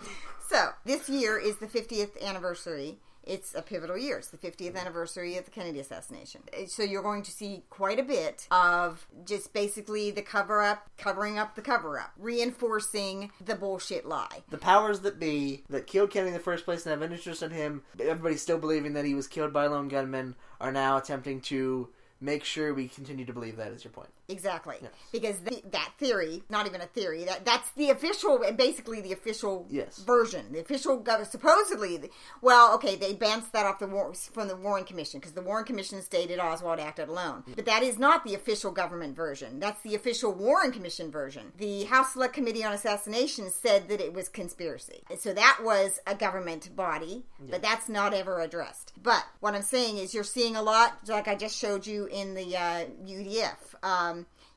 So 0.48 0.70
this 0.84 1.08
year 1.08 1.38
is 1.38 1.56
the 1.56 1.66
50th 1.66 2.22
anniversary. 2.22 2.98
It's 3.26 3.54
a 3.54 3.62
pivotal 3.62 3.96
year. 3.96 4.18
It's 4.18 4.28
the 4.28 4.38
50th 4.38 4.76
anniversary 4.76 5.36
of 5.36 5.44
the 5.44 5.50
Kennedy 5.50 5.80
assassination. 5.80 6.42
Uh, 6.52 6.66
so 6.66 6.82
you're 6.82 7.02
going 7.02 7.22
to 7.22 7.30
see 7.30 7.62
quite 7.70 7.98
a 7.98 8.02
bit 8.02 8.46
of 8.50 9.06
just 9.24 9.52
basically 9.52 10.10
the 10.10 10.22
cover 10.22 10.62
up, 10.62 10.88
covering 10.98 11.38
up 11.38 11.54
the 11.54 11.62
cover 11.62 11.98
up, 11.98 12.12
reinforcing 12.18 13.30
the 13.44 13.54
bullshit 13.54 14.06
lie. 14.06 14.42
The 14.50 14.58
powers 14.58 15.00
that 15.00 15.18
be 15.18 15.64
that 15.70 15.86
killed 15.86 16.10
Kennedy 16.10 16.28
in 16.28 16.34
the 16.34 16.40
first 16.40 16.64
place 16.64 16.84
and 16.84 16.90
have 16.90 17.02
an 17.02 17.16
interest 17.16 17.42
in 17.42 17.50
him, 17.50 17.82
everybody 18.00 18.36
still 18.36 18.58
believing 18.58 18.94
that 18.94 19.04
he 19.04 19.14
was 19.14 19.26
killed 19.26 19.52
by 19.52 19.64
a 19.64 19.70
lone 19.70 19.88
gunmen, 19.88 20.34
are 20.60 20.72
now 20.72 20.96
attempting 20.96 21.40
to 21.42 21.88
make 22.20 22.44
sure 22.44 22.72
we 22.72 22.88
continue 22.88 23.24
to 23.24 23.32
believe 23.32 23.56
that. 23.56 23.72
Is 23.72 23.84
your 23.84 23.92
point? 23.92 24.08
Exactly. 24.28 24.76
Because 25.12 25.36
th- 25.40 25.64
that 25.72 25.92
theory, 25.98 26.42
not 26.48 26.66
even 26.66 26.80
a 26.80 26.86
theory, 26.86 27.24
that 27.24 27.44
that's 27.44 27.70
the 27.72 27.90
official, 27.90 28.42
and 28.42 28.56
basically 28.56 29.00
the 29.00 29.12
official 29.12 29.66
Yes. 29.68 29.98
version. 29.98 30.52
The 30.52 30.60
official 30.60 30.96
government, 30.98 31.30
supposedly, 31.30 31.96
the- 31.98 32.10
well, 32.40 32.74
okay, 32.74 32.96
they 32.96 33.12
bounced 33.12 33.52
that 33.52 33.66
off 33.66 33.78
the 33.78 33.86
war, 33.86 34.14
from 34.14 34.48
the 34.48 34.56
Warren 34.56 34.84
Commission 34.84 35.20
because 35.20 35.34
the 35.34 35.42
Warren 35.42 35.64
Commission 35.64 36.00
stated 36.02 36.38
Oswald 36.38 36.80
acted 36.80 37.08
alone. 37.08 37.44
But 37.54 37.66
that 37.66 37.82
is 37.82 37.98
not 37.98 38.24
the 38.24 38.34
official 38.34 38.70
government 38.70 39.14
version. 39.14 39.60
That's 39.60 39.82
the 39.82 39.94
official 39.94 40.32
Warren 40.32 40.72
Commission 40.72 41.10
version. 41.10 41.52
The 41.58 41.84
House 41.84 42.12
Select 42.14 42.32
Committee 42.34 42.64
on 42.64 42.72
Assassination 42.72 43.50
said 43.50 43.88
that 43.88 44.00
it 44.00 44.14
was 44.14 44.28
conspiracy. 44.28 45.02
So 45.18 45.32
that 45.34 45.58
was 45.62 46.00
a 46.06 46.14
government 46.14 46.74
body, 46.74 47.24
but 47.40 47.60
that's 47.62 47.88
not 47.88 48.14
ever 48.14 48.40
addressed. 48.40 48.92
But 49.02 49.24
what 49.40 49.54
I'm 49.54 49.62
saying 49.62 49.98
is 49.98 50.14
you're 50.14 50.24
seeing 50.24 50.56
a 50.56 50.62
lot, 50.62 50.98
like 51.08 51.28
I 51.28 51.34
just 51.34 51.56
showed 51.58 51.86
you 51.86 52.06
in 52.06 52.34
the 52.34 52.56
uh, 52.56 52.86
UDF. 53.04 53.74
Um, 53.82 54.13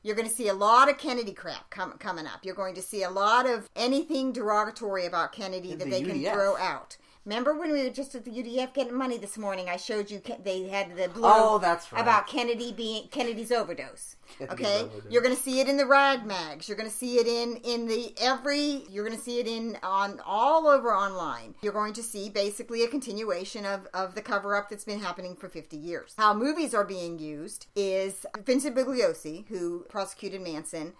you're 0.08 0.16
going 0.16 0.28
to 0.28 0.34
see 0.34 0.48
a 0.48 0.54
lot 0.54 0.88
of 0.88 0.96
Kennedy 0.96 1.32
crap 1.32 1.68
com- 1.68 1.92
coming 1.98 2.26
up. 2.26 2.40
You're 2.42 2.54
going 2.54 2.74
to 2.76 2.82
see 2.82 3.02
a 3.02 3.10
lot 3.10 3.46
of 3.46 3.68
anything 3.76 4.32
derogatory 4.32 5.04
about 5.04 5.32
Kennedy 5.32 5.74
that 5.74 5.84
the 5.84 5.90
they 5.90 6.02
can 6.02 6.22
throw 6.22 6.56
out. 6.56 6.96
Remember 7.28 7.52
when 7.58 7.70
we 7.72 7.82
were 7.84 7.90
just 7.90 8.14
at 8.14 8.24
the 8.24 8.30
UDF 8.30 8.72
getting 8.72 8.96
money 8.96 9.18
this 9.18 9.36
morning? 9.36 9.68
I 9.68 9.76
showed 9.76 10.10
you 10.10 10.18
Ke- 10.18 10.42
they 10.42 10.62
had 10.68 10.96
the 10.96 11.08
blue 11.10 11.24
Oh, 11.26 11.58
that's 11.58 11.92
right. 11.92 12.00
about 12.00 12.26
Kennedy 12.26 12.72
being 12.72 13.06
Kennedy's 13.08 13.52
overdose. 13.52 14.16
Kennedy's 14.38 14.66
okay, 14.66 14.80
overdose. 14.84 15.12
you're 15.12 15.20
going 15.20 15.36
to 15.36 15.42
see 15.42 15.60
it 15.60 15.68
in 15.68 15.76
the 15.76 15.84
rag 15.84 16.24
mags. 16.24 16.68
You're 16.70 16.78
going 16.78 16.88
to 16.88 16.96
see 16.96 17.16
it 17.18 17.26
in 17.26 17.56
in 17.58 17.86
the 17.86 18.14
every. 18.18 18.86
You're 18.88 19.04
going 19.04 19.16
to 19.18 19.22
see 19.22 19.40
it 19.40 19.46
in 19.46 19.76
on 19.82 20.22
all 20.24 20.66
over 20.66 20.88
online. 20.94 21.54
You're 21.60 21.74
going 21.74 21.92
to 21.92 22.02
see 22.02 22.30
basically 22.30 22.82
a 22.82 22.88
continuation 22.88 23.66
of 23.66 23.86
of 23.92 24.14
the 24.14 24.22
cover 24.22 24.56
up 24.56 24.70
that's 24.70 24.84
been 24.86 25.00
happening 25.00 25.36
for 25.36 25.50
50 25.50 25.76
years. 25.76 26.14
How 26.16 26.32
movies 26.32 26.72
are 26.72 26.84
being 26.84 27.18
used 27.18 27.66
is 27.76 28.24
Vincent 28.42 28.74
Bugliosi, 28.74 29.46
who 29.48 29.84
prosecuted 29.90 30.40
Manson 30.40 30.94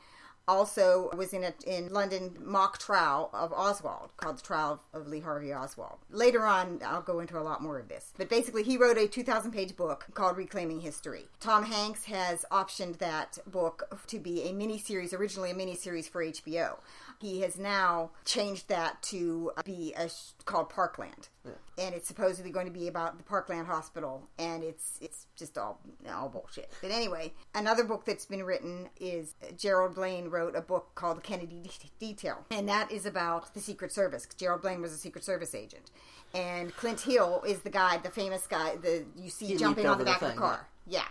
also 0.49 1.11
was 1.16 1.32
in 1.32 1.44
a 1.44 1.53
in 1.66 1.92
London 1.92 2.36
mock 2.40 2.78
trial 2.78 3.30
of 3.32 3.53
Oswald 3.53 4.11
called 4.16 4.38
the 4.38 4.42
trial 4.42 4.82
of 4.92 5.07
Lee 5.07 5.20
Harvey 5.20 5.53
Oswald. 5.53 5.99
Later 6.11 6.44
on, 6.44 6.80
I'll 6.84 7.03
go 7.03 7.20
into 7.20 7.38
a 7.38 7.40
lot 7.42 7.62
more 7.62 7.78
of 7.78 7.88
this. 7.88 8.12
But 8.16 8.30
basically, 8.30 8.62
he 8.62 8.76
wrote 8.76 8.96
a 8.96 9.07
2,000 9.07 9.53
page 9.53 9.76
book 9.76 10.07
called 10.14 10.36
Reclaiming 10.36 10.80
History. 10.80 11.28
Tom 11.38 11.64
Hanks 11.64 12.07
has 12.07 12.44
optioned 12.51 12.99
that 12.99 13.38
book 13.46 13.88
to 14.07 14.18
be 14.18 14.42
a 14.44 14.53
mini 14.53 14.78
series, 14.78 15.12
originally 15.12 15.51
a 15.51 15.55
mini 15.55 15.76
series 15.76 16.09
for 16.09 16.24
HBO. 16.24 16.78
He 17.21 17.41
has 17.41 17.59
now 17.59 18.11
changed 18.25 18.69
that 18.69 19.03
to 19.05 19.51
uh, 19.57 19.62
be 19.64 19.93
a 19.97 20.09
sh- 20.09 20.33
called 20.45 20.69
Parkland, 20.71 21.29
and 21.77 21.95
it's 21.95 22.07
supposedly 22.07 22.51
going 22.51 22.66
to 22.66 22.73
be 22.73 22.87
about 22.87 23.19
the 23.19 23.25
Parkland 23.25 23.66
Hospital, 23.66 24.29
and 24.39 24.62
it's 24.62 24.99
it's 25.01 25.27
just 25.37 25.59
all 25.59 25.81
all 26.09 26.29
bullshit. 26.29 26.71
But 26.81 26.93
anyway, 26.93 27.33
another 27.55 27.83
book 27.85 28.05
that's 28.05 28.27
been 28.27 28.45
written 28.45 28.89
is 29.01 29.35
uh, 29.43 29.53
Gerald 29.57 29.97
Blaine 29.97 30.29
wrote 30.31 30.55
a 30.55 30.61
book 30.61 30.95
called 30.95 31.23
Kennedy 31.25 31.62
De- 31.62 32.07
Detail, 32.07 32.45
and 32.51 32.69
that 32.69 32.93
is 32.93 33.05
about 33.05 33.53
the 33.55 33.61
Secret 33.61 33.93
Service. 33.93 34.27
Gerald 34.37 34.62
Blaine 34.62 34.81
was 34.81 34.93
a 34.93 34.99
Secret 34.99 35.25
Service 35.25 35.55
agent, 35.55 35.91
and 36.35 36.75
Clint 36.77 37.01
Hill 37.01 37.43
is 37.47 37.61
the 37.61 37.71
guy, 37.71 37.99
the 37.99 38.11
famous 38.11 38.47
guy, 38.47 38.77
the 38.77 39.05
you 39.16 39.31
see 39.31 39.47
He 39.47 39.57
jumping 39.57 39.87
on 39.87 39.99
the 39.99 40.03
over 40.03 40.05
the 40.05 40.11
back 40.11 40.23
of 40.23 40.35
the 40.35 40.39
car. 40.41 40.69
Yeah. 40.87 41.05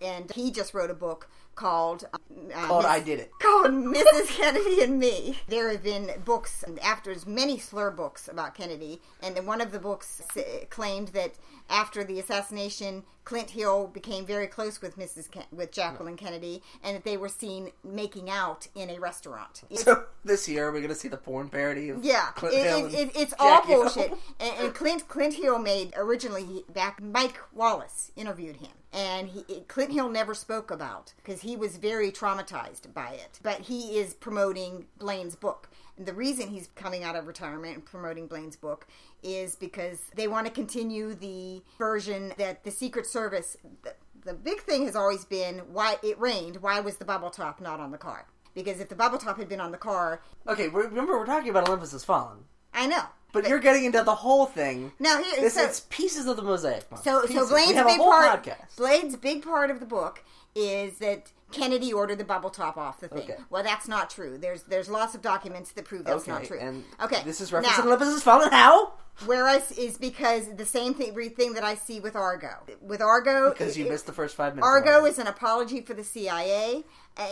And 0.00 0.30
he 0.30 0.52
just 0.52 0.74
wrote 0.74 0.90
a 0.90 0.94
book 0.94 1.28
called 1.54 2.04
uh, 2.12 2.18
Called 2.66 2.82
Miss- 2.84 2.90
I 2.92 3.00
Did 3.00 3.20
It. 3.20 3.30
called 3.40 3.66
Mrs. 3.72 4.26
Kennedy 4.36 4.82
and 4.82 4.98
Me. 4.98 5.38
There 5.48 5.70
have 5.70 5.82
been 5.82 6.10
books 6.24 6.62
and 6.62 6.78
after 6.80 7.10
as 7.10 7.26
many 7.26 7.58
slur 7.58 7.90
books 7.90 8.28
about 8.28 8.54
Kennedy, 8.54 9.00
and 9.22 9.36
then 9.36 9.46
one 9.46 9.60
of 9.60 9.72
the 9.72 9.78
books 9.78 10.22
s- 10.36 10.44
claimed 10.70 11.08
that 11.08 11.34
after 11.70 12.04
the 12.04 12.18
assassination, 12.18 13.04
Clint 13.24 13.50
Hill 13.50 13.86
became 13.86 14.26
very 14.26 14.46
close 14.48 14.82
with 14.82 14.98
Mrs. 14.98 15.30
Ken- 15.30 15.44
with 15.52 15.70
Jacqueline 15.70 16.16
Kennedy, 16.16 16.62
and 16.82 16.96
that 16.96 17.04
they 17.04 17.16
were 17.16 17.28
seen 17.28 17.70
making 17.84 18.28
out 18.28 18.66
in 18.74 18.90
a 18.90 18.98
restaurant. 18.98 19.62
It's- 19.70 19.84
So 19.92 20.04
this 20.24 20.48
year 20.48 20.70
we're 20.72 20.80
gonna 20.80 20.94
see 20.94 21.08
the 21.08 21.16
porn 21.16 21.48
parody 21.48 21.88
of 21.90 22.04
yeah, 22.04 22.28
Clint 22.34 22.54
it, 22.54 22.66
Hill 22.66 22.86
it, 22.86 22.94
it, 22.94 23.10
it's 23.16 23.34
all 23.38 23.62
bullshit. 23.66 24.12
And, 24.40 24.58
and 24.58 24.74
Clint 24.74 25.06
Clint 25.08 25.34
Hill 25.34 25.58
made 25.58 25.92
originally 25.96 26.64
back. 26.72 27.00
Mike 27.02 27.38
Wallace 27.52 28.10
interviewed 28.16 28.56
him, 28.56 28.70
and 28.92 29.28
he, 29.28 29.42
Clint 29.68 29.92
Hill 29.92 30.08
never 30.08 30.34
spoke 30.34 30.70
about 30.70 31.12
because 31.16 31.41
he 31.42 31.56
was 31.56 31.76
very 31.76 32.10
traumatized 32.10 32.92
by 32.94 33.10
it. 33.12 33.38
But 33.42 33.60
he 33.60 33.98
is 33.98 34.14
promoting 34.14 34.86
Blaine's 34.98 35.36
book. 35.36 35.68
And 35.96 36.06
the 36.06 36.14
reason 36.14 36.48
he's 36.48 36.68
coming 36.74 37.04
out 37.04 37.16
of 37.16 37.26
retirement 37.26 37.74
and 37.74 37.84
promoting 37.84 38.26
Blaine's 38.26 38.56
book 38.56 38.86
is 39.22 39.54
because 39.56 40.00
they 40.16 40.26
want 40.26 40.46
to 40.46 40.52
continue 40.52 41.14
the 41.14 41.62
version 41.78 42.32
that 42.38 42.64
the 42.64 42.70
Secret 42.70 43.06
Service. 43.06 43.56
The, 43.82 43.94
the 44.24 44.32
big 44.34 44.60
thing 44.62 44.86
has 44.86 44.96
always 44.96 45.24
been 45.24 45.58
why 45.72 45.96
it 46.02 46.18
rained. 46.18 46.56
Why 46.62 46.80
was 46.80 46.96
the 46.96 47.04
bubble 47.04 47.30
top 47.30 47.60
not 47.60 47.78
on 47.80 47.90
the 47.90 47.98
car? 47.98 48.26
Because 48.54 48.80
if 48.80 48.88
the 48.88 48.94
bubble 48.94 49.18
top 49.18 49.38
had 49.38 49.48
been 49.48 49.60
on 49.60 49.70
the 49.72 49.78
car, 49.78 50.22
Okay, 50.48 50.68
remember 50.68 51.18
we're 51.18 51.26
talking 51.26 51.48
about 51.50 51.68
Olympus 51.68 51.92
Has 51.92 52.04
Fallen, 52.04 52.38
I 52.74 52.86
know. 52.86 53.02
but 53.32 53.48
you're 53.48 53.58
getting 53.58 53.84
into 53.84 54.02
the 54.02 54.14
whole 54.14 54.44
thing. 54.46 54.92
Now 54.98 55.22
here, 55.22 55.40
This, 55.40 55.54
so, 55.54 55.64
it's 55.64 55.80
pieces 55.88 56.26
of 56.26 56.36
the 56.36 56.42
mosaic. 56.42 56.84
So, 57.02 57.22
Pieces. 57.22 57.36
so 57.36 57.48
Blaine's 57.48 57.68
we 57.68 57.74
have 57.76 57.86
big 57.86 57.98
a 57.98 58.02
whole 58.02 58.12
part. 58.12 58.44
podcast. 58.44 58.76
Blaine's 58.76 59.16
big 59.16 59.42
part 59.42 59.70
of 59.70 59.80
the 59.80 59.86
book 59.86 60.22
is 60.54 60.98
that 60.98 61.32
Kennedy 61.50 61.92
ordered 61.92 62.16
the 62.18 62.24
bubble 62.24 62.50
top 62.50 62.76
off 62.76 63.00
the 63.00 63.08
thing. 63.08 63.22
Okay. 63.30 63.36
Well, 63.50 63.62
that's 63.62 63.86
not 63.88 64.08
true. 64.10 64.38
There's 64.38 64.62
there's 64.64 64.88
lots 64.88 65.14
of 65.14 65.22
documents 65.22 65.72
that 65.72 65.84
prove 65.84 66.04
that's 66.04 66.22
okay, 66.22 66.32
not 66.32 66.44
true. 66.44 66.58
and 66.58 66.84
okay, 67.02 67.22
this 67.24 67.40
is 67.40 67.50
referencing 67.50 67.78
now, 67.78 67.86
Olympus 67.86 68.08
Has 68.08 68.22
Fallen. 68.22 68.50
How? 68.50 68.94
whereas 69.26 69.70
is 69.72 69.98
because 69.98 70.48
the 70.56 70.64
same 70.64 70.94
thing 70.94 71.14
thing 71.36 71.52
that 71.52 71.62
I 71.62 71.74
see 71.74 72.00
with 72.00 72.16
Argo. 72.16 72.48
With 72.80 73.02
Argo, 73.02 73.50
Because 73.50 73.76
you 73.76 73.84
it- 73.84 73.90
missed 73.90 74.06
the 74.06 74.12
first 74.12 74.34
five 74.34 74.54
minutes. 74.54 74.66
Argo 74.66 75.04
is 75.04 75.18
an 75.18 75.26
apology 75.26 75.82
for 75.82 75.92
the 75.94 76.02
CIA. 76.04 76.84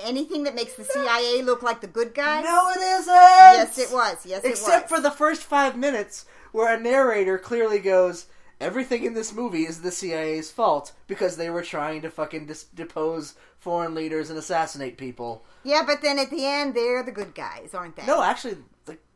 Anything 0.05 0.45
that 0.45 0.55
makes 0.55 0.75
the 0.75 0.85
CIA 0.85 1.43
look 1.43 1.62
like 1.62 1.81
the 1.81 1.87
good 1.87 2.12
guy. 2.14 2.43
No, 2.43 2.68
it 2.77 2.83
isn't. 2.83 3.07
Yes, 3.07 3.79
it 3.79 3.91
was. 3.91 4.27
Yes, 4.27 4.45
Except 4.45 4.85
it 4.89 4.91
was. 4.91 4.99
for 4.99 5.03
the 5.03 5.11
first 5.11 5.43
five 5.43 5.77
minutes, 5.79 6.27
where 6.53 6.73
a 6.75 6.79
narrator 6.79 7.39
clearly 7.39 7.79
goes, 7.79 8.27
"Everything 8.61 9.04
in 9.04 9.14
this 9.14 9.32
movie 9.32 9.66
is 9.66 9.80
the 9.80 9.90
CIA's 9.90 10.50
fault 10.50 10.92
because 11.06 11.36
they 11.36 11.48
were 11.50 11.62
trying 11.62 12.02
to 12.02 12.11
fucking 12.11 12.46
dis- 12.46 12.64
depose 12.64 13.34
foreign 13.58 13.94
leaders 13.94 14.30
and 14.30 14.38
assassinate 14.38 14.96
people." 14.96 15.44
yeah, 15.64 15.82
but 15.84 16.02
then 16.02 16.18
at 16.18 16.30
the 16.30 16.46
end, 16.46 16.74
they're 16.74 17.02
the 17.02 17.12
good 17.12 17.34
guys, 17.34 17.74
aren't 17.74 17.96
they? 17.96 18.06
No, 18.06 18.22
actually, 18.22 18.58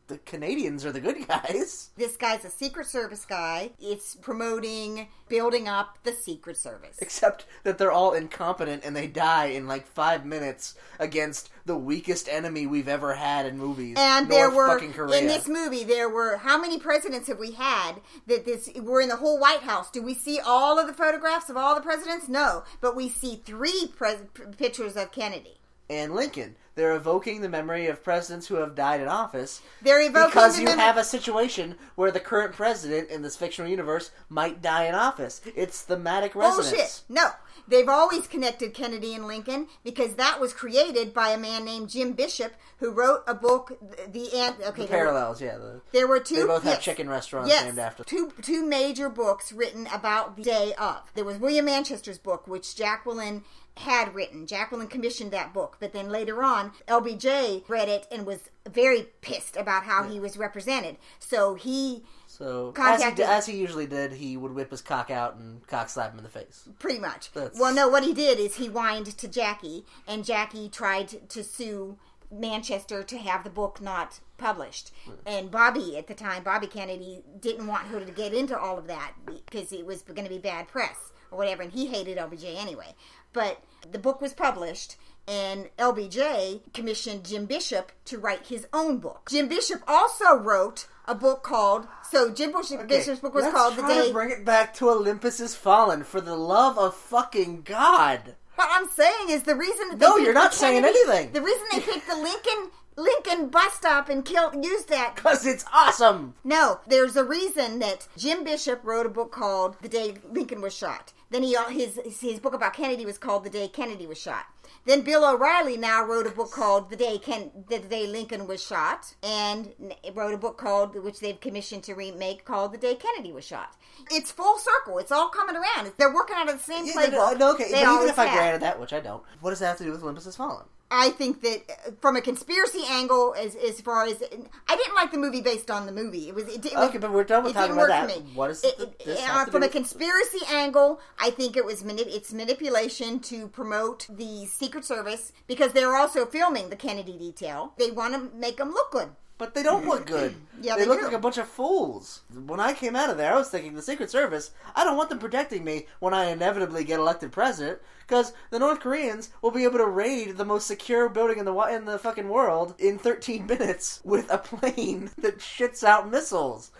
the 0.07 0.17
Canadians 0.19 0.85
are 0.85 0.91
the 0.91 0.99
good 0.99 1.27
guys. 1.27 1.89
This 1.97 2.15
guy's 2.15 2.45
a 2.45 2.49
Secret 2.49 2.85
Service 2.87 3.25
guy. 3.25 3.71
It's 3.79 4.15
promoting 4.15 5.07
building 5.27 5.67
up 5.67 5.97
the 6.03 6.11
Secret 6.11 6.57
Service. 6.57 6.97
Except 6.99 7.45
that 7.63 7.77
they're 7.77 7.91
all 7.91 8.13
incompetent 8.13 8.83
and 8.85 8.95
they 8.95 9.07
die 9.07 9.47
in 9.47 9.67
like 9.67 9.87
five 9.87 10.25
minutes 10.25 10.75
against 10.99 11.49
the 11.65 11.75
weakest 11.77 12.29
enemy 12.29 12.67
we've 12.67 12.87
ever 12.87 13.15
had 13.15 13.45
in 13.47 13.57
movies. 13.57 13.95
And 13.97 14.29
there 14.29 14.45
North 14.51 14.55
were 14.55 14.67
fucking 14.67 14.93
Korea. 14.93 15.17
in 15.19 15.27
this 15.27 15.47
movie 15.47 15.83
there 15.83 16.09
were 16.09 16.37
how 16.37 16.59
many 16.61 16.77
presidents 16.79 17.27
have 17.27 17.39
we 17.39 17.51
had 17.51 17.93
that 18.27 18.45
this 18.45 18.69
were 18.79 19.01
in 19.01 19.09
the 19.09 19.15
whole 19.15 19.39
White 19.39 19.61
House? 19.61 19.89
Do 19.89 20.03
we 20.03 20.13
see 20.13 20.39
all 20.39 20.77
of 20.77 20.85
the 20.87 20.93
photographs 20.93 21.49
of 21.49 21.57
all 21.57 21.73
the 21.73 21.81
presidents? 21.81 22.29
No, 22.29 22.63
but 22.81 22.95
we 22.95 23.09
see 23.09 23.41
three 23.43 23.91
pres- 23.95 24.21
pictures 24.57 24.95
of 24.95 25.11
Kennedy. 25.11 25.57
and 25.89 26.13
Lincoln. 26.13 26.55
They're 26.75 26.93
evoking 26.95 27.41
the 27.41 27.49
memory 27.49 27.87
of 27.87 28.03
presidents 28.03 28.47
who 28.47 28.55
have 28.55 28.75
died 28.75 28.99
in 29.01 29.07
office. 29.07 29.61
They're 29.81 30.01
evoking 30.01 30.29
because 30.29 30.55
the 30.55 30.61
you 30.63 30.67
mem- 30.67 30.79
have 30.79 30.97
a 30.97 31.03
situation 31.05 31.75
where 31.95 32.11
the 32.11 32.19
current 32.19 32.53
president 32.53 33.09
in 33.09 33.21
this 33.21 33.37
fictional 33.37 33.71
universe 33.71 34.11
might 34.29 34.61
die 34.61 34.83
in 34.85 34.93
office. 34.95 35.41
It's 35.55 35.81
thematic 35.81 36.35
resonance. 36.35 36.69
Bullshit. 36.71 37.01
No. 37.09 37.29
They've 37.67 37.89
always 37.89 38.27
connected 38.27 38.75
Kennedy 38.75 39.15
and 39.15 39.25
Lincoln 39.25 39.67
because 39.83 40.15
that 40.15 40.39
was 40.39 40.53
created 40.53 41.13
by 41.15 41.29
a 41.29 41.37
man 41.37 41.65
named 41.65 41.89
Jim 41.89 42.11
Bishop 42.11 42.53
who 42.77 42.91
wrote 42.91 43.23
a 43.25 43.33
book. 43.33 43.79
The 44.11 44.37
Ant. 44.37 44.57
Okay, 44.59 44.65
The 44.65 44.71
there 44.71 44.83
were- 44.83 44.87
parallels, 45.11 45.41
yeah. 45.41 45.57
The, 45.57 45.81
There 45.91 46.07
were 46.07 46.19
two. 46.19 46.35
they 46.35 46.45
both 46.45 46.63
have 46.63 46.79
chicken 46.81 47.09
restaurants 47.09 47.49
Yes, 47.49 47.65
named 47.65 47.79
after. 47.79 48.03
two 48.03 48.33
two 48.43 48.65
major 48.65 49.09
books 49.09 49.51
written 49.51 49.87
about 49.87 50.35
the 50.35 50.43
day 50.43 50.73
of. 50.77 50.97
There 51.15 51.25
was 51.25 51.37
William 51.37 51.65
Manchester's 51.65 52.19
book, 52.19 52.47
which 52.47 52.75
Jacqueline 52.75 53.43
had 53.77 54.15
written. 54.15 54.47
Jacqueline 54.47 54.87
commissioned 54.87 55.31
that 55.31 55.53
book, 55.53 55.77
but 55.79 55.91
then 55.93 56.09
later 56.09 56.43
on, 56.43 56.71
LBJ 56.87 57.67
read 57.67 57.89
it 57.89 58.07
and 58.11 58.25
was 58.25 58.49
very 58.69 59.07
pissed 59.21 59.57
about 59.57 59.83
how 59.83 60.03
he 60.03 60.19
was 60.19 60.37
represented. 60.37 60.97
So 61.19 61.55
he 61.55 62.03
So 62.27 62.73
as 62.77 63.03
he, 63.03 63.23
as 63.23 63.45
he 63.45 63.57
usually 63.57 63.85
did, 63.87 64.13
he 64.13 64.37
would 64.37 64.53
whip 64.53 64.71
his 64.71 64.81
cock 64.81 65.09
out 65.11 65.35
and 65.35 65.65
cock 65.67 65.89
slap 65.89 66.11
him 66.11 66.19
in 66.19 66.23
the 66.23 66.29
face. 66.29 66.67
pretty 66.79 66.99
much. 66.99 67.31
That's- 67.33 67.59
Well, 67.59 67.73
no, 67.73 67.87
what 67.89 68.03
he 68.03 68.13
did 68.13 68.39
is 68.39 68.55
he 68.55 68.67
whined 68.67 69.05
to 69.17 69.27
Jackie, 69.27 69.85
and 70.07 70.23
Jackie 70.25 70.69
tried 70.69 71.29
to 71.29 71.43
sue 71.43 71.97
Manchester 72.31 73.03
to 73.03 73.17
have 73.17 73.43
the 73.43 73.49
book 73.49 73.79
not 73.81 74.19
published. 74.37 74.91
Hmm. 75.05 75.11
And 75.25 75.51
Bobby, 75.51 75.97
at 75.97 76.07
the 76.07 76.13
time, 76.13 76.43
Bobby 76.43 76.67
Kennedy, 76.67 77.23
didn't 77.39 77.67
want 77.67 77.87
her 77.87 77.99
to 77.99 78.11
get 78.11 78.33
into 78.33 78.57
all 78.57 78.77
of 78.77 78.87
that 78.87 79.13
because 79.25 79.71
it 79.71 79.85
was 79.85 80.01
going 80.01 80.23
to 80.23 80.29
be 80.29 80.39
bad 80.39 80.67
press 80.67 81.11
or 81.31 81.37
whatever, 81.37 81.63
and 81.63 81.71
he 81.71 81.87
hated 81.87 82.17
LBJ 82.17 82.55
anyway. 82.57 82.95
But 83.35 83.61
the 83.91 83.99
book 83.99 84.21
was 84.21 84.33
published. 84.33 84.95
And 85.27 85.69
LBJ 85.79 86.61
commissioned 86.73 87.25
Jim 87.25 87.45
Bishop 87.47 87.91
to 88.05 88.19
write 88.19 88.45
his 88.47 88.67
own 88.71 88.99
book. 88.99 89.27
Jim 89.31 89.47
Bishop 89.47 89.81
also 89.87 90.35
wrote 90.35 90.85
a 91.07 91.15
book 91.15 91.41
called. 91.41 91.87
So 92.11 92.29
Jim 92.31 92.51
Bishop, 92.51 92.87
Bishop's 92.87 93.21
book 93.21 93.33
was 93.33 93.51
called 93.51 93.75
"The 93.75 93.81
Day." 93.87 94.07
to 94.07 94.13
bring 94.13 94.29
it 94.29 94.45
back 94.45 94.73
to 94.75 94.89
Olympus 94.89 95.39
has 95.39 95.55
fallen. 95.55 96.03
For 96.03 96.21
the 96.21 96.35
love 96.35 96.77
of 96.77 96.95
fucking 96.95 97.63
God! 97.63 98.35
What 98.55 98.69
I'm 98.71 98.87
saying 98.87 99.29
is 99.29 99.43
the 99.43 99.55
reason 99.55 99.89
that 99.89 99.99
they 99.99 100.05
No, 100.05 100.17
you're 100.17 100.33
not 100.33 100.53
saying 100.53 100.83
Kennedy- 100.83 100.99
anything. 101.07 101.31
The 101.33 101.41
reason 101.41 101.65
they 101.71 101.79
picked 101.81 102.07
the 102.07 102.15
Lincoln 102.15 102.71
Lincoln 102.95 103.49
bus 103.49 103.73
stop 103.73 104.07
and 104.07 104.23
killed 104.23 104.63
used 104.63 104.87
that. 104.89 105.15
Because 105.15 105.45
it's 105.45 105.65
awesome. 105.73 106.35
No, 106.43 106.79
there's 106.87 107.15
a 107.17 107.23
reason 107.25 107.79
that 107.79 108.07
Jim 108.15 108.43
Bishop 108.43 108.81
wrote 108.83 109.07
a 109.07 109.09
book 109.09 109.31
called 109.31 109.75
"The 109.81 109.89
Day 109.89 110.15
Lincoln 110.31 110.61
Was 110.61 110.75
Shot." 110.75 111.11
Then 111.31 111.43
he 111.43 111.55
uh, 111.55 111.65
his 111.69 111.99
his 112.21 112.39
book 112.39 112.53
about 112.53 112.73
Kennedy 112.73 113.05
was 113.05 113.17
called 113.17 113.43
"The 113.43 113.49
Day 113.49 113.67
Kennedy 113.67 114.05
Was 114.05 114.19
Shot." 114.21 114.45
Then 114.85 115.01
Bill 115.01 115.25
O'Reilly 115.25 115.75
now 115.77 116.03
wrote 116.05 116.27
a 116.27 116.31
book 116.31 116.51
called 116.51 116.89
"The 116.89 116.95
Day 116.95 117.17
Ken 117.17 117.51
the 117.67 117.79
Day 117.79 118.05
Lincoln 118.07 118.45
Was 118.47 118.63
Shot," 118.63 119.15
and 119.23 119.73
wrote 120.13 120.33
a 120.33 120.37
book 120.37 120.57
called 120.57 120.95
which 121.03 121.19
they've 121.19 121.39
commissioned 121.39 121.83
to 121.85 121.95
remake 121.95 122.45
called 122.45 122.73
"The 122.73 122.77
Day 122.77 122.95
Kennedy 122.95 123.31
Was 123.33 123.45
Shot." 123.45 123.75
It's 124.11 124.31
full 124.31 124.57
circle. 124.59 124.99
It's 124.99 125.11
all 125.11 125.29
coming 125.29 125.55
around. 125.55 125.93
They're 125.97 126.13
working 126.13 126.35
out 126.37 126.47
of 126.49 126.57
the 126.57 126.63
same 126.63 126.85
Yeah, 126.85 126.93
playbook. 126.93 127.11
no, 127.11 127.33
no, 127.33 127.53
okay, 127.53 127.69
but 127.71 127.81
even 127.81 128.09
if 128.09 128.19
I 128.19 128.25
have. 128.25 128.37
granted 128.37 128.61
that, 128.61 128.79
which 128.79 128.93
I 128.93 128.99
don't, 128.99 129.23
what 129.41 129.49
does 129.49 129.59
that 129.59 129.67
have 129.69 129.77
to 129.79 129.83
do 129.83 129.91
with 129.91 130.03
Olympus 130.03 130.25
has 130.25 130.35
fallen? 130.35 130.65
I 130.91 131.09
think 131.09 131.41
that 131.41 131.63
uh, 131.69 131.91
from 131.99 132.15
a 132.15 132.21
conspiracy 132.21 132.83
angle, 132.87 133.33
as 133.37 133.55
as 133.55 133.81
far 133.81 134.05
as 134.05 134.21
I 134.69 134.75
didn't 134.75 134.95
like 134.95 135.11
the 135.11 135.17
movie 135.17 135.41
based 135.41 135.71
on 135.71 135.87
the 135.87 135.91
movie. 135.91 136.29
It 136.29 136.35
was 136.35 136.47
it, 136.47 136.61
didn't- 136.61 136.77
Okay, 136.77 136.99
but 136.99 137.11
we're 137.11 137.23
done 137.23 137.43
with 137.43 137.53
talking 137.53 137.73
about 137.73 137.87
that. 137.87 138.11
for 138.11 138.19
me. 138.19 138.31
What 138.35 138.51
is 138.51 138.63
It- 138.63 138.77
the- 138.77 138.83
it- 138.83 139.05
this 139.05 139.19
uh, 139.27 139.45
from 139.45 139.63
a 139.63 139.67
conspiracy 139.69 140.39
angle? 140.47 140.99
I 141.19 141.31
think 141.31 141.57
it 141.57 141.65
was 141.65 141.81
manip- 141.81 142.13
it's 142.13 142.31
manipulation 142.31 143.19
to 143.21 143.47
promote 143.47 144.05
the 144.09 144.45
Secret 144.45 144.85
Service 144.85 145.31
because 145.47 145.73
they're 145.73 145.95
also 145.95 146.25
filming 146.25 146.69
the 146.69 146.75
Kennedy 146.75 147.17
detail. 147.17 147.73
They 147.77 147.89
want 147.91 148.13
to 148.13 148.35
make 148.37 148.57
them 148.57 148.69
look 148.71 148.91
good. 148.91 149.09
But 149.37 149.53
they 149.53 149.63
don't 149.63 149.85
look 149.85 150.05
good. 150.05 150.35
Yeah, 150.61 150.77
they, 150.77 150.83
they 150.83 150.87
look 150.87 150.99
do. 150.99 151.05
like 151.05 151.13
a 151.13 151.19
bunch 151.19 151.37
of 151.37 151.49
fools. 151.49 152.21
When 152.33 152.61
I 152.61 152.71
came 152.71 152.95
out 152.95 153.09
of 153.09 153.17
there, 153.17 153.33
I 153.33 153.37
was 153.37 153.49
thinking 153.49 153.75
the 153.75 153.81
Secret 153.81 154.09
Service. 154.09 154.51
I 154.73 154.85
don't 154.85 154.95
want 154.95 155.09
them 155.09 155.19
protecting 155.19 155.65
me 155.65 155.85
when 155.99 156.13
I 156.13 156.27
inevitably 156.31 156.85
get 156.85 156.97
elected 156.97 157.33
president, 157.33 157.79
because 158.07 158.31
the 158.51 158.57
North 158.57 158.79
Koreans 158.79 159.31
will 159.41 159.51
be 159.51 159.65
able 159.65 159.79
to 159.79 159.85
raid 159.85 160.37
the 160.37 160.45
most 160.45 160.65
secure 160.65 161.09
building 161.09 161.39
in 161.39 161.45
the 161.45 161.53
in 161.65 161.83
the 161.83 161.99
fucking 161.99 162.29
world 162.29 162.73
in 162.79 162.97
13 162.97 163.45
minutes 163.47 163.99
with 164.05 164.31
a 164.31 164.37
plane 164.37 165.11
that 165.17 165.39
shits 165.39 165.83
out 165.83 166.09
missiles. 166.09 166.71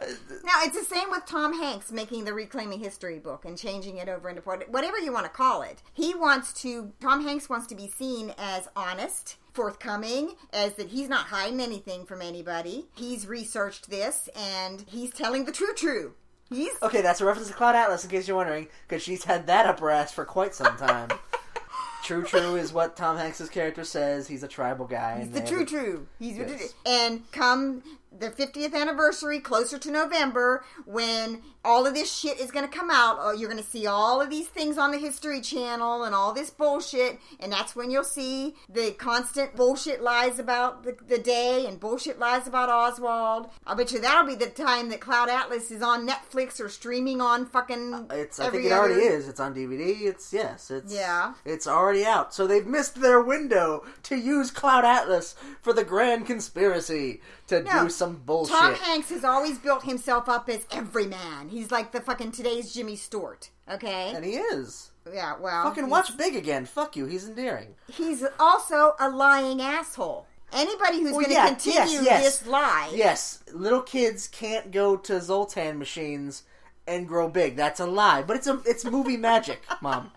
Now 0.00 0.60
it's 0.62 0.78
the 0.78 0.84
same 0.94 1.10
with 1.10 1.24
Tom 1.26 1.58
Hanks 1.58 1.90
making 1.90 2.24
the 2.24 2.34
Reclaiming 2.34 2.80
History 2.80 3.18
book 3.18 3.44
and 3.44 3.56
changing 3.56 3.96
it 3.96 4.08
over 4.08 4.28
into 4.28 4.42
whatever 4.42 4.98
you 4.98 5.12
want 5.12 5.24
to 5.24 5.30
call 5.30 5.62
it. 5.62 5.82
He 5.94 6.14
wants 6.14 6.52
to. 6.62 6.92
Tom 7.00 7.24
Hanks 7.24 7.48
wants 7.48 7.66
to 7.68 7.74
be 7.74 7.88
seen 7.88 8.34
as 8.36 8.68
honest, 8.76 9.36
forthcoming, 9.52 10.34
as 10.52 10.74
that 10.74 10.88
he's 10.88 11.08
not 11.08 11.26
hiding 11.26 11.60
anything 11.60 12.04
from 12.06 12.22
anybody. 12.22 12.86
He's 12.94 13.26
researched 13.26 13.90
this 13.90 14.28
and 14.36 14.84
he's 14.88 15.10
telling 15.10 15.44
the 15.44 15.52
true 15.52 15.74
true. 15.74 16.14
He's 16.48 16.72
Okay, 16.82 17.00
that's 17.00 17.20
a 17.20 17.24
reference 17.24 17.48
to 17.48 17.54
Cloud 17.54 17.74
Atlas, 17.74 18.04
in 18.04 18.10
case 18.10 18.28
you're 18.28 18.36
wondering, 18.36 18.68
because 18.86 19.02
she's 19.02 19.24
had 19.24 19.46
that 19.46 19.66
up 19.66 19.80
her 19.80 19.90
ass 19.90 20.12
for 20.12 20.24
quite 20.26 20.54
some 20.54 20.76
time. 20.76 21.08
true, 22.04 22.24
true 22.24 22.56
is 22.56 22.72
what 22.72 22.94
Tom 22.96 23.16
Hanks's 23.16 23.48
character 23.48 23.84
says. 23.84 24.28
He's 24.28 24.42
a 24.42 24.48
tribal 24.48 24.86
guy. 24.86 25.20
He's 25.20 25.30
the 25.30 25.40
true 25.40 25.64
true. 25.64 26.06
He's 26.18 26.36
Yes. 26.36 26.74
and 26.84 27.30
come 27.32 27.82
the 28.18 28.30
50th 28.30 28.74
anniversary, 28.74 29.40
closer 29.40 29.78
to 29.78 29.90
November, 29.90 30.64
when 30.84 31.42
all 31.64 31.86
of 31.86 31.94
this 31.94 32.12
shit 32.12 32.38
is 32.40 32.50
going 32.50 32.68
to 32.68 32.76
come 32.76 32.90
out. 32.90 33.18
Or 33.18 33.34
you're 33.34 33.48
going 33.48 33.62
to 33.62 33.68
see 33.68 33.86
all 33.86 34.20
of 34.20 34.30
these 34.30 34.48
things 34.48 34.78
on 34.78 34.90
the 34.90 34.98
History 34.98 35.40
Channel 35.40 36.02
and 36.04 36.14
all 36.14 36.32
this 36.32 36.50
bullshit, 36.50 37.18
and 37.40 37.52
that's 37.52 37.74
when 37.76 37.90
you'll 37.90 38.04
see 38.04 38.54
the 38.68 38.92
constant 38.92 39.56
bullshit 39.56 40.02
lies 40.02 40.38
about 40.38 40.82
the, 40.84 40.96
the 41.06 41.18
day 41.18 41.66
and 41.66 41.78
bullshit 41.80 42.18
lies 42.18 42.46
about 42.46 42.68
Oswald. 42.68 43.48
I 43.66 43.74
bet 43.74 43.92
you 43.92 44.00
that'll 44.00 44.26
be 44.26 44.34
the 44.34 44.50
time 44.50 44.90
that 44.90 45.00
Cloud 45.00 45.28
Atlas 45.28 45.70
is 45.70 45.82
on 45.82 46.06
Netflix 46.06 46.60
or 46.60 46.68
streaming 46.68 47.20
on 47.20 47.46
fucking. 47.46 47.94
Uh, 47.94 48.06
it's. 48.12 48.40
I 48.40 48.50
think 48.50 48.64
it 48.66 48.72
already 48.72 48.94
other- 48.94 49.16
is. 49.16 49.28
It's 49.28 49.40
on 49.40 49.54
DVD. 49.54 50.02
It's 50.02 50.32
yes. 50.32 50.70
It's 50.70 50.92
Yeah. 50.92 51.34
It's 51.44 51.66
already 51.66 52.04
out. 52.04 52.34
So 52.34 52.46
they've 52.46 52.66
missed 52.66 52.96
their 53.00 53.20
window 53.20 53.84
to 54.04 54.16
use 54.16 54.50
Cloud 54.50 54.84
Atlas 54.84 55.34
for 55.60 55.72
the 55.72 55.84
grand 55.84 56.26
conspiracy 56.26 57.20
to 57.52 57.62
No. 57.62 57.84
do 57.84 57.90
some 57.90 58.16
bullshit. 58.16 58.56
Tom 58.56 58.74
Hanks 58.74 59.10
has 59.10 59.24
always 59.24 59.58
built 59.58 59.84
himself 59.84 60.28
up 60.28 60.48
as 60.48 60.66
every 60.72 61.06
man. 61.06 61.48
He's 61.48 61.70
like 61.70 61.92
the 61.92 62.00
fucking 62.00 62.32
today's 62.32 62.72
Jimmy 62.74 62.96
Stewart. 62.96 63.50
Okay. 63.70 64.12
and 64.14 64.24
he 64.24 64.32
is. 64.36 64.90
yeah. 65.12 65.34
Well. 65.38 65.64
Fucking 65.64 65.88
watch 65.88 66.16
Big 66.16 66.34
again. 66.36 66.66
Fuck 66.66 66.96
you. 66.96 67.06
He's 67.06 67.26
endearing. 67.28 67.74
He's 67.88 68.24
also 68.38 68.94
a 68.98 69.08
lying 69.08 69.60
asshole. 69.60 70.26
Anybody 70.52 71.00
who's 71.00 71.12
Well, 71.12 71.20
going 71.22 71.26
to 71.28 71.32
yeah, 71.32 71.46
continue 71.48 71.80
yes, 71.80 72.04
yes. 72.04 72.22
this 72.40 72.46
lie. 72.46 72.90
Yes, 72.94 73.42
little 73.54 73.80
kids 73.80 74.28
can't 74.28 74.70
go 74.70 74.96
to 74.98 75.14
Zoltar 75.14 75.74
machines 75.76 76.42
and 76.86 77.08
grow 77.08 77.28
big. 77.30 77.56
That's 77.56 77.80
a 77.80 77.86
lie. 77.86 78.22
But 78.22 78.36
it's 78.36 78.46
a 78.46 78.60
it's 78.66 78.84
movie 78.84 79.16
magic, 79.16 79.62
mom. 79.80 80.10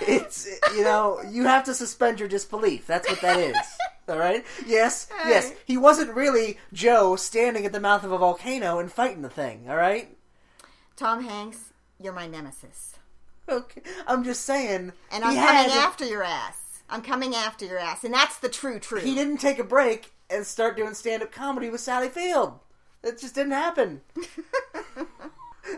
It's 0.00 0.48
you 0.74 0.82
know 0.82 1.20
you 1.30 1.44
have 1.44 1.64
to 1.64 1.74
suspend 1.74 2.18
your 2.18 2.28
disbelief. 2.28 2.86
That's 2.88 3.08
what 3.08 3.20
that 3.20 3.38
is. 3.38 3.56
All 4.08 4.18
right. 4.18 4.44
Yes. 4.66 5.08
Yes. 5.26 5.52
He 5.64 5.76
wasn't 5.76 6.14
really 6.14 6.58
Joe 6.72 7.16
standing 7.16 7.66
at 7.66 7.72
the 7.72 7.80
mouth 7.80 8.04
of 8.04 8.12
a 8.12 8.18
volcano 8.18 8.78
and 8.78 8.90
fighting 8.92 9.22
the 9.22 9.28
thing. 9.28 9.66
All 9.68 9.76
right. 9.76 10.16
Tom 10.96 11.24
Hanks, 11.24 11.72
you're 12.00 12.12
my 12.12 12.26
nemesis, 12.26 12.94
Okay. 13.48 13.82
I'm 14.06 14.24
just 14.24 14.44
saying. 14.44 14.92
and 15.10 15.24
he 15.24 15.30
I'm 15.30 15.36
had- 15.36 15.66
coming 15.66 15.76
after 15.82 16.04
your 16.04 16.22
ass. 16.22 16.82
I'm 16.88 17.02
coming 17.02 17.34
after 17.34 17.64
your 17.64 17.78
ass, 17.78 18.04
and 18.04 18.14
that's 18.14 18.38
the 18.38 18.48
true 18.48 18.78
truth. 18.78 19.02
He 19.02 19.14
didn't 19.14 19.38
take 19.38 19.58
a 19.58 19.64
break 19.64 20.12
and 20.30 20.46
start 20.46 20.76
doing 20.76 20.94
stand 20.94 21.22
up 21.22 21.32
comedy 21.32 21.68
with 21.68 21.80
Sally 21.80 22.08
Field. 22.08 22.60
It 23.02 23.18
just 23.20 23.34
didn't 23.34 23.52
happen. 23.52 24.02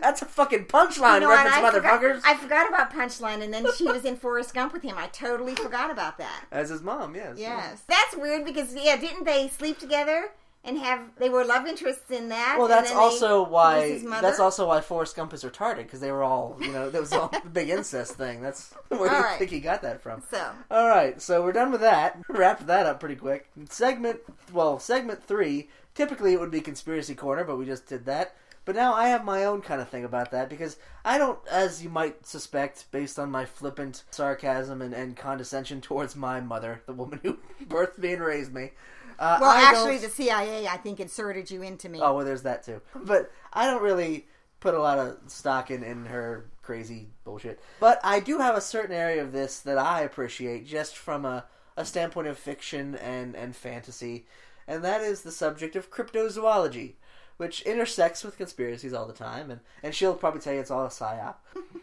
That's 0.01 0.21
a 0.21 0.25
fucking 0.25 0.65
punchline 0.65 1.15
You 1.15 1.19
know 1.21 1.29
reference, 1.29 1.55
I 1.55 1.71
forgot, 1.71 2.01
motherfuckers. 2.01 2.21
I 2.25 2.35
forgot 2.35 2.69
about 2.69 2.93
Punchline, 2.93 3.41
and 3.43 3.53
then 3.53 3.65
she 3.77 3.85
was 3.85 4.05
in 4.05 4.15
Forrest 4.23 4.53
Gump 4.53 4.73
with 4.73 4.83
him. 4.83 4.95
I 4.97 5.07
totally 5.07 5.55
forgot 5.55 5.91
about 5.91 6.17
that. 6.17 6.45
As 6.51 6.69
his 6.69 6.81
mom, 6.81 7.15
yes. 7.15 7.37
Yes, 7.37 7.83
that's 7.87 8.15
weird 8.15 8.45
because 8.45 8.75
yeah, 8.75 8.97
didn't 8.97 9.25
they 9.25 9.47
sleep 9.47 9.79
together 9.79 10.29
and 10.63 10.77
have 10.77 11.01
they 11.17 11.29
were 11.29 11.45
love 11.45 11.65
interests 11.65 12.11
in 12.11 12.29
that? 12.29 12.55
Well, 12.59 12.67
that's 12.67 12.89
they- 12.91 12.95
also 12.95 13.43
why. 13.43 13.99
That's 14.21 14.39
also 14.39 14.67
why 14.67 14.81
Forrest 14.81 15.15
Gump 15.15 15.33
is 15.33 15.43
retarded 15.43 15.83
because 15.83 15.99
they 16.01 16.11
were 16.11 16.23
all, 16.23 16.57
you 16.59 16.71
know, 16.71 16.89
that 16.89 16.99
was 17.01 17.13
all 17.13 17.29
the 17.29 17.49
big 17.49 17.69
incest 17.69 18.13
thing. 18.15 18.41
That's 18.41 18.73
where 18.89 18.99
do 18.99 19.05
you 19.05 19.11
All 19.11 19.21
right. 19.21 19.39
think 19.39 19.51
he 19.51 19.59
got 19.59 19.81
that 19.83 20.01
from? 20.01 20.21
So 20.29 20.51
All 20.69 20.87
right, 20.87 21.21
so 21.21 21.43
we're 21.43 21.53
done 21.53 21.71
with 21.71 21.81
that. 21.81 22.19
Wrapped 22.29 22.67
that 22.67 22.85
up 22.85 22.99
pretty 22.99 23.15
quick. 23.15 23.49
Segment, 23.69 24.19
well, 24.53 24.79
segment 24.79 25.23
three 25.23 25.69
typically 25.95 26.31
it 26.33 26.39
would 26.39 26.51
be 26.51 26.61
conspiracy 26.61 27.13
corner, 27.13 27.43
but 27.43 27.57
we 27.57 27.65
just 27.65 27.85
did 27.85 28.05
that. 28.05 28.33
But 28.69 28.75
now 28.75 28.93
I 28.93 29.07
have 29.07 29.25
my 29.25 29.45
own 29.45 29.63
kind 29.63 29.81
of 29.81 29.89
thing 29.89 30.05
about 30.05 30.29
that 30.29 30.47
because 30.47 30.77
I 31.03 31.17
don't, 31.17 31.39
as 31.47 31.83
you 31.83 31.89
might 31.89 32.27
suspect, 32.27 32.85
based 32.91 33.17
on 33.17 33.31
my 33.31 33.43
flippant 33.43 34.03
sarcasm 34.11 34.83
and, 34.83 34.93
and 34.93 35.17
condescension 35.17 35.81
towards 35.81 36.15
my 36.15 36.39
mother, 36.39 36.83
the 36.85 36.93
woman 36.93 37.19
who 37.23 37.39
birthed 37.65 37.97
me 37.97 38.13
and 38.13 38.21
raised 38.21 38.53
me. 38.53 38.69
Uh, 39.17 39.39
Well, 39.41 39.49
I 39.49 39.61
actually, 39.63 39.93
don't- 39.93 40.03
the 40.03 40.09
CIA, 40.09 40.67
I 40.67 40.77
think, 40.77 40.99
inserted 40.99 41.49
you 41.49 41.63
into 41.63 41.89
me. 41.89 41.99
Oh, 41.99 42.13
well, 42.13 42.23
there's 42.23 42.43
that 42.43 42.61
too. 42.61 42.79
But 42.93 43.31
I 43.51 43.65
don't 43.65 43.81
really 43.81 44.27
put 44.59 44.75
a 44.75 44.79
lot 44.79 44.99
of 44.99 45.17
stock 45.25 45.71
in, 45.71 45.81
in 45.81 46.05
her 46.05 46.45
crazy 46.61 47.07
bullshit. 47.23 47.59
But 47.79 47.99
I 48.03 48.19
do 48.19 48.37
have 48.37 48.55
a 48.55 48.61
certain 48.61 48.95
area 48.95 49.23
of 49.23 49.31
this 49.31 49.61
that 49.61 49.79
I 49.79 50.01
appreciate 50.01 50.67
just 50.67 50.95
from 50.95 51.25
a, 51.25 51.45
a 51.75 51.85
standpoint 51.85 52.27
of 52.27 52.37
fiction 52.37 52.93
and, 52.97 53.35
and 53.35 53.55
fantasy, 53.55 54.27
and 54.67 54.83
that 54.83 55.01
is 55.01 55.23
the 55.23 55.31
subject 55.31 55.75
of 55.75 55.89
cryptozoology, 55.89 56.93
which 57.39 57.61
intersects 57.61 58.21
with 58.21 58.35
conspiracies 58.35 58.91
all 58.91 59.07
the 59.07 59.13
time. 59.13 59.49
And, 59.49 59.61
and 59.81 59.95
she'll 59.95 60.13
probably 60.13 60.41
tell 60.41 60.53
you 60.53 60.59
it's 60.59 60.69
all 60.69 60.85
a 60.85 60.89
psyop. 60.89 61.35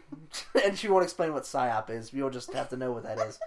and 0.63 0.77
she 0.77 0.87
won't 0.87 1.03
explain 1.03 1.33
what 1.33 1.45
psyop 1.45 1.89
is. 1.89 2.13
You'll 2.13 2.29
just 2.29 2.53
have 2.53 2.69
to 2.69 2.77
know 2.77 2.91
what 2.91 3.01
that 3.01 3.17
is. 3.17 3.39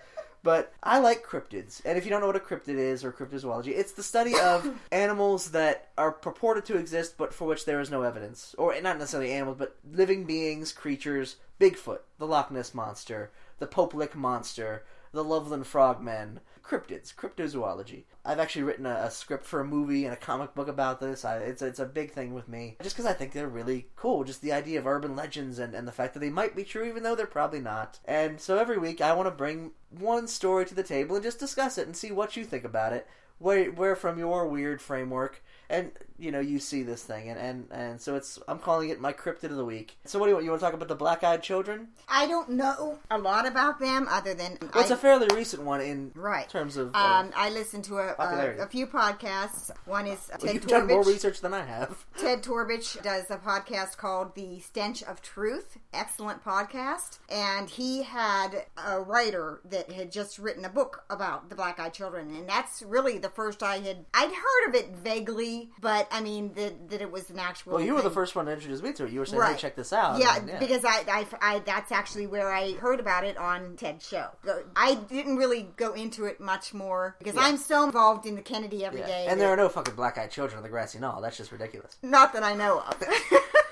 But 0.42 0.72
I 0.82 0.98
like 0.98 1.24
cryptids. 1.24 1.80
And 1.84 1.96
if 1.96 2.04
you 2.04 2.10
don't 2.10 2.20
know 2.20 2.26
what 2.26 2.34
a 2.34 2.40
cryptid 2.40 2.78
is 2.78 3.04
or 3.04 3.12
cryptozoology, 3.12 3.68
it's 3.68 3.92
the 3.92 4.02
study 4.02 4.34
of 4.36 4.76
animals 4.90 5.52
that 5.52 5.90
are 5.96 6.10
purported 6.10 6.64
to 6.64 6.76
exist 6.76 7.14
but 7.16 7.32
for 7.32 7.46
which 7.46 7.64
there 7.64 7.78
is 7.78 7.92
no 7.92 8.02
evidence. 8.02 8.56
Or 8.58 8.74
not 8.80 8.98
necessarily 8.98 9.30
animals, 9.30 9.58
but 9.60 9.76
living 9.88 10.24
beings, 10.24 10.72
creatures, 10.72 11.36
Bigfoot, 11.60 12.00
the 12.18 12.26
Loch 12.26 12.50
Ness 12.50 12.74
Monster, 12.74 13.30
the 13.60 13.68
Pope 13.68 13.94
Lick 13.94 14.16
Monster, 14.16 14.82
the 15.12 15.22
Loveland 15.22 15.66
Frogmen, 15.66 16.40
cryptids, 16.62 17.14
cryptozoology. 17.14 18.04
I've 18.24 18.38
actually 18.38 18.62
written 18.62 18.86
a, 18.86 19.02
a 19.04 19.10
script 19.10 19.44
for 19.44 19.60
a 19.60 19.64
movie 19.64 20.04
and 20.04 20.12
a 20.12 20.16
comic 20.16 20.54
book 20.54 20.68
about 20.68 21.00
this. 21.00 21.24
I, 21.24 21.38
it's, 21.38 21.62
it's 21.62 21.78
a 21.78 21.86
big 21.86 22.12
thing 22.12 22.34
with 22.34 22.48
me. 22.48 22.76
Just 22.82 22.96
because 22.96 23.10
I 23.10 23.14
think 23.14 23.32
they're 23.32 23.48
really 23.48 23.88
cool. 23.96 24.24
Just 24.24 24.42
the 24.42 24.52
idea 24.52 24.78
of 24.78 24.86
urban 24.86 25.16
legends 25.16 25.58
and, 25.58 25.74
and 25.74 25.86
the 25.86 25.92
fact 25.92 26.14
that 26.14 26.20
they 26.20 26.30
might 26.30 26.56
be 26.56 26.64
true 26.64 26.84
even 26.84 27.02
though 27.02 27.14
they're 27.14 27.26
probably 27.26 27.60
not. 27.60 27.98
And 28.04 28.40
so 28.40 28.58
every 28.58 28.78
week 28.78 29.00
I 29.00 29.14
want 29.14 29.26
to 29.26 29.32
bring 29.34 29.72
one 29.90 30.28
story 30.28 30.64
to 30.66 30.74
the 30.74 30.82
table 30.82 31.16
and 31.16 31.24
just 31.24 31.38
discuss 31.38 31.78
it 31.78 31.86
and 31.86 31.96
see 31.96 32.12
what 32.12 32.36
you 32.36 32.44
think 32.44 32.64
about 32.64 32.92
it. 32.92 33.06
Where, 33.38 33.70
where 33.70 33.96
from 33.96 34.18
your 34.18 34.46
weird 34.46 34.82
framework 34.82 35.42
and 35.70 35.90
you 36.18 36.30
know 36.30 36.40
you 36.40 36.58
see 36.58 36.82
this 36.82 37.02
thing 37.02 37.30
and, 37.30 37.38
and 37.38 37.66
and 37.70 38.00
so 38.00 38.14
it's 38.14 38.38
i'm 38.48 38.58
calling 38.58 38.90
it 38.90 39.00
my 39.00 39.12
cryptid 39.12 39.44
of 39.44 39.56
the 39.56 39.64
week 39.64 39.96
so 40.04 40.18
what 40.18 40.26
do 40.26 40.30
you 40.30 40.34
want 40.34 40.44
you 40.44 40.50
want 40.50 40.60
to 40.60 40.66
talk 40.66 40.74
about 40.74 40.88
the 40.88 40.94
black-eyed 40.94 41.42
children 41.42 41.88
I 42.08 42.26
don't 42.26 42.50
know 42.50 42.98
a 43.10 43.16
lot 43.16 43.46
about 43.46 43.78
them 43.78 44.06
other 44.10 44.34
than 44.34 44.58
well, 44.60 44.82
it's 44.82 44.90
a 44.90 44.96
fairly 44.96 45.28
recent 45.34 45.62
one 45.62 45.80
in 45.80 46.10
right. 46.14 46.48
terms 46.48 46.76
of, 46.76 46.88
of- 46.88 46.94
Um, 46.96 47.30
I 47.36 47.50
listened 47.50 47.84
to 47.84 47.98
a, 47.98 48.14
a, 48.18 48.64
a 48.64 48.66
few 48.66 48.86
podcasts. 48.86 49.70
One 49.86 50.06
is 50.06 50.28
well, 50.28 50.38
Ted 50.40 50.54
you've 50.54 50.66
done 50.66 50.88
more 50.88 51.04
research 51.04 51.40
than 51.40 51.54
i 51.54 51.64
have 51.64 52.04
Ted 52.18 52.42
Torbich 52.42 53.00
does 53.02 53.30
a 53.30 53.36
podcast 53.36 53.96
called 53.96 54.34
The 54.34 54.58
Stench 54.60 55.02
of 55.04 55.22
Truth. 55.22 55.78
Excellent 55.94 56.44
podcast. 56.44 57.20
And 57.30 57.70
he 57.70 58.02
had 58.02 58.64
a 58.84 59.00
writer 59.00 59.60
that 59.64 59.92
had 59.92 60.10
just 60.10 60.38
written 60.38 60.64
a 60.64 60.68
book 60.68 61.04
about 61.08 61.48
the 61.48 61.54
black 61.54 61.78
eyed 61.78 61.94
children. 61.94 62.34
And 62.34 62.48
that's 62.48 62.82
really 62.82 63.18
the 63.18 63.30
first 63.30 63.62
I 63.62 63.78
had, 63.78 64.04
I'd 64.12 64.30
heard 64.32 64.68
of 64.68 64.74
it 64.74 64.96
vaguely, 64.96 65.59
but 65.80 66.08
I 66.10 66.20
mean, 66.20 66.52
that, 66.54 66.90
that 66.90 67.00
it 67.00 67.10
was 67.10 67.30
an 67.30 67.38
actual. 67.38 67.74
well 67.74 67.82
you 67.82 67.94
were 67.94 68.02
the 68.02 68.10
first 68.10 68.34
one 68.36 68.46
to 68.46 68.52
introduce 68.52 68.82
me 68.82 68.92
to 68.94 69.04
it 69.06 69.12
you 69.12 69.20
were 69.20 69.26
saying 69.26 69.40
Right. 69.40 69.52
hey 69.54 69.58
check 69.60 69.76
this 69.76 69.92
out 69.92 70.18
Yeah, 70.18 70.36
And, 70.36 70.58
because 70.58 70.84
I, 70.84 71.02
I, 71.08 71.26
I, 71.40 71.58
that's 71.60 71.92
actually 71.92 72.26
where 72.26 72.52
I 72.52 72.72
heard 72.72 73.00
about 73.00 73.24
it 73.24 73.36
on 73.36 73.76
Ted's 73.76 74.06
show. 74.08 74.28
I 74.76 74.94
didn't 74.94 75.36
really 75.36 75.68
go 75.76 75.92
into 75.94 76.24
it 76.24 76.40
much 76.40 76.72
more 76.74 77.16
because 77.18 77.34
Yeah. 77.34 77.42
I'm 77.42 77.56
so 77.56 77.84
involved 77.84 78.26
in 78.26 78.34
the 78.34 78.42
Kennedy 78.42 78.84
every 78.84 79.00
Yeah. 79.00 79.06
day. 79.06 79.26
and 79.28 79.40
there 79.40 79.48
are 79.50 79.56
no 79.56 79.68
fucking 79.68 79.94
black-eyed 79.94 80.30
children 80.30 80.56
on 80.58 80.62
the 80.62 80.68
grassy 80.68 80.98
knoll 80.98 81.20
that's 81.20 81.36
just 81.36 81.52
ridiculous 81.52 81.96
not 82.02 82.32
that 82.32 82.42
I 82.42 82.54
know 82.54 82.80
of. 82.80 83.02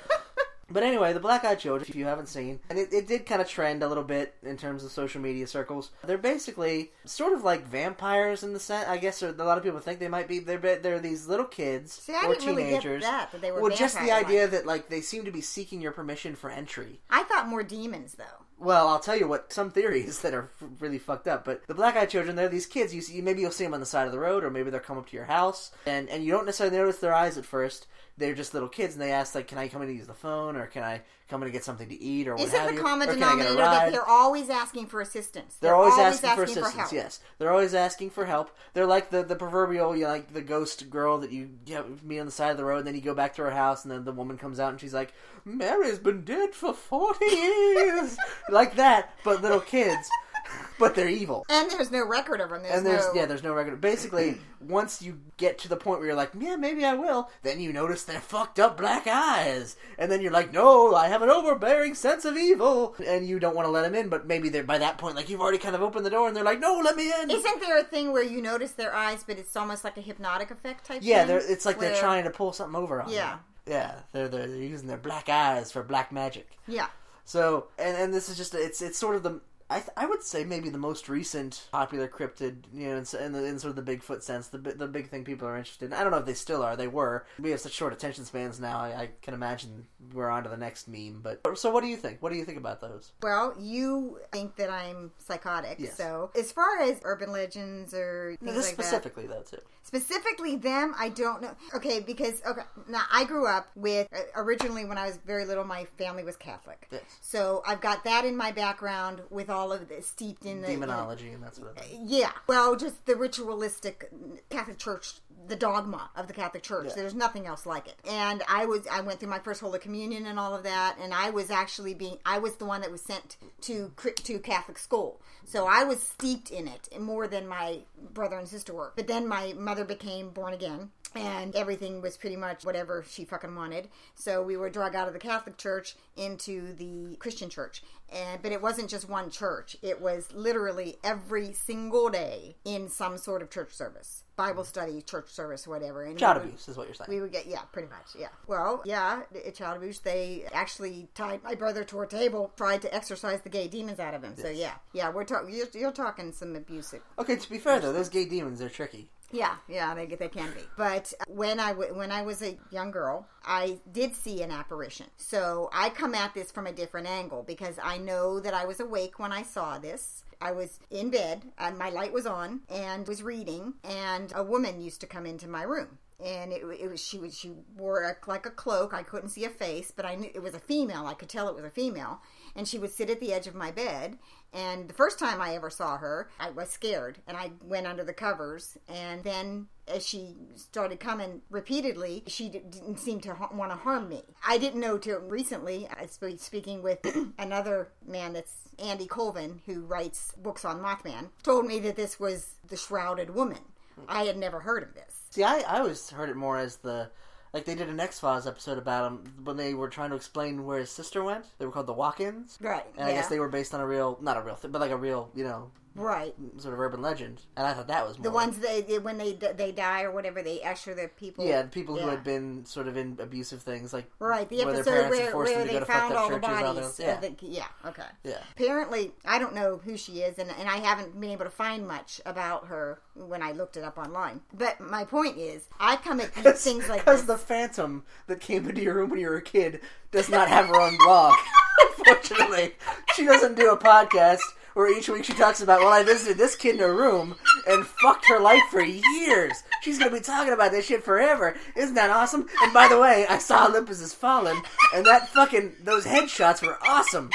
But 0.71 0.83
anyway, 0.83 1.13
the 1.13 1.21
Black 1.21 1.45
Eyed 1.45 1.59
Children, 1.59 1.89
if 1.89 1.97
you 1.97 2.05
haven't 2.05 2.29
seen, 2.29 2.61
and 2.69 2.79
it, 2.79 2.93
it 2.93 3.07
did 3.07 3.25
kind 3.27 3.41
of 3.41 3.49
trend 3.49 3.83
a 3.83 3.89
little 3.89 4.05
bit 4.05 4.35
in 4.43 4.57
terms 4.57 4.85
of 4.85 4.91
social 4.91 5.21
media 5.21 5.47
circles. 5.47 5.91
They're 6.05 6.19
basically 6.19 6.91
sort 7.05 7.33
of 7.33 7.43
like 7.43 7.67
vampires 7.67 8.43
in 8.43 8.53
the 8.53 8.61
sense, 8.61 8.87
I 8.89 8.99
guess. 8.99 9.23
Or 9.23 9.31
a 9.31 9.45
lot 9.45 9.59
of 9.59 9.65
people 9.65 9.81
think 9.81 9.99
they 9.99 10.09
might 10.09 10.29
be. 10.29 10.41
They're 10.41 10.59
they're 10.59 11.01
these 11.01 11.27
little 11.27 11.47
kids 11.47 11.93
See, 11.93 12.15
I 12.15 12.27
or 12.27 12.35
didn't 12.35 12.49
really 12.49 12.65
teenagers. 12.65 13.03
that, 13.03 13.33
that 13.33 13.41
they 13.41 13.51
were 13.51 13.63
well, 13.63 13.77
just 13.77 13.99
the 13.99 14.13
idea 14.13 14.47
that 14.47 14.67
like 14.67 14.89
they 14.89 15.01
seem 15.01 15.25
to 15.25 15.31
be 15.31 15.41
seeking 15.41 15.81
your 15.81 15.93
permission 15.93 16.35
for 16.35 16.51
entry. 16.51 17.01
I 17.09 17.23
thought 17.23 17.49
more 17.49 17.63
demons 17.63 18.15
though. 18.15 18.25
Well, 18.61 18.89
I'll 18.89 18.99
tell 18.99 19.17
you 19.17 19.29
what. 19.29 19.53
Some 19.53 19.71
theories 19.71 20.21
that 20.23 20.35
are 20.35 20.51
really 20.81 20.99
fucked 20.99 21.29
up. 21.29 21.45
But 21.45 21.67
the 21.67 21.75
black 21.75 21.97
eyed 21.97 22.11
children, 22.11 22.37
they're 22.37 22.49
these 22.49 22.67
kids. 22.67 22.95
You 22.95 23.01
see, 23.01 23.21
maybe 23.21 23.41
you'll 23.41 23.51
see 23.53 23.65
them 23.65 23.75
on 23.75 23.81
the 23.81 23.87
side 23.87 24.07
of 24.07 24.13
the 24.13 24.19
road, 24.19 24.45
or 24.45 24.51
maybe 24.51 24.71
they'll 24.71 24.81
come 24.81 24.99
up 24.99 25.09
to 25.09 25.17
your 25.17 25.27
house, 25.27 25.71
and 25.87 26.09
and 26.09 26.25
you 26.25 26.33
don't 26.33 26.47
necessarily 26.47 26.77
notice 26.77 26.99
their 26.99 27.15
eyes 27.15 27.39
at 27.39 27.45
first. 27.45 27.87
They're 28.19 28.35
just 28.35 28.53
little 28.53 28.69
kids, 28.69 28.95
and 28.95 29.03
they 29.03 29.13
ask 29.13 29.35
like, 29.35 29.47
"Can 29.49 29.59
I 29.59 29.69
come 29.69 29.81
in 29.83 29.89
and 29.89 29.97
use 29.97 30.07
the 30.09 30.15
phone, 30.15 30.57
or 30.57 30.67
can 30.67 30.83
I 30.83 31.03
come 31.31 31.41
in 31.43 31.47
and 31.47 31.53
get 31.53 31.63
something 31.65 31.89
to 31.89 32.03
eat, 32.03 32.27
or 32.27 32.35
what 32.35 32.43
Isn't 32.43 32.59
have 32.59 32.69
the 32.69 32.75
you? 32.75 32.81
common 32.83 33.09
or 33.09 33.15
can 33.15 33.23
I 33.23 33.27
get 33.37 33.47
a 33.47 33.51
denominator 33.51 33.57
that 33.59 33.77
ride?" 33.85 33.93
they're 33.95 34.09
always 34.09 34.51
asking 34.51 34.87
for 34.87 35.01
assistance? 35.01 35.57
They're 35.61 35.75
always, 35.75 35.97
asking, 35.99 36.31
for 36.35 36.43
assistance. 36.43 36.75
help. 36.75 36.93
yes, 36.93 37.21
they're 37.39 37.51
always 37.53 37.75
asking 37.75 38.11
for 38.11 38.27
help. 38.27 38.51
They're 38.75 38.87
like 38.87 39.11
the 39.11 39.23
the 39.23 39.37
proverbial, 39.37 39.97
you 39.97 40.05
know, 40.05 40.11
like 40.11 40.33
the 40.33 40.41
ghost 40.43 40.91
girl 40.91 41.19
that 41.19 41.31
you, 41.31 41.51
you 41.67 41.75
know, 41.77 41.85
meet 42.03 42.19
on 42.19 42.27
the 42.27 42.33
side 42.33 42.51
of 42.51 42.57
the 42.57 42.65
road, 42.65 42.79
and 42.79 42.87
then 42.89 42.95
you 42.97 43.01
go 43.01 43.15
back 43.15 43.35
to 43.37 43.43
her 43.43 43.51
house, 43.53 43.85
and 43.85 43.93
then 43.93 44.05
the 44.05 44.13
woman 44.13 44.37
comes 44.37 44.59
out, 44.59 44.71
and 44.71 44.81
she's 44.81 44.95
like, 44.95 45.13
"Mary's 45.45 45.99
been 46.01 46.25
dead 46.25 46.55
for 46.55 46.75
forty 46.75 47.27
years," 47.27 48.17
like 48.51 48.75
that, 48.77 49.15
but 49.25 49.43
little 49.43 49.61
kids, 49.61 50.09
but 50.79 50.95
they're 50.95 51.09
evil. 51.09 51.45
And 51.49 51.71
there's 51.71 51.91
no 51.91 52.07
record 52.07 52.41
of 52.41 52.51
them. 52.51 52.63
There's 52.63 52.77
And 52.77 52.87
there's 52.87 53.07
no, 53.07 53.13
yeah, 53.15 53.27
there's 53.27 53.43
no 53.43 53.53
record. 53.55 53.81
Basically, 53.81 54.39
once 54.61 55.03
you 55.03 55.21
get 55.37 55.59
to 55.59 55.69
the 55.69 55.77
point 55.77 55.99
where 55.99 56.09
you're 56.09 56.17
like, 56.17 56.31
yeah, 56.39 56.57
maybe 56.57 56.85
I 56.85 56.95
will, 56.95 57.31
then 57.43 57.61
you 57.61 57.73
notice 57.73 58.05
their 58.05 58.21
fucked 58.21 58.59
up 58.59 58.77
black 58.77 59.07
eyes, 59.07 59.77
and 59.99 60.11
then 60.11 60.21
you're 60.21 60.33
like, 60.33 60.53
no, 60.53 60.95
I 60.95 61.09
have 61.09 61.23
an 61.23 61.31
overbearing 61.31 61.95
sense 61.95 62.25
of 62.25 62.37
evil, 62.37 62.95
and 63.07 63.27
you 63.27 63.39
don't 63.39 63.55
want 63.57 63.67
to 63.67 63.71
let 63.71 63.83
them 63.83 63.95
in. 63.95 64.09
But 64.09 64.27
maybe 64.27 64.49
they're 64.49 64.65
by 64.65 64.79
that 64.79 64.99
point, 64.99 65.17
like 65.17 65.29
you've 65.29 65.41
already 65.41 65.59
kind 65.59 65.75
of 65.75 65.83
opened 65.83 66.07
the 66.07 66.11
door, 66.11 66.29
and 66.29 66.37
they're 66.37 66.45
like, 66.45 66.61
no, 66.61 66.81
let 66.85 66.97
me 66.97 67.13
in. 67.23 67.31
Isn't 67.31 67.61
there 67.61 67.79
a 67.79 67.85
thing 67.85 68.13
where 68.13 68.23
you 68.25 68.43
notice 68.43 68.73
their 68.73 68.95
eyes, 68.95 69.25
but 69.27 69.39
it's 69.39 69.57
almost 69.57 69.85
like 69.85 69.97
a 69.97 70.03
hypnotic 70.03 70.51
effect 70.51 70.85
type? 70.87 71.01
yeah, 71.03 71.19
thing? 71.21 71.29
they're, 71.29 71.53
it's 71.53 71.67
like 71.67 71.79
they're 71.79 71.97
trying 71.97 72.25
to 72.25 72.31
pull 72.31 72.53
something 72.53 72.77
over 72.77 73.03
on 73.03 73.11
Yeah. 73.11 73.35
you. 73.35 73.39
Yeah, 73.75 73.95
they're, 74.13 74.29
they're 74.29 74.47
they're 74.47 74.57
using 74.57 74.89
their 74.89 74.97
black 74.97 75.29
eyes 75.29 75.71
for 75.71 75.83
black 75.83 76.11
magic. 76.11 76.49
Yeah, 76.67 76.87
So, 77.27 77.67
and 77.79 77.95
and 77.99 78.15
this 78.15 78.31
is 78.31 78.39
just 78.39 78.55
it's 78.55 78.81
it's 78.81 78.97
sort 78.99 79.15
of 79.15 79.23
the 79.23 79.41
I 79.71 79.83
I 79.97 80.07
would 80.07 80.23
say 80.23 80.45
maybe 80.45 80.69
the 80.71 80.79
most 80.79 81.09
recent 81.09 81.69
popular 81.73 82.09
cryptid, 82.09 82.65
you 82.73 82.89
know, 82.89 82.97
in, 82.97 83.21
in, 83.21 83.33
the, 83.33 83.45
in 83.45 83.59
sort 83.59 83.77
of 83.77 83.85
the 83.85 83.97
Bigfoot 83.97 84.23
sense, 84.23 84.49
the 84.49 84.59
the 84.59 84.87
big 84.87 85.09
thing 85.09 85.25
people 85.25 85.47
are 85.47 85.57
interested 85.57 85.87
in. 85.87 85.93
I 85.93 86.03
don't 86.03 86.13
know 86.13 86.19
if 86.19 86.27
they 86.27 86.35
still 86.35 86.63
are. 86.63 86.77
They 86.77 86.89
were. 86.89 87.27
We 87.39 87.51
have 87.51 87.61
such 87.61 87.73
short 87.73 87.93
attention 87.93 88.25
spans 88.25 88.59
now. 88.61 88.79
I, 88.79 88.89
I 88.89 89.11
can 89.23 89.35
imagine 89.35 89.87
we're 90.15 90.31
on 90.31 90.45
to 90.45 90.49
the 90.49 90.57
next 90.57 90.89
meme. 90.89 91.21
But 91.23 91.59
so, 91.59 91.71
what 91.71 91.83
do 91.83 91.89
you 91.89 91.97
think? 91.97 92.23
What 92.23 92.33
do 92.33 92.39
you 92.39 92.45
think 92.45 92.59
about 92.59 92.81
those? 92.81 93.13
Well, 93.23 93.55
you 93.61 94.21
think 94.33 94.57
that 94.57 94.71
I'm 94.71 95.13
psychotic. 95.19 95.77
Yes. 95.79 95.97
So, 95.97 96.31
as 96.37 96.53
far 96.53 96.81
as 96.81 97.01
urban 97.05 97.33
legends 97.33 97.93
or 97.93 98.37
things 98.41 98.55
This 98.55 98.67
like 98.69 98.77
that, 98.77 98.85
specifically, 98.85 99.27
though, 99.27 99.43
too. 99.43 99.61
Specifically 99.89 100.55
them, 100.55 100.95
I 100.99 101.09
don't 101.09 101.41
know. 101.41 101.57
Okay, 101.75 102.01
because 102.01 102.43
okay, 102.47 102.61
now 102.89 103.05
I 103.11 103.25
grew 103.25 103.47
up 103.47 103.69
with 103.75 104.07
uh, 104.13 104.19
originally 104.37 104.85
when 104.85 104.99
I 104.99 105.07
was 105.07 105.17
very 105.27 105.47
little, 105.47 105.65
my 105.65 105.87
family 105.97 106.23
was 106.23 106.37
Catholic. 106.37 106.87
Yes. 106.93 107.01
So 107.23 107.63
I've 107.67 107.81
got 107.81 108.05
that 108.05 108.27
in 108.27 108.37
my 108.37 108.53
background 108.53 109.23
with 109.31 109.49
all 109.49 109.73
of 109.73 109.89
the 109.89 110.03
steeped 110.03 110.45
in 110.45 110.61
the 110.61 110.69
Demonology 110.69 111.31
and 111.31 111.43
that 111.43 111.57
sort 111.57 111.71
of 111.71 111.83
thing. 111.83 112.05
Yeah, 112.07 112.33
well, 112.47 112.77
just 112.77 113.07
the 113.07 113.17
ritualistic 113.17 114.11
Catholic 114.51 114.77
Church, 114.77 115.15
the 115.47 115.57
dogma 115.57 116.11
of 116.17 116.27
the 116.27 116.33
Catholic 116.33 116.63
Church. 116.63 116.89
Yeah. 116.89 116.95
There's 116.97 117.15
nothing 117.15 117.47
else 117.47 117.67
like 117.67 117.87
it. 117.87 117.97
And 118.09 118.43
I 118.49 118.67
was, 118.67 118.87
I 118.91 119.01
went 119.01 119.21
through 119.21 119.31
my 119.31 119.39
first 119.39 119.61
Holy 119.61 119.79
Communion 119.79 120.27
and 120.27 120.39
all 120.39 120.55
of 120.55 120.65
that, 120.65 120.97
and 121.03 121.15
I 121.15 121.31
was 121.31 121.51
actually 121.51 121.95
being, 121.95 122.19
I 122.27 122.39
was 122.39 122.57
the 122.57 122.65
one 122.65 122.81
that 122.83 122.91
was 122.91 123.03
sent 123.03 123.37
to 123.63 123.93
to 123.97 124.39
Catholic 124.39 124.79
school, 124.79 125.21
so 125.45 125.67
I 125.67 125.85
was 125.85 126.03
steeped 126.03 126.51
in 126.51 126.69
it 126.69 126.89
more 127.01 127.27
than 127.27 127.47
my 127.47 127.81
brother 128.13 128.39
and 128.39 128.49
sister 128.49 128.75
were. 128.75 128.93
But 128.97 129.07
then 129.07 129.27
my 129.27 129.55
mother 129.57 129.85
became 129.85 130.31
born 130.31 130.53
again. 130.53 130.91
And 131.15 131.55
everything 131.57 132.01
was 132.01 132.17
pretty 132.17 132.37
much 132.37 132.65
whatever 132.65 133.05
she 133.09 133.25
fucking 133.25 133.55
wanted. 133.55 133.89
So 134.15 134.43
we 134.43 134.57
were 134.57 134.71
drug 134.71 134.95
out 134.95 135.09
of 135.09 135.15
the 135.15 135.21
Catholic 135.21 135.57
Church 135.57 135.97
into 136.17 136.75
the 136.75 137.17
Christian 137.17 137.49
Church. 137.49 137.83
And 138.11 138.41
but 138.41 138.53
it 138.53 138.63
wasn't 138.63 138.89
just 138.89 139.09
one 139.09 139.31
church. 139.31 139.77
It 139.83 140.01
was 140.01 140.33
literally 140.33 140.97
every 141.05 141.53
single 141.53 142.09
day 142.09 142.57
in 142.65 142.89
some 142.89 143.19
sort 143.19 143.43
of 143.43 143.51
church 143.51 143.73
service, 143.73 144.25
Bible 144.35 144.63
mm-hmm. 144.63 144.69
study, 144.69 145.03
church 145.03 145.29
service, 145.29 145.69
whatever. 145.69 146.03
And 146.05 146.19
Child 146.19 146.39
would- 146.39 146.47
abuse 146.47 146.69
is 146.69 146.77
what 146.77 146.87
you're 146.87 146.95
saying. 146.95 147.11
we 147.11 147.21
would 147.21 147.33
get 147.33 147.47
yeah, 147.47 147.61
pretty 147.71 147.89
much 147.89 148.17
yeah. 148.19 148.29
Well, 148.47 148.83
yeah, 148.87 149.23
child 149.55 149.77
abuse. 149.77 149.99
They 149.99 150.45
actually 150.53 151.09
tied 151.15 151.43
my 151.45 151.55
brother 151.55 151.85
to 151.85 152.01
a 152.01 152.07
table, 152.07 152.51
tried 152.57 152.81
to 152.83 152.95
exorcise 152.95 153.43
the 153.43 153.51
gay 153.51 153.69
demons 153.69 154.01
out 154.01 154.15
of 154.15 154.25
him. 154.25 154.35
So 154.37 154.49
yeah, 154.49 154.75
yeah, 154.95 155.11
we're 155.11 155.25
talking. 155.25 155.55
You're, 155.55 155.67
you're 155.75 155.93
talking 155.93 156.33
some 156.33 156.57
abusive. 156.57 157.03
okay, 157.19 157.37
to 157.37 157.51
be 157.51 157.59
fair 157.59 157.79
though, 157.79 157.93
those 157.93 158.09
gay 158.09 158.25
demons 158.25 158.63
are 158.63 158.71
tricky. 158.71 159.11
Yeah, 159.31 159.57
yeah, 159.69 159.95
they 159.95 160.07
they 160.07 160.29
can 160.29 160.53
be. 160.55 160.63
But 160.77 161.13
uh, 161.21 161.25
when 161.29 161.61
I 161.61 161.71
w- 161.71 161.95
when 161.95 162.11
I 162.11 162.23
was 162.23 162.43
a 162.43 162.59
young 162.71 162.91
girl, 162.91 163.27
I 163.45 163.79
did 163.93 164.15
see 164.17 164.43
an 164.43 164.51
apparition. 164.51 165.07
So 165.19 165.69
I 165.73 165.91
come 165.91 166.15
at 166.15 166.33
this 166.33 166.51
from 166.51 166.67
a 166.67 166.73
different 166.73 167.07
angle 167.09 167.43
because 167.43 167.79
I 167.83 167.99
know 167.99 168.41
that 168.41 168.55
I 168.55 168.65
was 168.65 168.81
awake 168.81 169.19
when 169.19 169.33
I 169.33 169.43
saw 169.43 169.79
this. 169.79 170.25
I 170.41 170.53
was 170.53 170.79
in 170.91 171.11
bed, 171.11 171.43
and 171.59 171.77
my 171.77 171.91
light 171.91 172.13
was 172.13 172.25
on, 172.25 172.61
and 172.71 173.07
was 173.07 173.23
reading, 173.23 173.75
and 173.85 174.33
a 174.35 174.43
woman 174.43 174.81
used 174.81 175.01
to 175.03 175.07
come 175.07 175.27
into 175.27 175.49
my 175.49 175.63
room. 175.63 175.99
and 176.25 176.53
it, 176.53 176.63
it 176.81 176.89
was 176.91 177.01
she 177.05 177.19
was 177.19 177.37
she 177.39 177.53
wore 177.77 178.03
a, 178.05 178.17
like 178.27 178.47
a 178.47 178.51
cloak. 178.51 178.95
I 178.95 179.03
couldn't 179.03 179.29
see 179.29 179.45
a 179.45 179.51
face, 179.51 179.93
but 179.95 180.07
I 180.07 180.15
knew 180.15 180.31
it 180.35 180.43
was 180.43 180.55
a 180.55 180.59
female. 180.59 181.07
I 181.07 181.15
could 181.15 181.29
tell 181.29 181.49
it 181.49 181.55
was 181.55 181.65
a 181.65 181.71
female, 181.71 182.21
and 182.59 182.67
she 182.67 182.79
would 182.79 182.93
sit 182.93 183.09
at 183.09 183.21
the 183.21 183.33
edge 183.33 183.47
of 183.47 183.55
my 183.55 183.71
bed. 183.71 184.19
And 184.53 184.89
the 184.89 184.95
first 184.95 185.19
time 185.19 185.41
I 185.41 185.55
ever 185.55 185.71
saw 185.71 185.97
her, 185.99 186.29
I 186.41 186.51
was 186.51 186.71
scared, 186.71 187.19
and 187.29 187.37
I 187.37 187.53
went 187.63 187.87
under 187.87 188.03
the 188.03 188.13
covers. 188.13 188.77
And 188.89 189.23
then, 189.23 189.69
as 189.87 190.05
she 190.05 190.35
started 190.57 190.99
coming 190.99 191.43
repeatedly, 191.51 192.25
she 192.27 192.49
didn't 192.49 192.99
seem 192.99 193.21
to 193.21 193.35
ha- 193.35 193.51
want 193.55 193.71
to 193.71 193.77
harm 193.77 194.09
me. 194.09 194.23
I 194.47 194.59
didn't 194.59 194.81
know 194.81 194.99
till 194.99 195.21
recently. 195.21 195.87
I 195.87 196.09
was 196.21 196.41
speaking 196.41 196.83
with 196.83 196.99
another 197.39 197.93
man 198.05 198.33
that's 198.33 198.57
Andy 198.81 199.07
Colvin, 199.07 199.61
who 199.65 199.83
writes 199.83 200.33
books 200.43 200.65
on 200.65 200.81
Mothman, 200.81 201.29
told 201.45 201.65
me 201.65 201.79
that 201.81 201.95
this 201.95 202.19
was 202.19 202.57
the 202.67 202.77
shrouded 202.77 203.31
woman. 203.31 203.61
I 204.09 204.25
had 204.25 204.37
never 204.37 204.61
heard 204.61 204.83
of 204.83 204.95
this. 204.95 205.15
See, 205.31 205.45
I, 205.45 205.61
I 205.61 205.79
always 205.79 206.11
heard 206.11 206.31
it 206.31 206.37
more 206.37 206.59
as 206.59 206.77
the 206.77 207.11
like 207.53 207.65
they 207.65 207.75
did 207.75 207.89
an 207.89 207.99
X 208.01 208.21
Files 208.21 208.47
episode 208.47 208.79
about 208.79 209.07
him 209.11 209.33
when 209.45 209.57
they 209.57 209.75
were 209.75 209.89
trying 209.89 210.11
to 210.11 210.17
explain 210.17 210.65
where 210.67 210.79
his 210.79 210.91
sister 210.91 211.23
went. 211.25 211.47
They 211.59 211.67
were 211.67 211.73
called 211.73 211.87
the 211.87 211.93
Walk-ins, 211.95 212.59
Right. 212.61 212.85
and 212.97 213.07
I 213.09 213.13
guess 213.13 213.29
they 213.29 213.39
were 213.41 213.49
based 213.49 213.75
on 213.75 213.81
a 213.81 213.87
real, 213.87 214.19
not 214.21 214.37
a 214.37 214.43
real 214.43 214.55
thing, 214.57 214.71
but 214.71 214.81
like 214.81 214.91
a 214.91 214.97
real, 214.97 215.31
you 215.35 215.45
know, 215.45 215.71
right. 215.99 216.35
sort 216.59 216.75
of 216.75 216.81
urban 216.81 217.03
legend. 217.03 217.43
And 217.57 217.67
I 217.67 217.75
thought 217.75 217.89
that 217.89 218.07
was 218.07 218.19
more 218.19 218.23
The 218.25 218.31
ones 218.31 218.59
they 218.59 218.81
they- 218.83 218.99
when 218.99 219.19
they 219.19 219.33
they 219.33 219.73
die 219.73 220.03
or 220.03 220.11
whatever 220.11 220.43
they 220.43 220.63
usher 220.63 220.95
the 220.95 221.09
people. 221.09 221.45
yeah, 221.45 221.63
people 221.65 221.97
who 221.99 222.09
had 222.09 222.25
been 222.25 222.65
sort 222.65 222.89
of 222.89 222.97
in 222.97 223.19
abusive 223.21 223.63
things, 223.63 223.93
like 223.93 224.11
Right, 224.19 224.49
the 224.49 224.57
where 224.65 224.67
their 224.67 224.75
episode 224.83 224.91
parents 224.93 225.35
where, 225.35 225.37
where 225.45 225.65
they 225.65 225.73
go 225.73 225.81
to 225.81 225.85
fucked 225.87 225.99
found 226.01 226.15
all 226.15 226.29
the 226.29 226.35
all 226.35 226.41
bodies. 226.75 226.99
yeah. 226.99 227.21
the- 227.21 227.35
yeah, 227.41 227.67
okay. 227.87 228.03
Yeah. 228.25 228.39
Apparently, 228.53 229.13
I 229.27 229.39
don't 229.39 229.55
know 229.55 229.79
who 229.85 229.97
she 229.97 230.21
is, 230.23 230.39
and, 230.39 230.51
and 230.59 230.69
I 230.69 230.77
haven't 230.79 231.19
been 231.21 231.31
able 231.31 231.45
to 231.45 231.51
find 231.51 231.87
much 231.87 232.21
about 232.25 232.69
her 232.69 233.01
when 233.15 233.43
I 233.43 233.53
looked 233.53 233.77
it 233.77 233.85
up 233.85 233.99
online. 233.99 234.41
But 234.55 234.81
my 234.81 235.05
point 235.05 235.37
is, 235.39 235.69
I 235.81 235.97
come 235.97 236.21
at 236.21 236.35
these 236.43 236.63
things 236.63 236.89
like 236.89 237.01
because 237.05 237.27
the 237.27 237.39
phantom 237.39 238.05
that 238.27 238.41
came 238.41 238.69
into 238.69 238.83
your 238.83 238.95
room 238.95 239.11
when 239.11 239.21
you 239.21 239.29
were 239.29 239.37
a 239.37 239.43
kid 239.43 239.81
does 240.11 240.29
not 240.29 240.49
have 240.49 240.67
her 240.67 240.81
own 240.81 240.97
blog. 240.99 241.35
Unfortunately, 241.99 242.75
she 243.15 243.25
doesn't 243.25 243.57
do 243.57 243.71
a 243.71 243.77
podcast 243.77 244.41
where 244.79 244.97
each 244.97 245.09
week 245.09 245.25
she 245.25 245.33
talks 245.33 245.61
about, 245.61 245.81
well, 245.81 245.89
I 245.89 246.05
visited 246.05 246.39
this 246.39 246.55
kid 246.55 246.77
in 246.77 246.81
her 246.81 246.95
room 246.95 247.35
and 247.67 247.85
fucked 247.85 248.29
her 248.29 248.39
life 248.39 248.63
for 248.71 248.81
years. 248.81 249.65
She's 249.83 249.99
gonna 249.99 250.13
be 250.13 250.21
talking 250.21 250.53
about 250.53 250.71
this 250.71 250.87
shit 250.87 251.03
forever. 251.03 251.57
Isn't 251.75 251.97
that 251.97 252.11
awesome? 252.11 252.47
And 252.63 252.73
by 252.73 252.87
the 252.87 252.97
way, 252.97 253.27
I 253.29 253.39
saw 253.39 253.67
Olympus 253.67 254.01
Has 254.01 254.15
Fallen, 254.15 254.57
and 254.95 255.05
that 255.05 255.31
fucking 255.31 255.73
those 255.83 256.07
headshots 256.07 256.63
were 256.63 256.79
awesome. 256.87 257.29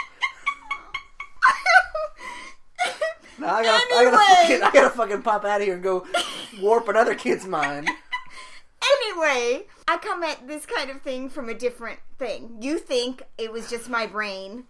Now 3.39 3.55
I 3.55 3.63
gotta, 3.63 3.93
I 3.93 4.03
gotta, 4.05 4.17
fucking, 4.17 4.63
I 4.63 4.71
gotta 4.71 4.89
fucking 4.91 5.21
pop 5.23 5.43
out 5.43 5.59
of 5.59 5.67
here 5.67 5.73
and 5.73 5.83
go 5.83 6.05
warp 6.61 6.87
another 6.87 7.13
kid's 7.13 7.45
mind. 7.45 7.89
anyway, 9.01 9.65
I 9.85 9.97
come 9.97 10.23
at 10.23 10.47
this 10.47 10.65
kind 10.65 10.89
of 10.89 11.01
thing 11.01 11.29
from 11.29 11.49
a 11.49 11.53
different 11.53 11.99
thing. 12.17 12.59
You 12.61 12.79
think 12.79 13.21
it 13.37 13.51
was 13.51 13.69
just 13.69 13.89
my 13.89 14.05
brain 14.05 14.63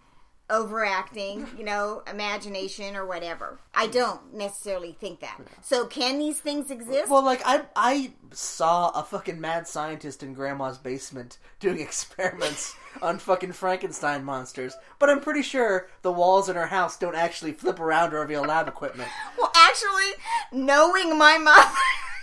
overacting, 0.50 1.46
you 1.56 1.64
know, 1.64 2.02
imagination 2.10 2.96
or 2.96 3.06
whatever. 3.06 3.58
I 3.74 3.86
don't 3.86 4.34
necessarily 4.34 4.92
think 4.92 5.20
that. 5.20 5.40
So, 5.62 5.86
can 5.86 6.18
these 6.18 6.38
things 6.38 6.70
exist? 6.70 7.10
Well, 7.10 7.24
like 7.24 7.42
I 7.44 7.62
I 7.74 8.12
saw 8.32 8.90
a 8.90 9.02
fucking 9.02 9.40
mad 9.40 9.66
scientist 9.66 10.22
in 10.22 10.34
grandma's 10.34 10.78
basement 10.78 11.38
doing 11.60 11.80
experiments 11.80 12.74
on 13.02 13.18
fucking 13.18 13.52
Frankenstein 13.52 14.24
monsters, 14.24 14.76
but 14.98 15.08
I'm 15.10 15.20
pretty 15.20 15.42
sure 15.42 15.88
the 16.02 16.12
walls 16.12 16.48
in 16.48 16.56
her 16.56 16.66
house 16.66 16.98
don't 16.98 17.16
actually 17.16 17.52
flip 17.52 17.80
around 17.80 18.12
or 18.12 18.20
reveal 18.20 18.42
lab 18.42 18.68
equipment. 18.68 19.08
Well, 19.38 19.52
actually, 19.56 20.12
knowing 20.52 21.18
my 21.18 21.38
mother 21.38 21.70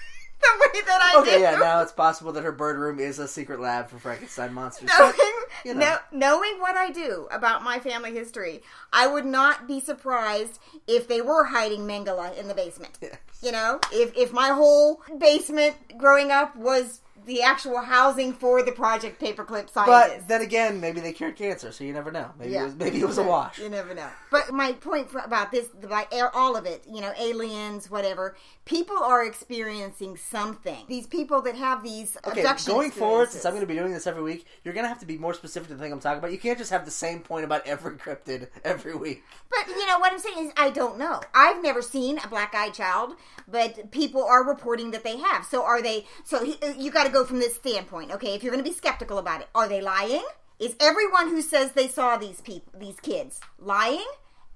the 0.73 0.79
way 0.79 0.81
that 0.85 1.11
I 1.15 1.19
Okay, 1.21 1.35
do, 1.37 1.41
yeah, 1.41 1.55
now 1.55 1.81
it's 1.81 1.91
possible 1.91 2.31
that 2.33 2.43
her 2.43 2.51
bird 2.51 2.77
room 2.77 2.99
is 2.99 3.19
a 3.19 3.27
secret 3.27 3.59
lab 3.59 3.89
for 3.89 3.99
Frankenstein 3.99 4.53
monsters. 4.53 4.89
knowing, 4.99 5.13
But, 5.15 5.25
you 5.65 5.73
know. 5.73 5.79
know- 5.79 5.97
knowing 6.11 6.59
what 6.59 6.75
I 6.75 6.89
do 6.91 7.27
about 7.31 7.63
my 7.63 7.79
family 7.79 8.11
history, 8.13 8.61
I 8.93 9.07
would 9.07 9.25
not 9.25 9.67
be 9.67 9.79
surprised 9.79 10.59
if 10.87 11.07
they 11.07 11.21
were 11.21 11.45
hiding 11.45 11.81
Mengele 11.81 12.37
in 12.37 12.47
the 12.47 12.53
basement. 12.53 12.97
Yes. 13.01 13.17
You 13.41 13.51
know, 13.51 13.79
if 13.91 14.15
if 14.15 14.31
my 14.31 14.49
whole 14.49 15.01
basement 15.17 15.75
growing 15.97 16.31
up 16.31 16.55
was 16.55 17.00
the 17.25 17.41
actual 17.41 17.79
housing 17.81 18.33
for 18.33 18.63
the 18.63 18.71
Project 18.71 19.21
Paperclip 19.21 19.69
scientists. 19.69 20.19
But 20.19 20.27
then 20.27 20.41
again, 20.41 20.79
maybe 20.79 20.99
they 21.01 21.13
cured 21.13 21.35
cancer, 21.35 21.71
so 21.71 21.83
you 21.83 21.93
never 21.93 22.11
know. 22.11 22.31
Maybe 22.39 22.51
Yeah. 22.51 22.61
it 22.61 22.65
was 22.65 22.75
maybe 22.75 22.99
it 23.01 23.07
was 23.07 23.17
a 23.17 23.23
wash. 23.23 23.59
You 23.59 23.69
never 23.69 23.93
know. 23.93 24.09
But 24.29 24.51
my 24.51 24.73
point 24.73 25.09
for, 25.09 25.19
about 25.19 25.51
this, 25.51 25.69
about 25.83 26.07
all 26.33 26.55
of 26.55 26.65
it, 26.65 26.83
you 26.91 27.01
know, 27.01 27.13
aliens, 27.19 27.89
whatever, 27.89 28.35
people 28.65 28.97
are 28.97 29.23
experiencing 29.25 30.17
something. 30.17 30.85
These 30.87 31.07
people 31.07 31.41
that 31.43 31.55
have 31.55 31.83
these 31.83 32.17
Okay, 32.25 32.43
going 32.65 32.91
forward, 32.91 33.29
since. 33.29 33.45
I'm 33.45 33.51
going 33.51 33.61
to 33.61 33.67
be 33.67 33.75
doing 33.75 33.93
this 33.93 34.07
every 34.07 34.23
week, 34.23 34.45
you're 34.63 34.73
going 34.73 34.83
to 34.85 34.89
have 34.89 34.99
to 34.99 35.05
be 35.05 35.17
more 35.17 35.33
specific 35.33 35.67
to 35.69 35.75
the 35.75 35.81
thing 35.81 35.91
I'm 35.91 35.99
talking 35.99 36.19
about. 36.19 36.31
You 36.31 36.37
can't 36.39 36.57
just 36.57 36.71
have 36.71 36.85
the 36.85 36.91
same 36.91 37.19
point 37.19 37.45
about 37.45 37.65
every 37.67 37.95
cryptid 37.97 38.47
every 38.63 38.95
week. 38.95 39.23
But 39.49 39.67
you 39.67 39.85
know 39.87 39.99
what 39.99 40.11
I'm 40.11 40.19
saying 40.19 40.47
is, 40.47 40.53
I 40.57 40.69
don't 40.69 40.97
know. 40.97 41.21
I've 41.33 41.61
never 41.61 41.81
seen 41.81 42.19
a 42.23 42.27
black-eyed 42.27 42.73
child, 42.73 43.15
but 43.47 43.91
people 43.91 44.23
are 44.23 44.43
reporting 44.47 44.91
that 44.91 45.03
they 45.03 45.17
have. 45.17 45.45
So 45.45 45.63
are 45.63 45.81
they? 45.81 46.05
So 46.23 46.43
he, 46.43 46.57
you 46.77 46.91
got 46.91 47.05
to 47.05 47.10
go 47.11 47.25
from 47.25 47.39
this 47.39 47.55
standpoint. 47.55 48.11
Okay, 48.11 48.33
if 48.33 48.43
you're 48.43 48.51
going 48.51 48.63
to 48.63 48.69
be 48.69 48.75
skeptical 48.75 49.17
about 49.17 49.41
it, 49.41 49.47
are 49.53 49.67
they 49.67 49.81
lying? 49.81 50.23
Is 50.59 50.75
everyone 50.79 51.29
who 51.29 51.41
says 51.41 51.71
they 51.71 51.87
saw 51.87 52.17
these 52.17 52.41
people, 52.41 52.73
these 52.79 52.99
kids, 52.99 53.39
lying? 53.59 54.05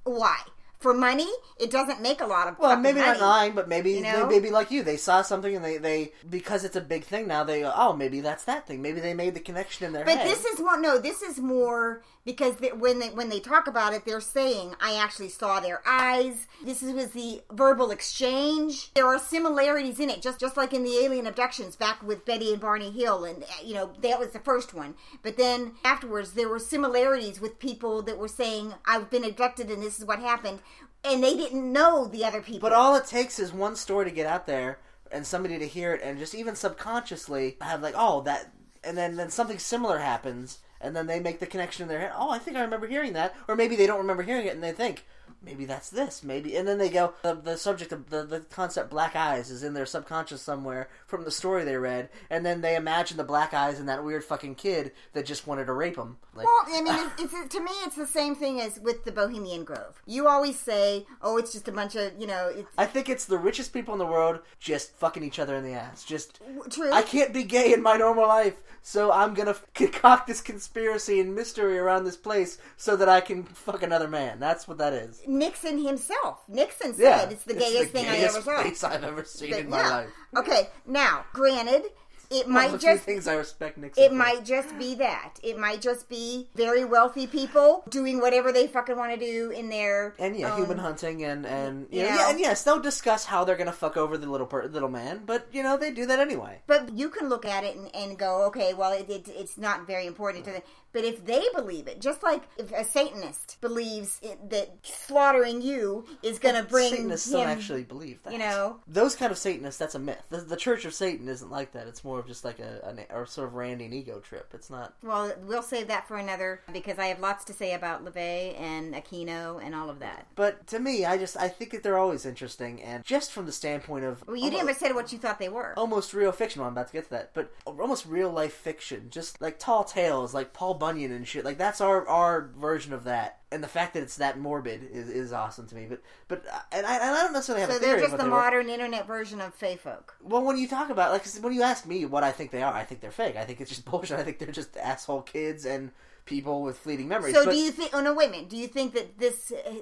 Why? 0.03 0.39
For 0.85 0.93
money? 0.93 1.27
It 1.59 1.71
doesn't 1.71 1.99
make 1.99 2.21
a 2.21 2.27
lot 2.27 2.47
of. 2.47 2.59
Well, 2.59 2.77
maybe 2.77 2.99
money. 2.99 3.13
not 3.13 3.19
lying, 3.19 3.53
but 3.53 3.67
maybe 3.67 3.93
You 3.93 4.01
know? 4.01 4.27
maybe 4.27 4.51
like 4.51 4.69
you. 4.69 4.83
They 4.83 4.97
saw 4.97 5.23
something 5.23 5.55
and 5.55 5.65
they, 5.65 5.77
they 5.77 6.13
because 6.29 6.63
it's 6.63 6.75
a 6.75 6.81
big 6.81 7.05
thing 7.05 7.27
now. 7.27 7.43
They 7.43 7.61
go, 7.61 7.73
oh, 7.75 7.93
maybe 7.93 8.21
that's 8.21 8.43
that 8.43 8.67
thing. 8.67 8.83
Maybe 8.83 8.99
they 8.99 9.15
made 9.15 9.33
the 9.33 9.39
connection 9.39 9.87
in 9.87 9.93
their 9.93 10.05
But 10.05 10.19
head. 10.19 10.27
this 10.27 10.45
is 10.45 10.59
more 10.59 10.79
no. 10.79 10.99
This 10.99 11.23
is 11.23 11.39
more 11.39 12.03
because 12.23 12.57
they, 12.57 12.69
when 12.71 12.99
they 12.99 13.09
when 13.09 13.29
they 13.29 13.39
talk 13.39 13.65
about 13.65 13.93
it, 13.93 14.05
they're 14.05 14.21
saying 14.21 14.75
I 14.79 14.95
actually 14.95 15.29
saw 15.29 15.59
their 15.59 15.81
eyes. 15.87 16.45
This 16.63 16.83
is, 16.83 16.93
was 16.93 17.09
the 17.11 17.41
verbal 17.51 17.89
exchange. 17.89 18.91
There 18.93 19.07
are 19.07 19.17
similarities 19.19 19.99
in 19.99 20.09
it, 20.11 20.21
just 20.21 20.39
just 20.39 20.57
like 20.57 20.71
in 20.73 20.83
the 20.83 20.97
alien 21.03 21.25
abductions 21.25 21.75
back 21.75 22.03
with 22.03 22.25
Betty 22.25 22.51
and 22.51 22.61
Barney 22.61 22.91
Hill, 22.91 23.25
and 23.25 23.43
you 23.63 23.73
know 23.73 23.91
that 24.01 24.19
was 24.19 24.31
the 24.31 24.39
first 24.39 24.73
one. 24.73 24.95
But 25.23 25.37
then 25.37 25.73
afterwards, 25.83 26.33
there 26.33 26.49
were 26.49 26.59
similarities 26.59 27.41
with 27.41 27.59
people 27.59 28.01
that 28.03 28.17
were 28.19 28.27
saying 28.27 28.73
I've 28.85 29.09
been 29.09 29.23
abducted 29.23 29.71
and 29.71 29.81
this 29.81 29.99
is 29.99 30.05
what 30.05 30.19
happened, 30.19 30.59
and 31.05 31.23
they 31.23 31.35
didn't 31.35 31.71
know 31.71 32.05
the 32.05 32.25
other 32.25 32.41
people. 32.41 32.59
But 32.59 32.73
all 32.73 32.95
it 32.95 33.05
takes 33.05 33.39
is 33.39 33.53
one 33.53 33.75
story 33.75 34.05
to 34.05 34.11
get 34.11 34.25
out 34.25 34.47
there 34.47 34.79
and 35.11 35.25
somebody 35.25 35.57
to 35.59 35.67
hear 35.67 35.93
it, 35.93 36.01
and 36.03 36.19
just 36.19 36.35
even 36.35 36.55
subconsciously 36.55 37.57
have 37.61 37.81
like, 37.81 37.95
oh, 37.97 38.21
that, 38.21 38.51
and 38.83 38.97
then 38.97 39.15
then 39.15 39.29
something 39.29 39.59
similar 39.59 39.99
happens, 39.99 40.59
and 40.81 40.95
then 40.95 41.07
they 41.07 41.19
make 41.19 41.39
the 41.39 41.45
connection 41.45 41.83
in 41.83 41.89
their 41.89 41.99
head. 41.99 42.11
Oh, 42.15 42.31
I 42.31 42.39
think 42.39 42.57
I 42.57 42.61
remember 42.61 42.87
hearing 42.87 43.13
that, 43.13 43.35
or 43.47 43.55
maybe 43.55 43.75
they 43.75 43.87
don't 43.87 43.99
remember 43.99 44.23
hearing 44.23 44.47
it, 44.47 44.53
and 44.53 44.63
they 44.63 44.71
think. 44.71 45.05
Maybe 45.45 45.65
that's 45.65 45.89
this. 45.89 46.23
Maybe, 46.23 46.55
and 46.55 46.67
then 46.67 46.79
they 46.79 46.89
go. 46.89 47.13
The, 47.21 47.35
the 47.35 47.57
subject 47.57 47.91
of 47.91 48.09
the, 48.09 48.23
the 48.23 48.39
concept 48.39 48.89
black 48.89 49.15
eyes 49.15 49.51
is 49.51 49.61
in 49.63 49.73
their 49.75 49.85
subconscious 49.85 50.41
somewhere 50.41 50.89
from 51.05 51.23
the 51.23 51.31
story 51.31 51.63
they 51.63 51.77
read, 51.77 52.09
and 52.29 52.45
then 52.45 52.61
they 52.61 52.75
imagine 52.75 53.17
the 53.17 53.23
black 53.23 53.53
eyes 53.53 53.79
and 53.79 53.87
that 53.87 54.03
weird 54.03 54.23
fucking 54.23 54.55
kid 54.55 54.91
that 55.13 55.25
just 55.25 55.45
wanted 55.45 55.65
to 55.65 55.73
rape 55.73 55.97
them. 55.97 56.17
Like, 56.33 56.47
Well, 56.47 56.63
I 56.67 56.81
mean, 56.81 57.11
it's, 57.19 57.33
it's 57.33 57.53
to 57.55 57.61
me, 57.61 57.71
it's 57.85 57.95
the 57.95 58.07
same 58.07 58.35
thing 58.35 58.59
as 58.59 58.79
with 58.79 59.05
the 59.05 59.11
Bohemian 59.11 59.63
Grove. 59.63 60.01
You 60.05 60.27
always 60.27 60.59
say, 60.59 61.05
"Oh, 61.21 61.37
it's 61.37 61.51
just 61.51 61.67
a 61.67 61.71
bunch 61.71 61.95
of 61.95 62.13
you 62.19 62.27
know." 62.27 62.51
It's 62.53 62.67
I 62.77 62.85
think 62.85 63.07
it's 63.07 63.25
the 63.25 63.37
richest 63.37 63.71
people 63.71 63.93
in 63.93 63.99
the 63.99 64.05
world 64.05 64.39
just 64.59 64.95
fucking 64.95 65.23
each 65.23 65.37
other 65.39 65.55
in 65.55 65.63
the 65.63 65.73
ass. 65.73 66.03
Just 66.03 66.39
true. 66.71 66.91
I 66.91 67.03
can't 67.03 67.33
be 67.33 67.43
gay 67.43 67.71
in 67.71 67.83
my 67.83 67.97
normal 67.97 68.27
life, 68.27 68.55
so 68.81 69.11
I'm 69.11 69.33
gonna 69.33 69.55
concoct 69.75 70.27
this 70.27 70.41
conspiracy 70.41 71.19
and 71.19 71.35
mystery 71.35 71.77
around 71.77 72.03
this 72.05 72.17
place 72.17 72.57
so 72.77 72.95
that 72.95 73.09
I 73.09 73.21
can 73.21 73.43
fuck 73.43 73.83
another 73.83 74.07
man. 74.07 74.39
That's 74.39 74.67
what 74.67 74.77
that 74.79 74.93
is. 74.93 75.21
Nixon 75.39 75.83
himself. 75.85 76.39
Nixon 76.47 76.93
said 76.93 77.03
Yeah, 77.03 77.29
it's 77.29 77.43
the 77.43 77.53
gayest 77.53 77.91
thing 77.91 78.07
I 78.07 78.15
gayest 78.17 78.37
ever 78.37 78.43
saw. 78.43 78.63
face 78.63 78.83
I've 78.83 79.03
ever 79.03 79.23
seen 79.23 79.51
But 79.51 79.59
in 79.59 79.69
my 79.69 79.77
yeah. 79.81 79.89
life. 79.89 80.09
Okay, 80.37 80.69
now, 80.85 81.25
granted, 81.33 81.83
it 82.31 82.45
One 82.45 82.53
might 82.55 82.71
the 82.71 82.77
just 82.79 83.03
things 83.03 83.27
I 83.27 83.35
respect 83.35 83.77
Nixon. 83.77 84.03
it 84.03 84.09
for. 84.09 84.15
might 84.15 84.43
just 84.43 84.75
be 84.79 84.95
that. 84.95 85.35
It 85.43 85.59
might 85.59 85.79
just 85.79 86.09
be 86.09 86.49
very 86.55 86.83
wealthy 86.83 87.27
people 87.27 87.83
doing 87.89 88.19
whatever 88.19 88.51
they 88.51 88.65
fucking 88.65 88.97
want 88.97 89.13
to 89.13 89.19
do 89.23 89.51
in 89.51 89.69
their 89.69 90.15
and 90.17 90.35
yeah, 90.35 90.51
own- 90.53 90.57
human 90.61 90.79
hunting 90.79 91.23
and 91.23 91.45
and 91.45 91.85
you 91.91 92.01
know, 92.01 92.07
yeah, 92.07 92.29
and 92.31 92.39
yes, 92.39 92.63
they'll 92.63 92.79
discuss 92.81 93.25
how 93.25 93.43
they're 93.43 93.55
gonna 93.55 93.71
fuck 93.71 93.95
over 93.95 94.17
the 94.17 94.27
little 94.27 94.47
per- 94.47 94.65
little 94.65 94.89
man, 94.89 95.21
but 95.23 95.45
you 95.51 95.61
know 95.61 95.77
they 95.77 95.91
do 95.91 96.07
that 96.07 96.17
anyway. 96.19 96.61
But 96.65 96.93
you 96.97 97.09
can 97.09 97.29
look 97.29 97.45
at 97.45 97.63
it 97.63 97.75
and, 97.77 97.95
and 97.95 98.17
go, 98.17 98.45
okay, 98.47 98.73
well, 98.73 98.91
it, 98.91 99.07
it, 99.07 99.27
it's 99.29 99.57
not 99.59 99.85
very 99.85 100.07
important 100.07 100.45
to 100.45 100.51
them. 100.51 100.61
But 100.95 101.03
if 101.03 101.25
they 101.25 101.43
believe 101.53 101.89
it, 101.89 101.99
just 101.99 102.23
like 102.23 102.43
if 102.57 102.71
a 102.71 102.85
Satanist 102.85 103.59
believes 103.59 104.17
it, 104.23 104.49
that 104.49 104.69
slaughtering 104.81 105.61
you 105.61 106.05
is 106.23 106.39
going 106.39 106.55
to 106.55 106.63
bring 106.63 106.89
Satanists 106.89 107.27
him, 107.27 107.33
don't 107.33 107.49
actually 107.49 107.83
believe 107.83 108.23
that. 108.23 108.31
you 108.31 108.39
know, 108.39 108.77
those 108.87 109.13
kind 109.13 109.29
of 109.29 109.37
Satanists, 109.37 109.77
that's 109.77 109.93
a 109.95 109.99
myth. 109.99 110.23
The, 110.29 110.37
the 110.37 110.55
Church 110.55 110.85
of 110.85 110.93
Satan 110.93 111.27
isn't 111.27 111.51
like 111.51 111.73
that. 111.73 111.87
It's 111.87 112.05
more 112.05 112.17
of 112.19 112.27
just 112.27 112.45
like 112.45 112.59
a, 112.59 112.79
an, 112.85 113.01
or 113.13 113.25
sort 113.25 113.49
of 113.49 113.55
randy 113.55 113.89
ego 113.93 114.19
trip. 114.21 114.51
It's 114.53 114.69
not. 114.69 114.93
well, 115.03 115.33
we'll 115.45 115.61
save 115.61 115.89
that 115.89 116.07
for 116.07 116.15
another 116.15 116.61
because 116.71 116.97
I 116.97 117.07
have 117.07 117.19
lots 117.19 117.43
to 117.45 117.53
say 117.53 117.73
about 117.73 118.05
LaVey 118.05 118.57
and 118.57 118.93
Aquino 118.93 119.61
and 119.61 119.75
all 119.75 119.89
of 119.89 119.99
that. 119.99 120.27
But 120.35 120.65
to 120.67 120.79
me, 120.79 121.03
I 121.03 121.17
just 121.17 121.35
I 121.35 121.49
think 121.49 121.71
that 121.71 121.83
they're 121.83 121.97
always 121.97 122.25
interesting, 122.25 122.81
and 122.81 123.03
just 123.03 123.33
from 123.33 123.47
the 123.47 123.51
standpoint 123.51 124.05
of 124.05 124.23
Well, 124.25 124.37
you 124.37 124.45
almo- 124.45 124.57
never 124.59 124.73
said 124.73 124.95
what 124.95 125.11
you 125.11 125.19
thought 125.19 125.39
they 125.39 125.49
were. 125.49 125.73
almost 125.75 126.13
real 126.13 126.31
fiction. 126.31 126.61
Well, 126.61 126.69
I'm 126.69 126.73
about 126.73 126.87
to 126.87 126.93
get 126.93 127.03
to 127.05 127.09
that, 127.09 127.31
but 127.33 127.51
almost 127.65 128.05
real 128.05 128.29
life 128.29 128.53
fiction, 128.53 129.07
just 129.09 129.41
like 129.41 129.59
tall 129.59 129.83
tales, 129.83 130.33
like 130.33 130.53
Paul 130.53 130.75
Bunyan 130.85 131.11
and 131.13 131.27
shit. 131.27 131.43
Like 131.43 131.57
that's 131.57 131.81
our 131.81 132.07
our 132.07 132.51
version 132.59 132.93
of 132.93 133.05
that. 133.05 133.39
And 133.51 133.63
the 133.63 133.67
fact 133.67 133.95
that 133.95 134.03
it's 134.03 134.17
that 134.17 134.37
morbid 134.37 134.87
is, 134.91 135.09
is 135.09 135.33
awesome 135.33 135.65
to 135.67 135.75
me. 135.75 135.87
But 135.89 136.01
but 136.27 136.45
uh, 136.45 136.59
and 136.71 136.85
I, 136.85 136.95
and 136.97 137.15
I 137.15 137.23
don't 137.23 137.33
necessarily 137.33 137.61
have 137.61 137.71
so 137.71 137.77
a 137.77 137.79
theory 137.79 138.01
they're 138.01 138.09
just 138.09 138.17
the 138.19 138.25
were. 138.25 138.29
modern 138.29 138.69
internet 138.69 139.07
version 139.07 139.41
of 139.41 139.55
Fey 139.55 139.77
folk. 139.77 140.15
Well, 140.21 140.43
when 140.43 140.59
you 140.59 140.67
talk 140.67 140.91
about 140.91 141.11
like 141.11 141.25
when 141.41 141.53
you 141.53 141.63
ask 141.63 141.87
me 141.87 142.05
what 142.05 142.23
I 142.23 142.31
think 142.31 142.51
they 142.51 142.61
are, 142.61 142.71
I 142.71 142.83
think 142.83 143.01
they're 143.01 143.09
fake. 143.09 143.35
I 143.35 143.45
think 143.45 143.61
it's 143.61 143.71
just 143.71 143.83
bullshit. 143.89 144.19
I 144.19 144.23
think 144.23 144.37
they're 144.37 144.51
just 144.51 144.77
asshole 144.77 145.23
kids 145.23 145.65
and 145.65 145.89
people 146.25 146.61
with 146.61 146.77
fleeting 146.77 147.07
memories. 147.07 147.33
So 147.33 147.45
but, 147.45 147.51
do 147.51 147.57
you 147.57 147.71
think? 147.71 147.89
Oh 147.95 148.01
no, 148.01 148.13
wait 148.13 148.29
a 148.29 148.31
minute. 148.31 148.49
Do 148.49 148.57
you 148.57 148.67
think 148.67 148.93
that 148.93 149.17
this 149.17 149.51
uh, 149.51 149.77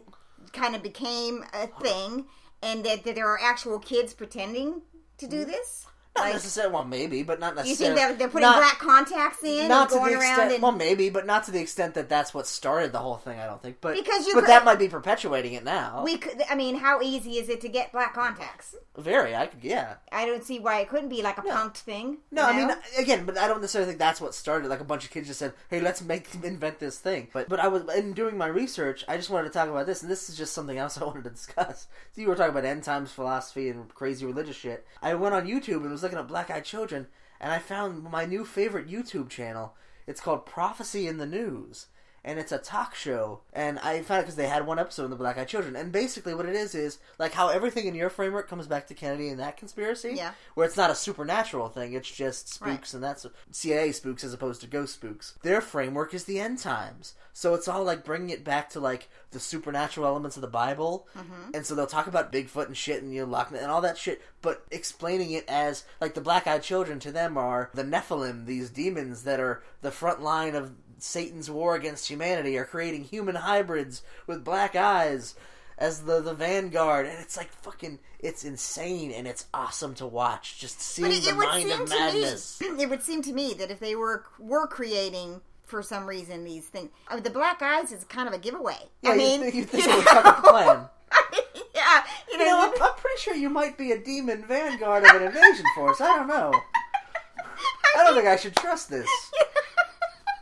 kind 0.54 0.74
of 0.74 0.82
became 0.82 1.44
a 1.54 1.68
thing, 1.68 2.28
and 2.62 2.86
that, 2.86 3.04
that 3.04 3.16
there 3.16 3.28
are 3.28 3.40
actual 3.42 3.78
kids 3.78 4.14
pretending 4.14 4.84
to 5.18 5.28
do 5.28 5.44
this? 5.44 5.86
Not 6.16 6.26
Like, 6.26 6.34
necessarily. 6.34 6.74
Well, 6.74 6.84
maybe, 6.86 7.24
but 7.24 7.40
not 7.40 7.56
necessarily. 7.56 7.72
you 7.72 7.76
think 8.06 8.10
that 8.12 8.20
they're 8.20 8.28
putting 8.28 8.48
not, 8.48 8.58
black 8.58 8.78
contacts 8.80 9.44
in 9.44 9.68
not 9.68 9.84
and 9.84 9.90
to 9.92 9.96
going 9.98 10.12
the 10.14 10.20
around 10.20 10.30
extent. 10.32 10.54
and 10.54 10.62
well, 10.64 10.72
maybe, 10.72 11.10
but 11.10 11.26
not 11.26 11.44
to 11.46 11.52
the 11.52 11.60
extent 11.60 11.96
that 11.96 12.08
that's 12.10 12.34
what 12.34 12.46
started 12.46 12.92
the 12.92 13.00
whole 13.00 13.18
thing. 13.18 13.40
I 13.40 13.46
don't 13.48 13.62
think. 13.62 13.78
But 13.82 13.96
Because 13.96 14.28
you 14.28 14.34
but 14.36 14.42
could- 14.42 14.50
that 14.50 14.64
might 14.66 14.78
be 14.80 14.88
perpetuating 14.88 15.54
it 15.54 15.64
now. 15.64 16.04
we 16.04 16.18
could. 16.18 16.42
I 16.50 16.56
mean, 16.56 16.76
how 16.76 17.02
easy 17.02 17.38
is 17.40 17.50
it 17.50 17.62
to 17.62 17.70
get 17.70 17.92
black 17.92 18.14
contacts? 18.14 18.76
Very. 18.96 19.36
I 19.36 19.48
could. 19.48 19.64
Yeah. 19.64 19.96
I 20.12 20.26
don't 20.28 20.44
see 20.44 20.60
why 20.60 20.82
it 20.82 20.90
couldn't 20.90 21.10
be 21.10 21.24
like 21.24 21.40
a 21.40 21.44
No. 21.44 21.52
punked 21.52 21.78
thing. 21.78 22.18
No, 22.30 22.48
you 22.52 22.64
I 22.64 22.68
mean 22.68 22.78
again, 23.00 23.26
but 23.26 23.38
I 23.40 23.48
don't 23.48 23.60
necessarily 23.62 23.88
think 23.90 24.00
that's 24.00 24.22
what 24.22 24.36
started. 24.36 24.68
Like 24.70 24.82
a 24.82 24.84
bunch 24.84 25.04
of 25.06 25.10
kids 25.10 25.28
just 25.28 25.40
said, 25.40 25.54
"Hey, 25.70 25.80
let's 25.80 26.02
make 26.04 26.28
invent 26.44 26.78
this 26.80 27.00
thing." 27.00 27.30
But 27.34 27.50
but 27.50 27.60
I 27.60 27.68
was 27.70 27.84
in 27.96 28.14
doing 28.14 28.38
my 28.38 28.46
research. 28.48 29.04
I 29.08 29.18
just 29.18 29.32
wanted 29.32 29.48
to 29.48 29.54
talk 29.54 29.68
about 29.68 29.88
this, 29.88 30.04
and 30.04 30.12
this 30.12 30.30
is 30.30 30.38
just 30.38 30.54
something 30.54 30.78
else 30.78 30.98
I 31.02 31.06
wanted 31.06 31.24
to 31.24 31.32
discuss. 31.32 31.88
So 32.14 32.22
you 32.22 32.28
were 32.28 32.36
talking 32.36 32.52
about 32.52 32.66
end 32.66 32.84
times 32.84 33.12
philosophy 33.12 33.70
and 33.70 33.92
crazy 33.96 34.28
religious 34.28 34.56
shit. 34.58 34.86
I 35.02 35.16
went 35.16 35.34
on 35.34 35.48
YouTube 35.48 35.78
and 35.82 35.90
was 35.92 36.03
looking 36.04 36.20
at 36.20 36.28
black 36.28 36.52
eyed 36.52 36.66
children, 36.66 37.08
and 37.40 37.52
I 37.52 37.60
found 37.60 38.04
my 38.04 38.26
new 38.26 38.46
favorite 38.46 38.88
YouTube 38.88 39.30
channel. 39.30 39.74
It's 40.06 40.22
called 40.22 40.46
Prophecy 40.46 41.08
in 41.08 41.18
the 41.18 41.26
News. 41.26 41.88
And 42.26 42.40
it's 42.40 42.54
a 42.54 42.58
talk 42.58 42.96
show, 42.96 43.42
and 43.52 43.78
I 43.80 44.02
found 44.02 44.20
it 44.20 44.24
because 44.24 44.38
they 44.38 44.48
had 44.48 44.66
one 44.66 44.80
episode 44.80 45.04
on 45.04 45.10
the 45.10 45.18
Black 45.18 45.38
Eyed 45.38 45.50
Children. 45.50 45.76
And 45.76 45.92
basically, 45.92 46.34
what 46.34 46.46
it 46.46 46.56
is 46.56 46.74
is 46.74 47.00
like 47.20 47.34
how 47.34 47.50
everything 47.50 47.86
in 47.86 47.96
your 47.96 48.10
framework 48.10 48.48
comes 48.48 48.66
back 48.66 48.88
to 48.88 48.94
Kennedy 48.94 49.28
and 49.28 49.40
that 49.42 49.58
conspiracy 49.58 50.14
Yeah. 50.16 50.32
where 50.54 50.66
it's 50.66 50.78
not 50.78 50.90
a 50.90 50.96
supernatural 50.96 51.68
thing, 51.68 51.92
it's 51.92 52.10
just 52.10 52.48
spooks 52.48 52.70
Right. 52.70 52.94
and 52.94 53.04
that's 53.04 53.26
CIA 53.52 53.92
spooks 53.92 54.24
as 54.24 54.32
opposed 54.34 54.62
to 54.62 54.68
ghost 54.68 54.94
spooks. 54.94 55.34
Their 55.44 55.60
framework 55.60 56.14
is 56.14 56.24
the 56.24 56.40
end 56.40 56.60
times. 56.60 57.14
So 57.34 57.56
it's 57.56 57.68
all 57.68 57.84
like 57.84 58.06
bringing 58.06 58.30
it 58.30 58.44
back 58.46 58.70
to 58.70 58.80
like 58.80 59.10
the 59.32 59.40
supernatural 59.40 60.06
elements 60.08 60.38
of 60.38 60.42
the 60.42 60.48
Bible. 60.48 61.08
Mm-hmm. 61.18 61.52
And 61.56 61.66
so 61.66 61.76
they'll 61.76 61.88
talk 61.88 62.08
about 62.08 62.32
Bigfoot 62.32 62.68
and 62.68 62.78
shit 62.78 63.02
and 63.04 63.14
you 63.14 63.26
know, 63.26 63.46
and 63.52 63.66
all 63.72 63.82
that 63.82 63.98
shit, 63.98 64.22
but 64.42 64.64
explaining 64.72 65.32
it 65.32 65.44
as 65.50 65.84
like 66.00 66.14
the 66.14 66.22
black 66.22 66.48
eyed 66.48 66.64
children 66.64 67.00
to 67.00 67.12
them 67.12 67.38
are 67.38 67.70
the 67.74 67.84
Nephilim, 67.84 68.46
these 68.46 68.70
demons 68.70 69.24
that 69.24 69.40
are 69.42 69.62
the 69.82 69.92
front 69.92 70.22
line 70.22 70.56
of 70.56 70.72
Satan's 71.04 71.50
war 71.52 71.76
against 71.76 72.10
humanity, 72.10 72.58
are 72.58 72.66
creating 72.66 73.04
human 73.04 73.36
hybrids 73.36 74.02
with 74.26 74.44
black 74.44 74.76
eyes 74.76 75.36
as 75.78 76.04
the 76.04 76.22
the 76.22 76.34
vanguard, 76.34 77.06
and 77.06 77.20
it's 77.20 77.36
like 77.36 77.52
fucking, 77.52 78.00
it's 78.20 78.44
insane 78.46 79.12
and 79.12 79.28
it's 79.28 79.48
awesome 79.54 79.94
to 79.96 80.06
watch. 80.06 80.58
Just 80.60 80.80
seeing 80.82 81.12
it, 81.12 81.24
the 81.24 81.30
it 81.30 81.36
would 81.38 81.48
mind 81.48 81.70
seem 81.70 81.82
of 81.82 81.90
to 81.90 81.96
madness. 82.00 82.62
me. 82.62 82.68
It 82.84 82.90
would 82.90 83.02
seem 83.04 83.22
to 83.24 83.34
me 83.34 83.54
that 83.56 83.70
if 83.72 83.80
they 83.80 83.96
were 83.96 84.26
were 84.40 84.68
creating 84.68 85.42
for 85.66 85.82
some 85.82 86.06
reason 86.06 86.44
these 86.44 86.66
things, 86.68 86.90
I 87.08 87.16
mean, 87.16 87.24
the 87.24 87.30
black 87.32 87.62
eyes 87.62 87.92
is 87.92 88.04
kind 88.06 88.28
of 88.28 88.34
a 88.34 88.38
giveaway. 88.38 88.78
Yeah, 89.02 89.12
I 89.12 89.18
mean, 89.18 89.42
you 89.46 89.52
think, 89.52 89.56
you 89.56 89.64
think 89.66 89.86
you 89.86 89.92
it 89.92 89.96
was 89.98 90.06
fucking 90.06 90.44
know? 90.44 90.50
plan. 90.50 90.90
yeah, 91.76 92.04
you 92.32 92.38
know, 92.38 92.44
You 92.46 92.50
know, 92.52 92.72
I'm, 92.76 92.84
I'm 92.84 92.96
pretty 92.96 93.20
sure 93.20 93.36
you 93.36 93.50
might 93.50 93.78
be 93.78 93.92
a 93.92 94.00
demon 94.00 94.46
vanguard 94.46 95.04
of 95.04 95.16
an 95.16 95.24
invasion 95.24 95.66
force. 95.76 96.00
I 96.00 96.18
don't 96.18 96.28
know. 96.28 96.54
I 97.98 98.04
don't 98.04 98.16
think 98.16 98.28
I 98.28 98.36
should 98.38 98.56
trust 98.56 98.90
this. 98.90 99.10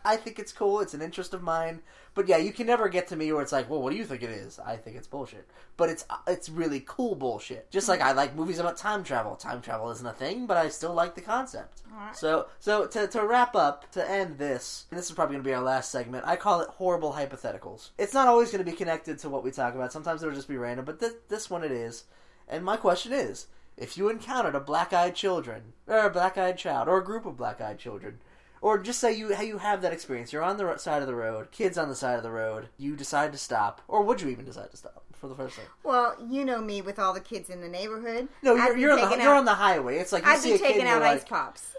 I 0.03 0.15
think 0.15 0.39
it's 0.39 0.51
cool. 0.51 0.79
It's 0.79 0.93
an 0.93 1.01
interest 1.01 1.33
of 1.33 1.41
mine. 1.41 1.81
But 2.13 2.27
yeah, 2.27 2.37
you 2.37 2.51
can 2.51 2.67
never 2.67 2.89
get 2.89 3.07
to 3.07 3.15
me 3.15 3.31
where 3.31 3.41
it's 3.41 3.53
like, 3.53 3.69
well, 3.69 3.81
what 3.81 3.91
do 3.91 3.95
you 3.95 4.03
think 4.03 4.21
it 4.21 4.29
is? 4.29 4.59
I 4.59 4.75
think 4.75 4.97
it's 4.97 5.07
bullshit. 5.07 5.47
But 5.77 5.89
it's 5.89 6.05
it's 6.27 6.49
really 6.49 6.83
cool 6.85 7.15
bullshit. 7.15 7.71
Just 7.71 7.87
like 7.87 8.01
I 8.01 8.11
like 8.11 8.35
movies 8.35 8.59
about 8.59 8.75
time 8.77 9.03
travel. 9.03 9.35
Time 9.35 9.61
travel 9.61 9.89
isn't 9.91 10.05
a 10.05 10.11
thing, 10.11 10.45
but 10.45 10.57
I 10.57 10.67
still 10.69 10.93
like 10.93 11.15
the 11.15 11.21
concept. 11.21 11.83
Alright. 11.93 12.15
So 12.15 12.47
so 12.59 12.85
to, 12.87 13.07
to 13.07 13.25
wrap 13.25 13.55
up, 13.55 13.89
to 13.93 14.09
end 14.09 14.37
this, 14.37 14.85
and 14.89 14.99
this 14.99 15.05
is 15.05 15.13
probably 15.13 15.35
going 15.35 15.43
to 15.43 15.49
be 15.49 15.53
our 15.53 15.63
last 15.63 15.91
segment, 15.91 16.27
I 16.27 16.35
call 16.35 16.59
it 16.61 16.69
horrible 16.69 17.13
hypotheticals. 17.13 17.91
It's 17.97 18.13
not 18.13 18.27
always 18.27 18.51
going 18.51 18.63
to 18.63 18.69
be 18.69 18.75
connected 18.75 19.17
to 19.19 19.29
what 19.29 19.43
we 19.43 19.51
talk 19.51 19.73
about. 19.73 19.93
Sometimes 19.93 20.21
it'll 20.21 20.35
just 20.35 20.49
be 20.49 20.57
random, 20.57 20.85
but 20.85 20.99
this, 20.99 21.13
this 21.29 21.49
one 21.49 21.63
it 21.63 21.71
is. 21.71 22.03
And 22.47 22.65
my 22.65 22.75
question 22.75 23.13
is, 23.13 23.47
if 23.77 23.97
you 23.97 24.09
encountered 24.09 24.55
a 24.55 24.59
black-eyed 24.59 25.15
children, 25.15 25.73
or 25.87 26.05
a 26.05 26.09
black-eyed 26.09 26.57
child, 26.57 26.89
or 26.89 26.97
a 26.97 27.03
group 27.03 27.25
of 27.25 27.37
black-eyed 27.37 27.79
children, 27.79 28.19
or 28.61 28.77
just 28.77 28.99
say 28.99 29.11
you 29.13 29.33
how 29.35 29.41
you 29.43 29.57
have 29.57 29.81
that 29.81 29.91
experience. 29.93 30.31
You're 30.31 30.43
on 30.43 30.57
the 30.57 30.77
side 30.77 31.01
of 31.01 31.07
the 31.07 31.15
road, 31.15 31.51
kids 31.51 31.77
on 31.77 31.89
the 31.89 31.95
side 31.95 32.17
of 32.17 32.23
the 32.23 32.31
road. 32.31 32.69
You 32.77 32.95
decide 32.95 33.31
to 33.33 33.37
stop, 33.37 33.81
or 33.87 34.03
would 34.03 34.21
you 34.21 34.29
even 34.29 34.45
decide 34.45 34.71
to 34.71 34.77
stop 34.77 35.03
for 35.13 35.27
the 35.27 35.35
first 35.35 35.55
time? 35.57 35.65
well, 35.83 36.15
you 36.29 36.45
know 36.45 36.61
me 36.61 36.81
with 36.81 36.97
all 36.99 37.13
the 37.13 37.19
kids 37.19 37.49
in 37.49 37.61
the 37.61 37.67
neighborhood. 37.67 38.27
No, 38.41 38.55
you're, 38.55 38.77
you're 38.77 38.91
on 38.91 38.99
the 39.01 39.07
taking 39.07 39.23
you're 39.23 39.35
on 39.35 39.45
the 39.45 39.53
highway. 39.55 39.97
It's 39.97 40.11
like 40.11 40.23
you 40.23 40.31
I'd 40.31 40.39
see 40.39 40.49
be 40.51 40.55
a 40.55 40.59
taking 40.59 40.81
and 40.81 40.89
out 40.89 41.01
ice 41.01 41.19
like, 41.21 41.29
pops. 41.29 41.75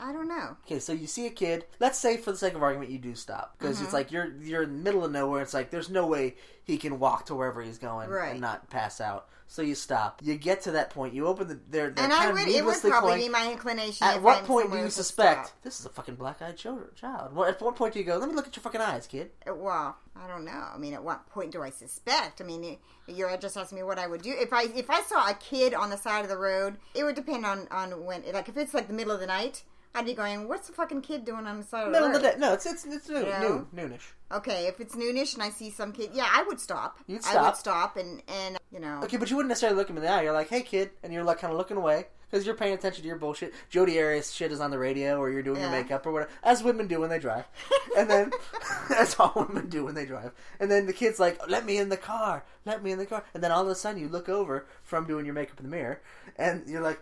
I, 0.00 0.10
I 0.10 0.12
don't 0.12 0.28
know. 0.28 0.56
okay, 0.66 0.80
so 0.80 0.92
you 0.92 1.06
see 1.06 1.26
a 1.26 1.30
kid. 1.30 1.64
Let's 1.80 1.98
say 1.98 2.16
for 2.18 2.32
the 2.32 2.36
sake 2.38 2.54
of 2.54 2.62
argument, 2.62 2.90
you 2.90 2.98
do 2.98 3.14
stop 3.14 3.56
because 3.58 3.76
Mm-hmm. 3.76 3.84
it's 3.84 3.92
like 3.94 4.12
you're 4.12 4.32
you're 4.40 4.64
in 4.64 4.76
the 4.76 4.82
middle 4.82 5.04
of 5.04 5.12
nowhere. 5.12 5.40
It's 5.42 5.54
like 5.54 5.70
there's 5.70 5.88
no 5.88 6.06
way 6.06 6.34
he 6.64 6.76
can 6.78 6.98
walk 6.98 7.26
to 7.26 7.34
wherever 7.34 7.62
he's 7.62 7.78
going 7.78 8.10
Right. 8.10 8.32
and 8.32 8.40
not 8.40 8.68
pass 8.70 9.00
out. 9.00 9.28
So 9.46 9.62
you 9.62 9.74
stop. 9.74 10.20
You 10.22 10.36
get 10.36 10.62
to 10.62 10.72
that 10.72 10.90
point. 10.90 11.14
You 11.14 11.26
open 11.26 11.46
the 11.48 11.54
they're, 11.70 11.90
they're 11.90 12.04
And 12.04 12.12
kind 12.12 12.12
I 12.12 12.26
of 12.30 12.34
would. 12.34 12.48
It 12.48 12.64
would 12.64 12.80
probably 12.80 13.10
cloying. 13.10 13.20
be 13.22 13.28
my 13.28 13.50
inclination. 13.52 14.06
At 14.06 14.22
what 14.22 14.38
I'm 14.38 14.44
point 14.44 14.72
do 14.72 14.78
you 14.78 14.90
suspect 14.90 15.46
stop. 15.48 15.62
this 15.62 15.78
is 15.78 15.86
a 15.86 15.90
fucking 15.90 16.16
black-eyed 16.16 16.56
child? 16.56 17.34
Well, 17.34 17.44
at 17.48 17.60
what 17.60 17.76
point 17.76 17.92
do 17.92 18.00
you 18.00 18.04
go? 18.04 18.16
Let 18.16 18.28
me 18.28 18.34
look 18.34 18.46
at 18.48 18.56
your 18.56 18.62
fucking 18.62 18.80
eyes, 18.80 19.06
kid. 19.06 19.30
Uh, 19.46 19.54
Well, 19.54 19.96
I 20.16 20.26
don't 20.26 20.44
know. 20.44 20.68
I 20.74 20.76
mean, 20.78 20.94
at 20.94 21.04
what 21.04 21.26
point 21.28 21.52
do 21.52 21.62
I 21.62 21.70
suspect? 21.70 22.40
I 22.40 22.44
mean, 22.44 22.78
you're 23.06 23.36
just 23.36 23.56
asking 23.56 23.76
me 23.76 23.82
what 23.84 23.98
I 23.98 24.06
would 24.06 24.22
do 24.22 24.34
if 24.36 24.52
I 24.52 24.64
if 24.74 24.90
I 24.90 25.02
saw 25.02 25.28
a 25.30 25.34
kid 25.34 25.74
on 25.74 25.90
the 25.90 25.98
side 25.98 26.22
of 26.24 26.30
the 26.30 26.38
road. 26.38 26.78
It 26.94 27.04
would 27.04 27.14
depend 27.14 27.44
on 27.46 27.68
on 27.70 28.04
when. 28.04 28.24
Like 28.32 28.48
if 28.48 28.56
it's 28.56 28.74
like 28.74 28.88
the 28.88 28.94
middle 28.94 29.12
of 29.12 29.20
the 29.20 29.26
night, 29.26 29.62
I'd 29.94 30.04
be 30.06 30.14
going, 30.14 30.48
"What's 30.48 30.66
the 30.66 30.72
fucking 30.72 31.02
kid 31.02 31.24
doing 31.24 31.46
on 31.46 31.58
the 31.58 31.64
side 31.64 31.86
of 31.86 31.92
Middle 31.92 32.08
the 32.10 32.16
of 32.16 32.22
the 32.22 32.28
day. 32.30 32.34
No, 32.38 32.52
it's 32.52 32.66
it's 32.66 32.84
it's 32.84 33.08
noon, 33.08 33.26
noon 33.40 33.66
noonish. 33.92 34.02
Okay, 34.32 34.66
if 34.66 34.80
it's 34.80 34.96
noonish 34.96 35.34
and 35.34 35.42
I 35.42 35.50
see 35.50 35.70
some 35.70 35.92
kid, 35.92 36.10
yeah, 36.12 36.26
I 36.30 36.42
would 36.42 36.58
stop. 36.58 36.98
You'd 37.06 37.18
I 37.24 37.30
stop. 37.30 37.44
would 37.44 37.56
stop 37.56 37.96
and 37.96 38.22
and 38.26 38.58
you 38.72 38.80
know. 38.80 39.00
Okay, 39.04 39.16
but 39.16 39.30
you 39.30 39.36
wouldn't 39.36 39.50
necessarily 39.50 39.76
look 39.78 39.88
him 39.88 39.96
in 39.96 40.02
the 40.02 40.08
eye. 40.10 40.22
You're 40.22 40.32
like, 40.32 40.48
"Hey, 40.48 40.62
kid," 40.62 40.90
and 41.02 41.12
you're 41.12 41.22
like 41.24 41.38
kind 41.38 41.52
of 41.52 41.58
looking 41.58 41.76
away 41.76 42.06
because 42.30 42.44
you're 42.44 42.56
paying 42.56 42.74
attention 42.74 43.02
to 43.02 43.06
your 43.06 43.18
bullshit. 43.18 43.54
Jodi 43.70 44.00
Arias 44.02 44.32
shit 44.32 44.50
is 44.50 44.58
on 44.60 44.72
the 44.72 44.78
radio, 44.78 45.18
or 45.20 45.30
you're 45.30 45.42
doing 45.44 45.60
your 45.60 45.70
Yeah. 45.70 45.82
makeup 45.82 46.04
or 46.06 46.10
whatever, 46.12 46.30
as 46.42 46.64
women 46.64 46.88
do 46.88 46.98
when 47.00 47.10
they 47.10 47.20
drive. 47.20 47.44
And 47.96 48.10
then 48.10 48.32
that's 48.88 49.18
all 49.20 49.32
women 49.36 49.68
do 49.68 49.84
when 49.84 49.94
they 49.94 50.06
drive. 50.06 50.32
And 50.58 50.68
then 50.70 50.86
the 50.86 50.92
kid's 50.92 51.20
like, 51.20 51.38
"Let 51.48 51.64
me 51.64 51.78
in 51.78 51.88
the 51.88 51.96
car, 51.96 52.44
let 52.64 52.82
me 52.82 52.90
in 52.90 52.98
the 52.98 53.06
car." 53.06 53.22
And 53.32 53.44
then 53.44 53.52
all 53.52 53.62
of 53.62 53.68
a 53.68 53.74
sudden, 53.76 54.00
you 54.00 54.08
look 54.08 54.28
over 54.28 54.66
from 54.82 55.06
doing 55.06 55.24
your 55.24 55.34
makeup 55.34 55.60
in 55.60 55.66
the 55.70 55.76
mirror, 55.76 56.00
and 56.36 56.66
you're 56.66 56.82
like. 56.82 57.00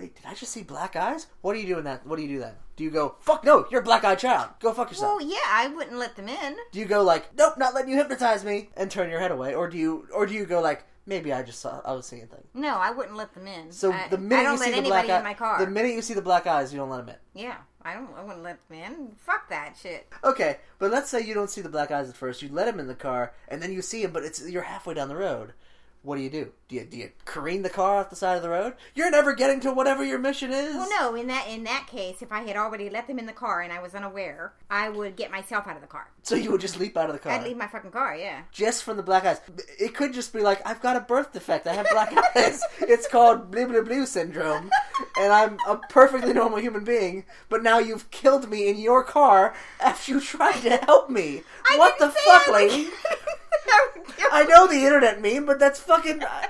Wait, 0.00 0.16
did 0.16 0.24
I 0.24 0.32
just 0.32 0.52
see 0.52 0.62
black 0.62 0.96
eyes? 0.96 1.26
What 1.42 1.52
do 1.52 1.60
you 1.60 1.66
do 1.66 1.78
in 1.78 1.84
that? 1.84 2.06
What 2.06 2.16
do 2.16 2.22
you 2.22 2.28
do 2.28 2.38
then? 2.38 2.54
Do 2.76 2.84
you 2.84 2.90
go, 2.90 3.16
fuck 3.20 3.44
no, 3.44 3.66
you're 3.70 3.82
a 3.82 3.84
black 3.84 4.02
eyed 4.02 4.18
child. 4.18 4.48
Go 4.58 4.72
fuck 4.72 4.88
yourself. 4.90 5.18
Well, 5.18 5.28
yeah, 5.28 5.36
I 5.46 5.68
wouldn't 5.68 5.98
let 5.98 6.16
them 6.16 6.26
in. 6.26 6.56
Do 6.72 6.78
you 6.78 6.86
go 6.86 7.02
like, 7.02 7.36
nope, 7.36 7.58
not 7.58 7.74
letting 7.74 7.90
you 7.90 7.98
hypnotize 7.98 8.42
me, 8.42 8.70
and 8.78 8.90
turn 8.90 9.10
your 9.10 9.20
head 9.20 9.30
away, 9.30 9.54
or 9.54 9.68
do 9.68 9.76
you, 9.76 10.08
or 10.14 10.24
do 10.24 10.32
you 10.32 10.46
go 10.46 10.62
like, 10.62 10.84
maybe 11.04 11.34
I 11.34 11.42
just 11.42 11.60
saw, 11.60 11.82
I 11.84 11.92
was 11.92 12.06
seeing 12.06 12.26
things. 12.28 12.46
No, 12.54 12.76
I 12.76 12.90
wouldn't 12.90 13.16
let 13.16 13.34
them 13.34 13.46
in. 13.46 13.70
So 13.72 13.92
I, 13.92 14.08
the 14.08 14.16
minute 14.16 14.40
I 14.40 14.44
don't 14.44 14.54
you 14.54 14.60
let 14.60 14.74
see 14.74 14.80
the 14.80 14.88
black 14.88 15.08
in 15.10 15.22
my 15.22 15.34
car. 15.34 15.58
the 15.62 15.70
minute 15.70 15.92
you 15.92 16.00
see 16.00 16.14
the 16.14 16.22
black 16.22 16.46
eyes, 16.46 16.72
you 16.72 16.78
don't 16.78 16.88
let 16.88 17.04
them 17.04 17.10
in. 17.10 17.42
yeah, 17.42 17.56
I 17.82 17.92
don't. 17.92 18.08
I 18.16 18.22
wouldn't 18.22 18.42
let 18.42 18.66
them 18.68 18.78
in. 18.78 19.08
Fuck 19.18 19.50
that 19.50 19.76
shit. 19.80 20.10
Okay, 20.24 20.56
but 20.78 20.90
let's 20.90 21.10
say 21.10 21.20
you 21.20 21.34
don't 21.34 21.50
see 21.50 21.60
the 21.60 21.68
black 21.68 21.90
eyes 21.90 22.08
at 22.08 22.16
first. 22.16 22.40
You 22.40 22.48
let 22.50 22.68
him 22.68 22.80
in 22.80 22.86
the 22.86 22.94
car, 22.94 23.34
and 23.48 23.62
then 23.62 23.72
you 23.72 23.82
see 23.82 24.02
him, 24.02 24.12
but 24.12 24.22
it's 24.22 24.48
you're 24.48 24.62
halfway 24.62 24.94
down 24.94 25.08
the 25.08 25.16
road. 25.16 25.52
What 26.02 26.16
do 26.16 26.22
you 26.22 26.30
do? 26.30 26.52
Do 26.68 26.76
you 26.76 26.84
do 26.84 26.96
you 26.96 27.10
careen 27.24 27.62
the 27.62 27.68
car 27.68 27.98
off 27.98 28.10
the 28.10 28.16
side 28.16 28.36
of 28.36 28.42
the 28.42 28.48
road? 28.48 28.74
You're 28.94 29.10
never 29.10 29.34
getting 29.34 29.60
to 29.60 29.72
whatever 29.72 30.04
your 30.04 30.18
mission 30.18 30.50
is. 30.52 30.74
Well, 30.74 30.88
no. 30.98 31.14
In 31.14 31.26
that 31.26 31.46
in 31.48 31.64
that 31.64 31.88
case, 31.88 32.22
if 32.22 32.30
I 32.32 32.42
had 32.42 32.56
already 32.56 32.88
let 32.88 33.06
them 33.06 33.18
in 33.18 33.26
the 33.26 33.32
car 33.32 33.60
and 33.60 33.72
I 33.72 33.80
was 33.82 33.94
unaware, 33.94 34.54
I 34.70 34.88
would 34.88 35.16
get 35.16 35.30
myself 35.30 35.66
out 35.66 35.74
of 35.74 35.82
the 35.82 35.88
car. 35.88 36.08
So 36.22 36.36
you 36.36 36.52
would 36.52 36.60
just 36.60 36.78
leap 36.78 36.96
out 36.96 37.08
of 37.10 37.12
the 37.14 37.18
car. 37.18 37.32
I'd 37.32 37.42
leave 37.44 37.56
my 37.56 37.66
fucking 37.66 37.90
car. 37.90 38.14
Yeah. 38.16 38.42
just 38.52 38.84
from 38.84 38.96
the 38.96 39.02
black 39.02 39.24
eyes. 39.24 39.40
It 39.78 39.94
could 39.94 40.12
just 40.14 40.32
be 40.32 40.40
like, 40.40 40.64
I've 40.66 40.80
got 40.80 40.96
a 40.96 41.00
birth 41.00 41.32
defect. 41.32 41.66
I 41.66 41.74
have 41.74 41.86
black 41.90 42.12
eyes. 42.36 42.62
It's 42.80 43.08
called 43.08 43.50
blue 43.50 43.66
blue 43.66 43.82
blue 43.82 44.06
syndrome, 44.06 44.70
and 45.18 45.32
I'm 45.32 45.58
a 45.68 45.76
perfectly 45.88 46.32
normal 46.32 46.60
human 46.60 46.84
being. 46.84 47.24
But 47.48 47.62
now 47.62 47.78
you've 47.78 48.10
killed 48.10 48.48
me 48.48 48.68
in 48.68 48.78
your 48.78 49.02
car 49.04 49.54
after 49.80 50.12
you 50.12 50.20
tried 50.20 50.60
to 50.62 50.76
help 50.78 51.10
me. 51.10 51.42
I 51.70 51.76
what 51.78 51.98
the 51.98 52.10
fuck, 52.10 52.48
lady? 52.48 52.88
I 53.66 53.88
would 53.96 54.06
kill 54.16 54.28
I 54.32 54.42
know 54.44 54.66
the 54.66 54.84
internet 54.84 55.20
meme, 55.20 55.46
but 55.46 55.58
that's 55.58 55.80
fucking. 55.80 56.22
uh, 56.22 56.42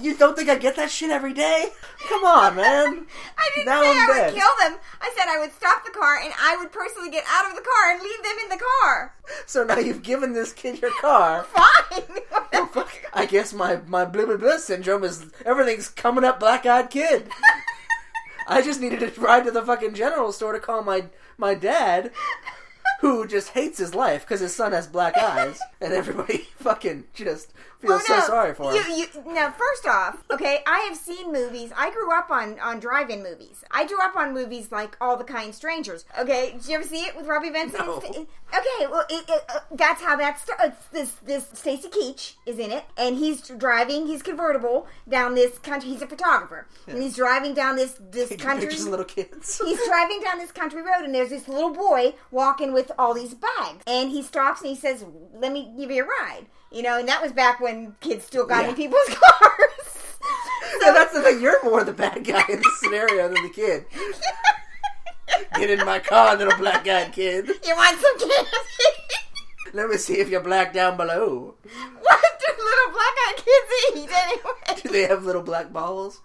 You 0.00 0.16
don't 0.16 0.36
think 0.36 0.48
I 0.48 0.56
get 0.56 0.76
that 0.76 0.90
shit 0.90 1.10
every 1.10 1.32
day? 1.34 1.70
Come 2.08 2.24
on, 2.24 2.56
man. 2.56 3.06
I 3.38 3.50
didn't 3.54 3.66
Now 3.66 3.82
say 3.82 3.90
I'm 3.90 3.96
I 4.10 4.14
dead. 4.14 4.32
would 4.32 4.40
kill 4.40 4.50
them. 4.70 4.78
I 5.00 5.12
said 5.16 5.24
I 5.28 5.38
would 5.40 5.52
stop 5.52 5.84
the 5.84 5.90
car 5.90 6.18
and 6.22 6.32
I 6.40 6.56
would 6.58 6.70
personally 6.72 7.10
get 7.10 7.24
out 7.28 7.48
of 7.50 7.56
the 7.56 7.62
car 7.62 7.90
and 7.92 8.02
leave 8.02 8.22
them 8.22 8.36
in 8.44 8.48
the 8.50 8.62
car. 8.82 9.14
So 9.46 9.64
now 9.64 9.78
you've 9.78 10.02
given 10.02 10.32
this 10.32 10.52
kid 10.52 10.80
your 10.80 10.92
car. 11.00 11.42
Fine. 11.54 12.66
Fuck. 12.68 12.90
I 13.14 13.26
guess 13.26 13.52
my 13.52 13.80
my 13.86 14.04
blah 14.04 14.26
blah 14.26 14.36
blah 14.36 14.58
syndrome 14.58 15.04
is 15.04 15.26
everything's 15.44 15.88
coming 15.88 16.24
up 16.24 16.38
black 16.38 16.66
eyed 16.66 16.90
kid. 16.90 17.28
I 18.46 18.62
just 18.62 18.80
needed 18.80 19.00
to 19.00 19.20
ride 19.20 19.44
to 19.44 19.50
the 19.50 19.62
fucking 19.62 19.94
general 19.94 20.32
store 20.32 20.52
to 20.52 20.60
call 20.60 20.82
my 20.82 21.06
my 21.36 21.54
dad, 21.54 22.10
who 23.00 23.26
just 23.26 23.50
hates 23.50 23.78
his 23.78 23.94
life 23.94 24.22
because 24.22 24.40
his 24.40 24.54
son 24.54 24.72
has 24.72 24.86
black 24.86 25.16
eyes, 25.16 25.60
and 25.80 25.92
everybody 25.92 26.38
fucking 26.56 27.04
just 27.14 27.52
feels 27.80 27.90
Well, 27.90 28.00
so 28.00 28.16
no, 28.16 28.20
sorry 28.26 28.54
for 28.54 28.72
him. 28.72 28.82
You, 28.90 29.06
you, 29.14 29.32
now, 29.32 29.50
first 29.50 29.86
off, 29.86 30.24
okay, 30.30 30.62
I 30.66 30.80
have 30.88 30.96
seen 30.96 31.32
movies. 31.32 31.70
I 31.76 31.90
grew 31.90 32.12
up 32.12 32.30
on 32.30 32.58
on 32.60 32.80
drive-in 32.80 33.22
movies. 33.22 33.64
I 33.70 33.86
grew 33.86 34.00
up 34.00 34.16
on 34.16 34.34
movies 34.34 34.72
like 34.72 34.96
All 35.00 35.16
the 35.16 35.24
Kind 35.24 35.54
Strangers. 35.54 36.04
Okay, 36.18 36.52
did 36.52 36.66
you 36.68 36.74
ever 36.76 36.84
see 36.84 37.00
it 37.00 37.16
with 37.16 37.26
Robby 37.26 37.50
Benson? 37.50 37.86
No. 37.86 37.96
Okay, 37.98 38.86
well, 38.90 39.04
it, 39.10 39.24
it, 39.28 39.44
uh, 39.48 39.60
that's 39.72 40.02
how 40.02 40.16
that 40.16 40.40
starts. 40.40 40.86
This 40.86 41.12
this 41.24 41.46
Stacy 41.52 41.88
Keach 41.88 42.34
is 42.46 42.58
in 42.58 42.72
it, 42.72 42.84
and 42.96 43.16
he's 43.16 43.42
driving 43.42 44.06
his 44.06 44.22
convertible 44.22 44.86
down 45.08 45.34
this 45.34 45.58
country. 45.58 45.90
He's 45.90 46.02
a 46.02 46.06
photographer, 46.06 46.66
and 46.86 47.02
he's 47.02 47.16
driving 47.16 47.54
down 47.54 47.76
this 47.76 48.00
this 48.10 48.30
Taking 48.30 48.44
country. 48.44 48.66
pictures 48.68 48.88
little 48.88 49.04
kids. 49.04 49.60
He's 49.64 49.86
driving 49.86 50.20
down 50.20 50.38
this 50.38 50.50
country 50.52 50.82
road, 50.82 51.04
and 51.04 51.14
there's 51.14 51.30
this 51.30 51.46
little 51.48 51.70
boy 51.70 52.14
walking 52.30 52.72
with 52.72 52.90
all 52.98 53.14
these 53.14 53.34
bags. 53.34 53.82
And 53.86 54.10
he 54.10 54.22
stops 54.22 54.60
and 54.62 54.70
he 54.70 54.76
says, 54.76 55.04
"Let 55.34 55.52
me 55.52 55.72
give 55.76 55.90
you 55.90 56.04
a 56.04 56.06
ride." 56.06 56.46
You 56.70 56.82
know, 56.82 56.98
and 56.98 57.08
that 57.08 57.22
was 57.22 57.32
back 57.32 57.60
when 57.60 57.94
kids 58.00 58.24
still 58.24 58.46
got 58.46 58.64
Yeah. 58.64 58.70
in 58.70 58.74
people's 58.76 59.08
cars. 59.08 60.18
Yeah, 60.82 60.92
that's 60.92 61.12
the 61.14 61.22
thing. 61.22 61.40
You're 61.40 61.62
more 61.64 61.82
the 61.84 61.92
bad 61.92 62.24
guy 62.24 62.44
in 62.48 62.56
this 62.58 62.80
scenario 62.80 63.28
than 63.28 63.42
the 63.42 63.50
kid. 63.50 63.86
Get 65.56 65.70
in 65.70 65.84
my 65.84 65.98
car, 65.98 66.36
little 66.36 66.56
black 66.58 66.86
eyed 66.86 67.12
kid. 67.12 67.46
you 67.64 67.74
want 67.76 67.98
some 68.00 68.18
candy? 68.28 68.48
Let 69.74 69.88
me 69.90 69.96
see 69.98 70.18
if 70.18 70.28
you're 70.30 70.40
black 70.42 70.72
down 70.72 70.96
below. 70.96 71.54
what 72.00 72.24
do 72.40 72.64
little 72.64 72.92
black-eyed 72.92 73.36
kids 73.36 73.96
eat 73.96 74.10
anyway? 74.10 74.82
Do 74.82 74.88
they 74.88 75.02
have 75.06 75.24
little 75.24 75.42
black 75.42 75.72
balls? 75.72 76.20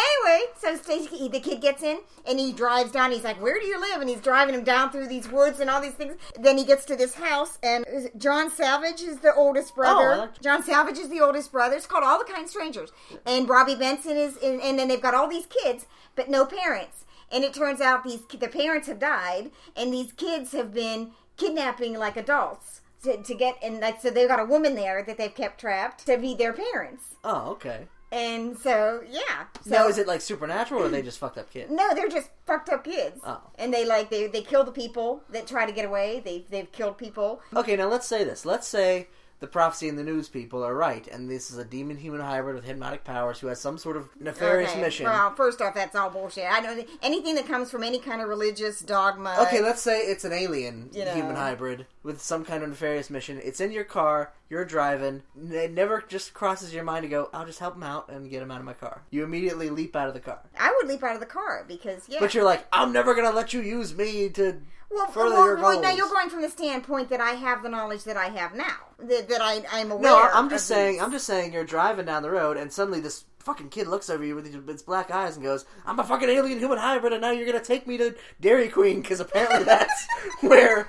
Anyway, 0.00 0.46
so 0.58 0.76
Stacy, 0.76 1.28
the 1.28 1.40
kid 1.40 1.60
gets 1.60 1.82
in 1.82 2.00
and 2.26 2.38
he 2.38 2.52
drives 2.52 2.92
down. 2.92 3.12
He's 3.12 3.24
like, 3.24 3.40
"Where 3.40 3.58
do 3.58 3.66
you 3.66 3.80
live?" 3.80 4.00
And 4.00 4.08
he's 4.08 4.20
driving 4.20 4.54
him 4.54 4.64
down 4.64 4.90
through 4.90 5.08
these 5.08 5.28
woods 5.28 5.60
and 5.60 5.68
all 5.68 5.80
these 5.80 5.94
things. 5.94 6.16
Then 6.38 6.58
he 6.58 6.64
gets 6.64 6.84
to 6.86 6.96
this 6.96 7.14
house, 7.14 7.58
and 7.62 7.84
John 8.16 8.50
Savage 8.50 9.02
is 9.02 9.18
the 9.18 9.34
oldest 9.34 9.72
oh, 9.72 9.76
brother. 9.76 10.12
Oh, 10.12 10.18
like- 10.18 10.40
John 10.40 10.62
Savage 10.62 10.98
is 10.98 11.08
the 11.08 11.20
oldest 11.20 11.52
brother. 11.52 11.76
It's 11.76 11.86
called 11.86 12.04
All 12.04 12.18
the 12.18 12.30
Kind 12.32 12.48
Strangers, 12.48 12.92
and 13.26 13.48
Robby 13.48 13.74
Benson 13.74 14.16
is, 14.16 14.36
and, 14.36 14.60
and 14.60 14.78
then 14.78 14.88
they've 14.88 15.00
got 15.00 15.14
all 15.14 15.28
these 15.28 15.46
kids, 15.46 15.86
but 16.14 16.28
no 16.28 16.46
parents. 16.46 17.04
And 17.32 17.44
it 17.44 17.54
turns 17.54 17.80
out 17.80 18.04
these 18.04 18.22
the 18.26 18.48
parents 18.48 18.88
have 18.88 18.98
died, 18.98 19.50
and 19.76 19.92
these 19.92 20.12
kids 20.12 20.52
have 20.52 20.72
been 20.72 21.12
kidnapping 21.36 21.94
like 21.98 22.16
adults. 22.16 22.80
To, 23.04 23.16
to 23.16 23.34
get 23.34 23.56
and 23.62 23.80
like 23.80 23.98
so 24.02 24.10
they've 24.10 24.28
got 24.28 24.40
a 24.40 24.44
woman 24.44 24.74
there 24.74 25.02
that 25.02 25.16
they've 25.16 25.34
kept 25.34 25.58
trapped 25.58 26.04
to 26.04 26.18
be 26.18 26.34
their 26.34 26.52
parents 26.52 27.14
Oh, 27.24 27.52
okay. 27.52 27.86
And 28.12 28.58
so, 28.58 29.02
yeah. 29.08 29.46
So, 29.64 29.70
now, 29.70 29.88
is 29.88 29.98
it 29.98 30.06
like 30.06 30.20
supernatural 30.20 30.82
or 30.82 30.86
are 30.86 30.88
they 30.88 31.02
just 31.02 31.18
fucked 31.18 31.38
up 31.38 31.50
kids? 31.50 31.70
No, 31.70 31.94
they're 31.94 32.08
just 32.08 32.30
fucked 32.46 32.68
up 32.68 32.84
kids. 32.84 33.20
Oh. 33.24 33.40
And 33.56 33.72
they 33.72 33.84
like 33.84 34.10
they 34.10 34.26
they 34.26 34.42
kill 34.42 34.64
the 34.64 34.72
people 34.72 35.22
that 35.30 35.46
try 35.46 35.66
to 35.66 35.72
get 35.72 35.84
away. 35.84 36.20
They 36.24 36.44
they've 36.50 36.70
killed 36.72 36.98
people. 36.98 37.40
Okay, 37.54 37.76
now 37.76 37.88
let's 37.88 38.06
say 38.06 38.24
this. 38.24 38.44
Let's 38.44 38.66
say 38.66 39.08
the 39.40 39.46
Prophecy 39.46 39.88
in 39.88 39.96
the 39.96 40.04
News 40.04 40.28
people 40.28 40.62
are 40.62 40.74
right, 40.74 41.06
and 41.08 41.28
this 41.30 41.50
is 41.50 41.56
a 41.56 41.64
demon 41.64 41.96
human 41.96 42.20
hybrid 42.20 42.54
with 42.54 42.64
hypnotic 42.64 43.04
powers 43.04 43.40
who 43.40 43.46
has 43.46 43.58
some 43.58 43.78
sort 43.78 43.96
of 43.96 44.08
nefarious 44.20 44.70
Okay, 44.72 44.80
mission. 44.82 45.06
Well, 45.06 45.34
first 45.34 45.62
off, 45.62 45.74
that's 45.74 45.96
all 45.96 46.10
bullshit. 46.10 46.44
I 46.44 46.60
don't 46.60 46.86
anything 47.02 47.34
that 47.36 47.46
comes 47.46 47.70
from 47.70 47.82
any 47.82 47.98
kind 47.98 48.20
of 48.20 48.28
religious 48.28 48.80
dogma. 48.80 49.36
Okay, 49.40 49.62
let's 49.62 49.80
say 49.80 50.00
it's 50.00 50.24
an 50.24 50.32
alien 50.32 50.90
You 50.92 51.06
know. 51.06 51.14
human 51.14 51.36
hybrid 51.36 51.86
with 52.02 52.20
some 52.20 52.44
kind 52.44 52.62
of 52.62 52.68
nefarious 52.68 53.08
mission. 53.08 53.40
It's 53.42 53.60
in 53.60 53.72
your 53.72 53.84
car, 53.84 54.32
you're 54.50 54.66
driving. 54.66 55.22
It 55.50 55.72
never 55.72 56.04
just 56.06 56.34
crosses 56.34 56.74
your 56.74 56.84
mind 56.84 57.04
to 57.04 57.08
go, 57.08 57.30
I'll 57.32 57.46
just 57.46 57.60
help 57.60 57.76
him 57.76 57.82
out 57.82 58.10
and 58.10 58.28
get 58.30 58.42
him 58.42 58.50
out 58.50 58.58
of 58.58 58.66
my 58.66 58.74
car. 58.74 59.02
You 59.10 59.24
immediately 59.24 59.70
leap 59.70 59.96
out 59.96 60.08
of 60.08 60.14
the 60.14 60.20
car. 60.20 60.40
I 60.58 60.74
would 60.76 60.88
leap 60.88 61.02
out 61.02 61.14
of 61.14 61.20
the 61.20 61.26
car 61.26 61.64
because 61.66 62.06
yeah. 62.10 62.18
But 62.20 62.34
you're 62.34 62.44
like, 62.44 62.66
I'm 62.72 62.92
never 62.92 63.14
going 63.14 63.26
to 63.26 63.34
let 63.34 63.54
you 63.54 63.62
use 63.62 63.94
me 63.94 64.28
to 64.30 64.60
well, 64.90 65.06
further 65.06 65.30
well, 65.36 65.46
your 65.46 65.56
well, 65.56 65.72
goals. 65.72 65.82
now 65.82 65.90
you're 65.90 66.08
going 66.08 66.28
from 66.28 66.42
the 66.42 66.48
standpoint 66.48 67.08
that 67.10 67.20
I 67.20 67.30
have 67.30 67.62
the 67.62 67.68
knowledge 67.68 68.04
that 68.04 68.16
I 68.16 68.26
have 68.26 68.54
now. 68.54 68.76
That, 68.98 69.28
that 69.28 69.40
I 69.40 69.62
I'm 69.72 69.90
aware. 69.90 70.02
No, 70.02 70.20
I'm 70.20 70.46
of 70.46 70.50
just 70.50 70.66
saying. 70.66 70.94
these. 70.94 71.02
I'm 71.02 71.12
just 71.12 71.26
saying. 71.26 71.52
You're 71.52 71.64
driving 71.64 72.06
down 72.06 72.22
the 72.22 72.30
road, 72.30 72.56
and 72.56 72.72
suddenly 72.72 73.00
this 73.00 73.24
fucking 73.38 73.70
kid 73.70 73.86
looks 73.86 74.10
over 74.10 74.24
you 74.24 74.34
with 74.34 74.68
his 74.68 74.82
black 74.82 75.10
eyes 75.10 75.36
and 75.36 75.44
goes, 75.44 75.64
"I'm 75.86 75.98
a 75.98 76.04
fucking 76.04 76.28
alien 76.28 76.58
human 76.58 76.78
hybrid, 76.78 77.12
and 77.12 77.22
now 77.22 77.30
you're 77.30 77.46
gonna 77.46 77.64
take 77.64 77.86
me 77.86 77.96
to 77.98 78.14
Dairy 78.40 78.68
Queen 78.68 79.00
because 79.00 79.20
apparently 79.20 79.64
that's 79.64 80.06
where 80.40 80.86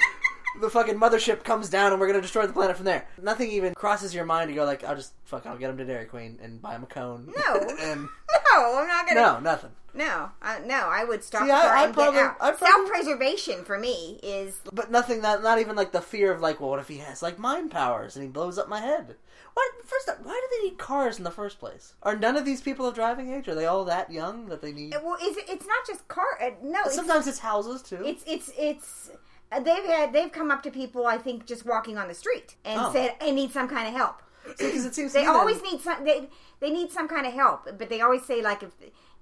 the 0.60 0.69
fucking 0.69 0.95
mothership 0.99 1.44
comes 1.44 1.69
down, 1.69 1.91
and 1.91 2.02
we're 2.02 2.07
gonna 2.07 2.22
destroy 2.22 2.45
the 2.48 2.53
planet 2.53 2.76
from 2.76 2.86
there." 2.86 3.07
Nothing 3.22 3.52
even 3.52 3.73
crosses 3.73 4.14
your 4.14 4.26
mind 4.26 4.49
to 4.49 4.56
go 4.56 4.65
like, 4.65 4.84
"I'll 4.84 4.95
just 4.95 5.14
fuck, 5.23 5.45
I'll 5.45 5.57
get 5.57 5.69
him 5.69 5.78
to 5.78 5.86
Dairy 5.86 6.06
Queen 6.06 6.40
and 6.41 6.61
buy 6.61 6.73
him 6.76 6.84
a 6.84 6.88
cone." 6.88 7.32
No. 7.36 7.53
and 7.82 8.10
No, 8.53 8.80
I'm 8.80 8.88
not 8.88 9.07
gonna. 9.07 9.22
no, 9.22 9.40
nothing. 9.40 9.72
No, 9.94 10.30
I, 10.41 10.60
no, 10.60 10.76
I 10.90 11.03
would 11.06 11.23
stop 11.23 11.44
See, 11.45 11.52
I- 11.52 11.84
I 11.86 11.91
probably-. 11.91 12.19
I 12.19 12.34
probably- 12.52 12.68
Self-preservation 12.68 13.64
for 13.64 13.78
me 13.78 14.19
is 14.23 14.60
But 14.73 14.91
nothing 14.91 15.22
that, 15.22 15.41
not 15.41 15.60
even 15.60 15.76
like 15.76 15.91
the 15.94 16.02
fear 16.02 16.32
of 16.34 16.41
like, 16.41 16.60
well, 16.60 16.69
what 16.72 16.80
if 16.80 16.88
he 16.90 16.98
has 16.98 17.22
like 17.22 17.40
mind 17.40 17.72
powers 17.72 18.15
and 18.15 18.23
he 18.23 18.30
blows 18.30 18.57
up 18.57 18.68
my 18.69 18.80
head? 18.82 19.15
What? 19.53 19.72
First, 19.86 20.10
why 20.23 20.34
do 20.34 20.57
they 20.57 20.69
need 20.69 20.78
cars 20.78 21.18
in 21.18 21.23
the 21.23 21.32
first 21.32 21.60
place? 21.60 21.94
Are 22.03 22.15
none 22.15 22.38
of 22.38 22.45
these 22.45 22.61
people 22.61 22.86
of 22.88 22.95
driving 22.95 23.34
age? 23.34 23.48
Are 23.48 23.56
they 23.56 23.65
all 23.65 23.84
that 23.86 24.11
young 24.11 24.48
that 24.48 24.61
they 24.61 24.72
need? 24.72 24.95
well. 25.03 25.15
Is 25.22 25.38
it's 25.38 25.65
not 25.68 25.86
just 25.88 26.07
car? 26.07 26.26
Uh, 26.41 26.52
no, 26.64 26.80
it's, 26.86 26.95
Sometimes 26.95 27.28
it's 27.28 27.40
houses 27.40 27.82
too. 27.82 28.02
it's 28.06 28.23
it's 28.28 28.52
it's. 28.57 29.11
They've 29.52 29.84
had 29.86 30.14
they've 30.14 30.32
come 30.32 30.49
up 30.52 30.64
to 30.64 30.72
people 30.72 31.06
I 31.06 31.18
think 31.18 31.45
just 31.45 31.65
walking 31.65 31.98
on 31.98 32.07
the 32.07 32.14
street 32.14 32.56
and 32.64 32.80
Oh. 32.82 32.94
said 32.94 33.15
I 33.22 33.32
need 33.32 33.52
some 33.52 33.68
kind 33.68 33.88
of 33.88 33.94
help. 33.94 34.22
because 34.57 34.86
it 34.86 34.95
seems 34.95 35.14
They 35.14 35.26
always 35.26 35.61
need 35.61 35.82
some. 35.82 36.03
They 36.03 36.30
they 36.60 36.72
need 36.72 36.91
some 36.91 37.07
kind 37.07 37.28
of 37.28 37.34
help, 37.34 37.65
but 37.78 37.90
they 37.90 38.02
always 38.02 38.26
say 38.26 38.41
like 38.41 38.64
if 38.64 38.72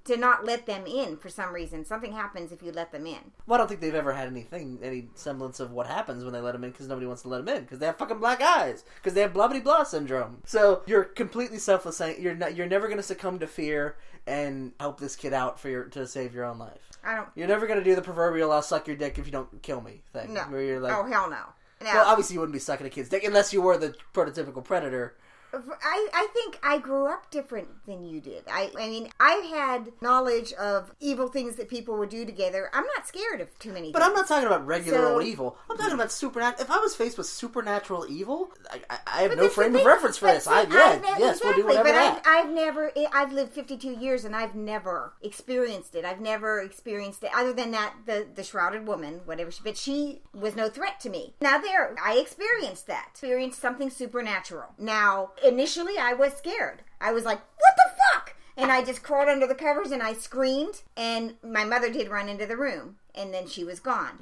to 0.06 0.16
not 0.16 0.46
let 0.46 0.66
them 0.66 0.86
in 0.88 1.18
for 1.18 1.30
some 1.30 1.54
reason. 1.54 1.84
Something 1.84 2.14
happens 2.14 2.52
if 2.54 2.64
you 2.64 2.72
let 2.72 2.92
them 2.92 3.06
in. 3.06 3.32
Well, 3.46 3.56
I 3.56 3.58
don't 3.58 3.68
think 3.68 3.82
they've 3.82 3.94
ever 3.94 4.14
had 4.14 4.28
anything, 4.28 4.80
any 4.82 5.10
semblance 5.14 5.60
of 5.60 5.72
what 5.72 5.88
happens 5.88 6.24
when 6.24 6.32
they 6.32 6.40
let 6.40 6.54
them 6.54 6.64
in 6.64 6.72
because 6.72 6.88
nobody 6.88 7.06
wants 7.06 7.22
to 7.24 7.28
let 7.28 7.46
them 7.46 7.56
in 7.58 7.64
because 7.64 7.80
they 7.80 7.86
have 7.86 7.98
fucking 7.98 8.20
black 8.20 8.42
eyes 8.42 8.86
because 8.96 9.14
they 9.14 9.22
have 9.22 9.34
blah 9.34 9.48
blah 9.50 9.60
blah 9.60 9.84
syndrome. 9.84 10.42
So 10.46 10.84
you're 10.86 11.04
completely 11.04 11.58
selfless. 11.60 12.02
You're 12.18 12.34
not, 12.36 12.56
you're 12.56 12.66
never 12.68 12.88
going 12.88 12.98
to 12.98 13.04
succumb 13.04 13.40
to 13.40 13.48
fear 13.48 13.98
and 14.26 14.72
help 14.80 15.00
this 15.00 15.16
kid 15.16 15.34
out 15.34 15.60
for 15.60 15.70
your 15.70 15.84
to 15.86 16.08
save 16.08 16.34
your 16.34 16.46
own 16.46 16.60
life. 16.60 16.89
I 17.04 17.16
don't. 17.16 17.30
You're 17.36 17.48
never 17.48 17.68
going 17.68 17.80
to 17.80 17.86
do 17.86 17.96
the 17.96 18.02
proverbial 18.02 18.52
"I'll 18.52 18.62
suck 18.62 18.88
your 18.88 18.96
dick 18.96 19.18
if 19.18 19.26
you 19.26 19.32
don't 19.32 19.62
kill 19.62 19.82
me" 19.82 20.02
thing. 20.14 20.34
No. 20.34 20.42
Where 20.44 20.62
you're 20.62 20.80
like, 20.80 20.96
oh 20.96 21.06
hell 21.06 21.30
no. 21.30 21.38
No. 21.82 21.94
well, 21.94 22.08
obviously 22.08 22.34
you 22.34 22.42
wouldn't 22.42 22.54
be 22.54 22.60
sucking 22.60 22.86
a 22.86 22.90
kid's 22.90 23.08
dick 23.08 23.24
unless 23.24 23.54
you 23.54 23.62
were 23.62 23.78
the 23.78 23.96
prototypical 24.14 24.64
predator. 24.64 25.16
I, 25.54 26.08
I 26.14 26.28
think 26.34 26.60
I 26.64 26.78
grew 26.78 27.08
up 27.12 27.30
different 27.32 27.68
than 27.86 28.04
you 28.04 28.20
did. 28.22 28.44
I, 28.50 28.72
I 28.78 28.88
mean, 28.90 29.10
I 29.20 29.34
had 29.54 29.92
knowledge 30.02 30.54
of 30.54 30.94
evil 31.00 31.28
things 31.28 31.56
that 31.56 31.70
people 31.70 31.98
would 31.98 32.10
do 32.10 32.26
together. 32.26 32.70
I'm 32.74 32.86
not 32.96 33.08
scared 33.08 33.42
of 33.42 33.58
too 33.60 33.72
many. 33.74 33.92
But 33.92 34.02
I'm 34.02 34.14
not 34.14 34.28
talking 34.28 34.48
about 34.48 34.66
regular 34.66 35.00
So- 35.00 35.14
old 35.16 35.24
evil. 35.24 35.58
I'm 35.70 35.78
talking 35.78 35.94
about 35.94 36.12
supernatural. 36.12 36.62
If 36.62 36.72
I 36.72 36.78
was 36.78 36.96
faced 36.96 37.18
with 37.18 37.28
supernatural 37.28 38.06
evil, 38.10 38.52
I, 38.72 38.82
I, 38.90 38.98
I 39.08 39.22
have 39.24 39.36
no 39.36 39.50
frame 39.50 39.76
of 39.76 39.84
reference 39.86 40.18
for 40.18 40.28
this. 40.28 40.44
see, 40.46 40.52
I, 40.52 40.62
I've 40.62 40.74
yeah, 40.74 41.00
never- 41.02 41.20
yes, 41.20 41.40
we'll 41.44 41.56
do 41.56 41.66
whatever 41.66 41.90
But. 41.90 41.96
I've, 41.96 42.22
I've 42.26 42.50
never, 42.52 42.92
I've 43.14 43.32
lived 43.34 43.54
52 43.54 43.92
years 43.92 44.26
and 44.26 44.36
I've 44.36 44.56
never 44.56 45.14
experienced 45.22 45.96
it. 45.96 46.06
I've 46.06 46.22
never 46.22 46.60
experienced 46.62 47.24
it 47.24 47.32
other 47.36 47.54
than 47.54 47.72
that 47.72 47.94
the 48.06 48.28
the 48.36 48.44
shrouded 48.44 48.86
woman, 48.88 49.22
whatever. 49.26 49.52
She, 49.52 49.62
but 49.64 49.78
she 49.78 50.22
was 50.34 50.56
no 50.56 50.70
threat 50.70 51.00
to 51.02 51.10
me. 51.10 51.34
Now 51.42 51.58
there, 51.58 51.96
I 52.04 52.16
experienced 52.18 52.88
that. 52.88 53.08
Experienced 53.12 53.60
something 53.60 53.90
supernatural. 53.90 54.74
Now 54.78 55.32
initially, 55.46 55.98
I 55.98 56.14
was 56.14 56.34
scared. 56.34 56.84
I 57.02 57.12
was 57.12 57.26
like, 57.26 57.40
what 57.40 57.74
the 57.78 57.92
fuck? 58.14 58.36
And 58.58 58.72
I 58.72 58.84
just 58.84 59.04
crawled 59.04 59.30
under 59.30 59.48
the 59.48 59.56
covers 59.56 59.92
and 59.92 60.04
I 60.04 60.14
screamed. 60.14 60.82
And 60.98 61.36
my 61.44 61.64
mother 61.64 61.92
did 61.92 62.10
run 62.10 62.28
into 62.28 62.46
the 62.46 62.58
room, 62.58 62.98
and 63.16 63.34
then 63.34 63.48
she 63.48 63.64
was 63.64 63.80
gone. 63.80 64.20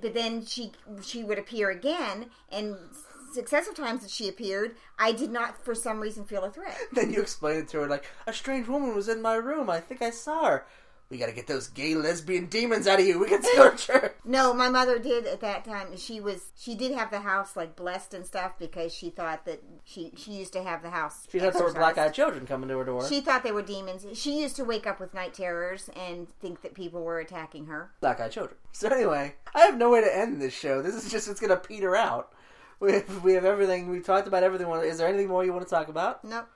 But 0.00 0.12
then 0.12 0.44
she 0.44 0.72
she 1.02 1.24
would 1.24 1.38
appear 1.38 1.70
again 1.70 2.26
and 2.52 2.76
successive 3.32 3.74
times 3.74 4.02
that 4.02 4.10
she 4.10 4.28
appeared, 4.28 4.74
I 4.98 5.12
did 5.12 5.30
not, 5.30 5.64
for 5.64 5.74
some 5.74 6.00
reason, 6.00 6.24
feel 6.24 6.44
a 6.44 6.50
threat. 6.50 6.76
Then 6.92 7.12
you 7.12 7.20
explained 7.20 7.60
it 7.60 7.68
to 7.68 7.80
her 7.80 7.88
like, 7.88 8.04
a 8.26 8.32
strange 8.32 8.68
woman 8.68 8.94
was 8.94 9.08
in 9.08 9.22
my 9.22 9.34
room. 9.34 9.70
I 9.70 9.80
think 9.80 10.02
I 10.02 10.10
saw 10.10 10.46
her. 10.46 10.66
We 11.10 11.16
gotta 11.16 11.32
get 11.32 11.46
those 11.46 11.68
gay 11.68 11.94
lesbian 11.94 12.46
demons 12.46 12.86
out 12.86 13.00
of 13.00 13.06
you. 13.06 13.18
We 13.18 13.28
can 13.28 13.40
torch 13.56 13.86
her. 13.86 14.14
No, 14.26 14.52
my 14.52 14.68
mother 14.68 14.98
did 14.98 15.26
at 15.26 15.40
that 15.40 15.64
time. 15.64 15.96
She 15.96 16.20
was 16.20 16.52
she 16.54 16.74
did 16.74 16.92
have 16.92 17.10
the 17.10 17.20
house 17.20 17.56
like 17.56 17.74
blessed 17.76 18.12
and 18.12 18.26
stuff 18.26 18.58
because 18.58 18.92
she 18.92 19.08
thought 19.08 19.46
that 19.46 19.62
she 19.84 20.12
she 20.16 20.32
used 20.32 20.52
to 20.52 20.62
have 20.62 20.82
the 20.82 20.90
house. 20.90 21.26
She 21.32 21.38
had 21.38 21.54
sort 21.54 21.70
of 21.70 21.76
black 21.76 21.96
eyed 21.96 22.12
children 22.12 22.46
coming 22.46 22.68
to 22.68 22.76
her 22.76 22.84
door. 22.84 23.08
She 23.08 23.22
thought 23.22 23.42
they 23.42 23.52
were 23.52 23.62
demons. 23.62 24.04
She 24.18 24.38
used 24.38 24.56
to 24.56 24.64
wake 24.64 24.86
up 24.86 25.00
with 25.00 25.14
night 25.14 25.32
terrors 25.32 25.88
and 25.96 26.28
think 26.40 26.60
that 26.60 26.74
people 26.74 27.02
were 27.02 27.20
attacking 27.20 27.66
her. 27.66 27.90
black 28.00 28.20
eyed 28.20 28.32
children. 28.32 28.58
So 28.72 28.88
anyway, 28.88 29.34
I 29.54 29.60
have 29.60 29.78
no 29.78 29.88
way 29.88 30.02
to 30.02 30.14
end 30.14 30.42
this 30.42 30.52
show. 30.52 30.82
This 30.82 30.94
is 30.94 31.10
just 31.10 31.26
it's 31.26 31.40
gonna 31.40 31.56
peter 31.56 31.96
out. 31.96 32.32
We 32.80 32.92
have, 32.92 33.24
we 33.24 33.32
have 33.32 33.46
everything. 33.46 33.88
We 33.90 34.00
talked 34.00 34.28
about 34.28 34.42
everything. 34.42 34.70
Is 34.82 34.98
there 34.98 35.08
anything 35.08 35.28
more 35.28 35.44
you 35.44 35.52
want 35.54 35.64
to 35.64 35.70
talk 35.70 35.88
about? 35.88 36.22
Nope. 36.22 36.48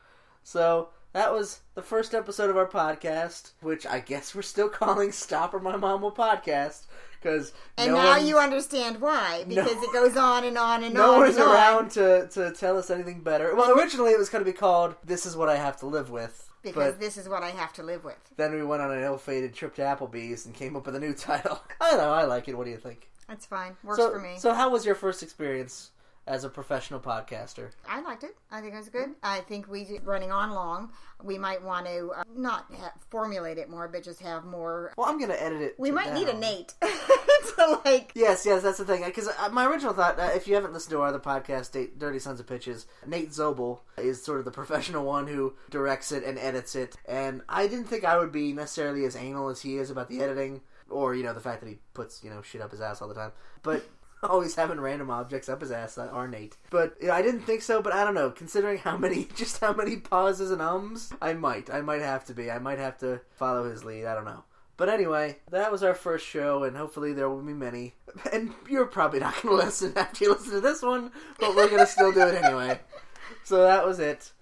So 0.44 0.90
that 1.12 1.32
was 1.32 1.60
the 1.74 1.82
first 1.82 2.14
episode 2.14 2.50
of 2.50 2.56
our 2.56 2.66
podcast, 2.66 3.52
which 3.60 3.86
I 3.86 4.00
guess 4.00 4.34
we're 4.34 4.42
still 4.42 4.68
calling 4.68 5.12
"Stop 5.12 5.54
or 5.54 5.60
My 5.60 5.76
Mom 5.76 6.02
Will" 6.02 6.12
podcast 6.12 6.86
because 7.20 7.52
And 7.76 7.92
no 7.92 7.98
now 7.98 8.10
one, 8.18 8.26
you 8.26 8.38
understand 8.38 9.00
why 9.00 9.44
because 9.48 9.80
it 9.82 9.92
goes 9.92 10.16
on 10.16 10.44
and 10.44 10.58
on 10.58 10.82
and 10.82 10.94
no 10.94 11.12
on. 11.14 11.20
one 11.20 11.28
is 11.30 11.36
and 11.36 11.44
on. 11.44 11.54
around 11.54 11.90
to 11.92 12.28
to 12.28 12.50
tell 12.52 12.76
us 12.78 12.90
anything 12.90 13.20
better. 13.20 13.54
Well, 13.54 13.78
originally 13.78 14.12
it 14.12 14.18
was 14.18 14.28
going 14.28 14.44
to 14.44 14.50
be 14.50 14.56
called 14.56 14.94
"This 15.04 15.26
Is 15.26 15.36
What 15.36 15.48
I 15.48 15.56
Have 15.56 15.76
to 15.78 15.86
Live 15.86 16.10
With," 16.10 16.48
because 16.62 16.92
but 16.94 17.00
this 17.00 17.16
is 17.16 17.28
what 17.28 17.42
I 17.42 17.50
have 17.50 17.72
to 17.74 17.82
live 17.82 18.04
with. 18.04 18.18
then 18.36 18.54
we 18.54 18.64
went 18.64 18.82
on 18.82 18.90
an 18.90 19.02
ill-fated 19.02 19.54
trip 19.54 19.74
to 19.76 19.82
Applebee's 19.82 20.46
and 20.46 20.54
came 20.54 20.74
up 20.76 20.86
with 20.86 20.96
a 20.96 21.00
new 21.00 21.14
title. 21.28 21.60
I 21.80 21.90
don't 21.90 21.98
know. 22.00 22.12
I 22.12 22.24
like 22.24 22.48
it. 22.48 22.56
What 22.58 22.64
do 22.64 22.70
you 22.70 22.78
think? 22.78 23.08
That's 23.28 23.46
fine. 23.46 23.76
Works 23.84 23.98
so, 23.98 24.10
for 24.10 24.18
me. 24.18 24.34
so 24.38 24.52
how 24.52 24.68
was 24.68 24.84
your 24.84 24.96
first 24.96 25.22
experience 25.22 25.91
as 26.26 26.44
a 26.44 26.48
professional 26.48 27.00
podcaster? 27.00 27.70
I 27.88 28.00
liked 28.00 28.24
it. 28.24 28.36
I 28.50 28.60
think 28.60 28.74
it 28.74 28.78
was 28.78 28.88
good. 28.88 29.10
I 29.22 29.40
think 29.40 29.68
we 29.68 30.00
running 30.04 30.30
on 30.30 30.52
long. 30.52 30.90
We 31.22 31.38
might 31.38 31.62
want 31.62 31.86
to 31.86 32.12
uh, 32.16 32.24
not 32.34 32.66
ha- 32.76 32.92
formulate 33.10 33.58
it 33.58 33.70
more, 33.70 33.88
but 33.88 34.02
just 34.02 34.20
have 34.20 34.44
more. 34.44 34.92
Well, 34.96 35.08
I'm 35.08 35.18
going 35.18 35.30
to 35.30 35.42
edit 35.42 35.60
it. 35.62 35.74
We 35.78 35.90
might 35.90 36.14
need 36.14 36.28
a. 36.28 36.32
Nate 36.38 36.74
to 36.82 37.80
like. 37.84 38.12
Yes, 38.14 38.44
yes, 38.44 38.62
that's 38.62 38.78
the 38.78 38.84
thing. 38.84 39.04
Because 39.04 39.28
my 39.52 39.66
original 39.66 39.92
thought, 39.92 40.18
uh, 40.18 40.30
if 40.34 40.48
you 40.48 40.54
haven't 40.54 40.72
listened 40.72 40.90
to 40.90 41.00
our 41.00 41.08
other 41.08 41.20
podcast, 41.20 41.98
Dirty 41.98 42.18
Sons 42.18 42.40
of 42.40 42.46
Pitches, 42.46 42.86
Nate 43.06 43.30
Zobel 43.30 43.80
is 43.96 44.22
sort 44.22 44.38
of 44.38 44.44
the 44.44 44.50
professional 44.50 45.04
one 45.04 45.26
who 45.26 45.54
directs 45.70 46.12
it 46.12 46.24
and 46.24 46.38
edits 46.38 46.74
it. 46.74 46.96
And 47.06 47.42
I 47.48 47.66
didn't 47.66 47.86
think 47.86 48.04
I 48.04 48.18
would 48.18 48.32
be 48.32 48.52
necessarily 48.52 49.04
as 49.04 49.16
anal 49.16 49.48
as 49.48 49.62
he 49.62 49.76
is 49.76 49.90
about 49.90 50.08
the 50.08 50.20
editing, 50.20 50.62
or 50.88 51.14
you 51.14 51.22
know 51.22 51.34
the 51.34 51.40
fact 51.40 51.60
that 51.62 51.68
he 51.68 51.78
puts 51.94 52.22
you 52.24 52.30
know 52.30 52.42
shit 52.42 52.60
up 52.60 52.70
his 52.70 52.80
ass 52.80 53.00
all 53.00 53.08
the 53.08 53.14
time. 53.14 53.32
But 53.62 53.84
always 54.30 54.54
having 54.54 54.80
random 54.80 55.10
objects 55.10 55.48
up 55.48 55.60
his 55.60 55.70
ass 55.70 55.96
that 55.96 56.10
are 56.10 56.28
Nate. 56.28 56.56
But 56.70 56.96
you 57.00 57.08
know, 57.08 57.14
I 57.14 57.22
didn't 57.22 57.42
think 57.42 57.62
so. 57.62 57.82
But 57.82 57.92
I 57.92 58.04
don't 58.04 58.14
know. 58.14 58.30
Considering 58.30 58.78
how 58.78 58.96
many, 58.96 59.24
just 59.36 59.60
how 59.60 59.72
many 59.72 59.96
pauses 59.96 60.50
and 60.50 60.62
ums, 60.62 61.12
I 61.20 61.32
might, 61.34 61.70
I 61.70 61.80
might 61.80 62.02
have 62.02 62.24
to 62.26 62.34
be. 62.34 62.50
I 62.50 62.58
might 62.58 62.78
have 62.78 62.98
to 62.98 63.20
follow 63.30 63.68
his 63.70 63.84
lead. 63.84 64.06
I 64.06 64.14
don't 64.14 64.24
know. 64.24 64.44
But 64.76 64.88
anyway, 64.88 65.38
that 65.50 65.70
was 65.70 65.82
our 65.82 65.94
first 65.94 66.26
show, 66.26 66.64
and 66.64 66.76
hopefully 66.76 67.12
there 67.12 67.28
will 67.28 67.42
be 67.42 67.52
many. 67.52 67.94
And 68.30 68.52
you're 68.68 68.84
probably 68.84 69.20
not 69.20 69.40
going 69.40 69.56
to 69.58 69.64
listen 69.64 69.94
after 69.96 70.24
you 70.24 70.32
listen 70.32 70.50
to 70.50 70.60
this 70.60 70.82
one, 70.82 71.12
but 71.40 71.56
we're 71.56 71.68
going 71.68 71.78
to 71.78 71.86
still 71.86 72.12
do 72.12 72.20
it 72.20 72.42
anyway. 72.42 72.78
So 73.42 73.62
that 73.62 73.86
was 73.86 74.00
it. 74.00 74.32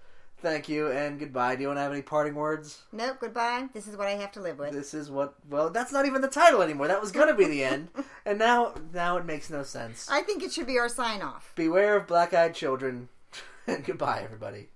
Thank 0.41 0.67
you 0.67 0.91
and 0.91 1.19
goodbye. 1.19 1.55
Do 1.55 1.61
you 1.61 1.67
want 1.67 1.77
to 1.77 1.83
have 1.83 1.91
any 1.91 2.01
parting 2.01 2.33
words? 2.33 2.81
Nope. 2.91 3.17
Goodbye. 3.19 3.67
This 3.73 3.87
is 3.87 3.95
what 3.95 4.07
I 4.07 4.11
have 4.11 4.31
to 4.33 4.41
live 4.41 4.57
with. 4.57 4.71
This 4.73 4.93
is 4.93 5.11
what. 5.11 5.35
Well, 5.49 5.69
that's 5.69 5.91
not 5.91 6.05
even 6.07 6.21
the 6.21 6.27
title 6.27 6.63
anymore. 6.63 6.87
That 6.87 6.99
was 6.99 7.11
going 7.11 7.27
to 7.27 7.35
be 7.35 7.45
the 7.45 7.63
end, 7.63 7.89
and 8.25 8.39
now 8.39 8.73
now 8.91 9.17
it 9.17 9.25
makes 9.25 9.49
no 9.51 9.61
sense. 9.61 10.07
I 10.09 10.21
think 10.21 10.41
it 10.41 10.51
should 10.51 10.65
be 10.67 10.79
our 10.79 10.89
sign 10.89 11.21
off. 11.21 11.53
Beware 11.55 11.95
of 11.95 12.07
black-eyed 12.07 12.55
children, 12.55 13.09
and 13.67 13.85
goodbye, 13.85 14.21
everybody. 14.23 14.69